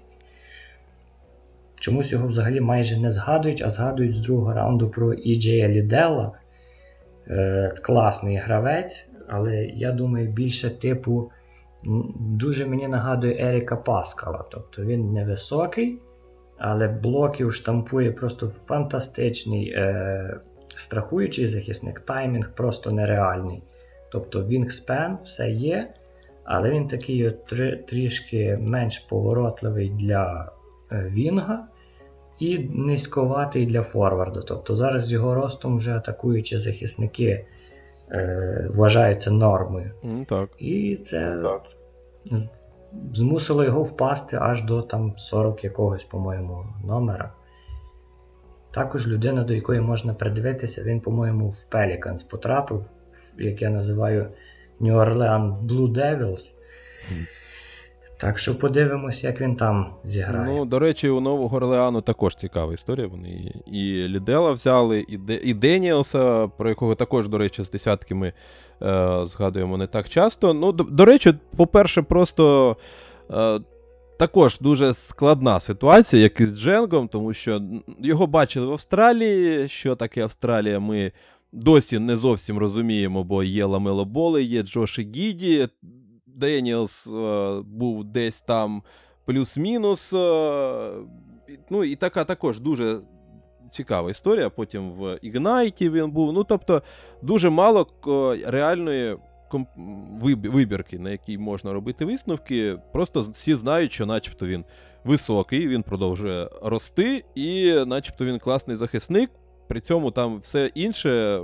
Чомусь 1.80 2.12
його 2.12 2.28
взагалі 2.28 2.60
майже 2.60 3.00
не 3.00 3.10
згадують, 3.10 3.62
а 3.62 3.70
згадують 3.70 4.14
з 4.14 4.20
другого 4.20 4.52
раунду 4.52 4.90
про 4.90 5.14
Іджея 5.14 5.68
Ліделла. 5.68 6.32
Е, 7.28 7.74
Класний 7.82 8.36
гравець, 8.36 9.10
але 9.28 9.64
я 9.64 9.92
думаю, 9.92 10.28
більше 10.28 10.70
типу 10.70 11.30
дуже 12.18 12.66
мені 12.66 12.88
нагадує 12.88 13.48
Еріка 13.48 13.76
Паскала. 13.76 14.44
Тобто 14.50 14.82
він 14.82 15.12
невисокий, 15.12 15.98
але 16.58 16.88
блоків 16.88 17.52
штампує 17.52 18.12
просто 18.12 18.48
фантастичний 18.48 19.70
е, 19.70 20.40
страхуючий 20.76 21.46
захисник, 21.46 22.00
таймінг 22.00 22.54
просто 22.54 22.90
нереальний. 22.90 23.62
Тобто 24.12 24.40
Вінгспен 24.40 25.18
все 25.24 25.50
є, 25.50 25.94
але 26.44 26.70
він 26.70 26.88
такий 26.88 27.28
от 27.28 27.46
трішки 27.86 28.58
менш 28.62 28.98
поворотливий 28.98 29.90
для 29.90 30.52
Е, 30.92 31.10
Вінга 31.14 31.68
і 32.38 32.58
низьковатий 32.58 33.66
для 33.66 33.82
Форварда. 33.82 34.40
Тобто 34.40 34.74
зараз 34.74 35.06
з 35.06 35.12
його 35.12 35.34
ростом 35.34 35.76
вже 35.76 35.96
атакуючі 35.96 36.58
захисники 36.58 37.46
е, 38.10 38.68
вважаються 38.70 39.30
нормою. 39.30 39.90
Mm, 40.04 40.26
так. 40.26 40.48
І 40.58 40.96
це 40.96 41.38
так. 41.42 41.62
Змусило 43.12 43.64
його 43.64 43.82
впасти 43.82 44.36
аж 44.40 44.64
до 44.64 44.82
там 44.82 45.14
40 45.16 45.64
якогось, 45.64 46.04
по-моєму, 46.04 46.64
номера. 46.84 47.32
Також 48.70 49.08
людина, 49.08 49.44
до 49.44 49.54
якої 49.54 49.80
можна 49.80 50.14
придивитися, 50.14 50.82
він, 50.82 51.00
по-моєму, 51.00 51.48
в 51.48 51.68
Pelicans 51.72 52.30
потрапив, 52.30 52.90
як 53.38 53.62
я 53.62 53.70
називаю 53.70 54.30
New 54.80 54.94
Orleans 54.94 55.66
Blue 55.66 55.92
Devils. 55.92 56.54
Mm. 57.12 57.26
Так 58.18 58.38
що 58.38 58.58
подивимось, 58.58 59.24
як 59.24 59.40
він 59.40 59.56
там 59.56 59.86
зіграє. 60.04 60.54
Ну, 60.54 60.64
до 60.64 60.78
речі, 60.78 61.08
у 61.08 61.20
Нового 61.20 61.56
Орлеану 61.56 62.00
також 62.00 62.36
цікава 62.36 62.74
історія. 62.74 63.06
Вони 63.06 63.52
і 63.66 64.08
Лідела 64.08 64.52
взяли, 64.52 65.04
і 65.08 65.18
Де... 65.18 65.34
і 65.34 65.54
Деніелса, 65.54 66.48
про 66.48 66.68
якого 66.68 66.94
також, 66.94 67.28
до 67.28 67.38
речі, 67.38 67.62
з 67.62 67.70
десятки 67.70 68.14
ми 68.14 68.28
е, 68.28 68.32
згадуємо 69.24 69.76
не 69.76 69.86
так 69.86 70.08
часто. 70.08 70.54
Ну, 70.54 70.72
До, 70.72 70.84
до 70.84 71.04
речі, 71.04 71.34
по-перше, 71.56 72.02
просто. 72.02 72.76
Е, 73.30 73.60
також 74.18 74.58
дуже 74.60 74.94
складна 74.94 75.60
ситуація, 75.60 76.22
як 76.22 76.40
і 76.40 76.46
з 76.46 76.58
Дженгом, 76.58 77.08
тому 77.08 77.32
що 77.32 77.62
його 78.00 78.26
бачили 78.26 78.66
в 78.66 78.72
Австралії. 78.72 79.68
Що 79.68 79.96
таке 79.96 80.22
Австралія, 80.22 80.80
ми 80.80 81.12
досі 81.52 81.98
не 81.98 82.16
зовсім 82.16 82.58
розуміємо, 82.58 83.24
бо 83.24 83.42
є 83.42 83.64
Ламело 83.64 84.04
Болл, 84.04 84.42
є 84.42 84.62
Джоші 84.62 85.02
Гіді. 85.02 85.68
Деніелс 86.26 87.06
е, 87.06 87.60
був 87.64 88.04
десь 88.04 88.40
там 88.40 88.82
плюс-мінус. 89.24 90.12
Е, 90.12 90.90
ну 91.70 91.84
і 91.84 91.96
така 91.96 92.24
також 92.24 92.60
дуже 92.60 93.00
цікава 93.70 94.10
історія. 94.10 94.50
Потім 94.50 94.90
в 94.90 95.18
Ігнайті 95.22 95.90
він 95.90 96.10
був. 96.10 96.32
Ну, 96.32 96.44
тобто, 96.44 96.82
дуже 97.22 97.50
мало 97.50 97.86
реальної 98.46 99.16
вибірки, 100.26 100.98
на 100.98 101.10
якій 101.10 101.38
можна 101.38 101.72
робити 101.72 102.04
висновки. 102.04 102.78
Просто 102.92 103.20
всі 103.20 103.54
знають, 103.54 103.92
що 103.92 104.06
начебто 104.06 104.46
він 104.46 104.64
високий, 105.04 105.68
він 105.68 105.82
продовжує 105.82 106.48
рости, 106.62 107.24
і 107.34 107.72
начебто 107.86 108.24
він 108.24 108.38
класний 108.38 108.76
захисник. 108.76 109.30
При 109.68 109.80
цьому 109.80 110.10
там 110.10 110.38
все 110.38 110.70
інше 110.74 111.40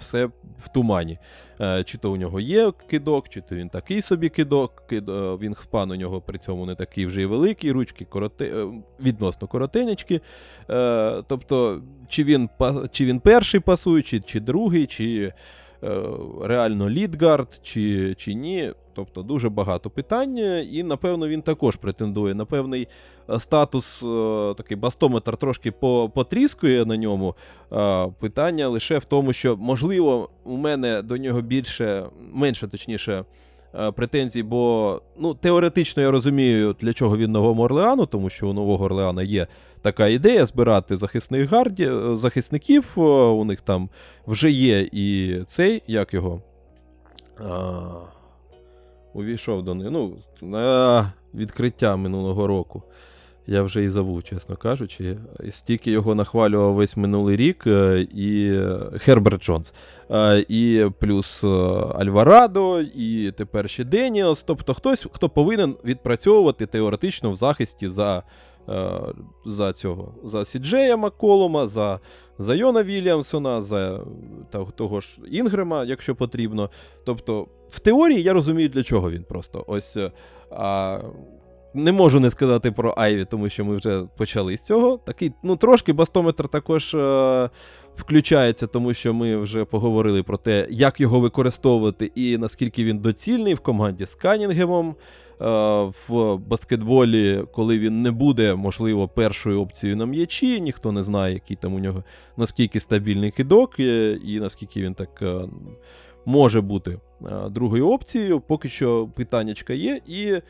все 0.00 0.26
в 0.58 0.68
тумані. 0.74 1.18
Е, 1.60 1.84
чи 1.84 1.98
то 1.98 2.12
у 2.12 2.16
нього 2.16 2.40
є 2.40 2.72
кидок, 2.90 3.28
чи 3.28 3.40
то 3.40 3.54
він 3.54 3.68
такий 3.68 4.02
собі 4.02 4.28
кидок. 4.28 4.82
він 5.40 5.54
спан 5.54 5.90
у 5.90 5.96
нього 5.96 6.20
при 6.20 6.38
цьому 6.38 6.66
не 6.66 6.74
такий 6.74 7.06
вже 7.06 7.22
й 7.22 7.26
великий, 7.26 7.72
ручки 7.72 8.04
короти, 8.04 8.44
е, 8.44 8.66
відносно 9.00 9.48
коротенечки. 9.48 10.20
Тобто, 11.26 11.82
чи 12.08 12.24
він 12.24 12.48
чи 12.90 13.04
він 13.04 13.20
перший 13.20 13.60
пасуючий, 13.60 14.20
чи 14.20 14.40
другий, 14.40 14.86
чи 14.86 15.32
реально 16.42 16.90
лідгард, 16.90 17.60
чи, 17.62 18.14
чи 18.18 18.34
ні. 18.34 18.72
Тобто 18.94 19.22
дуже 19.22 19.48
багато 19.48 19.90
питань, 19.90 20.38
і, 20.72 20.82
напевно, 20.82 21.28
він 21.28 21.42
також 21.42 21.76
претендує 21.76 22.34
на 22.34 22.44
певний 22.44 22.88
е, 23.30 23.40
статус, 23.40 24.02
е, 24.02 24.54
такий 24.56 24.76
бастометр 24.76 25.36
трошки 25.36 25.70
потріскує 26.14 26.84
на 26.84 26.96
ньому. 26.96 27.34
Питання 28.20 28.68
лише 28.68 28.98
в 28.98 29.04
тому, 29.04 29.32
що, 29.32 29.56
можливо, 29.56 30.30
у 30.44 30.56
мене 30.56 31.02
до 31.02 31.16
нього 31.16 31.40
більше, 31.40 32.06
менше 32.32 32.68
точніше. 32.68 33.24
Е, 33.74 33.90
претензій, 33.92 34.42
бо 34.42 35.02
ну, 35.18 35.34
теоретично 35.34 36.02
я 36.02 36.10
розумію, 36.10 36.76
для 36.80 36.92
чого 36.92 37.16
він 37.16 37.32
Новому 37.32 37.62
Орлеану, 37.62 38.06
тому 38.06 38.30
що 38.30 38.48
у 38.48 38.52
Нового 38.52 38.84
Орлеана 38.84 39.22
є 39.22 39.46
така 39.82 40.06
ідея 40.06 40.46
збирати 40.46 40.96
захисних 40.96 41.50
гардів, 41.50 41.90
захисників. 42.12 42.92
У 42.96 43.44
них 43.44 43.60
там 43.60 43.88
вже 44.26 44.50
є 44.50 44.88
і 44.92 45.36
цей, 45.48 45.82
як 45.86 46.14
його. 46.14 46.42
увійшов 49.14 49.62
до 49.62 49.74
них. 49.74 49.88
Ну, 49.90 50.16
на 50.42 51.12
відкриття 51.34 51.96
минулого 51.96 52.46
року. 52.46 52.82
Я 53.50 53.62
вже 53.62 53.84
і 53.84 53.88
забув, 53.88 54.24
чесно 54.24 54.56
кажучи. 54.56 55.16
Стільки 55.50 55.90
його 55.90 56.14
нахвалював 56.14 56.74
весь 56.74 56.96
минулий 56.96 57.36
рік 57.36 57.66
е, 57.66 58.06
і 58.14 58.60
Херберт 58.98 59.42
Джонс. 59.42 59.74
Е, 60.10 60.44
і 60.48 60.86
плюс 61.00 61.44
е, 61.44 61.48
Альварадо, 61.98 62.80
і 62.80 63.32
тепер 63.36 63.70
ще 63.70 63.84
Деніелс. 63.84 64.42
Тобто 64.42 64.74
хтось, 64.74 65.06
хто 65.12 65.28
повинен 65.28 65.76
відпрацьовувати 65.84 66.66
теоретично 66.66 67.30
в 67.30 67.36
захисті 67.36 67.88
за 67.88 68.22
за 69.46 69.72
цього, 69.72 70.14
за 70.24 70.44
Сіджея 70.44 70.96
Макколума, 70.96 71.68
за 71.68 72.00
за 72.38 72.54
Йона 72.54 72.82
Вільямсона, 72.82 73.62
за 73.62 74.00
того 74.76 75.00
ж 75.00 75.18
Інгрема, 75.30 75.84
якщо 75.84 76.14
потрібно. 76.14 76.70
Тобто, 77.04 77.46
в 77.68 77.80
теорії 77.80 78.22
я 78.22 78.32
розумію, 78.32 78.68
для 78.68 78.82
чого 78.82 79.10
він 79.10 79.22
просто. 79.22 79.64
Ось. 79.66 79.96
А, 80.50 80.98
не 81.74 81.92
можу 81.92 82.20
не 82.20 82.30
сказати 82.30 82.70
про 82.70 82.94
Айві, 82.96 83.24
тому 83.24 83.48
що 83.48 83.64
ми 83.64 83.76
вже 83.76 84.02
почали 84.16 84.56
з 84.56 84.62
цього. 84.62 84.96
Такий, 84.96 85.32
ну, 85.42 85.56
трошки 85.56 85.92
бастометр 85.92 86.48
також 86.48 86.94
е, 86.94 87.50
включається, 87.96 88.66
тому 88.66 88.94
що 88.94 89.14
ми 89.14 89.36
вже 89.36 89.64
поговорили 89.64 90.22
про 90.22 90.36
те, 90.36 90.66
як 90.70 91.00
його 91.00 91.20
використовувати 91.20 92.12
і 92.14 92.38
наскільки 92.38 92.84
він 92.84 92.98
доцільний 92.98 93.54
в 93.54 93.60
команді 93.60 94.06
з 94.06 94.14
Канінгемом. 94.14 94.94
Е, 95.40 95.92
в 96.08 96.36
баскетболі, 96.36 97.44
коли 97.52 97.78
він 97.78 98.02
не 98.02 98.10
буде, 98.10 98.54
можливо, 98.54 99.08
першою 99.08 99.60
опцією 99.60 99.96
на 99.96 100.06
м'ячі, 100.06 100.60
ніхто 100.60 100.92
не 100.92 101.02
знає, 101.02 101.34
який 101.34 101.56
там 101.56 101.74
у 101.74 101.78
нього 101.78 102.04
наскільки 102.36 102.80
стабільний 102.80 103.30
кидок, 103.30 103.80
е, 103.80 104.18
і 104.24 104.40
наскільки 104.40 104.82
він 104.82 104.94
так 104.94 105.22
е, 105.22 105.40
може 106.24 106.60
бути 106.60 106.90
е, 107.22 107.48
другою 107.50 107.88
опцією. 107.88 108.40
Поки 108.40 108.68
що 108.68 109.08
питаннячка 109.16 109.72
є. 109.72 110.00
І 110.06 110.40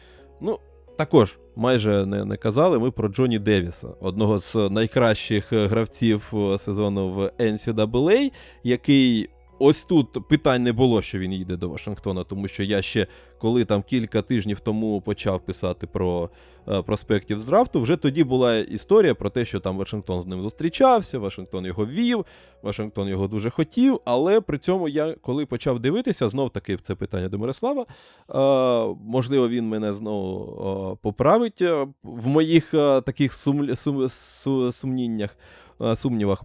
ну, 0.41 0.59
також 0.99 1.39
майже 1.57 2.07
не 2.07 2.25
не 2.25 2.37
казали 2.37 2.79
ми 2.79 2.91
про 2.91 3.09
Джоні 3.09 3.39
Девіса, 3.39 3.89
одного 4.01 4.39
з 4.39 4.55
найкращих 4.55 5.53
е, 5.53 5.67
гравців 5.67 6.33
е, 6.35 6.59
сезону 6.59 7.09
в 7.09 7.33
NCAA, 7.39 8.33
який 8.65 9.29
ось 9.59 9.85
тут 9.85 10.29
питань 10.29 10.63
не 10.63 10.73
було, 10.73 11.03
що 11.03 11.19
він 11.19 11.33
їде 11.33 11.57
до 11.57 11.69
Вашингтона, 11.69 12.25
тому 12.25 12.49
що 12.49 12.63
я 12.63 12.83
ще 12.83 13.07
коли 13.39 13.65
там 13.65 13.83
кілька 13.83 14.23
тижнів 14.23 14.61
тому 14.61 15.01
почав 15.01 15.41
писати 15.41 15.87
про 15.87 16.31
е, 16.69 16.83
проспектів 16.83 17.39
з 17.39 17.45
драфту, 17.45 17.81
вже 17.81 17.97
тоді 17.97 18.25
була 18.25 18.57
історія 18.57 19.15
про 19.15 19.31
те, 19.31 19.45
що 19.45 19.61
там 19.61 19.77
Вашингтон 19.77 20.23
з 20.23 20.27
ним 20.27 20.43
зустрічався, 20.43 21.19
Вашингтон 21.19 21.67
його 21.67 21.87
вів, 21.87 22.27
Вашингтон 22.63 23.09
його 23.09 23.29
дуже 23.29 23.51
хотів. 23.51 24.01
Але 24.05 24.41
при 24.41 24.59
цьому 24.59 24.89
я 24.89 25.15
коли 25.23 25.47
почав 25.47 25.81
дивитися, 25.81 26.29
знов 26.29 26.51
таки 26.51 26.77
це 26.77 26.95
питання 26.95 27.29
до 27.29 27.39
Мирослава. 27.39 27.83
Е, 27.83 28.97
можливо, 29.05 29.49
він 29.49 29.69
мене 29.69 29.95
знову 29.95 30.93
е, 30.93 30.99
поправить 31.03 31.63
е, 31.63 31.87
в 32.03 32.27
моїх 32.27 32.75
е, 32.75 33.01
таких 33.01 33.33
сум, 33.33 33.77
сум, 33.77 34.09
сум, 34.09 34.73
сумніннях, 34.73 35.37
е, 35.81 35.97
сумнівах. 35.97 36.45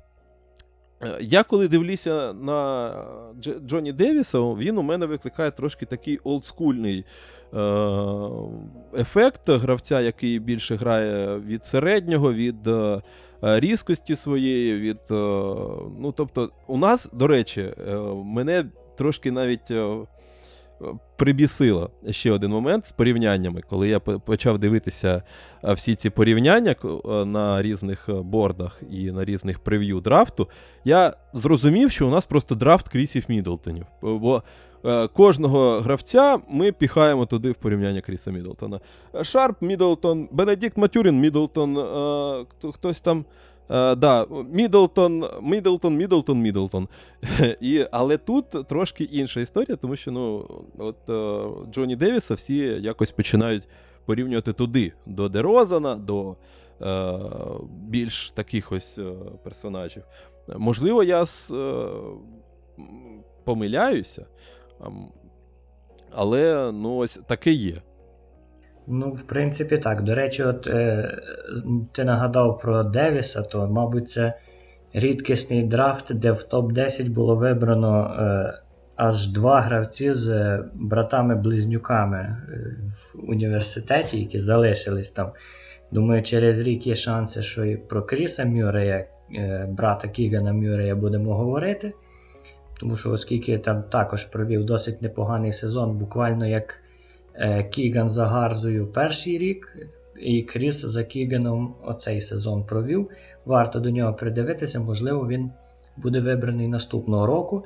Е, 1.03 1.17
я 1.19 1.43
коли 1.43 1.67
дивлюся 1.67 2.33
на 2.33 2.91
Джоні 3.67 3.91
Девіса, 3.91 4.39
він 4.39 4.77
у 4.77 4.81
мене 4.81 5.05
викликає 5.05 5.51
трошки 5.51 5.85
такий 5.85 6.19
олдскульний 6.23 7.05
е, 7.53 7.59
ефект 8.97 9.49
гравця, 9.49 10.01
який 10.01 10.39
більше 10.39 10.75
грає 10.75 11.37
від 11.37 11.65
середнього, 11.65 12.33
від 12.33 12.67
е, 12.67 13.01
різкості 13.41 14.15
своєї. 14.15 14.79
від... 14.79 14.99
ну, 15.99 16.13
Тобто, 16.17 16.49
у 16.67 16.77
нас, 16.77 17.09
до 17.13 17.27
речі, 17.27 17.73
мене 18.25 18.65
трошки 18.97 19.31
навіть 19.31 19.71
прибісило 21.17 21.89
ще 22.09 22.31
один 22.31 22.51
момент 22.51 22.85
з 22.85 22.91
порівняннями, 22.91 23.61
коли 23.69 23.89
я 23.89 23.99
почав 23.99 24.59
дивитися 24.59 25.23
всі 25.63 25.95
ці 25.95 26.09
порівняння 26.09 26.75
на 27.25 27.61
різних 27.61 28.09
бордах 28.09 28.81
і 28.91 29.11
на 29.11 29.25
різних 29.25 29.59
прев'ю 29.59 29.99
драфту, 29.99 30.47
я 30.85 31.13
зрозумів, 31.33 31.91
що 31.91 32.07
у 32.07 32.09
нас 32.09 32.25
просто 32.25 32.55
драфт 32.55 32.89
Крісів 32.89 33.23
Мідлтонів. 33.27 33.85
Бо 34.01 34.43
кожного 35.13 35.79
гравця 35.79 36.39
ми 36.49 36.71
піхаємо 36.71 37.25
туди 37.25 37.51
в 37.51 37.55
порівняння 37.55 38.01
Кріса 38.01 38.31
Мідлтона. 38.31 38.79
Шарп 39.21 39.61
Мідлтон, 39.61 40.27
Бенедикт 40.31 40.77
Матюрін 40.77 41.19
Мідлтон, 41.19 41.77
хтось 42.73 43.01
там. 43.01 43.25
Е, 43.69 43.95
да, 43.95 44.25
Мідлтон, 44.51 45.25
Мідлтон, 45.41 45.95
Мідлтон, 45.95 46.39
Мідлтон. 46.41 46.87
І, 47.61 47.85
Але 47.91 48.17
тут 48.17 48.67
трошки 48.67 49.03
інша 49.03 49.41
історія, 49.41 49.75
тому 49.75 49.95
що 49.95 50.11
ну, 50.11 50.47
от 50.77 50.95
uh, 51.07 51.71
Джоні 51.71 51.95
Девіса 51.95 52.33
всі 52.33 52.57
якось 52.57 53.11
починають 53.11 53.67
порівнювати 54.05 54.53
туди, 54.53 54.93
до 55.05 55.29
Дерозана, 55.29 55.95
до 55.95 56.35
uh, 56.79 57.65
більш 57.65 58.31
таких 58.31 58.71
ось 58.71 58.99
персонажів. 59.43 60.03
Можливо, 60.57 61.03
я 61.03 61.25
помиляюся, 63.43 64.25
але 66.11 66.71
ну, 66.71 66.95
ось 66.95 67.19
таке 67.27 67.51
є. 67.51 67.81
Ну, 68.87 69.11
в 69.11 69.23
принципі, 69.23 69.77
так. 69.77 70.03
До 70.03 70.15
речі, 70.15 70.43
от 70.43 70.67
е, 70.67 71.11
ти 71.91 72.03
нагадав 72.03 72.59
про 72.59 72.83
Девіса, 72.83 73.41
то, 73.41 73.67
мабуть, 73.67 74.11
це 74.11 74.33
рідкісний 74.93 75.63
драфт, 75.63 76.13
де 76.13 76.31
в 76.31 76.45
топ-10 76.51 77.09
було 77.09 77.35
вибрано 77.35 78.15
е, 78.19 78.63
аж 78.95 79.27
два 79.27 79.61
гравці 79.61 80.13
з 80.13 80.29
е, 80.29 80.63
братами-близнюками 80.73 82.17
е, 82.19 82.37
в 82.89 83.29
університеті, 83.29 84.19
які 84.19 84.39
залишились 84.39 85.09
там. 85.09 85.31
Думаю, 85.91 86.23
через 86.23 86.59
рік 86.59 86.87
є 86.87 86.95
шанси, 86.95 87.41
що 87.41 87.65
і 87.65 87.77
про 87.77 88.03
Кріса 88.03 88.45
Мюрея, 88.45 89.05
е, 89.35 89.67
брата 89.69 90.07
Кігана 90.07 90.53
Мюрея, 90.53 90.95
будемо 90.95 91.35
говорити. 91.35 91.93
Тому 92.79 92.97
що, 92.97 93.11
оскільки 93.11 93.57
там 93.57 93.83
також 93.83 94.25
провів 94.25 94.65
досить 94.65 95.01
непоганий 95.01 95.53
сезон, 95.53 95.97
буквально 95.97 96.47
як. 96.47 96.82
Е, 97.35 97.63
Кіган 97.63 98.09
за 98.09 98.25
Гарзою 98.25 98.87
перший 98.87 99.37
рік, 99.37 99.77
і 100.21 100.41
Кріс 100.41 100.85
за 100.85 101.03
Кіганом 101.03 101.75
оцей 101.83 102.21
сезон 102.21 102.63
провів. 102.63 103.09
Варто 103.45 103.79
до 103.79 103.89
нього 103.89 104.13
придивитися, 104.13 104.79
можливо, 104.79 105.27
він 105.27 105.51
буде 105.97 106.19
вибраний 106.19 106.67
наступного 106.67 107.25
року. 107.25 107.65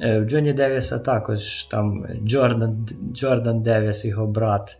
Е, 0.00 0.20
в 0.20 0.24
Джоні 0.24 0.52
Девіса 0.52 0.98
також 0.98 1.64
там 1.64 2.06
Джордан 2.24 2.88
Джордан 3.12 3.62
Девіс, 3.62 4.04
його 4.04 4.26
брат, 4.26 4.78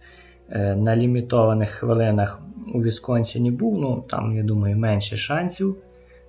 е, 0.50 0.76
на 0.76 0.96
лімітованих 0.96 1.70
хвилинах 1.70 2.40
у 2.74 2.82
Вісконсіні 2.82 3.50
був. 3.50 3.80
Ну, 3.80 4.04
Там, 4.08 4.36
я 4.36 4.42
думаю, 4.42 4.76
менше 4.76 5.16
шансів 5.16 5.76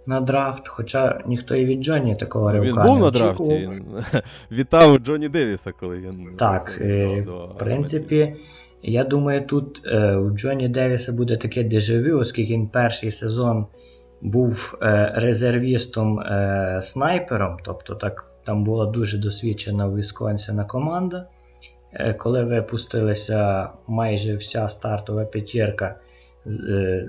на 0.06 0.22
драфт, 0.22 0.68
хоча 0.68 1.22
ніхто 1.26 1.56
і 1.56 1.66
від 1.66 1.84
Джоні 1.84 2.16
такого 2.16 2.52
ривка 2.52 2.82
Він 2.82 2.88
був 2.88 2.98
не 2.98 3.06
на 3.06 3.12
драфті. 3.12 3.44
Він 3.44 3.86
Вітав 4.52 4.98
Джоні 4.98 5.30
Девіса, 5.30 5.72
коли 5.80 5.98
він. 5.98 6.36
Так, 6.38 6.78
е, 6.82 7.26
в 7.28 7.58
принципі, 7.58 8.36
я 8.82 9.04
думаю, 9.04 9.46
тут 9.48 9.82
е, 9.86 10.16
у 10.16 10.30
Джоні 10.30 10.68
Девіса 10.68 11.12
буде 11.14 11.38
таке 11.38 11.64
дежавю, 11.64 12.20
оскільки 12.20 12.54
він 12.54 12.68
перший 12.68 13.12
сезон 13.12 13.66
був 14.22 14.78
е, 14.82 15.12
резервістом 15.16 16.24
снайпером, 16.82 17.58
тобто 17.64 17.96
так, 17.96 18.26
там 18.44 18.64
була 18.64 18.86
дуже 18.86 19.18
досвідчена 19.18 19.90
Вісконсіна 19.90 20.66
команда. 20.66 21.26
Коли 22.18 22.44
випустилася 22.44 23.70
майже 23.88 24.36
вся 24.36 24.70
стартова 24.70 25.26
п'ятірка 25.26 25.86
Е, 25.86 26.03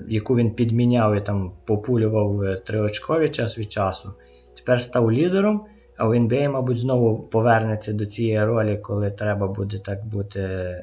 яку 0.09 0.36
він 0.36 0.51
підміняв 0.51 1.16
і 1.16 1.20
там 1.20 1.52
популював 1.65 2.43
е, 2.43 2.56
триочкові 2.56 3.28
час 3.28 3.59
від 3.59 3.73
часу. 3.73 4.12
Тепер 4.56 4.82
став 4.82 5.12
лідером, 5.12 5.65
а 5.97 6.09
в 6.09 6.11
NBA, 6.11 6.48
мабуть, 6.48 6.78
знову 6.78 7.23
повернеться 7.23 7.93
до 7.93 8.06
цієї 8.06 8.44
ролі, 8.44 8.78
коли 8.82 9.11
треба 9.11 9.48
буде 9.48 9.78
так 9.78 10.06
бути 10.06 10.74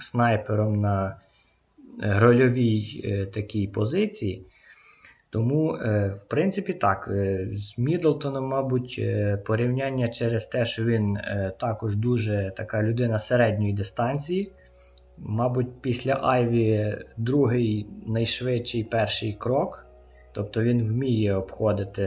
снайпером 0.00 0.80
на 0.80 1.16
рольовій 2.02 3.02
е, 3.04 3.26
такій 3.26 3.66
позиції. 3.66 4.46
Тому, 5.30 5.72
в 6.12 6.28
принципі, 6.30 6.72
так, 6.72 7.10
з 7.52 7.78
Мідлтоном, 7.78 8.44
мабуть, 8.44 9.00
порівняння 9.46 10.08
через 10.08 10.46
те, 10.46 10.64
що 10.64 10.84
він 10.84 11.18
також 11.60 11.96
дуже 11.96 12.52
така 12.56 12.82
людина 12.82 13.18
середньої 13.18 13.72
дистанції. 13.72 14.52
Мабуть, 15.18 15.80
після 15.80 16.18
Айві 16.22 16.98
другий 17.16 17.86
найшвидший 18.06 18.84
перший 18.84 19.32
крок. 19.32 19.86
Тобто 20.32 20.62
він 20.62 20.82
вміє 20.82 21.34
обходити 21.34 22.02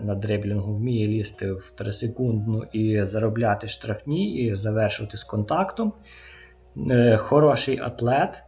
на 0.00 0.14
дриблінгу, 0.14 0.74
вміє 0.74 1.06
лізти 1.06 1.52
в 1.52 1.70
3 1.76 1.92
секундну 1.92 2.64
і 2.72 3.04
заробляти 3.04 3.68
штрафні, 3.68 4.34
і 4.34 4.54
завершувати 4.54 5.16
з 5.16 5.24
контактом. 5.24 5.92
Е, 6.90 7.16
хороший 7.16 7.78
атлет, 7.78 8.42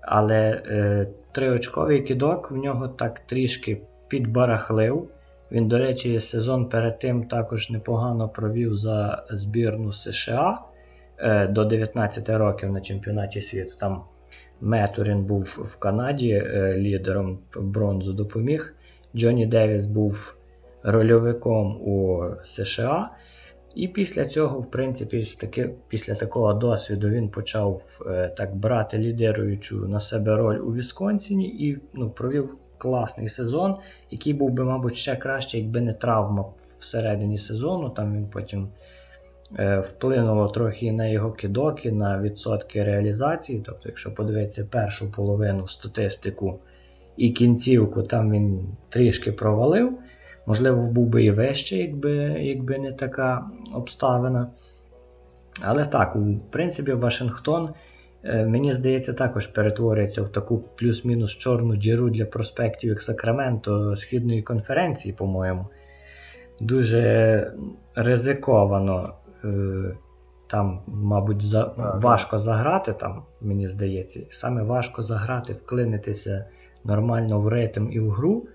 але 0.00 0.62
е, 0.66 1.08
триочковий 1.32 2.02
кидок 2.02 2.50
в 2.50 2.56
нього 2.56 2.88
так 2.88 3.20
трішки 3.20 3.80
підбарахлив. 4.08 5.08
Він, 5.50 5.68
до 5.68 5.78
речі, 5.78 6.20
сезон 6.20 6.68
перед 6.68 6.98
тим 6.98 7.24
також 7.24 7.70
непогано 7.70 8.28
провів 8.28 8.74
за 8.74 9.26
збірну 9.30 9.92
США. 9.92 10.58
Е, 11.18 11.46
до 11.46 11.64
19 11.64 12.28
років 12.28 12.72
на 12.72 12.80
чемпіонаті 12.80 13.40
світу. 13.40 13.74
Там 13.80 14.02
Метурін 14.60 15.24
був 15.24 15.42
в 15.42 15.78
Канаді 15.78 16.30
е, 16.30 16.74
лідером 16.78 17.38
бронзу 17.56 18.12
допоміг. 18.12 18.74
Джонні 19.16 19.46
Девіс 19.46 19.86
був 19.86 20.36
рольовиком 20.82 21.82
у 21.82 22.22
США. 22.42 23.10
І 23.74 23.88
після 23.88 24.24
цього, 24.24 24.60
в 24.60 24.70
принципі, 24.70 25.24
таки, 25.40 25.70
після 25.88 26.14
такого 26.14 26.54
досвіду 26.54 27.08
він 27.08 27.28
почав 27.28 27.82
е, 28.06 28.28
так 28.36 28.56
брати 28.56 28.98
лідируючу 28.98 29.88
на 29.88 30.00
себе 30.00 30.36
роль 30.36 30.58
у 30.58 30.74
Вісконсіні 30.74 31.48
і 31.48 31.78
ну, 31.94 32.10
провів 32.10 32.56
класний 32.78 33.28
сезон, 33.28 33.74
який 34.10 34.34
був 34.34 34.50
би, 34.50 34.64
мабуть, 34.64 34.96
ще 34.96 35.16
краще, 35.16 35.58
якби 35.58 35.80
не 35.80 35.92
травма 35.92 36.44
всередині 36.80 37.38
сезону. 37.38 37.90
Там 37.90 38.16
він 38.16 38.26
потім 38.26 38.68
вплинуло 39.82 40.48
трохи 40.48 40.92
на 40.92 41.06
його 41.06 41.32
кидоки, 41.32 41.92
на 41.92 42.20
відсотки 42.20 42.84
реалізації. 42.84 43.62
Тобто, 43.66 43.88
якщо 43.88 44.14
подивитися 44.14 44.64
першу 44.70 45.12
половину 45.12 45.68
статистику 45.68 46.58
і 47.16 47.30
кінцівку, 47.30 48.02
там 48.02 48.30
він 48.30 48.66
трішки 48.88 49.32
провалив. 49.32 49.98
Можливо, 50.46 50.86
був 50.86 51.06
би 51.06 51.24
і 51.24 51.30
вище, 51.30 51.76
якби 51.76 52.14
якби 52.40 52.78
не 52.78 52.92
така 52.92 53.46
обставина. 53.74 54.50
Але 55.62 55.84
так, 55.84 56.16
в 56.16 56.50
принципі, 56.50 56.92
Вашингтон, 56.92 57.70
е, 58.24 58.46
мені 58.46 58.72
здається, 58.72 59.12
також 59.12 59.46
перетворюється 59.46 60.22
в 60.22 60.28
таку 60.28 60.58
плюс-мінус 60.58 61.36
чорну 61.36 61.76
діру 61.76 62.10
для 62.10 62.24
проспектів 62.24 62.90
як 62.90 63.02
Сакраменто 63.02 63.96
Східної 63.96 64.42
конференції, 64.42 65.14
по-моєму. 65.18 65.66
Дуже 66.60 67.52
ризиковано. 67.94 69.14
Е, 69.44 69.96
там, 70.46 70.80
мабуть, 70.86 71.42
за... 71.42 71.72
важко 71.76 72.38
заграти, 72.38 72.92
там, 72.92 73.22
мені 73.40 73.68
здається. 73.68 74.20
Саме 74.30 74.62
важко 74.62 75.02
заграти, 75.02 75.52
вклинитися 75.52 76.44
нормально 76.84 77.40
в 77.40 77.48
ритм 77.48 77.88
і 77.92 78.00
в 78.00 78.10
гру. 78.10 78.46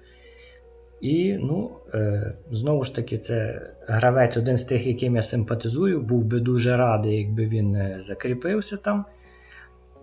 І, 1.02 1.34
ну, 1.34 1.72
е, 1.94 2.34
знову 2.52 2.84
ж 2.84 2.96
таки, 2.96 3.18
це 3.18 3.70
гравець 3.88 4.38
один 4.38 4.58
з 4.58 4.64
тих, 4.64 4.88
яким 4.88 5.16
я 5.16 5.24
симпатизую. 5.24 6.02
Був 6.02 6.24
би 6.24 6.40
дуже 6.40 6.78
радий, 6.78 7.18
якби 7.18 7.46
він 7.46 7.76
е, 7.76 7.96
закріпився 8.00 8.78
там. 8.78 9.06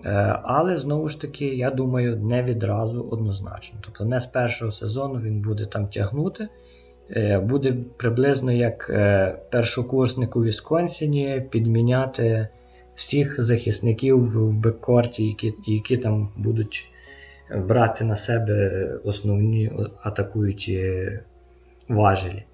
Е, 0.04 0.38
але 0.42 0.76
знову 0.76 1.08
ж 1.08 1.20
таки, 1.20 1.46
я 1.46 1.70
думаю, 1.70 2.16
не 2.16 2.42
відразу 2.42 3.08
однозначно. 3.10 3.78
Тобто 3.82 4.04
не 4.04 4.20
з 4.20 4.26
першого 4.26 4.72
сезону 4.72 5.14
він 5.14 5.40
буде 5.40 5.66
там 5.66 5.88
тягнути. 5.88 6.48
Е, 7.10 7.38
буде 7.38 7.76
приблизно 7.96 8.52
як 8.52 8.90
е, 8.90 9.38
першокурсник 9.50 10.36
у 10.36 10.44
Вісконсіні 10.44 11.46
підміняти 11.50 12.48
всіх 12.94 13.42
захисників 13.42 14.18
в 14.18 14.56
беккорті, 14.56 15.24
які, 15.26 15.54
які 15.66 15.96
там 15.96 16.28
будуть 16.36 16.90
брати 17.54 18.04
на 18.04 18.16
себе 18.16 18.88
основні 19.04 19.72
атакуючі 20.02 21.10
важелі. 21.88 22.44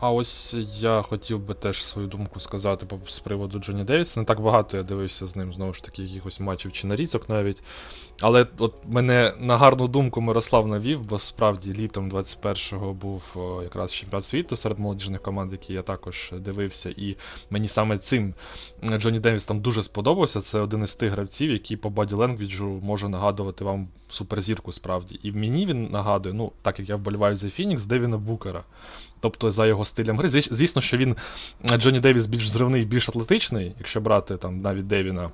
А 0.00 0.12
ось 0.12 0.56
я 0.80 1.02
хотів 1.02 1.40
би 1.40 1.54
теж 1.54 1.84
свою 1.84 2.08
думку 2.08 2.40
сказати 2.40 2.86
з 3.06 3.18
приводу 3.18 3.58
Джоні 3.58 3.84
Девіса. 3.84 4.20
Не 4.20 4.26
так 4.26 4.40
багато 4.40 4.76
я 4.76 4.82
дивився 4.82 5.26
з 5.26 5.36
ним, 5.36 5.54
знову 5.54 5.72
ж 5.72 5.84
таки, 5.84 6.02
якихось 6.02 6.40
матчів 6.40 6.72
чи 6.72 6.86
нарізок 6.86 7.28
навіть. 7.28 7.62
Але 8.20 8.46
от 8.58 8.74
мене 8.86 9.32
на 9.38 9.56
гарну 9.56 9.88
думку 9.88 10.20
Мирослав 10.20 10.66
навів, 10.66 11.00
бо 11.04 11.18
справді 11.18 11.72
літом 11.72 12.10
21-го 12.10 12.92
був 12.92 13.22
якраз 13.62 13.92
чемпіонат 13.92 14.24
світу 14.24 14.56
серед 14.56 14.78
молодіжних 14.78 15.22
команд, 15.22 15.52
які 15.52 15.72
я 15.72 15.82
також 15.82 16.32
дивився. 16.38 16.90
І 16.90 17.16
мені 17.50 17.68
саме 17.68 17.98
цим 17.98 18.34
Джоні 18.98 19.20
Девіс 19.20 19.46
там 19.46 19.60
дуже 19.60 19.82
сподобався. 19.82 20.40
Це 20.40 20.60
один 20.60 20.82
із 20.82 20.94
тих 20.94 21.12
гравців, 21.12 21.50
який 21.50 21.76
по 21.76 21.90
боді 21.90 22.14
ленгвіджу 22.14 22.80
може 22.82 23.08
нагадувати 23.08 23.64
вам 23.64 23.88
суперзірку 24.08 24.72
справді. 24.72 25.20
І 25.22 25.32
мені 25.32 25.66
він 25.66 25.84
нагадує, 25.84 26.34
ну, 26.34 26.52
так 26.62 26.78
як 26.78 26.88
я 26.88 26.96
вболіваю 26.96 27.36
за 27.36 27.50
Фінікс, 27.50 27.86
Девіна 27.86 28.16
Букера. 28.16 28.64
Тобто 29.20 29.50
за 29.50 29.66
його 29.66 29.84
стилем 29.84 30.16
гри. 30.16 30.28
Звісно, 30.28 30.82
що 30.82 30.96
він 30.96 31.16
Джонні 31.76 32.00
Девіс 32.00 32.26
більш 32.26 32.48
зривний, 32.48 32.84
більш 32.84 33.08
атлетичний, 33.08 33.74
якщо 33.78 34.00
брати 34.00 34.36
там 34.36 34.60
навіть 34.60 34.86
Девіна. 34.86 35.30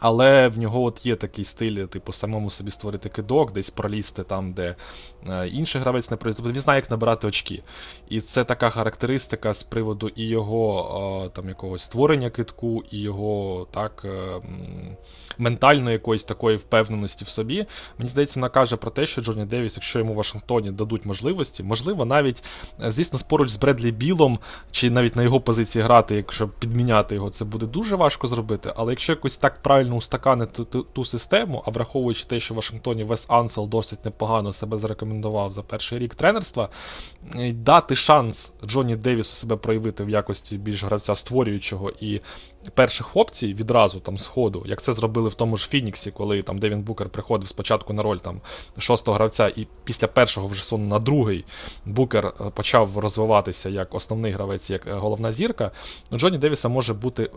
Але 0.00 0.48
в 0.48 0.58
нього 0.58 0.82
от 0.82 1.06
є 1.06 1.16
такий 1.16 1.44
стиль, 1.44 1.86
типу, 1.86 2.12
самому 2.12 2.50
собі 2.50 2.70
створити 2.70 3.08
кидок, 3.08 3.52
десь 3.52 3.70
пролізти 3.70 4.22
там, 4.22 4.52
де 4.52 4.76
інший 5.52 5.80
гравець 5.80 6.10
не 6.10 6.16
проліз. 6.16 6.36
Тобто 6.36 6.52
він 6.52 6.60
знає, 6.60 6.80
як 6.80 6.90
набирати 6.90 7.26
очки. 7.26 7.62
І 8.08 8.20
це 8.20 8.44
така 8.44 8.70
характеристика 8.70 9.54
з 9.54 9.62
приводу 9.62 10.10
і 10.16 10.26
його 10.28 11.24
е, 11.26 11.30
там 11.36 11.48
якогось 11.48 11.82
створення 11.82 12.30
китку, 12.30 12.84
і 12.90 13.00
його 13.00 13.66
так. 13.70 14.02
Е, 14.04 14.40
ментальної 15.38 15.92
якоїсь 15.92 16.24
такої 16.24 16.56
впевненості 16.56 17.24
в 17.24 17.28
собі. 17.28 17.66
Мені 17.98 18.08
здається, 18.08 18.40
вона 18.40 18.48
каже 18.48 18.76
про 18.76 18.90
те, 18.90 19.06
що 19.06 19.22
Джонні 19.22 19.44
Девіс, 19.44 19.76
якщо 19.76 19.98
йому 19.98 20.12
в 20.12 20.16
Вашингтоні 20.16 20.70
дадуть 20.70 21.06
можливості, 21.06 21.62
можливо, 21.62 22.04
навіть, 22.04 22.44
е, 22.84 22.90
звісно, 22.90 23.18
поруч 23.28 23.48
з 23.48 23.56
Бредлі 23.56 23.90
Білом, 23.90 24.38
чи 24.70 24.90
навіть 24.90 25.16
на 25.16 25.22
його 25.22 25.40
позиції 25.40 25.82
грати, 25.82 26.16
якщо 26.16 26.48
підміняти 26.48 27.14
його, 27.14 27.30
це 27.30 27.44
буде 27.44 27.66
дуже 27.66 27.96
важко 27.96 28.28
зробити. 28.28 28.72
Але 28.76 28.92
якщо 28.92 29.12
якось 29.12 29.38
так 29.38 29.62
правильно 29.62 29.96
устаканити 29.96 30.64
ту, 30.64 30.82
ту 30.82 31.04
систему, 31.04 31.62
а 31.66 31.70
враховуючи 31.70 32.24
те, 32.24 32.40
що 32.40 32.54
в 32.54 32.56
Вашингтоні 32.56 33.04
Вес 33.04 33.26
Ансел 33.28 33.68
досить 33.68 34.04
непогано 34.04 34.52
себе 34.52 34.78
зарекомендував 34.78 35.17
за 35.50 35.62
перший 35.62 35.98
рік 35.98 36.14
тренерства, 36.14 36.68
дати 37.52 37.96
шанс 37.96 38.52
Джонні 38.66 38.96
Девісу 38.96 39.34
себе 39.34 39.56
проявити 39.56 40.04
в 40.04 40.10
якості 40.10 40.56
більш 40.58 40.84
гравця 40.84 41.14
створюючого 41.14 41.92
і 42.00 42.20
перших 42.74 43.16
опцій 43.16 43.54
відразу 43.54 44.00
там 44.00 44.18
сходу, 44.18 44.62
як 44.66 44.82
це 44.82 44.92
зробили 44.92 45.28
в 45.28 45.34
тому 45.34 45.56
ж 45.56 45.68
Фініксі, 45.68 46.10
коли 46.10 46.42
там 46.42 46.58
Девін 46.58 46.82
Букер 46.82 47.08
приходив 47.08 47.48
спочатку 47.48 47.92
на 47.92 48.02
роль 48.02 48.16
там 48.16 48.40
шостого 48.78 49.14
гравця, 49.14 49.48
і 49.56 49.66
після 49.84 50.06
першого 50.06 50.46
вже 50.46 50.64
сону 50.64 50.86
на 50.86 50.98
другий 50.98 51.44
Букер 51.86 52.26
е, 52.26 52.50
почав 52.54 52.98
розвиватися 52.98 53.68
як 53.68 53.94
основний 53.94 54.32
гравець, 54.32 54.70
як 54.70 54.86
е, 54.86 54.92
головна 54.92 55.32
зірка. 55.32 55.70
У 56.10 56.18
Джоні 56.18 56.38
Девіса 56.38 56.68
може 56.68 56.94
бути 56.94 57.30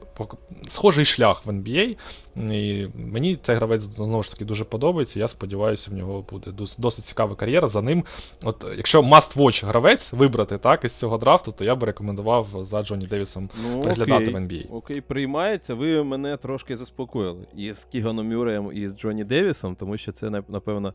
схожий 0.68 1.06
шлях 1.06 1.46
в 1.46 1.50
NBA. 1.50 1.98
І 2.36 2.88
Мені 2.96 3.36
цей 3.36 3.56
гравець 3.56 3.82
знову 3.82 4.24
ж 4.24 4.32
таки 4.32 4.46
дуже 4.46 4.64
подобається. 4.64 5.20
Я 5.20 5.28
сподіваюся, 5.28 5.92
в 5.92 5.94
нього 5.94 6.26
буде 6.32 6.52
досить 6.78 7.06
цікава 7.06 7.36
кар'єра. 7.36 7.68
За 7.68 7.82
ним, 7.82 8.04
от 8.44 8.66
якщо 8.78 9.02
must-watch 9.02 9.66
гравець 9.66 10.14
вибрати 10.14 10.58
так 10.58 10.86
із 10.86 11.00
цього 11.00 11.18
драфту, 11.18 11.52
то 11.52 11.66
я 11.66 11.76
би 11.76 11.88
рекомендував 11.88 12.48
за 12.62 12.84
Джоні 12.84 13.08
Девісом 13.08 13.50
ну, 13.72 13.80
приглядати 13.80 14.24
окей, 14.24 14.34
в 14.34 14.38
NBA. 14.38 14.76
Окей, 14.76 15.02
приймається. 15.02 15.74
Ви 15.74 16.04
мене 16.04 16.38
трошки 16.38 16.78
заспокоїли 16.78 17.48
і 17.58 17.74
з 17.74 17.86
Кіганом 17.86 18.30
Мюреєм, 18.30 18.72
і 18.74 18.88
з 18.88 18.98
Джоні 18.98 19.24
Девісом, 19.24 19.76
тому 19.76 19.98
що 19.98 20.12
це, 20.12 20.30
напевно, 20.30 20.94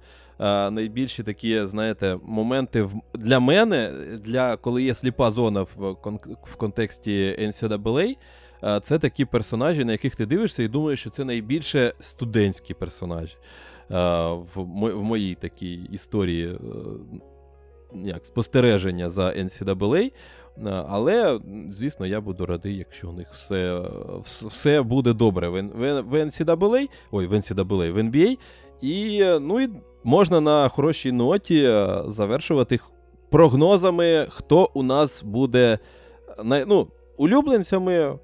найбільші 0.70 1.22
такі, 1.22 1.66
знаєте, 1.66 2.18
моменти 2.22 2.88
для 3.14 3.40
мене, 3.40 3.92
для 4.24 4.56
коли 4.56 4.82
є 4.82 4.94
сліпа 4.94 5.30
зона 5.30 5.62
в, 5.62 5.90
в 6.52 6.56
контексті 6.56 7.36
NCAA, 7.40 8.16
це 8.82 8.98
такі 8.98 9.24
персонажі, 9.24 9.84
на 9.84 9.92
яких 9.92 10.16
ти 10.16 10.26
дивишся, 10.26 10.62
і 10.62 10.68
думаєш, 10.68 11.00
що 11.00 11.10
це 11.10 11.24
найбільше 11.24 11.92
студентські 12.00 12.74
персонажі 12.74 13.36
в 14.54 15.02
моїй 15.02 15.34
такій 15.34 15.80
історії 15.92 16.46
е, 16.46 16.58
як, 18.04 18.26
спостереження 18.26 19.10
за 19.10 19.22
NCAA. 19.22 20.12
Але, 20.88 21.40
звісно, 21.70 22.06
я 22.06 22.20
буду 22.20 22.46
радий, 22.46 22.76
якщо 22.76 23.08
у 23.08 23.12
них 23.12 23.32
все 23.32 23.82
все 24.42 24.82
буде 24.82 25.12
добре 25.12 25.48
в, 25.48 25.62
в, 25.62 26.00
в 26.00 26.14
NCAA, 26.14 26.88
ой, 27.10 27.26
в 27.26 27.32
NCAA, 27.32 27.92
в 27.92 27.98
NBA. 27.98 28.38
І 28.80 29.24
ну, 29.40 29.60
і 29.60 29.68
можна 30.04 30.40
на 30.40 30.68
хорошій 30.68 31.12
ноті 31.12 31.64
е, 31.64 32.02
завершувати 32.06 32.80
прогнозами, 33.30 34.26
хто 34.30 34.70
у 34.74 34.82
нас 34.82 35.22
буде 35.22 35.78
ну, 36.44 36.88
улюбленцями 37.16 38.18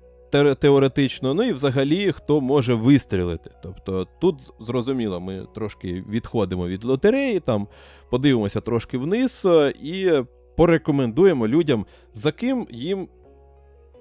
теоретично, 0.54 1.34
ну 1.34 1.42
і 1.42 1.52
взагалі 1.52 2.12
хто 2.12 2.40
може 2.40 2.74
вистрілити. 2.74 3.50
Тобто 3.62 4.06
тут 4.20 4.52
зрозуміло, 4.60 5.20
ми 5.20 5.46
трошки 5.54 6.04
відходимо 6.08 6.68
від 6.68 6.84
лотереї, 6.84 7.40
там 7.40 7.68
подивимося 8.10 8.60
трошки 8.60 8.98
вниз 8.98 9.42
е, 9.44 9.74
і 9.82 10.22
порекомендуємо 10.56 11.48
людям, 11.48 11.86
за 12.14 12.32
ким 12.32 12.66
їм 12.70 13.08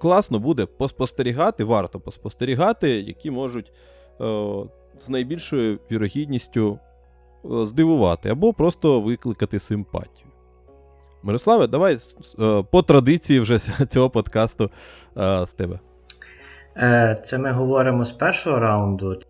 класно 0.00 0.38
буде 0.38 0.66
поспостерігати, 0.66 1.64
варто 1.64 2.00
поспостерігати, 2.00 2.90
які 2.90 3.30
можуть 3.30 3.72
о, 4.18 4.64
е, 4.64 5.00
з 5.00 5.08
найбільшою 5.08 5.78
вірогідністю 5.90 6.78
е, 7.44 7.66
здивувати 7.66 8.28
або 8.28 8.52
просто 8.52 9.00
викликати 9.00 9.58
симпатію. 9.58 10.26
Мирославе, 11.22 11.66
давай 11.66 11.98
по 12.70 12.82
традиції 12.82 13.40
вже 13.40 13.58
цього 13.88 14.10
подкасту 14.10 14.70
з 15.16 15.52
тебе. 15.56 15.78
Е, 16.76 17.22
це 17.24 17.38
ми 17.38 17.52
говоримо 17.52 18.04
з 18.04 18.12
першого 18.12 18.58
раунду. 18.58 19.20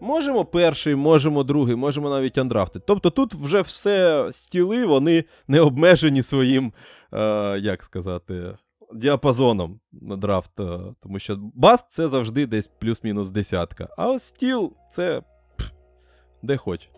Можемо 0.00 0.44
перший, 0.44 0.94
можемо 0.94 1.42
другий, 1.42 1.76
можемо 1.76 2.10
навіть 2.10 2.38
андрафти. 2.38 2.80
Тобто 2.86 3.10
тут 3.10 3.34
вже 3.34 3.60
все 3.60 4.28
стіли, 4.32 4.84
вони 4.86 5.24
не 5.48 5.60
обмежені 5.60 6.22
своїм, 6.22 6.72
е, 7.12 7.58
як 7.58 7.82
сказати, 7.82 8.56
діапазоном 8.94 9.80
на 9.92 10.16
драфт, 10.16 10.60
е, 10.60 10.78
тому 11.02 11.18
що 11.18 11.38
баст 11.54 11.86
це 11.90 12.08
завжди 12.08 12.46
десь 12.46 12.66
плюс-мінус 12.66 13.30
десятка. 13.30 13.88
А 13.96 14.08
ось 14.08 14.22
стіл 14.22 14.72
це 14.92 15.22
пф, 15.56 15.70
де 16.42 16.56
хоч. 16.56 16.88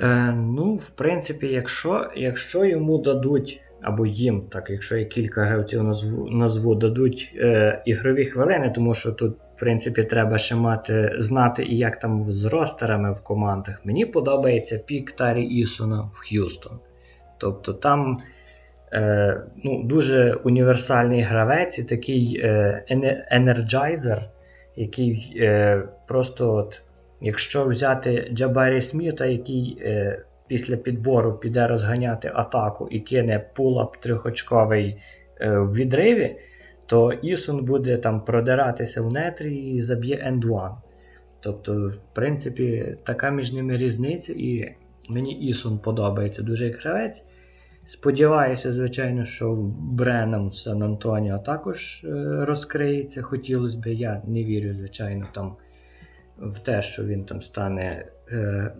Е, 0.00 0.32
Ну, 0.32 0.74
в 0.74 0.96
принципі, 0.96 1.46
якщо 1.46 2.10
якщо 2.16 2.64
йому 2.64 2.98
дадуть, 2.98 3.60
або 3.82 4.06
їм, 4.06 4.42
так, 4.50 4.70
якщо 4.70 4.96
я 4.96 5.04
кілька 5.04 5.44
гравців 5.44 5.82
назву, 5.82 6.30
назву 6.30 6.74
дадуть 6.74 7.34
е, 7.36 7.82
ігрові 7.86 8.24
хвилини, 8.24 8.72
тому 8.74 8.94
що 8.94 9.12
тут, 9.12 9.36
в 9.56 9.60
принципі, 9.60 10.04
треба 10.04 10.38
ще 10.38 10.54
мати 10.54 11.14
знати, 11.18 11.64
і 11.64 11.78
як 11.78 11.98
там 11.98 12.22
з 12.22 12.44
ростерами 12.44 13.12
в 13.12 13.24
командах. 13.24 13.80
Мені 13.84 14.06
подобається 14.06 14.78
пік 14.78 15.12
Тарі 15.12 15.44
Ісона 15.44 16.10
в 16.14 16.16
Х'юстон. 16.16 16.78
Тобто 17.38 17.72
там 17.72 18.18
е, 18.92 19.42
ну, 19.64 19.82
дуже 19.82 20.32
універсальний 20.32 21.20
гравець 21.20 21.78
і 21.78 21.84
такий 21.84 22.40
е, 22.44 22.84
енерджайзер, 23.30 24.30
який 24.76 25.36
е, 25.36 25.82
просто 26.06 26.54
от. 26.54 26.82
Якщо 27.22 27.64
взяти 27.64 28.30
Джабарі 28.34 28.80
Сміта, 28.80 29.26
який 29.26 29.78
е, 29.80 30.22
після 30.50 30.76
підбору 30.76 31.32
піде 31.32 31.66
розганяти 31.66 32.32
атаку 32.34 32.88
і 32.90 33.00
кине 33.00 33.50
пулап 33.54 33.96
трьохочковий 33.96 34.96
е, 35.40 35.58
в 35.58 35.74
відриві, 35.74 36.36
то 36.86 37.12
Ісон 37.12 37.64
буде 37.64 37.96
там 37.96 38.24
продиратися 38.24 39.02
в 39.02 39.12
нетрі 39.12 39.56
і 39.56 39.80
заб'є 39.80 40.16
енд-1. 40.16 40.74
Тобто, 41.42 41.88
в 41.88 42.14
принципі, 42.14 42.96
така 43.04 43.30
між 43.30 43.52
ними 43.52 43.76
різниця, 43.76 44.32
і 44.32 44.74
мені 45.08 45.32
Ісон 45.32 45.78
подобається 45.78 46.42
дуже 46.42 46.70
гравець. 46.70 47.24
Сподіваюся, 47.84 48.72
звичайно, 48.72 49.24
що 49.24 49.52
в 49.52 49.68
Бренам 49.94 50.48
в 50.48 50.54
Сан 50.54 50.82
Антоніо 50.82 51.38
також 51.38 52.04
е, 52.04 52.08
розкриється. 52.44 53.22
Хотілося 53.22 53.78
б, 53.78 53.86
я 53.86 54.22
не 54.26 54.44
вірю, 54.44 54.74
звичайно, 54.74 55.26
там 55.32 55.56
в 56.38 56.58
те, 56.58 56.82
що 56.82 57.04
він 57.04 57.24
там 57.24 57.42
стане 57.42 58.06
е, 58.32 58.72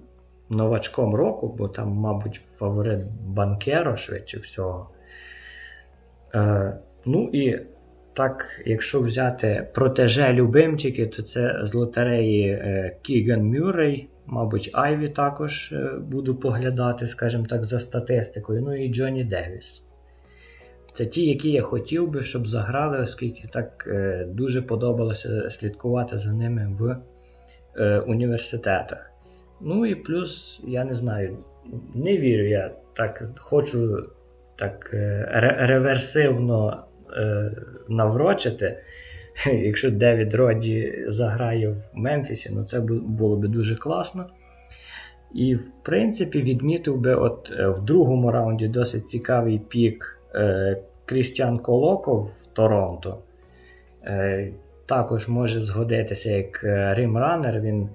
новачком 0.51 1.14
року, 1.14 1.55
бо 1.59 1.68
там, 1.68 1.89
мабуть, 1.89 2.40
фаворит 2.44 3.06
Банкеро 3.27 3.97
швидше 3.97 4.39
всього. 4.39 4.90
Е, 6.35 6.78
Ну 7.06 7.31
і 7.32 7.60
так, 8.12 8.62
якщо 8.66 9.01
взяти 9.01 9.68
протеже 9.74 10.32
любимчики, 10.32 11.06
то 11.06 11.22
це 11.22 11.59
з 11.62 11.74
лотереї 11.74 12.48
е, 12.48 12.97
Кіган 13.02 13.43
Мюррей, 13.43 14.09
мабуть, 14.27 14.70
Айві 14.72 15.09
також 15.09 15.72
е, 15.72 15.90
буду 15.98 16.36
поглядати, 16.36 17.06
скажімо 17.06 17.47
так, 17.48 17.64
за 17.64 17.81
статистикою. 17.81 18.62
Ну 18.62 18.85
і 18.85 18.89
Джонні 18.89 19.24
Девіс. 19.24 19.85
Це 20.93 21.06
ті, 21.06 21.27
які 21.27 21.51
я 21.51 21.62
хотів 21.62 22.10
би, 22.10 22.22
щоб 22.22 22.48
заграли, 22.48 22.98
оскільки 22.98 23.48
так 23.52 23.85
е, 23.86 24.27
дуже 24.28 24.62
подобалося 24.62 25.51
слідкувати 25.51 26.18
за 26.18 26.32
ними 26.32 26.68
в 26.70 26.97
е, 27.77 28.01
університетах. 28.01 29.10
Ну 29.61 29.87
і 29.87 29.95
плюс, 29.95 30.61
я 30.65 30.85
не 30.85 30.95
знаю, 30.95 31.37
не 31.95 32.16
вірю, 32.16 32.49
я 32.49 32.70
так 32.93 33.23
хочу 33.37 34.07
так 34.57 34.91
е, 34.95 35.28
реверсивно 35.59 36.85
е, 37.16 37.51
наврочити. 37.89 38.78
Якщо 39.53 39.91
Девід 39.91 40.35
Роді 40.35 41.05
заграє 41.07 41.69
в 41.69 41.93
Мемфісі, 41.95 42.51
ну 42.55 42.65
це 42.65 42.81
було 42.81 43.37
б 43.37 43.49
дуже 43.49 43.77
класно. 43.77 44.27
І, 45.35 45.55
в 45.55 45.73
принципі, 45.82 46.43
відмітив 46.43 47.01
би, 47.01 47.15
от 47.15 47.53
е, 47.59 47.69
в 47.69 47.85
другому 47.85 48.31
раунді 48.31 48.69
досить 48.69 49.09
цікавий 49.09 49.59
пік 49.59 50.16
Крістіан 51.05 51.59
Колоко 51.59 52.16
в 52.16 52.47
Торонто. 52.53 53.19
Також 54.87 55.28
може 55.28 55.61
згодитися 55.61 56.31
як 56.31 56.61
rim 56.97 57.16
runner. 57.16 57.61
Він 57.61 57.89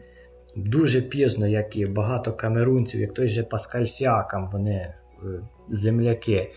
дуже 0.55 1.01
пізно, 1.01 1.47
як 1.47 1.75
і 1.75 1.85
багато 1.85 2.31
камерунців, 2.31 3.01
як 3.01 3.13
той 3.13 3.29
же 3.29 3.43
Паскаль 3.43 3.85
Сіакам, 3.85 4.47
вони 4.47 4.73
е, 4.73 4.93
земляки, 5.69 6.51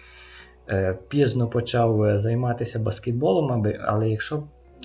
пізно 1.09 1.49
почав 1.49 2.19
займатися 2.19 2.79
баскетболом, 2.79 3.67
але 3.87 4.11
якщо 4.11 4.43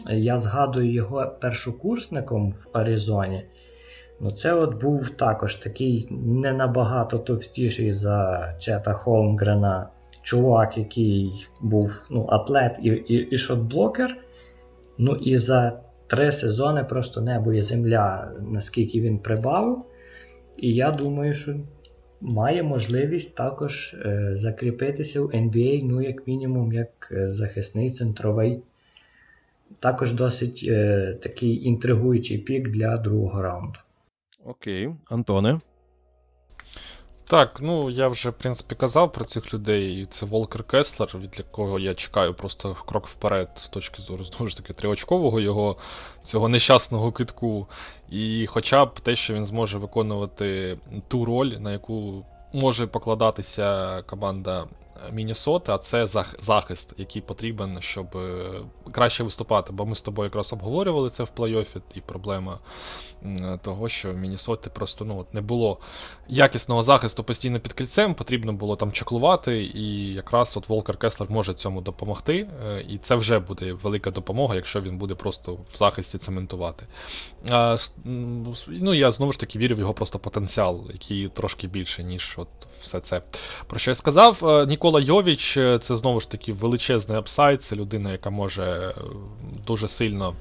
я 0.09 0.37
згадую 0.37 0.93
його 0.93 1.31
першокурсником 1.41 2.51
в 2.51 2.67
Аризоні, 2.73 3.45
ну 4.21 4.29
це 4.29 4.53
от 4.53 4.81
був 4.81 5.09
також 5.09 5.55
такий 5.55 6.07
не 6.11 6.53
набагато 6.53 7.17
товстіший 7.17 7.93
за 7.93 8.55
Чета 8.59 8.93
Холмгрена 8.93 9.89
чувак, 10.21 10.77
який 10.77 11.31
був 11.61 11.91
ну, 12.09 12.27
атлет 12.29 12.79
і 12.81 12.87
і, 12.87 13.13
і 13.13 13.37
шотблокер. 13.37 14.17
Ну 14.97 15.15
і 15.15 15.37
за 15.37 15.81
три 16.15 16.31
сезони 16.31 16.83
просто 16.83 17.21
небо 17.21 17.53
і 17.53 17.61
земля, 17.61 18.31
наскільки 18.51 19.01
він 19.01 19.19
прибавив. 19.19 19.83
І 20.57 20.73
я 20.73 20.91
думаю, 20.91 21.33
що 21.33 21.55
має 22.21 22.63
можливість 22.63 23.35
також 23.35 23.93
е, 23.93 24.29
закріпитися 24.35 25.21
в 25.21 25.25
NBA, 25.25 25.81
ну, 25.83 26.01
як 26.01 26.27
мінімум, 26.27 26.73
як 26.73 27.09
е, 27.11 27.29
захисний 27.29 27.89
центровий. 27.89 28.59
Також 29.79 30.13
досить 30.13 30.65
е, 30.67 31.17
такий 31.23 31.65
інтригуючий 31.65 32.37
пік 32.37 32.69
для 32.69 32.97
другого 32.97 33.41
раунду. 33.41 33.79
Окей, 34.45 34.89
Антоне. 35.09 35.59
Так, 37.33 37.61
ну 37.61 37.89
я 37.89 38.07
вже 38.07 38.29
в 38.29 38.33
принципі 38.33 38.75
казав 38.75 39.11
про 39.11 39.25
цих 39.25 39.53
людей. 39.53 40.01
і 40.01 40.05
Це 40.05 40.25
Волкер 40.25 40.63
Кеслер, 40.63 41.17
від 41.17 41.35
якого 41.37 41.79
я 41.79 41.93
чекаю 41.93 42.33
просто 42.33 42.75
крок 42.85 43.07
вперед 43.07 43.49
з 43.55 43.69
точки 43.69 44.01
зору 44.01 44.23
знову 44.23 44.47
ж 44.47 44.57
таки 44.57 44.73
триочкового 44.73 45.39
його 45.39 45.77
цього 46.23 46.49
нещасного 46.49 47.11
китку. 47.11 47.67
І 48.09 48.45
хоча 48.47 48.85
б 48.85 48.99
те, 48.99 49.15
що 49.15 49.33
він 49.33 49.45
зможе 49.45 49.77
виконувати 49.77 50.77
ту 51.07 51.25
роль, 51.25 51.47
на 51.47 51.71
яку 51.71 52.25
може 52.53 52.87
покладатися 52.87 54.01
команда 54.01 54.67
Мінісоти, 55.11 55.71
а 55.71 55.77
це 55.77 56.07
захист, 56.39 56.93
який 56.97 57.21
потрібен, 57.21 57.77
щоб 57.81 58.17
е, 58.17 58.61
краще 58.91 59.23
виступати. 59.23 59.73
Бо 59.73 59.85
ми 59.85 59.95
з 59.95 60.01
тобою 60.01 60.27
якраз 60.27 60.53
обговорювали 60.53 61.09
це 61.09 61.23
в 61.23 61.31
плей-офі, 61.37 61.81
і 61.95 62.01
проблема 62.01 62.59
того, 63.61 63.89
що 63.89 64.11
в 64.11 64.17
Мінісоти 64.17 64.69
просто 64.69 65.05
ну, 65.05 65.25
не 65.33 65.41
було 65.41 65.77
якісного 66.27 66.83
захисту 66.83 67.23
постійно 67.23 67.59
під 67.59 67.73
кільцем, 67.73 68.15
потрібно 68.15 68.53
було 68.53 68.75
там 68.75 68.91
чаклувати, 68.91 69.63
і 69.63 70.13
якраз 70.13 70.57
от 70.57 70.69
Волкер 70.69 70.97
Кеслер 70.97 71.31
може 71.31 71.53
цьому 71.53 71.81
допомогти. 71.81 72.47
Е, 72.67 72.85
і 72.89 72.97
це 72.97 73.15
вже 73.15 73.39
буде 73.39 73.73
велика 73.73 74.11
допомога, 74.11 74.55
якщо 74.55 74.81
він 74.81 74.97
буде 74.97 75.15
просто 75.15 75.53
в 75.53 75.77
захисті 75.77 76.17
цементувати. 76.17 76.85
Ну, 78.67 78.93
Я 78.93 79.11
знову 79.11 79.31
ж 79.31 79.39
таки 79.39 79.59
вірю 79.59 79.75
в 79.75 79.79
його 79.79 79.93
просто 79.93 80.19
потенціал, 80.19 80.83
який 80.93 81.27
трошки 81.27 81.67
більше, 81.67 82.03
ніж 82.03 82.35
от 82.37 82.47
все 82.81 82.99
це. 82.99 83.21
Про 83.67 83.79
що 83.79 83.91
я 83.91 83.95
сказав. 83.95 84.47
Е, 84.47 84.65
Нікола 84.93 85.05
Йовіч 85.07 85.53
це 85.79 85.95
знову 85.95 86.19
ж 86.19 86.31
таки 86.31 86.53
величезний 86.53 87.17
апсайд, 87.17 87.63
це 87.63 87.75
людина, 87.75 88.11
яка 88.11 88.29
може 88.29 88.63
е, 88.63 88.93
дуже 89.67 89.87
сильно. 89.87 90.33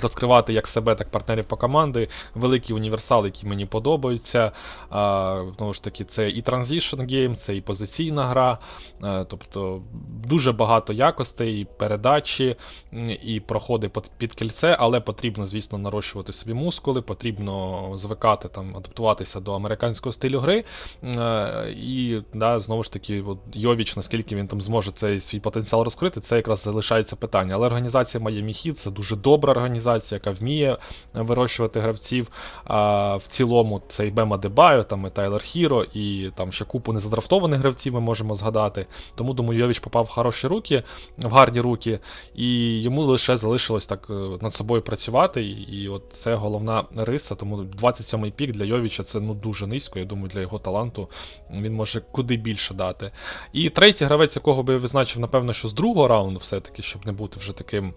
Розкривати 0.00 0.52
як 0.52 0.66
себе, 0.66 0.94
так 0.94 1.10
партнерів 1.10 1.44
по 1.44 1.56
команди. 1.56 2.08
Великий 2.34 2.76
універсал, 2.76 3.24
які 3.24 3.46
мені 3.46 3.66
подобаються. 3.66 4.52
Знову 5.56 5.72
ж 5.72 5.84
таки, 5.84 6.04
це 6.04 6.30
і 6.30 6.42
Transition 6.42 7.12
Game, 7.12 7.34
це 7.34 7.56
і 7.56 7.60
позиційна 7.60 8.26
гра. 8.26 8.58
А, 9.00 9.24
тобто 9.24 9.82
дуже 10.24 10.52
багато 10.52 10.92
якостей, 10.92 11.60
і 11.60 11.64
передачі, 11.64 12.56
і 13.24 13.40
проходи 13.40 13.90
під 14.18 14.34
кільце, 14.34 14.76
але 14.80 15.00
потрібно, 15.00 15.46
звісно, 15.46 15.78
нарощувати 15.78 16.32
собі 16.32 16.54
мускули, 16.54 17.02
потрібно 17.02 17.92
звикати 17.96 18.48
там, 18.48 18.76
адаптуватися 18.76 19.40
до 19.40 19.54
американського 19.54 20.12
стилю 20.12 20.38
гри. 20.38 20.64
А, 21.18 21.64
і 21.68 22.22
да, 22.34 22.60
знову 22.60 22.82
ж 22.82 22.92
таки, 22.92 23.22
от, 23.22 23.38
Йовіч, 23.54 23.96
наскільки 23.96 24.36
він 24.36 24.48
там 24.48 24.60
зможе 24.60 24.90
цей 24.90 25.20
свій 25.20 25.40
потенціал 25.40 25.82
розкрити, 25.82 26.20
це 26.20 26.36
якраз 26.36 26.60
залишається 26.60 27.16
питання. 27.16 27.54
Але 27.54 27.66
організація 27.66 28.24
Miami 28.24 28.48
Heat 28.48 28.72
це 28.72 28.90
дуже 28.90 29.16
добра 29.16 29.52
організація 29.52 29.77
організація, 29.78 30.20
яка 30.24 30.38
вміє 30.38 30.76
вирощувати 31.14 31.80
гравців. 31.80 32.30
А 32.64 33.16
в 33.16 33.26
цілому 33.26 33.82
це 33.88 34.06
і 34.06 34.10
Бема 34.10 34.36
Дебайо, 34.36 34.84
там 34.84 35.06
і 35.06 35.10
Тайлер 35.10 35.42
Хіро, 35.42 35.84
і 35.94 36.30
там 36.34 36.52
ще 36.52 36.64
купу 36.64 36.92
незадрафтованих 36.92 37.60
гравців 37.60 37.94
ми 37.94 38.00
можемо 38.00 38.34
згадати. 38.34 38.86
Тому 39.14 39.34
думаю, 39.34 39.60
Йовіч 39.60 39.78
попав 39.78 40.04
в 40.04 40.08
хороші 40.08 40.46
руки, 40.46 40.82
в 41.18 41.32
гарні 41.32 41.60
руки, 41.60 41.98
і 42.34 42.80
йому 42.82 43.02
лише 43.02 43.36
залишилось 43.36 43.86
так 43.86 44.06
е, 44.10 44.12
над 44.40 44.52
собою 44.52 44.82
працювати. 44.82 45.42
І 45.44 45.88
от 45.88 46.02
це 46.12 46.34
головна 46.34 46.84
риса. 46.96 47.34
Тому 47.34 47.56
27-й 47.56 48.30
пік 48.30 48.52
для 48.52 48.64
Йовіча 48.64 49.02
це 49.02 49.20
ну 49.20 49.34
дуже 49.34 49.66
низько. 49.66 49.98
Я 49.98 50.04
думаю, 50.04 50.28
для 50.28 50.40
його 50.40 50.58
таланту 50.58 51.08
він 51.56 51.74
може 51.74 52.00
куди 52.12 52.36
більше 52.36 52.74
дати. 52.74 53.10
І 53.52 53.70
третій 53.70 54.04
гравець, 54.04 54.36
якого 54.36 54.62
би 54.62 54.72
я 54.72 54.78
визначив, 54.78 55.20
напевно, 55.20 55.52
що 55.52 55.68
з 55.68 55.72
другого 55.72 56.08
раунду, 56.08 56.38
все-таки, 56.38 56.82
щоб 56.82 57.06
не 57.06 57.12
бути 57.12 57.40
вже 57.40 57.52
таким. 57.52 57.94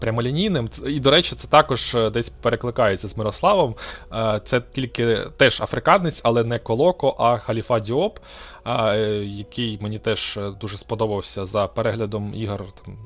Прямолінійним. 0.00 0.68
І, 0.86 1.00
до 1.00 1.10
речі, 1.10 1.34
це 1.36 1.48
також 1.48 1.94
е, 1.94 2.10
десь 2.10 2.28
перекликається 2.28 3.08
з 3.08 3.16
Мирославом. 3.16 3.74
Це 4.44 4.60
тільки 4.70 5.18
теж 5.36 5.60
африканець, 5.60 6.20
але 6.24 6.44
не 6.44 6.58
Колоко, 6.58 7.16
а 7.18 7.36
Халіфа 7.36 7.80
Діоп, 7.80 8.18
який 9.22 9.78
мені 9.82 9.98
теж 9.98 10.38
дуже 10.60 10.76
сподобався 10.76 11.46
за 11.46 11.66
переглядом 11.66 12.34
ігор 12.34 12.64
там, 12.84 12.96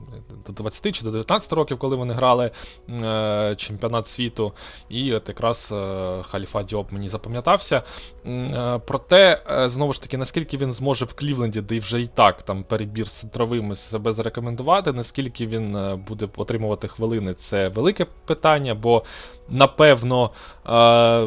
до 0.46 0.52
20 0.52 0.94
чи 0.94 1.04
до 1.04 1.10
19 1.10 1.52
років, 1.52 1.78
коли 1.78 1.96
вони 1.96 2.14
грали 2.14 2.50
е, 2.88 3.54
чемпіонат 3.56 4.06
світу. 4.06 4.52
І 4.88 5.14
от 5.14 5.28
якраз 5.28 5.74
е, 5.76 6.22
Халіфа 6.22 6.62
Діоп 6.62 6.92
мені 6.92 7.08
запам'ятався. 7.08 7.82
Е, 8.26 8.80
проте, 8.86 9.42
знову 9.66 9.92
ж 9.92 10.02
таки, 10.02 10.16
наскільки 10.16 10.56
він 10.56 10.72
зможе 10.72 11.04
в 11.04 11.12
Клівленді, 11.12 11.60
де 11.60 11.78
вже 11.78 12.00
і 12.00 12.06
так 12.06 12.42
там 12.42 12.62
перебір 12.64 13.08
з 13.08 13.12
центровими 13.12 13.76
себе 13.76 14.12
зарекомендувати, 14.12 14.92
наскільки 14.92 15.46
він 15.46 15.78
буде 16.08 16.28
отримувати 16.36 16.88
хвилини, 16.88 17.34
це 17.34 17.68
велике 17.68 18.06
питання, 18.24 18.74
бо 18.74 19.02
напевно 19.48 20.30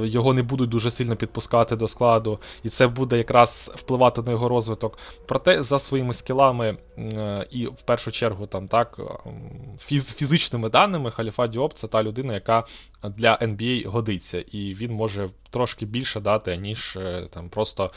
його 0.03 0.34
не 0.34 0.43
будуть 0.43 0.69
дуже 0.69 0.91
сильно 0.91 1.15
підпускати 1.15 1.76
до 1.76 1.88
складу, 1.88 2.39
і 2.64 2.69
це 2.69 2.88
буде 2.88 3.18
якраз 3.18 3.72
впливати 3.76 4.18
на 4.21 4.31
його 4.31 4.47
розвиток. 4.47 4.97
Проте 5.25 5.63
за 5.63 5.79
своїми 5.79 6.13
скілами 6.13 6.77
і 7.51 7.65
в 7.65 7.81
першу 7.81 8.11
чергу 8.11 8.47
там 8.47 8.67
так 8.67 8.99
фіз, 9.79 10.15
фізичними 10.15 10.69
даними 10.69 11.11
Халіфа 11.11 11.47
Діоп 11.47 11.73
це 11.73 11.87
та 11.87 12.03
людина, 12.03 12.33
яка 12.33 12.63
для 13.03 13.35
NBA 13.35 13.87
годиться, 13.87 14.39
і 14.51 14.73
він 14.73 14.91
може 14.91 15.29
трошки 15.49 15.85
більше 15.85 16.19
дати, 16.19 16.57
ніж 16.57 16.97
е, 17.01 17.27
там 17.29 17.49
просто 17.49 17.83
е, 17.83 17.89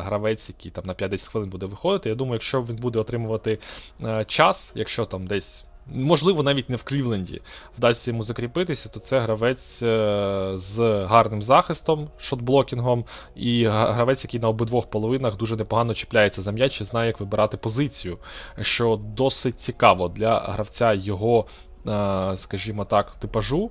гравець, 0.00 0.48
який 0.48 0.70
там 0.70 0.84
на 0.86 0.94
50 0.94 1.28
хвилин 1.28 1.50
буде 1.50 1.66
виходити. 1.66 2.08
Я 2.08 2.14
думаю, 2.14 2.34
якщо 2.34 2.62
він 2.62 2.76
буде 2.76 2.98
отримувати 2.98 3.58
е, 4.04 4.24
час, 4.24 4.72
якщо 4.74 5.04
там 5.04 5.26
десь 5.26 5.64
можливо, 5.94 6.42
навіть 6.42 6.70
не 6.70 6.76
в 6.76 6.82
Клівленді 6.82 7.40
вдасться 7.78 8.10
йому 8.10 8.22
закріпитися, 8.22 8.88
то 8.88 9.00
це 9.00 9.20
гравець 9.20 9.82
е, 9.82 10.52
з 10.54 11.04
гарним 11.04 11.42
захистом, 11.42 12.08
шотблокінгом, 12.18 13.04
і 13.36 13.64
гравець, 13.66 14.24
який 14.24 14.40
на 14.40 14.48
обидвох 14.48 14.86
половинах 14.86 15.36
дуже 15.36 15.56
непогано 15.56 15.94
чіпляється 15.94 16.42
за 16.42 16.52
м'яч 16.52 16.80
і 16.80 16.84
знає, 16.84 17.06
як 17.06 17.20
вибирати 17.20 17.56
позицію, 17.56 18.18
що 18.60 19.00
досить 19.16 19.60
цікаво 19.60 20.08
для 20.08 20.38
гравця 20.38 20.92
його, 20.92 21.46
е, 21.88 22.36
скажімо 22.36 22.84
так, 22.84 23.16
типажу. 23.16 23.70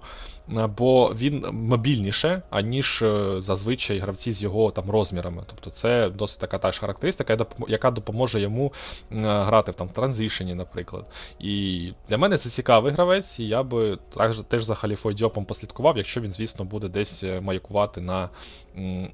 Е, 0.52 0.68
бо 0.78 1.14
він 1.16 1.46
мобільніше, 1.52 2.42
аніж 2.50 3.02
е, 3.02 3.36
зазвичай 3.42 4.00
гравці 4.00 4.32
з 4.32 4.44
його 4.44 4.72
там 4.72 4.92
розмірами. 4.92 5.44
Тобто 5.48 5.70
це 5.70 6.10
досить 6.10 6.40
така 6.40 6.58
та 6.58 6.72
ж 6.72 6.80
характеристика, 6.80 7.38
яка 7.68 7.92
допоможе 7.92 8.42
йому 8.42 8.74
е, 9.12 9.16
грати 9.20 9.72
в 9.72 9.76
там 9.76 9.90
транзишені, 9.90 10.56
наприклад. 10.56 11.06
І 11.40 11.92
для 12.10 12.18
мене 12.18 12.38
це 12.38 12.50
цікавий 12.50 12.94
гравець, 12.94 13.40
і 13.40 13.48
я 13.48 13.64
би 13.64 13.98
також 14.14 14.40
теж 14.40 14.64
за 14.64 14.76
Халіфою 14.76 15.16
Дьопом 15.16 15.46
послідкував, 15.46 15.98
якщо 15.98 16.22
він, 16.22 16.32
звісно, 16.32 16.66
буде 16.66 16.88
десь 16.88 17.24
маякувати 17.42 18.02
на 18.02 18.30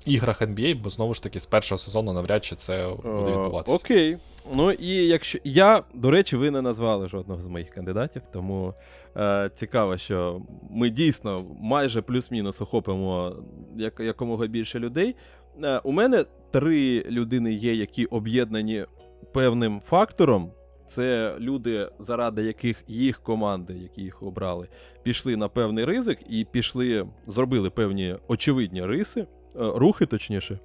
іграх 0.05 0.41
NBA, 0.41 0.81
бо 0.81 0.89
знову 0.89 1.13
ж 1.13 1.23
таки 1.23 1.39
з 1.39 1.45
першого 1.45 1.79
сезону 1.79 2.13
навряд 2.13 2.45
чи 2.45 2.55
це 2.55 2.89
буде 3.03 3.31
відбуватися. 3.31 3.77
Окей. 3.77 4.17
Ну 4.55 4.71
і 4.71 4.87
якщо 4.87 5.39
я, 5.43 5.83
до 5.93 6.11
речі, 6.11 6.37
ви 6.37 6.51
не 6.51 6.61
назвали 6.61 7.07
жодного 7.07 7.41
з 7.41 7.47
моїх 7.47 7.69
кандидатів, 7.69 8.21
тому 8.33 8.73
е, 9.17 9.51
цікаво, 9.55 9.97
що 9.97 10.41
ми 10.71 10.89
дійсно 10.89 11.45
майже 11.61 12.01
плюс-мінус 12.01 12.61
охопимо 12.61 13.35
як, 13.75 13.99
якомога 13.99 14.47
більше 14.47 14.79
людей. 14.79 15.15
Е, 15.63 15.77
у 15.77 15.91
мене 15.91 16.25
три 16.51 17.03
людини 17.03 17.53
є, 17.53 17.73
які 17.75 18.05
об'єднані 18.05 18.85
певним 19.33 19.81
фактором. 19.85 20.51
Це 20.87 21.35
люди, 21.39 21.89
заради 21.99 22.43
яких 22.43 22.83
їх 22.87 23.19
команди, 23.19 23.73
які 23.73 24.01
їх 24.01 24.23
обрали, 24.23 24.67
пішли 25.03 25.35
на 25.35 25.47
певний 25.47 25.85
ризик 25.85 26.19
і 26.29 26.45
пішли, 26.51 27.07
зробили 27.27 27.69
певні 27.69 28.15
очевидні 28.27 28.85
риси, 28.85 29.21
е, 29.21 29.25
рухи, 29.55 30.05
точніше. 30.05 30.59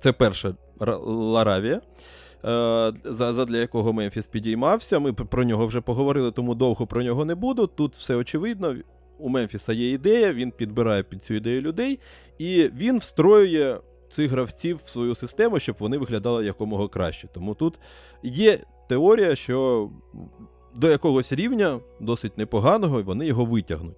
Це 0.00 0.12
перша 0.12 0.54
Ларавія. 1.06 1.80
Е, 2.44 2.92
задля 3.04 3.56
якого 3.56 3.92
Мемфіс 3.92 4.26
підіймався. 4.26 4.98
Ми 4.98 5.12
про 5.12 5.44
нього 5.44 5.66
вже 5.66 5.80
поговорили, 5.80 6.32
тому 6.32 6.54
довго 6.54 6.86
про 6.86 7.02
нього 7.02 7.24
не 7.24 7.34
буду. 7.34 7.66
Тут 7.66 7.96
все 7.96 8.14
очевидно. 8.14 8.76
У 9.18 9.28
Мемфіса 9.28 9.72
є 9.72 9.90
ідея, 9.92 10.32
він 10.32 10.50
підбирає 10.50 11.02
під 11.02 11.24
цю 11.24 11.34
ідею 11.34 11.60
людей, 11.60 11.98
і 12.38 12.70
він 12.76 12.98
встроює 12.98 13.78
цих 14.10 14.30
гравців 14.30 14.80
в 14.84 14.88
свою 14.88 15.14
систему, 15.14 15.58
щоб 15.58 15.76
вони 15.78 15.98
виглядали 15.98 16.44
якомога 16.44 16.88
краще. 16.88 17.28
Тому 17.34 17.54
тут 17.54 17.74
є 18.22 18.58
теорія, 18.88 19.36
що 19.36 19.90
до 20.74 20.90
якогось 20.90 21.32
рівня, 21.32 21.80
досить 22.00 22.38
непоганого, 22.38 23.02
вони 23.02 23.26
його 23.26 23.44
витягнуть. 23.44 23.96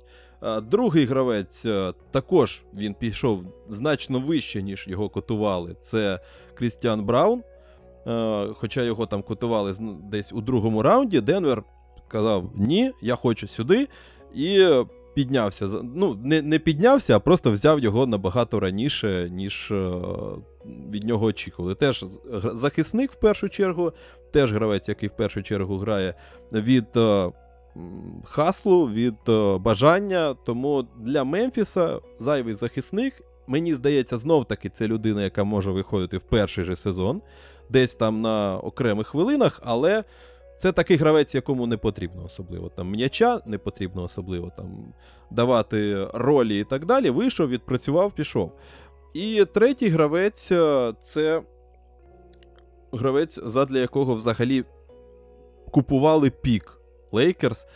Другий 0.62 1.04
гравець 1.04 1.64
е, 1.64 1.92
також 2.10 2.62
він 2.74 2.94
пішов 2.94 3.44
значно 3.68 4.18
вище, 4.18 4.62
ніж 4.62 4.84
його 4.88 5.08
котували. 5.08 5.76
Це 5.82 6.20
Крістіан 6.54 7.04
Браун. 7.04 7.42
Е, 8.06 8.46
хоча 8.54 8.82
його 8.82 9.06
там 9.06 9.22
котували 9.22 9.74
десь 10.10 10.32
у 10.32 10.40
другому 10.40 10.82
раунді, 10.82 11.20
Денвер 11.20 11.62
сказав: 12.08 12.50
Ні, 12.54 12.92
я 13.02 13.16
хочу 13.16 13.46
сюди. 13.46 13.88
І 14.34 14.66
піднявся. 15.14 15.68
Ну, 15.94 16.18
не 16.24 16.42
не 16.42 16.58
піднявся, 16.58 17.16
а 17.16 17.20
просто 17.20 17.52
взяв 17.52 17.80
його 17.80 18.06
набагато 18.06 18.60
раніше, 18.60 19.28
ніж 19.30 19.70
е, 19.70 19.92
від 20.90 21.04
нього 21.04 21.26
очікували. 21.26 21.74
Теж 21.74 22.04
захисник 22.52 23.12
в 23.12 23.14
першу 23.14 23.48
чергу, 23.48 23.92
теж 24.32 24.52
гравець, 24.52 24.88
який 24.88 25.08
в 25.08 25.16
першу 25.16 25.42
чергу 25.42 25.76
грає 25.78 26.14
від 26.52 26.96
е, 26.96 27.32
хаслу, 28.24 28.88
від 28.88 29.14
бажання. 29.60 30.34
Тому 30.44 30.86
для 30.98 31.24
Мемфіса 31.24 32.00
зайвий 32.18 32.54
захисник. 32.54 33.22
Мені 33.46 33.74
здається, 33.74 34.16
знов-таки 34.18 34.68
це 34.68 34.86
людина, 34.86 35.22
яка 35.22 35.44
може 35.44 35.70
виходити 35.70 36.18
в 36.18 36.22
перший 36.22 36.64
же 36.64 36.76
сезон 36.76 37.22
десь 37.70 37.94
там 37.94 38.20
на 38.20 38.58
окремих 38.58 39.06
хвилинах, 39.06 39.60
але 39.64 40.04
це 40.58 40.72
такий 40.72 40.96
гравець, 40.96 41.34
якому 41.34 41.66
не 41.66 41.76
потрібно 41.76 42.24
особливо 42.24 42.68
там 42.68 42.90
м'яча, 42.90 43.40
не 43.46 43.58
потрібно 43.58 44.02
особливо 44.02 44.52
там 44.56 44.94
давати 45.30 46.08
ролі 46.14 46.58
і 46.58 46.64
так 46.64 46.86
далі. 46.86 47.10
Вийшов, 47.10 47.48
відпрацював, 47.48 48.12
пішов. 48.12 48.52
І 49.14 49.44
третій 49.54 49.88
гравець 49.88 50.52
е, 50.52 50.94
це 51.04 51.42
гравець, 52.92 53.40
задля 53.44 53.78
якого 53.78 54.14
взагалі 54.14 54.64
купували 55.70 56.30
пік 56.30 56.80
Лейкерс. 57.12 57.66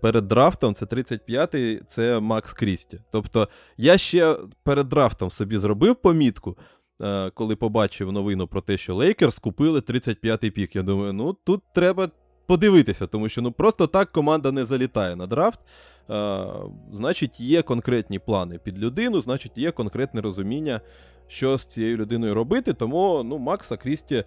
Перед 0.00 0.28
драфтом 0.28 0.74
це 0.74 0.84
35-й, 0.84 1.82
це 1.88 2.20
Макс 2.20 2.52
Крісті. 2.52 3.00
Тобто 3.10 3.48
я 3.76 3.98
ще 3.98 4.36
перед 4.62 4.88
драфтом 4.88 5.30
собі 5.30 5.58
зробив 5.58 5.96
помітку. 5.96 6.56
Е, 7.02 7.30
коли 7.30 7.56
побачив 7.56 8.12
новину 8.12 8.46
про 8.46 8.60
те, 8.60 8.76
що 8.76 8.94
Лейкерс 8.94 9.38
купили 9.38 9.80
35-й 9.80 10.50
пік. 10.50 10.76
Я 10.76 10.82
думаю, 10.82 11.12
ну 11.12 11.36
тут 11.44 11.62
треба 11.74 12.10
подивитися, 12.46 13.06
тому 13.06 13.28
що 13.28 13.42
ну 13.42 13.52
просто 13.52 13.86
так 13.86 14.12
команда 14.12 14.52
не 14.52 14.64
залітає 14.64 15.16
на 15.16 15.26
драфт. 15.26 15.60
А, 16.08 16.14
е, 16.14 16.70
Значить, 16.92 17.40
є 17.40 17.62
конкретні 17.62 18.18
плани 18.18 18.58
під 18.58 18.78
людину, 18.78 19.20
значить, 19.20 19.52
є 19.58 19.70
конкретне 19.70 20.20
розуміння, 20.20 20.80
що 21.28 21.58
з 21.58 21.64
цією 21.64 21.96
людиною 21.96 22.34
робити. 22.34 22.72
Тому 22.72 23.22
ну, 23.24 23.38
Макса 23.38 23.76
Крісті. 23.76 24.24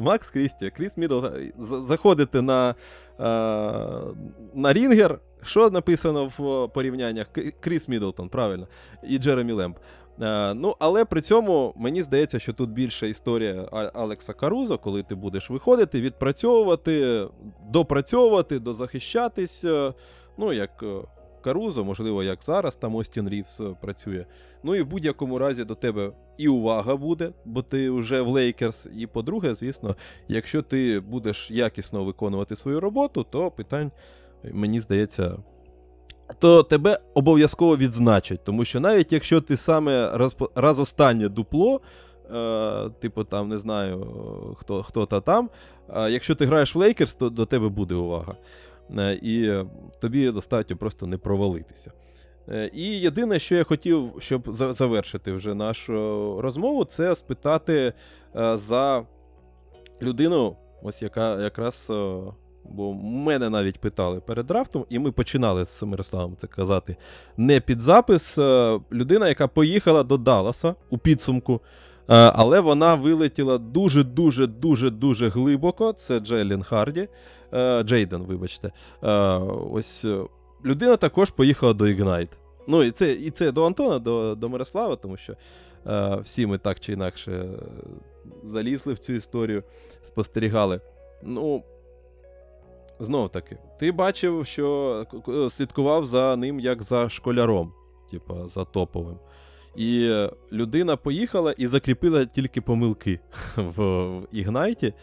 Макс 0.00 0.30
Крісті, 0.30 0.70
Кріс 0.76 0.96
Мідл, 0.96 1.20
заходите 1.58 2.42
на 2.42 2.70
е, 2.70 2.74
на 4.54 4.72
Рінгер. 4.72 5.18
Що 5.42 5.70
написано 5.70 6.32
в 6.38 6.68
порівняннях? 6.68 7.26
Кріс 7.60 7.88
Мідлтон, 7.88 8.28
правильно, 8.28 8.68
і 9.08 9.18
Джеремі 9.18 9.52
Лемб. 9.52 9.76
Е, 10.20 10.54
ну, 10.54 10.74
але 10.78 11.04
при 11.04 11.20
цьому 11.20 11.74
мені 11.76 12.02
здається, 12.02 12.38
що 12.38 12.52
тут 12.52 12.70
більша 12.70 13.06
історія 13.06 13.68
Алекса 13.94 14.32
Карузо, 14.32 14.78
коли 14.78 15.02
ти 15.02 15.14
будеш 15.14 15.50
виходити, 15.50 16.00
відпрацьовувати, 16.00 17.26
допрацьовувати, 17.70 18.58
дозахищатись. 18.58 19.64
Е, 19.64 19.94
ну, 20.38 20.52
як 20.52 20.82
е, 20.82 21.00
Карузо, 21.44 21.84
можливо, 21.84 22.22
як 22.22 22.42
зараз 22.42 22.76
там 22.76 22.94
Остін 22.94 23.28
Рівс 23.28 23.60
працює. 23.80 24.24
Ну 24.62 24.74
і 24.74 24.82
в 24.82 24.86
будь-якому 24.86 25.38
разі 25.38 25.64
до 25.64 25.74
тебе 25.74 26.12
і 26.38 26.48
увага 26.48 26.96
буде, 26.96 27.32
бо 27.44 27.62
ти 27.62 27.90
вже 27.90 28.20
в 28.20 28.28
Лейкерс. 28.28 28.88
І 28.96 29.06
по-друге, 29.06 29.54
звісно, 29.54 29.96
якщо 30.28 30.62
ти 30.62 31.00
будеш 31.00 31.50
якісно 31.50 32.04
виконувати 32.04 32.56
свою 32.56 32.80
роботу, 32.80 33.26
то 33.30 33.50
питань, 33.50 33.90
мені 34.52 34.80
здається 34.80 35.36
то 36.38 36.62
тебе 36.62 36.98
обов'язково 37.14 37.76
відзначать. 37.76 38.44
Тому 38.44 38.64
що 38.64 38.80
навіть 38.80 39.12
якщо 39.12 39.40
ти 39.40 39.56
саме 39.56 40.10
раз, 40.18 40.36
раз 40.54 40.78
останнє 40.78 41.28
дупло, 41.28 41.80
е, 42.34 42.90
типу 43.00 43.24
там 43.24 43.48
не 43.48 43.58
знаю 43.58 44.06
хто 44.58 44.82
хто 44.82 45.06
та 45.06 45.20
там, 45.20 45.50
е, 45.96 46.10
якщо 46.10 46.34
ти 46.34 46.46
граєш 46.46 46.74
в 46.74 46.78
Лейкерс, 46.78 47.14
то 47.14 47.30
до 47.30 47.46
тебе 47.46 47.68
буде 47.68 47.94
увага. 47.94 48.34
Е, 48.98 49.18
і 49.22 49.64
тобі 50.00 50.30
достатньо 50.30 50.76
просто 50.76 51.06
не 51.06 51.18
провалитися. 51.18 51.92
Е, 52.48 52.70
і 52.74 52.84
єдине, 52.84 53.38
що 53.38 53.54
я 53.54 53.64
хотів, 53.64 54.12
щоб 54.18 54.52
завершити 54.52 55.32
вже 55.32 55.54
нашу 55.54 55.92
розмову, 56.40 56.84
це 56.84 57.16
спитати 57.16 57.92
е, 58.36 58.56
за 58.56 59.06
людину, 60.02 60.56
ось 60.82 61.02
яка 61.02 61.42
якраз 61.42 61.92
Бо 62.64 62.94
мене 62.94 63.50
навіть 63.50 63.78
питали 63.78 64.20
перед 64.20 64.46
драфтом, 64.46 64.86
і 64.88 64.98
ми 64.98 65.12
починали 65.12 65.64
з 65.64 65.82
Мирославом 65.82 66.36
це 66.36 66.46
казати 66.46 66.96
не 67.36 67.60
під 67.60 67.82
запис. 67.82 68.38
Е, 68.38 68.80
людина, 68.92 69.28
яка 69.28 69.48
поїхала 69.48 70.02
до 70.02 70.16
Далласа 70.16 70.74
у 70.90 70.98
підсумку, 70.98 71.54
е, 71.54 72.14
але 72.14 72.60
вона 72.60 72.94
вилетіла 72.94 73.58
дуже-дуже 73.58 74.46
дуже 74.46 74.90
дуже 74.90 75.28
глибоко. 75.28 75.92
Це 75.92 76.20
Джейлін 76.20 76.62
Харді. 76.62 77.08
Е, 77.52 77.82
Джейден, 77.82 78.22
вибачте. 78.22 78.72
Ось 79.72 80.06
людина 80.64 80.96
також 80.96 81.30
поїхала 81.30 81.72
до 81.72 81.84
Ignite. 81.84 82.30
Ну, 82.68 82.82
і 82.82 82.90
це 82.90 83.12
і 83.12 83.30
це 83.30 83.52
до 83.52 83.64
Антона, 83.64 83.98
до 83.98 84.34
до 84.34 84.48
Мирослава, 84.48 84.96
тому 84.96 85.16
що 85.16 85.36
всі 86.22 86.46
ми 86.46 86.58
так 86.58 86.80
чи 86.80 86.92
інакше 86.92 87.48
залізли 88.44 88.92
в 88.92 88.98
цю 88.98 89.12
історію, 89.12 89.62
спостерігали. 90.04 90.80
Ну, 91.22 91.62
знов 93.00 93.32
таки, 93.32 93.58
ти 93.80 93.92
бачив, 93.92 94.46
що 94.46 95.06
слідкував 95.50 96.06
за 96.06 96.36
ним 96.36 96.60
як 96.60 96.82
за 96.82 97.08
школяром, 97.08 97.72
типа 98.10 98.48
за 98.48 98.64
топовим. 98.64 99.18
І 99.76 100.18
людина 100.52 100.96
поїхала 100.96 101.52
і 101.52 101.66
закріпила 101.66 102.24
тільки 102.24 102.60
помилки 102.60 103.20
в, 103.56 103.82
в 103.82 104.26
Ігнайті. 104.32 104.94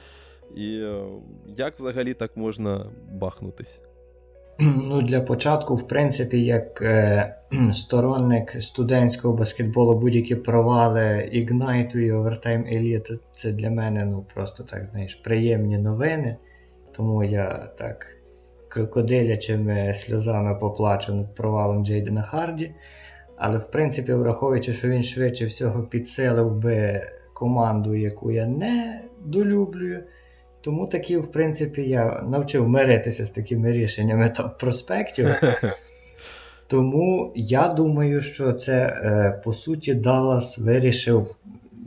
І 0.55 0.77
е, 0.77 1.03
як 1.57 1.79
взагалі 1.79 2.13
так 2.13 2.37
можна 2.37 2.85
бахнутись? 3.11 3.81
Ну, 4.59 5.01
Для 5.01 5.21
початку, 5.21 5.75
в 5.75 5.87
принципі, 5.87 6.45
як 6.45 6.81
е, 6.81 7.35
сторонник 7.73 8.55
студентського 8.59 9.37
баскетболу 9.37 9.99
будь-які 9.99 10.35
провали 10.35 11.29
Ігнайту 11.31 11.99
і 11.99 12.11
Overtime 12.11 12.77
Elite, 12.77 13.19
це 13.31 13.51
для 13.51 13.69
мене 13.69 14.05
ну, 14.05 14.25
просто 14.33 14.63
так, 14.63 14.85
знаєш, 14.85 15.15
приємні 15.15 15.77
новини. 15.77 16.37
Тому 16.91 17.23
я 17.23 17.69
так 17.77 18.07
крокодилячими 18.67 19.93
сльозами 19.93 20.55
поплачу 20.55 21.15
над 21.15 21.35
провалом 21.35 21.85
Джейдена 21.85 22.21
Харді. 22.21 22.71
Але, 23.37 23.57
в 23.57 23.71
принципі, 23.71 24.13
враховуючи, 24.13 24.73
що 24.73 24.87
він 24.87 25.03
швидше 25.03 25.45
всього 25.45 25.83
підсилив 25.83 26.55
би 26.55 27.01
команду, 27.33 27.95
яку 27.95 28.31
я 28.31 28.45
не 28.45 29.01
долюблюю. 29.25 30.03
Тому 30.61 30.87
такі, 30.87 31.17
в 31.17 31.31
принципі, 31.31 31.81
я 31.81 32.21
навчив 32.27 32.67
миритися 32.67 33.25
з 33.25 33.31
такими 33.31 33.71
рішеннями 33.71 34.25
топ-проспектів. 34.29 35.35
Тому 36.67 37.31
я 37.35 37.67
думаю, 37.67 38.21
що 38.21 38.53
це, 38.53 38.77
е, 38.77 39.41
по 39.43 39.53
суті, 39.53 39.93
Даллас 39.93 40.59
вирішив, 40.59 41.27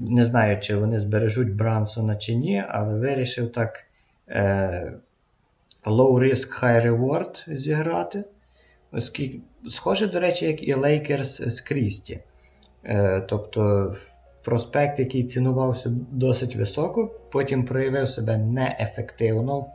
не 0.00 0.24
знаю, 0.24 0.60
чи 0.60 0.76
вони 0.76 1.00
збережуть 1.00 1.54
Брансона 1.54 2.16
чи 2.16 2.34
ні, 2.34 2.64
але 2.68 2.94
вирішив 2.94 3.52
так 3.52 3.84
low 5.86 6.18
risk, 6.18 6.62
high 6.62 6.86
reward 6.86 7.56
зіграти. 7.56 8.24
Оскільки, 8.92 9.40
Схоже, 9.68 10.06
до 10.06 10.20
речі, 10.20 10.46
як 10.46 10.62
і 10.62 10.74
Лейкерс 10.74 11.42
з 11.42 11.60
Крісті. 11.60 12.20
Е, 12.84 13.20
тобто 13.28 13.92
проспект, 14.44 14.98
який 14.98 15.22
цінувався 15.22 15.90
досить 16.10 16.56
високо, 16.56 17.10
потім 17.32 17.64
проявив 17.64 18.08
себе 18.08 18.36
неефективно 18.36 19.60
в, 19.60 19.66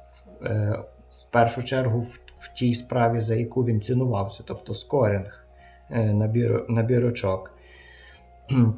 е, 0.43 0.83
в 1.11 1.31
першу 1.31 1.63
чергу 1.63 1.99
в, 1.99 2.19
в 2.25 2.53
тій 2.53 2.73
справі, 2.73 3.19
за 3.19 3.35
яку 3.35 3.65
він 3.65 3.81
цінувався, 3.81 4.43
тобто 4.47 4.73
скорінг 4.73 5.45
е, 5.89 6.13
набір, 6.13 6.65
набірочок. 6.69 7.51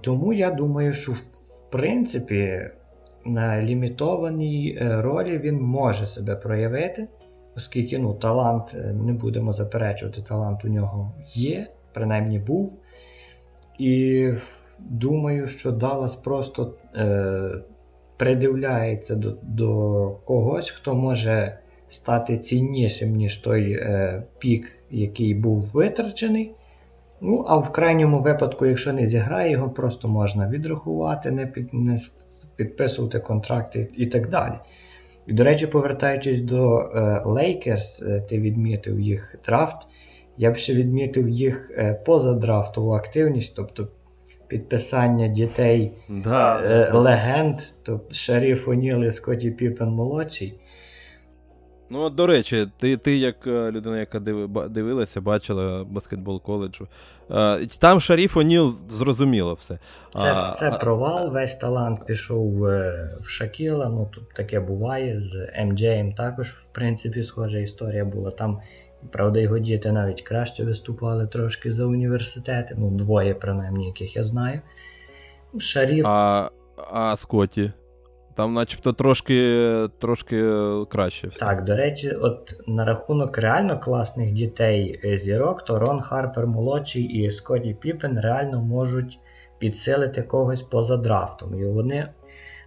Тому 0.01 0.33
я 0.33 0.51
думаю, 0.51 0.93
що 0.93 1.11
в 1.11 1.71
принципі 1.71 2.69
на 3.25 3.61
лімітованій 3.61 4.77
е, 4.81 5.01
ролі 5.01 5.37
він 5.37 5.61
може 5.61 6.07
себе 6.07 6.35
проявити, 6.35 7.07
оскільки 7.57 7.97
ну, 7.97 8.13
талант, 8.13 8.75
е, 8.75 8.93
не 8.93 9.13
будемо 9.13 9.53
заперечувати, 9.53 10.21
талант 10.21 10.65
у 10.65 10.67
нього 10.67 11.13
є, 11.27 11.67
принаймні 11.93 12.39
був. 12.39 12.79
І 13.79 14.29
думаю, 14.79 15.47
що 15.47 15.71
Даллас 15.71 16.15
просто 16.15 16.73
е, 16.95 17.51
придивляється 18.17 19.15
до 19.15 19.37
до 19.41 20.11
когось, 20.25 20.71
хто 20.71 20.95
може 20.95 21.57
стати 21.87 22.37
ціннішим, 22.37 23.15
ніж 23.15 23.37
той 23.37 23.73
е, 23.73 24.23
пік, 24.39 24.67
який 24.91 25.33
був 25.33 25.71
витрачений. 25.73 26.55
Ну, 27.21 27.45
а 27.47 27.57
в 27.57 27.71
крайньому 27.71 28.19
випадку, 28.19 28.65
якщо 28.65 28.93
не 28.93 29.07
зіграє, 29.07 29.51
його 29.51 29.69
просто 29.69 30.07
можна 30.07 30.49
відрахувати, 30.49 31.31
не, 31.31 31.45
під, 31.45 31.73
не 31.73 31.97
підписувати 32.55 33.19
контракти 33.19 33.87
і 33.97 34.05
так 34.05 34.29
далі. 34.29 34.53
І, 35.27 35.33
до 35.33 35.43
речі, 35.43 35.67
повертаючись 35.67 36.41
до 36.41 36.91
Лейкерс, 37.25 38.05
ти 38.29 38.39
відмітив 38.39 38.99
їх 38.99 39.35
драфт. 39.45 39.87
Я 40.37 40.51
б 40.51 40.57
ще 40.57 40.73
відмітив 40.73 41.29
їх 41.29 41.71
е, 41.77 41.93
позадрафтову 41.93 42.91
активність, 42.91 43.55
тобто 43.55 43.87
підписання 44.47 45.27
дітей 45.27 45.91
да. 46.09 46.61
е, 46.63 46.91
легенд, 46.93 47.59
тобто 47.83 48.13
Шаріф 48.13 48.67
О'Ніл 48.67 49.03
і 49.03 49.11
Скотті 49.11 49.51
Піпен 49.51 49.89
молодший. 49.89 50.59
Ну, 51.93 52.09
до 52.09 52.27
речі, 52.27 52.67
ти 52.79 52.97
ти 52.97 53.17
як 53.17 53.47
е, 53.47 53.71
людина, 53.71 53.99
яка 53.99 54.19
дивилася, 54.69 55.21
бачила 55.21 55.83
баскетбол 55.83 56.41
коледжу. 56.41 56.87
Е, 57.31 57.67
там 57.79 58.01
Шаріф 58.01 58.37
Оніл 58.37 58.75
зрозуміло 58.89 59.53
все. 59.53 59.79
Це 60.15 60.53
це 60.57 60.71
провал, 60.71 61.31
весь 61.31 61.55
талант 61.55 62.05
пішов 62.05 62.51
в, 62.51 62.91
в 63.21 63.29
Шакіла. 63.29 63.89
Ну 63.89 64.09
тут 64.13 64.33
таке 64.33 64.59
буває. 64.59 65.19
З 65.19 65.49
МД 65.65 66.15
також, 66.15 66.47
в 66.47 66.71
принципі, 66.71 67.23
схожа 67.23 67.59
історія 67.59 68.05
була. 68.05 68.31
Там 68.31 68.61
Правда, 69.11 69.39
його 69.39 69.59
діти 69.59 69.91
навіть 69.91 70.21
краще 70.21 70.63
виступали 70.63 71.27
трошки 71.27 71.71
за 71.71 71.85
університети, 71.85 72.75
ну, 72.77 72.91
двоє, 72.91 73.33
принаймні, 73.33 73.85
яких 73.85 74.15
я 74.15 74.23
знаю. 74.23 74.61
Шаріф. 75.59 76.05
А 76.07 76.49
а 76.91 77.17
Скотті? 77.17 77.71
Там, 78.35 78.53
начебто, 78.53 78.93
трошки 78.93 79.89
трошки 79.99 80.43
краще. 80.89 81.27
все. 81.27 81.39
Так, 81.39 81.63
до 81.63 81.75
речі, 81.75 82.11
от 82.11 82.55
на 82.67 82.85
рахунок 82.85 83.37
реально 83.37 83.79
класних 83.79 84.31
дітей 84.31 84.99
е, 85.05 85.17
зірок, 85.17 85.65
то 85.65 85.79
Рон 85.79 86.01
Харпер 86.01 86.47
молодший 86.47 87.03
і 87.03 87.31
Скотті 87.31 87.73
Піпен 87.73 88.19
реально 88.19 88.61
можуть 88.61 89.19
підсилити 89.59 90.23
когось 90.23 90.61
поза 90.61 90.97
драфтом. 90.97 91.59
І 91.59 91.65
вони 91.65 92.07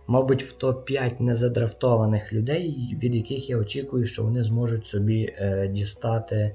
мабуть, 0.07 0.43
в 0.43 0.65
топ-5 0.65 1.23
незадрафтованих 1.23 2.33
людей, 2.33 2.97
від 3.03 3.17
яких 3.17 3.51
я 3.51 3.59
очікую, 3.59 4.05
що 4.05 4.23
вони 4.23 4.43
зможуть 4.43 4.87
собі 4.87 5.35
е, 5.39 5.69
дістати 5.69 6.55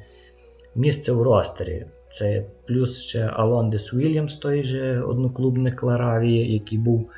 місце 0.76 1.11
в 1.11 1.22
ростері. 1.22 1.86
Це 2.11 2.45
плюс 2.68 3.03
ще 3.03 3.30
Алондес 3.34 3.94
Уільямс, 3.94 4.36
той 4.36 4.64
же 4.64 5.02
одноклубник 5.02 5.84
Ларавії, 5.84 6.53
який 6.53 6.77
був. 6.77 7.10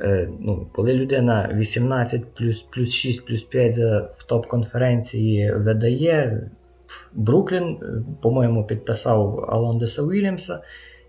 Е, 0.00 0.28
ну, 0.40 0.66
Коли 0.72 0.94
людина 0.94 1.50
18 1.54 2.34
плюс 2.34 2.62
плюс 2.62 2.92
6 2.92 3.26
плюс 3.26 3.42
5 3.42 3.74
за, 3.74 3.98
в 4.12 4.26
топ-конференції 4.28 5.54
видає, 5.56 6.50
Бруклін, 7.12 7.64
е, 7.64 8.02
по-моєму, 8.22 8.66
підписав 8.66 9.44
Алондеса 9.48 10.02
Уільямса. 10.02 10.60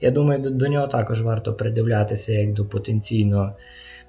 Я 0.02 0.12
думаю, 0.12 0.40
до, 0.42 0.50
до 0.50 0.68
нього 0.68 0.88
також 0.88 1.22
варто 1.22 1.54
придивлятися 1.54 2.34
як 2.34 2.54
до 2.54 2.66
потенційно 2.66 3.56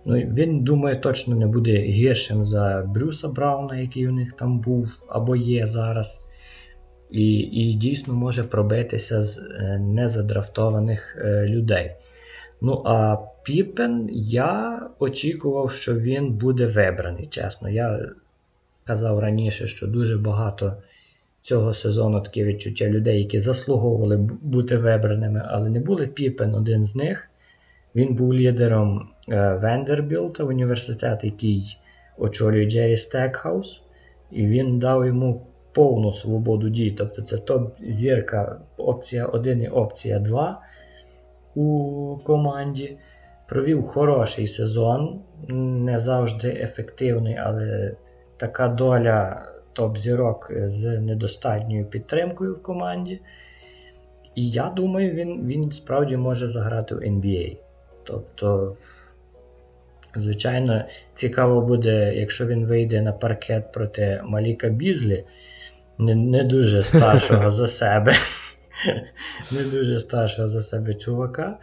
Ну, 0.07 0.15
Він, 0.15 0.65
думаю, 0.65 1.01
точно 1.01 1.37
не 1.37 1.47
буде 1.47 1.73
гіршим 1.73 2.47
за 2.47 2.85
Брюса 2.95 3.29
Брауна, 3.29 3.77
який 3.77 4.09
у 4.09 4.13
них 4.13 4.33
там 4.33 4.61
був 4.61 4.89
або 5.09 5.37
є 5.37 5.67
зараз. 5.67 6.27
І 7.11 7.33
і 7.35 7.75
дійсно 7.75 8.15
може 8.15 8.45
пробитися 8.45 9.23
з 9.23 9.39
е, 9.39 9.79
незадрафтованих 9.79 11.17
людей. 11.45 11.97
Ну, 12.61 12.83
а 12.87 13.17
Піпен 13.43 14.09
я 14.13 14.81
очікував, 14.99 15.71
що 15.71 15.95
він 15.95 16.33
буде 16.33 16.67
вибраний. 16.67 17.27
Чесно. 17.27 17.71
Я 17.71 18.09
казав 18.85 19.19
раніше, 19.19 19.67
що 19.67 19.87
дуже 19.87 20.19
багато 20.19 20.77
цього 21.43 21.75
сезону 21.75 22.21
таке 22.21 22.45
відчуття 22.45 22.87
людей, 22.87 23.19
які 23.19 23.39
заслуговували 23.39 24.17
бути 24.43 24.77
вибраними, 24.77 25.43
але 25.49 25.71
не 25.71 25.81
були 25.81 26.07
Піпен 26.07 26.55
один 26.55 26.85
з 26.85 26.97
них. 26.97 27.29
Він 27.95 28.15
був 28.15 28.35
лідером 28.35 29.09
Вендербілта, 29.29 30.45
університет, 30.45 31.21
який 31.25 31.79
очолює 32.19 32.71
Джері 32.71 32.97
Стекхаус, 32.97 33.83
і 34.31 34.47
він 34.47 34.79
дав 34.79 35.07
йому 35.07 35.47
повну 35.73 36.13
свободу 36.13 36.69
дій. 36.69 36.91
Тобто 36.91 37.23
це 37.23 37.37
топ-зірка 37.37 38.57
опція 38.77 39.27
1 39.27 39.63
і 39.63 39.69
опція 39.69 40.19
2 40.19 40.61
у 41.55 42.19
команді. 42.25 42.97
Провів 43.53 43.83
хороший 43.83 44.47
сезон, 44.47 45.21
не 45.49 45.99
завжди 45.99 46.49
ефективний, 46.49 47.37
але 47.37 47.97
така 48.37 48.69
доля 48.69 49.47
топ-зірок 49.73 50.53
з 50.67 51.01
недостатньою 51.01 51.87
підтримкою 51.87 52.55
в 52.55 52.63
команді. 52.63 53.21
І 54.35 54.51
я 54.51 54.73
думаю, 54.77 55.11
він 55.11 55.47
він 55.47 55.73
справді 55.73 56.17
може 56.17 56.49
заграти 56.49 56.95
в 56.95 56.99
NBA. 56.99 57.57
Тобто 58.05 58.77
Звичайно, 60.15 60.85
цікаво 61.15 61.61
буде, 61.61 62.15
якщо 62.15 62.47
він 62.47 62.67
вийде 62.67 63.03
на 63.03 63.13
паркет 63.13 63.73
проти 63.73 64.21
Маліка 64.25 64.69
Бізлі, 64.69 65.25
не, 65.99 66.15
не 66.15 66.45
дуже 66.45 66.83
старшого 66.83 67.51
за 67.51 67.69
себе. 67.69 68.15
Не 69.51 69.65
дуже 69.65 69.99
старшого 69.99 70.49
за 70.49 70.63
себе 70.63 70.95
чувака. 70.95 71.59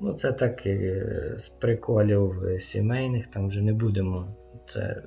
Ну, 0.00 0.12
це 0.12 0.32
так 0.32 0.66
е, 0.66 1.34
з 1.36 1.48
приколів 1.48 2.32
сімейних, 2.58 3.26
там 3.26 3.48
вже 3.48 3.62
не 3.62 3.72
будемо. 3.72 4.28
Це 4.68 5.02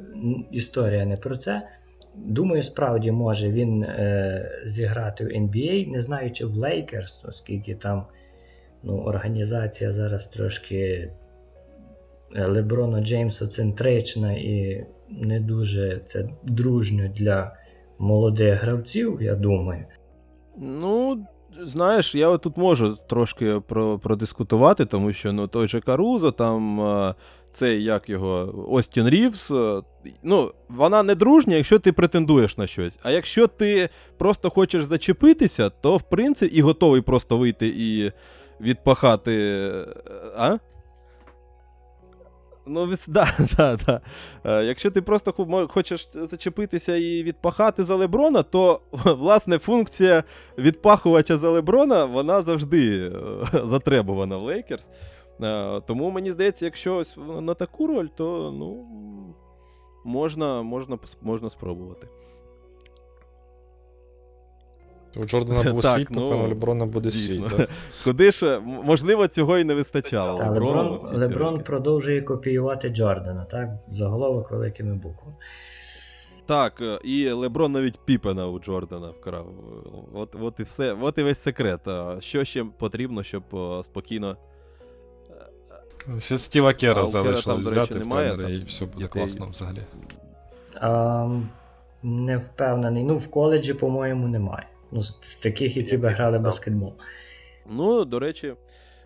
історія 0.52 1.06
не 1.06 1.18
про 1.18 1.36
це. 1.36 1.68
Думаю, 2.16 2.64
справді 2.64 3.12
може 3.12 3.50
він 3.50 3.84
е, 3.84 4.62
зіграти 4.66 5.26
в 5.26 5.28
NBA, 5.28 5.92
не 5.92 6.02
знаю, 6.02 6.32
чи 6.32 6.46
в 6.46 6.50
Лейкерс, 6.50 7.26
оскільки 7.26 7.76
там 7.76 8.06
ну, 8.84 8.98
організація 8.98 9.92
зараз 9.92 10.28
трошки 10.28 11.12
Леброна 12.36 13.02
Джеймса 13.02 13.48
центрична 13.48 14.34
і 14.34 14.86
не 15.10 15.40
дуже 15.40 16.02
це 16.06 16.30
дружньо 16.44 17.08
для 17.08 17.56
молодих 18.00 18.62
гравців, 18.62 19.22
я 19.22 19.36
думаю. 19.36 19.86
Ну, 20.58 21.26
знаєш, 21.62 22.16
я 22.16 22.38
тут 22.38 22.58
можу 22.58 22.98
трошки 23.10 23.60
про, 23.68 24.00
продискутувати, 24.00 24.86
тому 24.86 25.14
що 25.14 25.34
ну, 25.34 25.48
той 25.48 25.68
же 25.68 25.80
Карузо, 25.82 26.32
там 26.32 26.82
е, 26.82 27.16
цей 27.54 27.84
як 27.84 28.10
його 28.10 28.66
Остін 28.70 29.10
Рівс. 29.10 29.52
е, 29.52 29.82
Ну, 30.24 30.52
вона 30.70 31.04
не 31.04 31.16
дружня, 31.16 31.56
якщо 31.56 31.80
ти 31.80 31.92
претендуєш 31.92 32.58
на 32.58 32.68
щось. 32.68 33.00
А 33.04 33.12
якщо 33.12 33.48
ти 33.48 33.90
просто 34.18 34.50
хочеш 34.50 34.86
зачепитися, 34.86 35.70
то 35.70 35.98
в 35.98 36.02
принципі 36.02 36.56
і 36.56 36.62
готовий 36.62 37.02
просто 37.02 37.38
вийти 37.38 37.68
і 37.78 38.12
відпахати. 38.62 39.34
е, 39.36 39.86
А? 40.38 40.58
Ну, 42.66 42.94
да, 43.08 43.34
да, 43.58 43.78
да. 43.86 44.02
Е, 44.46 44.64
Якщо 44.64 44.92
ти 44.92 45.02
просто 45.02 45.68
хочеш 45.70 46.10
зачепитися 46.14 46.96
і 46.96 47.24
відпахати 47.24 47.84
за 47.84 47.96
Леброна, 47.96 48.44
то 48.44 48.82
власне 48.92 49.58
функція 49.60 50.24
відпахувача 50.58 51.38
за 51.38 51.50
Леброна 51.50 52.06
вона 52.06 52.42
завжди 52.42 53.06
е, 53.06 53.12
затребувана 53.66 54.38
в 54.38 54.44
Лейкерс. 54.44 54.90
Е, 55.42 55.82
Тому 55.88 56.12
мені 56.12 56.32
здається, 56.32 56.66
якщо 56.66 56.96
ось 56.96 57.18
на 57.42 57.54
таку 57.54 57.88
роль, 57.88 58.08
то 58.08 58.54
ну, 58.60 58.86
можна, 60.06 60.62
можна, 60.62 60.98
можна 61.22 61.50
спробувати. 61.50 62.08
У 65.16 65.24
Джордана 65.24 65.72
був 65.72 65.82
Так, 65.82 65.96
свій, 65.96 66.08
ну, 66.10 66.26
у 66.26 66.48
Леброна 66.48 66.86
буде 66.86 67.12
свій. 67.12 67.44
Куди 68.04 68.32
ж, 68.32 68.60
можливо, 68.60 69.28
цього 69.28 69.58
і 69.58 69.64
не 69.64 69.74
вистачало. 69.74 70.38
Та 70.38 70.50
Леброн, 70.50 71.00
Леброн 71.14 71.64
продовжує 71.64 72.22
копіювати 72.22 72.90
Джордана, 72.90 73.46
так? 73.46 73.70
Заголовок 73.88 74.52
великими 74.52 74.96
буквами. 74.96 75.36
Так, 76.46 76.82
е, 76.82 77.00
і 77.04 77.30
Леброн 77.30 77.72
навіть 77.72 78.00
Піпена 78.06 78.48
у 78.48 78.60
Джордана 78.60 79.10
вкрав. 79.10 79.48
От, 80.14 80.36
от 80.42 80.60
і 80.60 80.64
все, 80.64 80.96
от 81.02 81.18
і 81.18 81.24
весь 81.24 81.42
секрет. 81.42 81.80
Що 82.20 82.44
ще 82.44 82.66
потрібно, 82.78 83.24
щоб 83.24 83.44
е, 83.54 83.84
спокійно. 83.84 84.38
Ще 86.20 86.38
Стіва 86.38 86.74
Кера 86.74 87.08
залишилось 87.08 87.66
взяти 87.66 87.94
речі, 87.94 88.10
в 88.10 88.12
тренера, 88.12 88.44
там, 88.44 88.54
і 88.54 88.64
все 88.64 88.86
буде 88.86 89.08
класно 89.08 89.48
взагалі. 89.52 89.80
А, 90.76 91.30
не 92.04 92.38
впевнений. 92.38 93.04
Ну, 93.04 93.16
в 93.16 93.32
коледжі, 93.32 93.74
по-моєму, 93.74 94.28
немає. 94.28 94.68
Ну, 94.94 95.04
з, 95.04 95.42
таких, 95.42 95.78
які 95.78 95.98
би 95.98 96.10
грали 96.10 96.40
баскетбол. 96.40 96.94
Ну, 97.70 98.06
до 98.06 98.20
речі. 98.20 98.54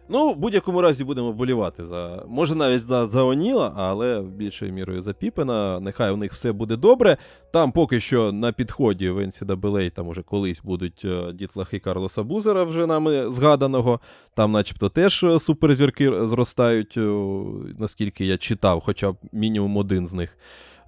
Ну, 0.10 0.30
в 0.30 0.38
будь-якому 0.38 0.82
разі 0.82 1.04
будемо 1.04 1.32
вболівати 1.32 1.86
за. 1.86 2.24
Може 2.28 2.56
навіть 2.56 2.82
за, 2.82 3.08
за 3.08 3.24
Оніла, 3.24 3.74
але 3.76 4.22
більшою 4.22 4.74
мірою 4.74 5.02
за 5.02 5.14
Піпена. 5.14 5.80
Нехай 5.80 6.12
у 6.12 6.18
них 6.18 6.34
все 6.34 6.52
буде 6.52 6.76
добре. 6.76 7.18
Там 7.54 7.72
поки 7.72 8.00
що 8.00 8.32
на 8.32 8.52
підході 8.52 9.10
в 9.10 9.20
NCAA 9.20 9.92
там 9.92 10.08
уже 10.08 10.22
колись 10.22 10.62
будуть 10.64 11.02
е, 11.06 11.34
дітлахи 11.34 11.80
Карлоса 11.80 12.24
Бузера, 12.24 12.64
вже 12.64 12.86
нами 12.86 13.32
згаданого. 13.32 14.00
Там, 14.36 14.52
начебто, 14.52 14.90
теж 14.90 15.24
е, 15.24 15.40
суперзірки 15.40 16.28
зростають, 16.28 16.98
е, 16.98 17.02
наскільки 17.80 18.26
я 18.26 18.38
читав, 18.38 18.82
хоча 18.86 19.12
б 19.12 19.18
мінімум 19.32 19.78
один 19.78 20.08
з 20.08 20.14
них. 20.14 20.38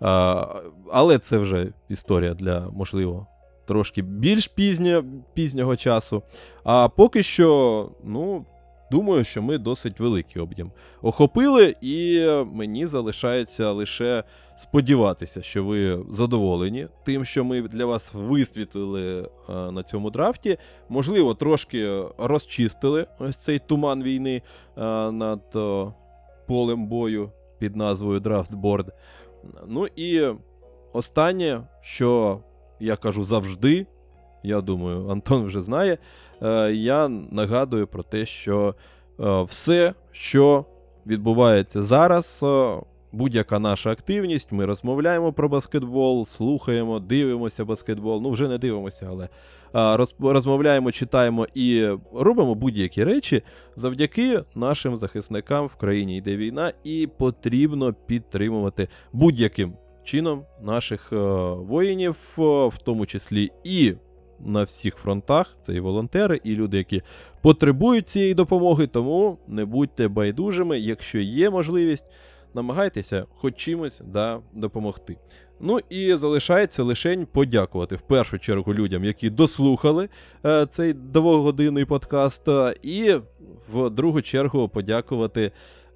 А, 0.01 0.45
але 0.91 1.19
це 1.19 1.37
вже 1.37 1.73
історія 1.89 2.33
для, 2.33 2.69
можливо, 2.69 3.27
трошки 3.69 4.01
більш 4.01 4.47
пізньо, 4.47 5.03
пізнього 5.33 5.75
часу. 5.75 6.23
А 6.63 6.89
поки 6.89 7.23
що, 7.23 7.91
ну, 8.03 8.45
думаю, 8.91 9.23
що 9.23 9.41
ми 9.41 9.57
досить 9.57 9.99
великий 9.99 10.41
об'єм 10.41 10.71
охопили, 11.01 11.75
і 11.81 12.25
мені 12.53 12.87
залишається 12.87 13.71
лише 13.71 14.23
сподіватися, 14.57 15.41
що 15.41 15.63
ви 15.63 16.05
задоволені 16.09 16.87
тим, 17.05 17.25
що 17.25 17.43
ми 17.43 17.61
для 17.61 17.85
вас 17.85 18.11
висвітлили 18.13 19.21
е, 19.21 19.53
на 19.71 19.83
цьому 19.83 20.09
драфті. 20.09 20.57
Можливо, 20.89 21.33
трошки 21.33 22.03
розчистили 22.17 23.07
ось 23.19 23.37
цей 23.37 23.59
туман 23.59 24.03
війни 24.03 24.35
е, 24.77 24.81
над 25.11 25.41
е, 25.55 25.85
полем 26.47 26.87
бою 26.87 27.31
під 27.59 27.75
назвою 27.75 28.19
Драфтборд. 28.19 28.93
Ну 29.67 29.87
і 29.95 30.27
останнє, 30.93 31.61
що 31.81 32.39
я 32.79 32.95
кажу 32.95 33.23
завжди, 33.23 33.87
я 34.43 34.61
думаю, 34.61 35.09
Антон 35.09 35.45
вже 35.45 35.61
знає. 35.61 35.97
Е, 36.41 36.71
я 36.73 37.07
нагадую 37.07 37.87
про 37.87 38.03
те, 38.03 38.25
що 38.25 38.75
е, 39.19 39.41
все, 39.41 39.93
що 40.11 40.65
відбувається 41.07 41.83
зараз, 41.83 42.39
е, 42.43 42.75
будь-яка 43.11 43.59
наша 43.59 43.91
активність, 43.91 44.51
ми 44.51 44.65
розмовляємо 44.65 45.33
про 45.33 45.49
баскетбол, 45.49 46.25
слухаємо, 46.25 46.99
дивимося 46.99 47.65
баскетбол. 47.65 48.21
Ну, 48.21 48.29
вже 48.29 48.47
не 48.47 48.57
дивимося, 48.57 49.07
але 49.09 49.29
роз- 49.73 50.31
розмовляємо, 50.31 50.91
читаємо 50.91 51.47
і 51.53 51.89
робимо 52.13 52.55
будь-які 52.55 53.03
речі 53.03 53.43
завдяки 53.75 54.43
нашим 54.55 54.97
захисникам 54.97 55.65
в 55.65 55.75
країні 55.75 56.17
йде 56.17 56.35
війна, 56.35 56.73
і 56.83 57.09
потрібно 57.17 57.93
підтримувати 57.93 58.87
будь-яким 59.13 59.73
чином 60.03 60.45
наших 60.61 61.13
е, 61.13 61.15
воїнів, 61.53 62.35
е, 62.39 62.41
в 62.67 62.77
тому 62.83 63.05
числі 63.05 63.49
і 63.63 63.93
на 64.39 64.63
всіх 64.63 64.95
фронтах. 64.95 65.57
Це 65.61 65.73
і 65.73 65.79
волонтери, 65.79 66.41
і 66.43 66.55
люди, 66.55 66.77
які 66.77 67.01
потребують 67.41 68.09
цієї 68.09 68.33
допомоги. 68.33 68.87
Тому 68.87 69.37
не 69.47 69.65
будьте 69.65 70.07
байдужими, 70.07 70.79
якщо 70.79 71.19
є 71.19 71.49
можливість, 71.49 72.05
намагайтеся 72.53 73.25
хоч 73.35 73.55
чимось 73.55 74.01
да, 74.05 74.39
допомогти. 74.53 75.17
Ну 75.59 75.79
і 75.89 76.15
залишається 76.15 76.83
лише 76.83 77.25
подякувати 77.25 77.95
в 77.95 78.01
першу 78.01 78.39
чергу 78.39 78.73
людям, 78.73 79.03
які 79.05 79.29
дослухали 79.29 80.09
е, 80.45 80.65
цей 80.65 80.93
двогодинний 80.93 81.85
подкаст, 81.85 82.47
е, 82.47 82.75
і 82.81 83.15
в 83.69 83.89
другу 83.89 84.21
чергу 84.21 84.69
подякувати 84.69 85.51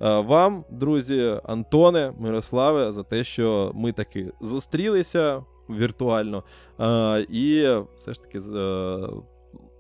вам, 0.10 0.66
друзі, 0.70 1.40
Антоне, 1.44 2.14
Мирославе, 2.20 2.94
за 2.94 3.04
те, 3.04 3.24
що 3.24 3.72
ми 3.76 3.92
таки 3.92 4.32
зустрілися 4.42 5.44
віртуально 5.70 6.44
е, 6.80 7.26
і 7.30 7.68
все 7.96 8.14
ж 8.14 8.22
таки 8.22 8.40
е, 8.40 9.10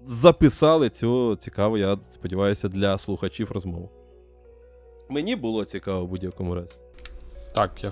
записали 0.03 0.89
цю 0.89 1.35
цікаву, 1.35 1.77
я 1.77 1.97
сподіваюся, 2.11 2.67
для 2.67 2.97
слухачів 2.97 3.51
розмову. 3.51 3.89
Мені 5.09 5.35
було 5.35 5.65
цікаво 5.65 6.05
в 6.05 6.07
будь-якому 6.07 6.55
разі. 6.55 6.75
Так, 7.55 7.83
я, 7.83 7.91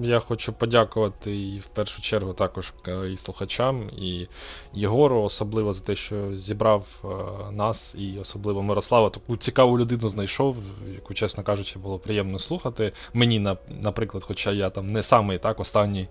я 0.00 0.18
хочу 0.18 0.52
подякувати 0.52 1.36
і 1.36 1.58
в 1.58 1.66
першу 1.66 2.02
чергу 2.02 2.32
також 2.32 2.72
е, 2.88 3.10
і 3.10 3.16
слухачам, 3.16 3.90
і 3.98 4.26
Єгору, 4.74 5.22
особливо 5.22 5.72
за 5.72 5.84
те, 5.84 5.94
що 5.94 6.38
зібрав 6.38 6.86
е, 7.04 7.08
нас, 7.52 7.94
і 7.98 8.18
особливо 8.18 8.62
Мирослава, 8.62 9.10
таку 9.10 9.36
цікаву 9.36 9.78
людину 9.78 10.08
знайшов, 10.08 10.56
яку, 10.94 11.14
чесно 11.14 11.42
кажучи, 11.42 11.78
було 11.78 11.98
приємно 11.98 12.38
слухати. 12.38 12.92
Мені, 13.14 13.56
наприклад, 13.68 14.24
хоча 14.26 14.52
я 14.52 14.70
там 14.70 14.92
не 14.92 15.02
самий 15.02 15.38
так 15.38 15.60
останній, 15.60 16.08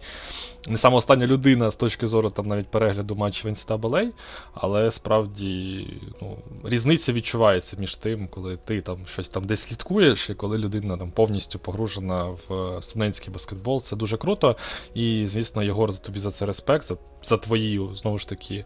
не 0.67 0.77
сама 0.77 0.97
остання 0.97 1.27
людина 1.27 1.71
з 1.71 1.75
точки 1.75 2.07
зору 2.07 2.29
там 2.29 2.47
навіть 2.47 2.67
перегляду 2.67 3.15
матчів 3.15 3.51
NCAA, 3.51 4.07
але 4.53 4.91
справді 4.91 5.87
ну, 6.21 6.37
різниця 6.63 7.13
відчувається 7.13 7.77
між 7.79 7.95
тим, 7.95 8.27
коли 8.27 8.57
ти 8.57 8.81
там 8.81 8.97
щось 9.05 9.29
там 9.29 9.43
десь 9.43 9.59
слідкуєш, 9.59 10.29
і 10.29 10.33
коли 10.33 10.57
людина 10.57 10.97
там 10.97 11.11
повністю 11.11 11.59
погружена 11.59 12.23
в 12.23 12.53
е, 12.53 12.81
студентський 12.81 13.33
баскетбол. 13.33 13.76
Це 13.81 13.95
дуже 13.95 14.17
круто. 14.17 14.55
І, 14.93 15.25
звісно, 15.27 15.63
Єгор, 15.63 15.91
за 15.91 15.99
тобі 15.99 16.19
за 16.19 16.31
це 16.31 16.45
респект, 16.45 16.85
за, 16.85 16.95
за 17.23 17.37
твою, 17.37 17.93
знову 17.95 18.17
ж 18.17 18.29
таки, 18.29 18.65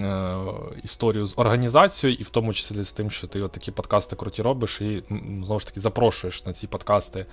е, 0.00 0.36
історію 0.82 1.26
з 1.26 1.38
організацією, 1.38 2.18
і 2.20 2.22
в 2.22 2.30
тому 2.30 2.52
числі 2.52 2.82
з 2.82 2.92
тим, 2.92 3.10
що 3.10 3.26
ти 3.26 3.42
от 3.42 3.52
такі 3.52 3.70
подкасти 3.70 4.16
круті 4.16 4.42
робиш, 4.42 4.80
і 4.80 5.02
знову 5.44 5.60
ж 5.60 5.66
таки 5.66 5.80
запрошуєш 5.80 6.46
на 6.46 6.52
ці 6.52 6.66
подкасти 6.66 7.26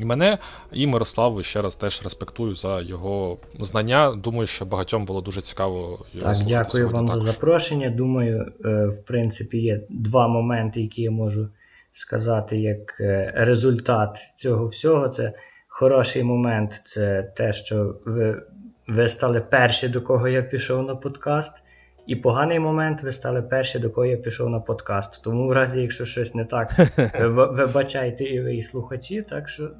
і 0.00 0.04
мене. 0.04 0.38
І 0.72 0.86
Мирославу 0.86 1.42
ще 1.42 1.62
раз 1.62 1.76
теж 1.76 2.02
респектую 2.02 2.54
за 2.54 2.80
його 2.80 3.38
знання. 3.60 4.12
Думаю, 4.12 4.46
що 4.46 4.64
багатьом 4.64 5.04
було 5.04 5.20
дуже 5.20 5.40
цікаво 5.40 6.06
його 6.14 6.34
Так, 6.34 6.46
дякую 6.46 6.88
вам 6.88 7.08
за 7.08 7.20
запрошення. 7.20 7.90
Думаю, 7.90 8.52
е, 8.64 8.86
в 8.86 9.04
принципі, 9.04 9.58
є 9.58 9.80
два 9.90 10.28
моменти, 10.28 10.80
які 10.80 11.02
я 11.02 11.10
можу 11.10 11.48
сказати 11.92 12.56
як 12.56 13.00
е, 13.00 13.32
результат 13.36 14.18
цього 14.36 14.66
всього. 14.66 15.08
Це 15.08 15.32
хороший 15.72 16.22
момент 16.22 16.82
це 16.84 17.22
те, 17.22 17.52
що 17.52 17.96
ви, 18.04 18.42
ви 18.88 19.08
стали 19.08 19.40
перші, 19.40 19.88
до 19.88 20.00
кого 20.02 20.28
я 20.28 20.42
пішов 20.42 20.82
на 20.82 20.96
подкаст. 20.96 21.62
І 22.06 22.16
поганий 22.16 22.58
момент, 22.58 23.02
ви 23.02 23.12
стали 23.12 23.42
перші, 23.42 23.78
до 23.78 23.90
кого 23.90 24.06
я 24.06 24.16
пішов 24.16 24.50
на 24.50 24.60
подкаст. 24.60 25.24
Тому, 25.24 25.48
в 25.48 25.52
разі, 25.52 25.80
якщо 25.80 26.04
щось 26.04 26.34
не 26.34 26.44
так, 26.44 26.76
вибачайте 27.30 28.24
і 28.24 28.40
ви, 28.40 28.54
і 28.54 28.62
слухачі. 28.62 29.22
Так 29.22 29.48
що 29.48 29.70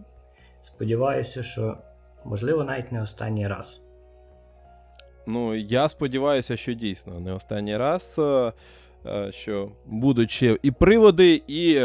сподіваюся, 0.60 1.42
що 1.42 1.76
можливо 2.24 2.64
навіть 2.64 2.92
не 2.92 3.02
останній 3.02 3.48
раз. 3.48 3.82
Ну, 5.26 5.54
я 5.54 5.88
сподіваюся, 5.88 6.56
що 6.56 6.72
дійсно 6.72 7.20
не 7.20 7.32
останній 7.32 7.76
раз, 7.76 8.16
е, 8.18 8.52
е, 9.06 9.32
що 9.32 9.72
будуть 9.86 10.30
ще 10.30 10.58
і 10.62 10.70
приводи, 10.70 11.42
і 11.46 11.80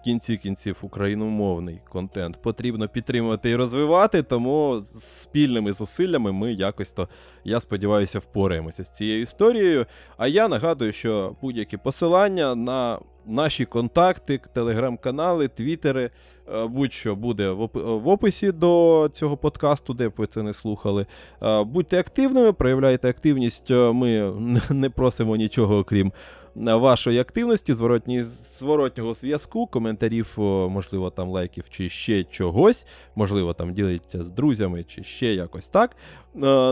в 0.00 0.02
кінці 0.02 0.36
кінців 0.36 0.76
україномовний 0.82 1.80
контент 1.88 2.42
потрібно 2.42 2.88
підтримувати 2.88 3.50
і 3.50 3.56
розвивати, 3.56 4.22
тому 4.22 4.80
спільними 4.84 5.72
зусиллями 5.72 6.32
ми 6.32 6.52
якось 6.52 6.90
то, 6.90 7.08
я 7.44 7.60
сподіваюся, 7.60 8.18
впораємося 8.18 8.84
з 8.84 8.90
цією 8.90 9.22
історією. 9.22 9.86
А 10.16 10.26
я 10.26 10.48
нагадую, 10.48 10.92
що 10.92 11.36
будь-які 11.42 11.76
посилання 11.76 12.54
на 12.54 12.98
наші 13.26 13.64
контакти, 13.64 14.40
телеграм-канали, 14.54 15.48
твіттери, 15.48 16.10
е, 16.54 16.66
будь-що 16.66 17.16
буде 17.16 17.50
в 17.74 18.08
описі 18.08 18.52
до 18.52 19.10
цього 19.12 19.36
подкасту, 19.36 19.94
де 19.94 20.08
б 20.08 20.12
ви 20.16 20.26
це 20.26 20.42
не 20.42 20.52
слухали. 20.52 21.06
Е, 21.42 21.64
будьте 21.64 22.00
активними, 22.00 22.52
проявляйте 22.52 23.08
активність. 23.08 23.70
Е, 23.70 23.92
ми 23.92 24.32
не 24.70 24.90
просимо 24.90 25.36
нічого, 25.36 25.78
окрім 25.78 26.12
вашої 26.54 27.18
активності, 27.18 27.72
зворотні, 27.72 28.22
зворотнього 28.58 29.14
зв'язку, 29.14 29.66
коментарів, 29.66 30.34
можливо, 30.70 31.10
там 31.10 31.28
лайків 31.28 31.64
чи 31.70 31.88
ще 31.88 32.24
чогось, 32.24 32.86
можливо, 33.14 33.54
там 33.54 33.72
ділиться 33.72 34.24
з 34.24 34.30
друзями 34.30 34.84
чи 34.84 35.04
ще 35.04 35.34
якось 35.34 35.66
так. 35.66 35.96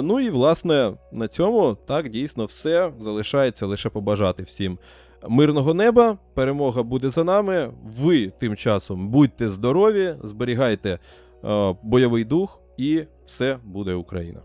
Ну 0.03 0.21
і 0.21 0.31
власне 0.31 0.93
на 1.13 1.29
цьому 1.29 1.77
так 1.87 2.09
дійсно 2.09 2.45
все 2.45 2.93
залишається 3.01 3.67
лише 3.67 3.89
побажати 3.89 4.43
всім. 4.43 4.79
Мирного 5.29 5.75
неба, 5.75 6.19
перемога 6.35 6.83
буде 6.83 7.11
за 7.11 7.25
нами. 7.25 7.73
Ви 7.83 8.33
тим 8.39 8.57
часом 8.57 9.09
будьте 9.09 9.49
здорові, 9.49 10.15
зберігайте 10.25 10.99
е, 11.45 11.75
бойовий 11.83 12.25
дух, 12.25 12.61
і 12.77 13.05
все 13.25 13.59
буде 13.65 13.95
Україна. 13.95 14.41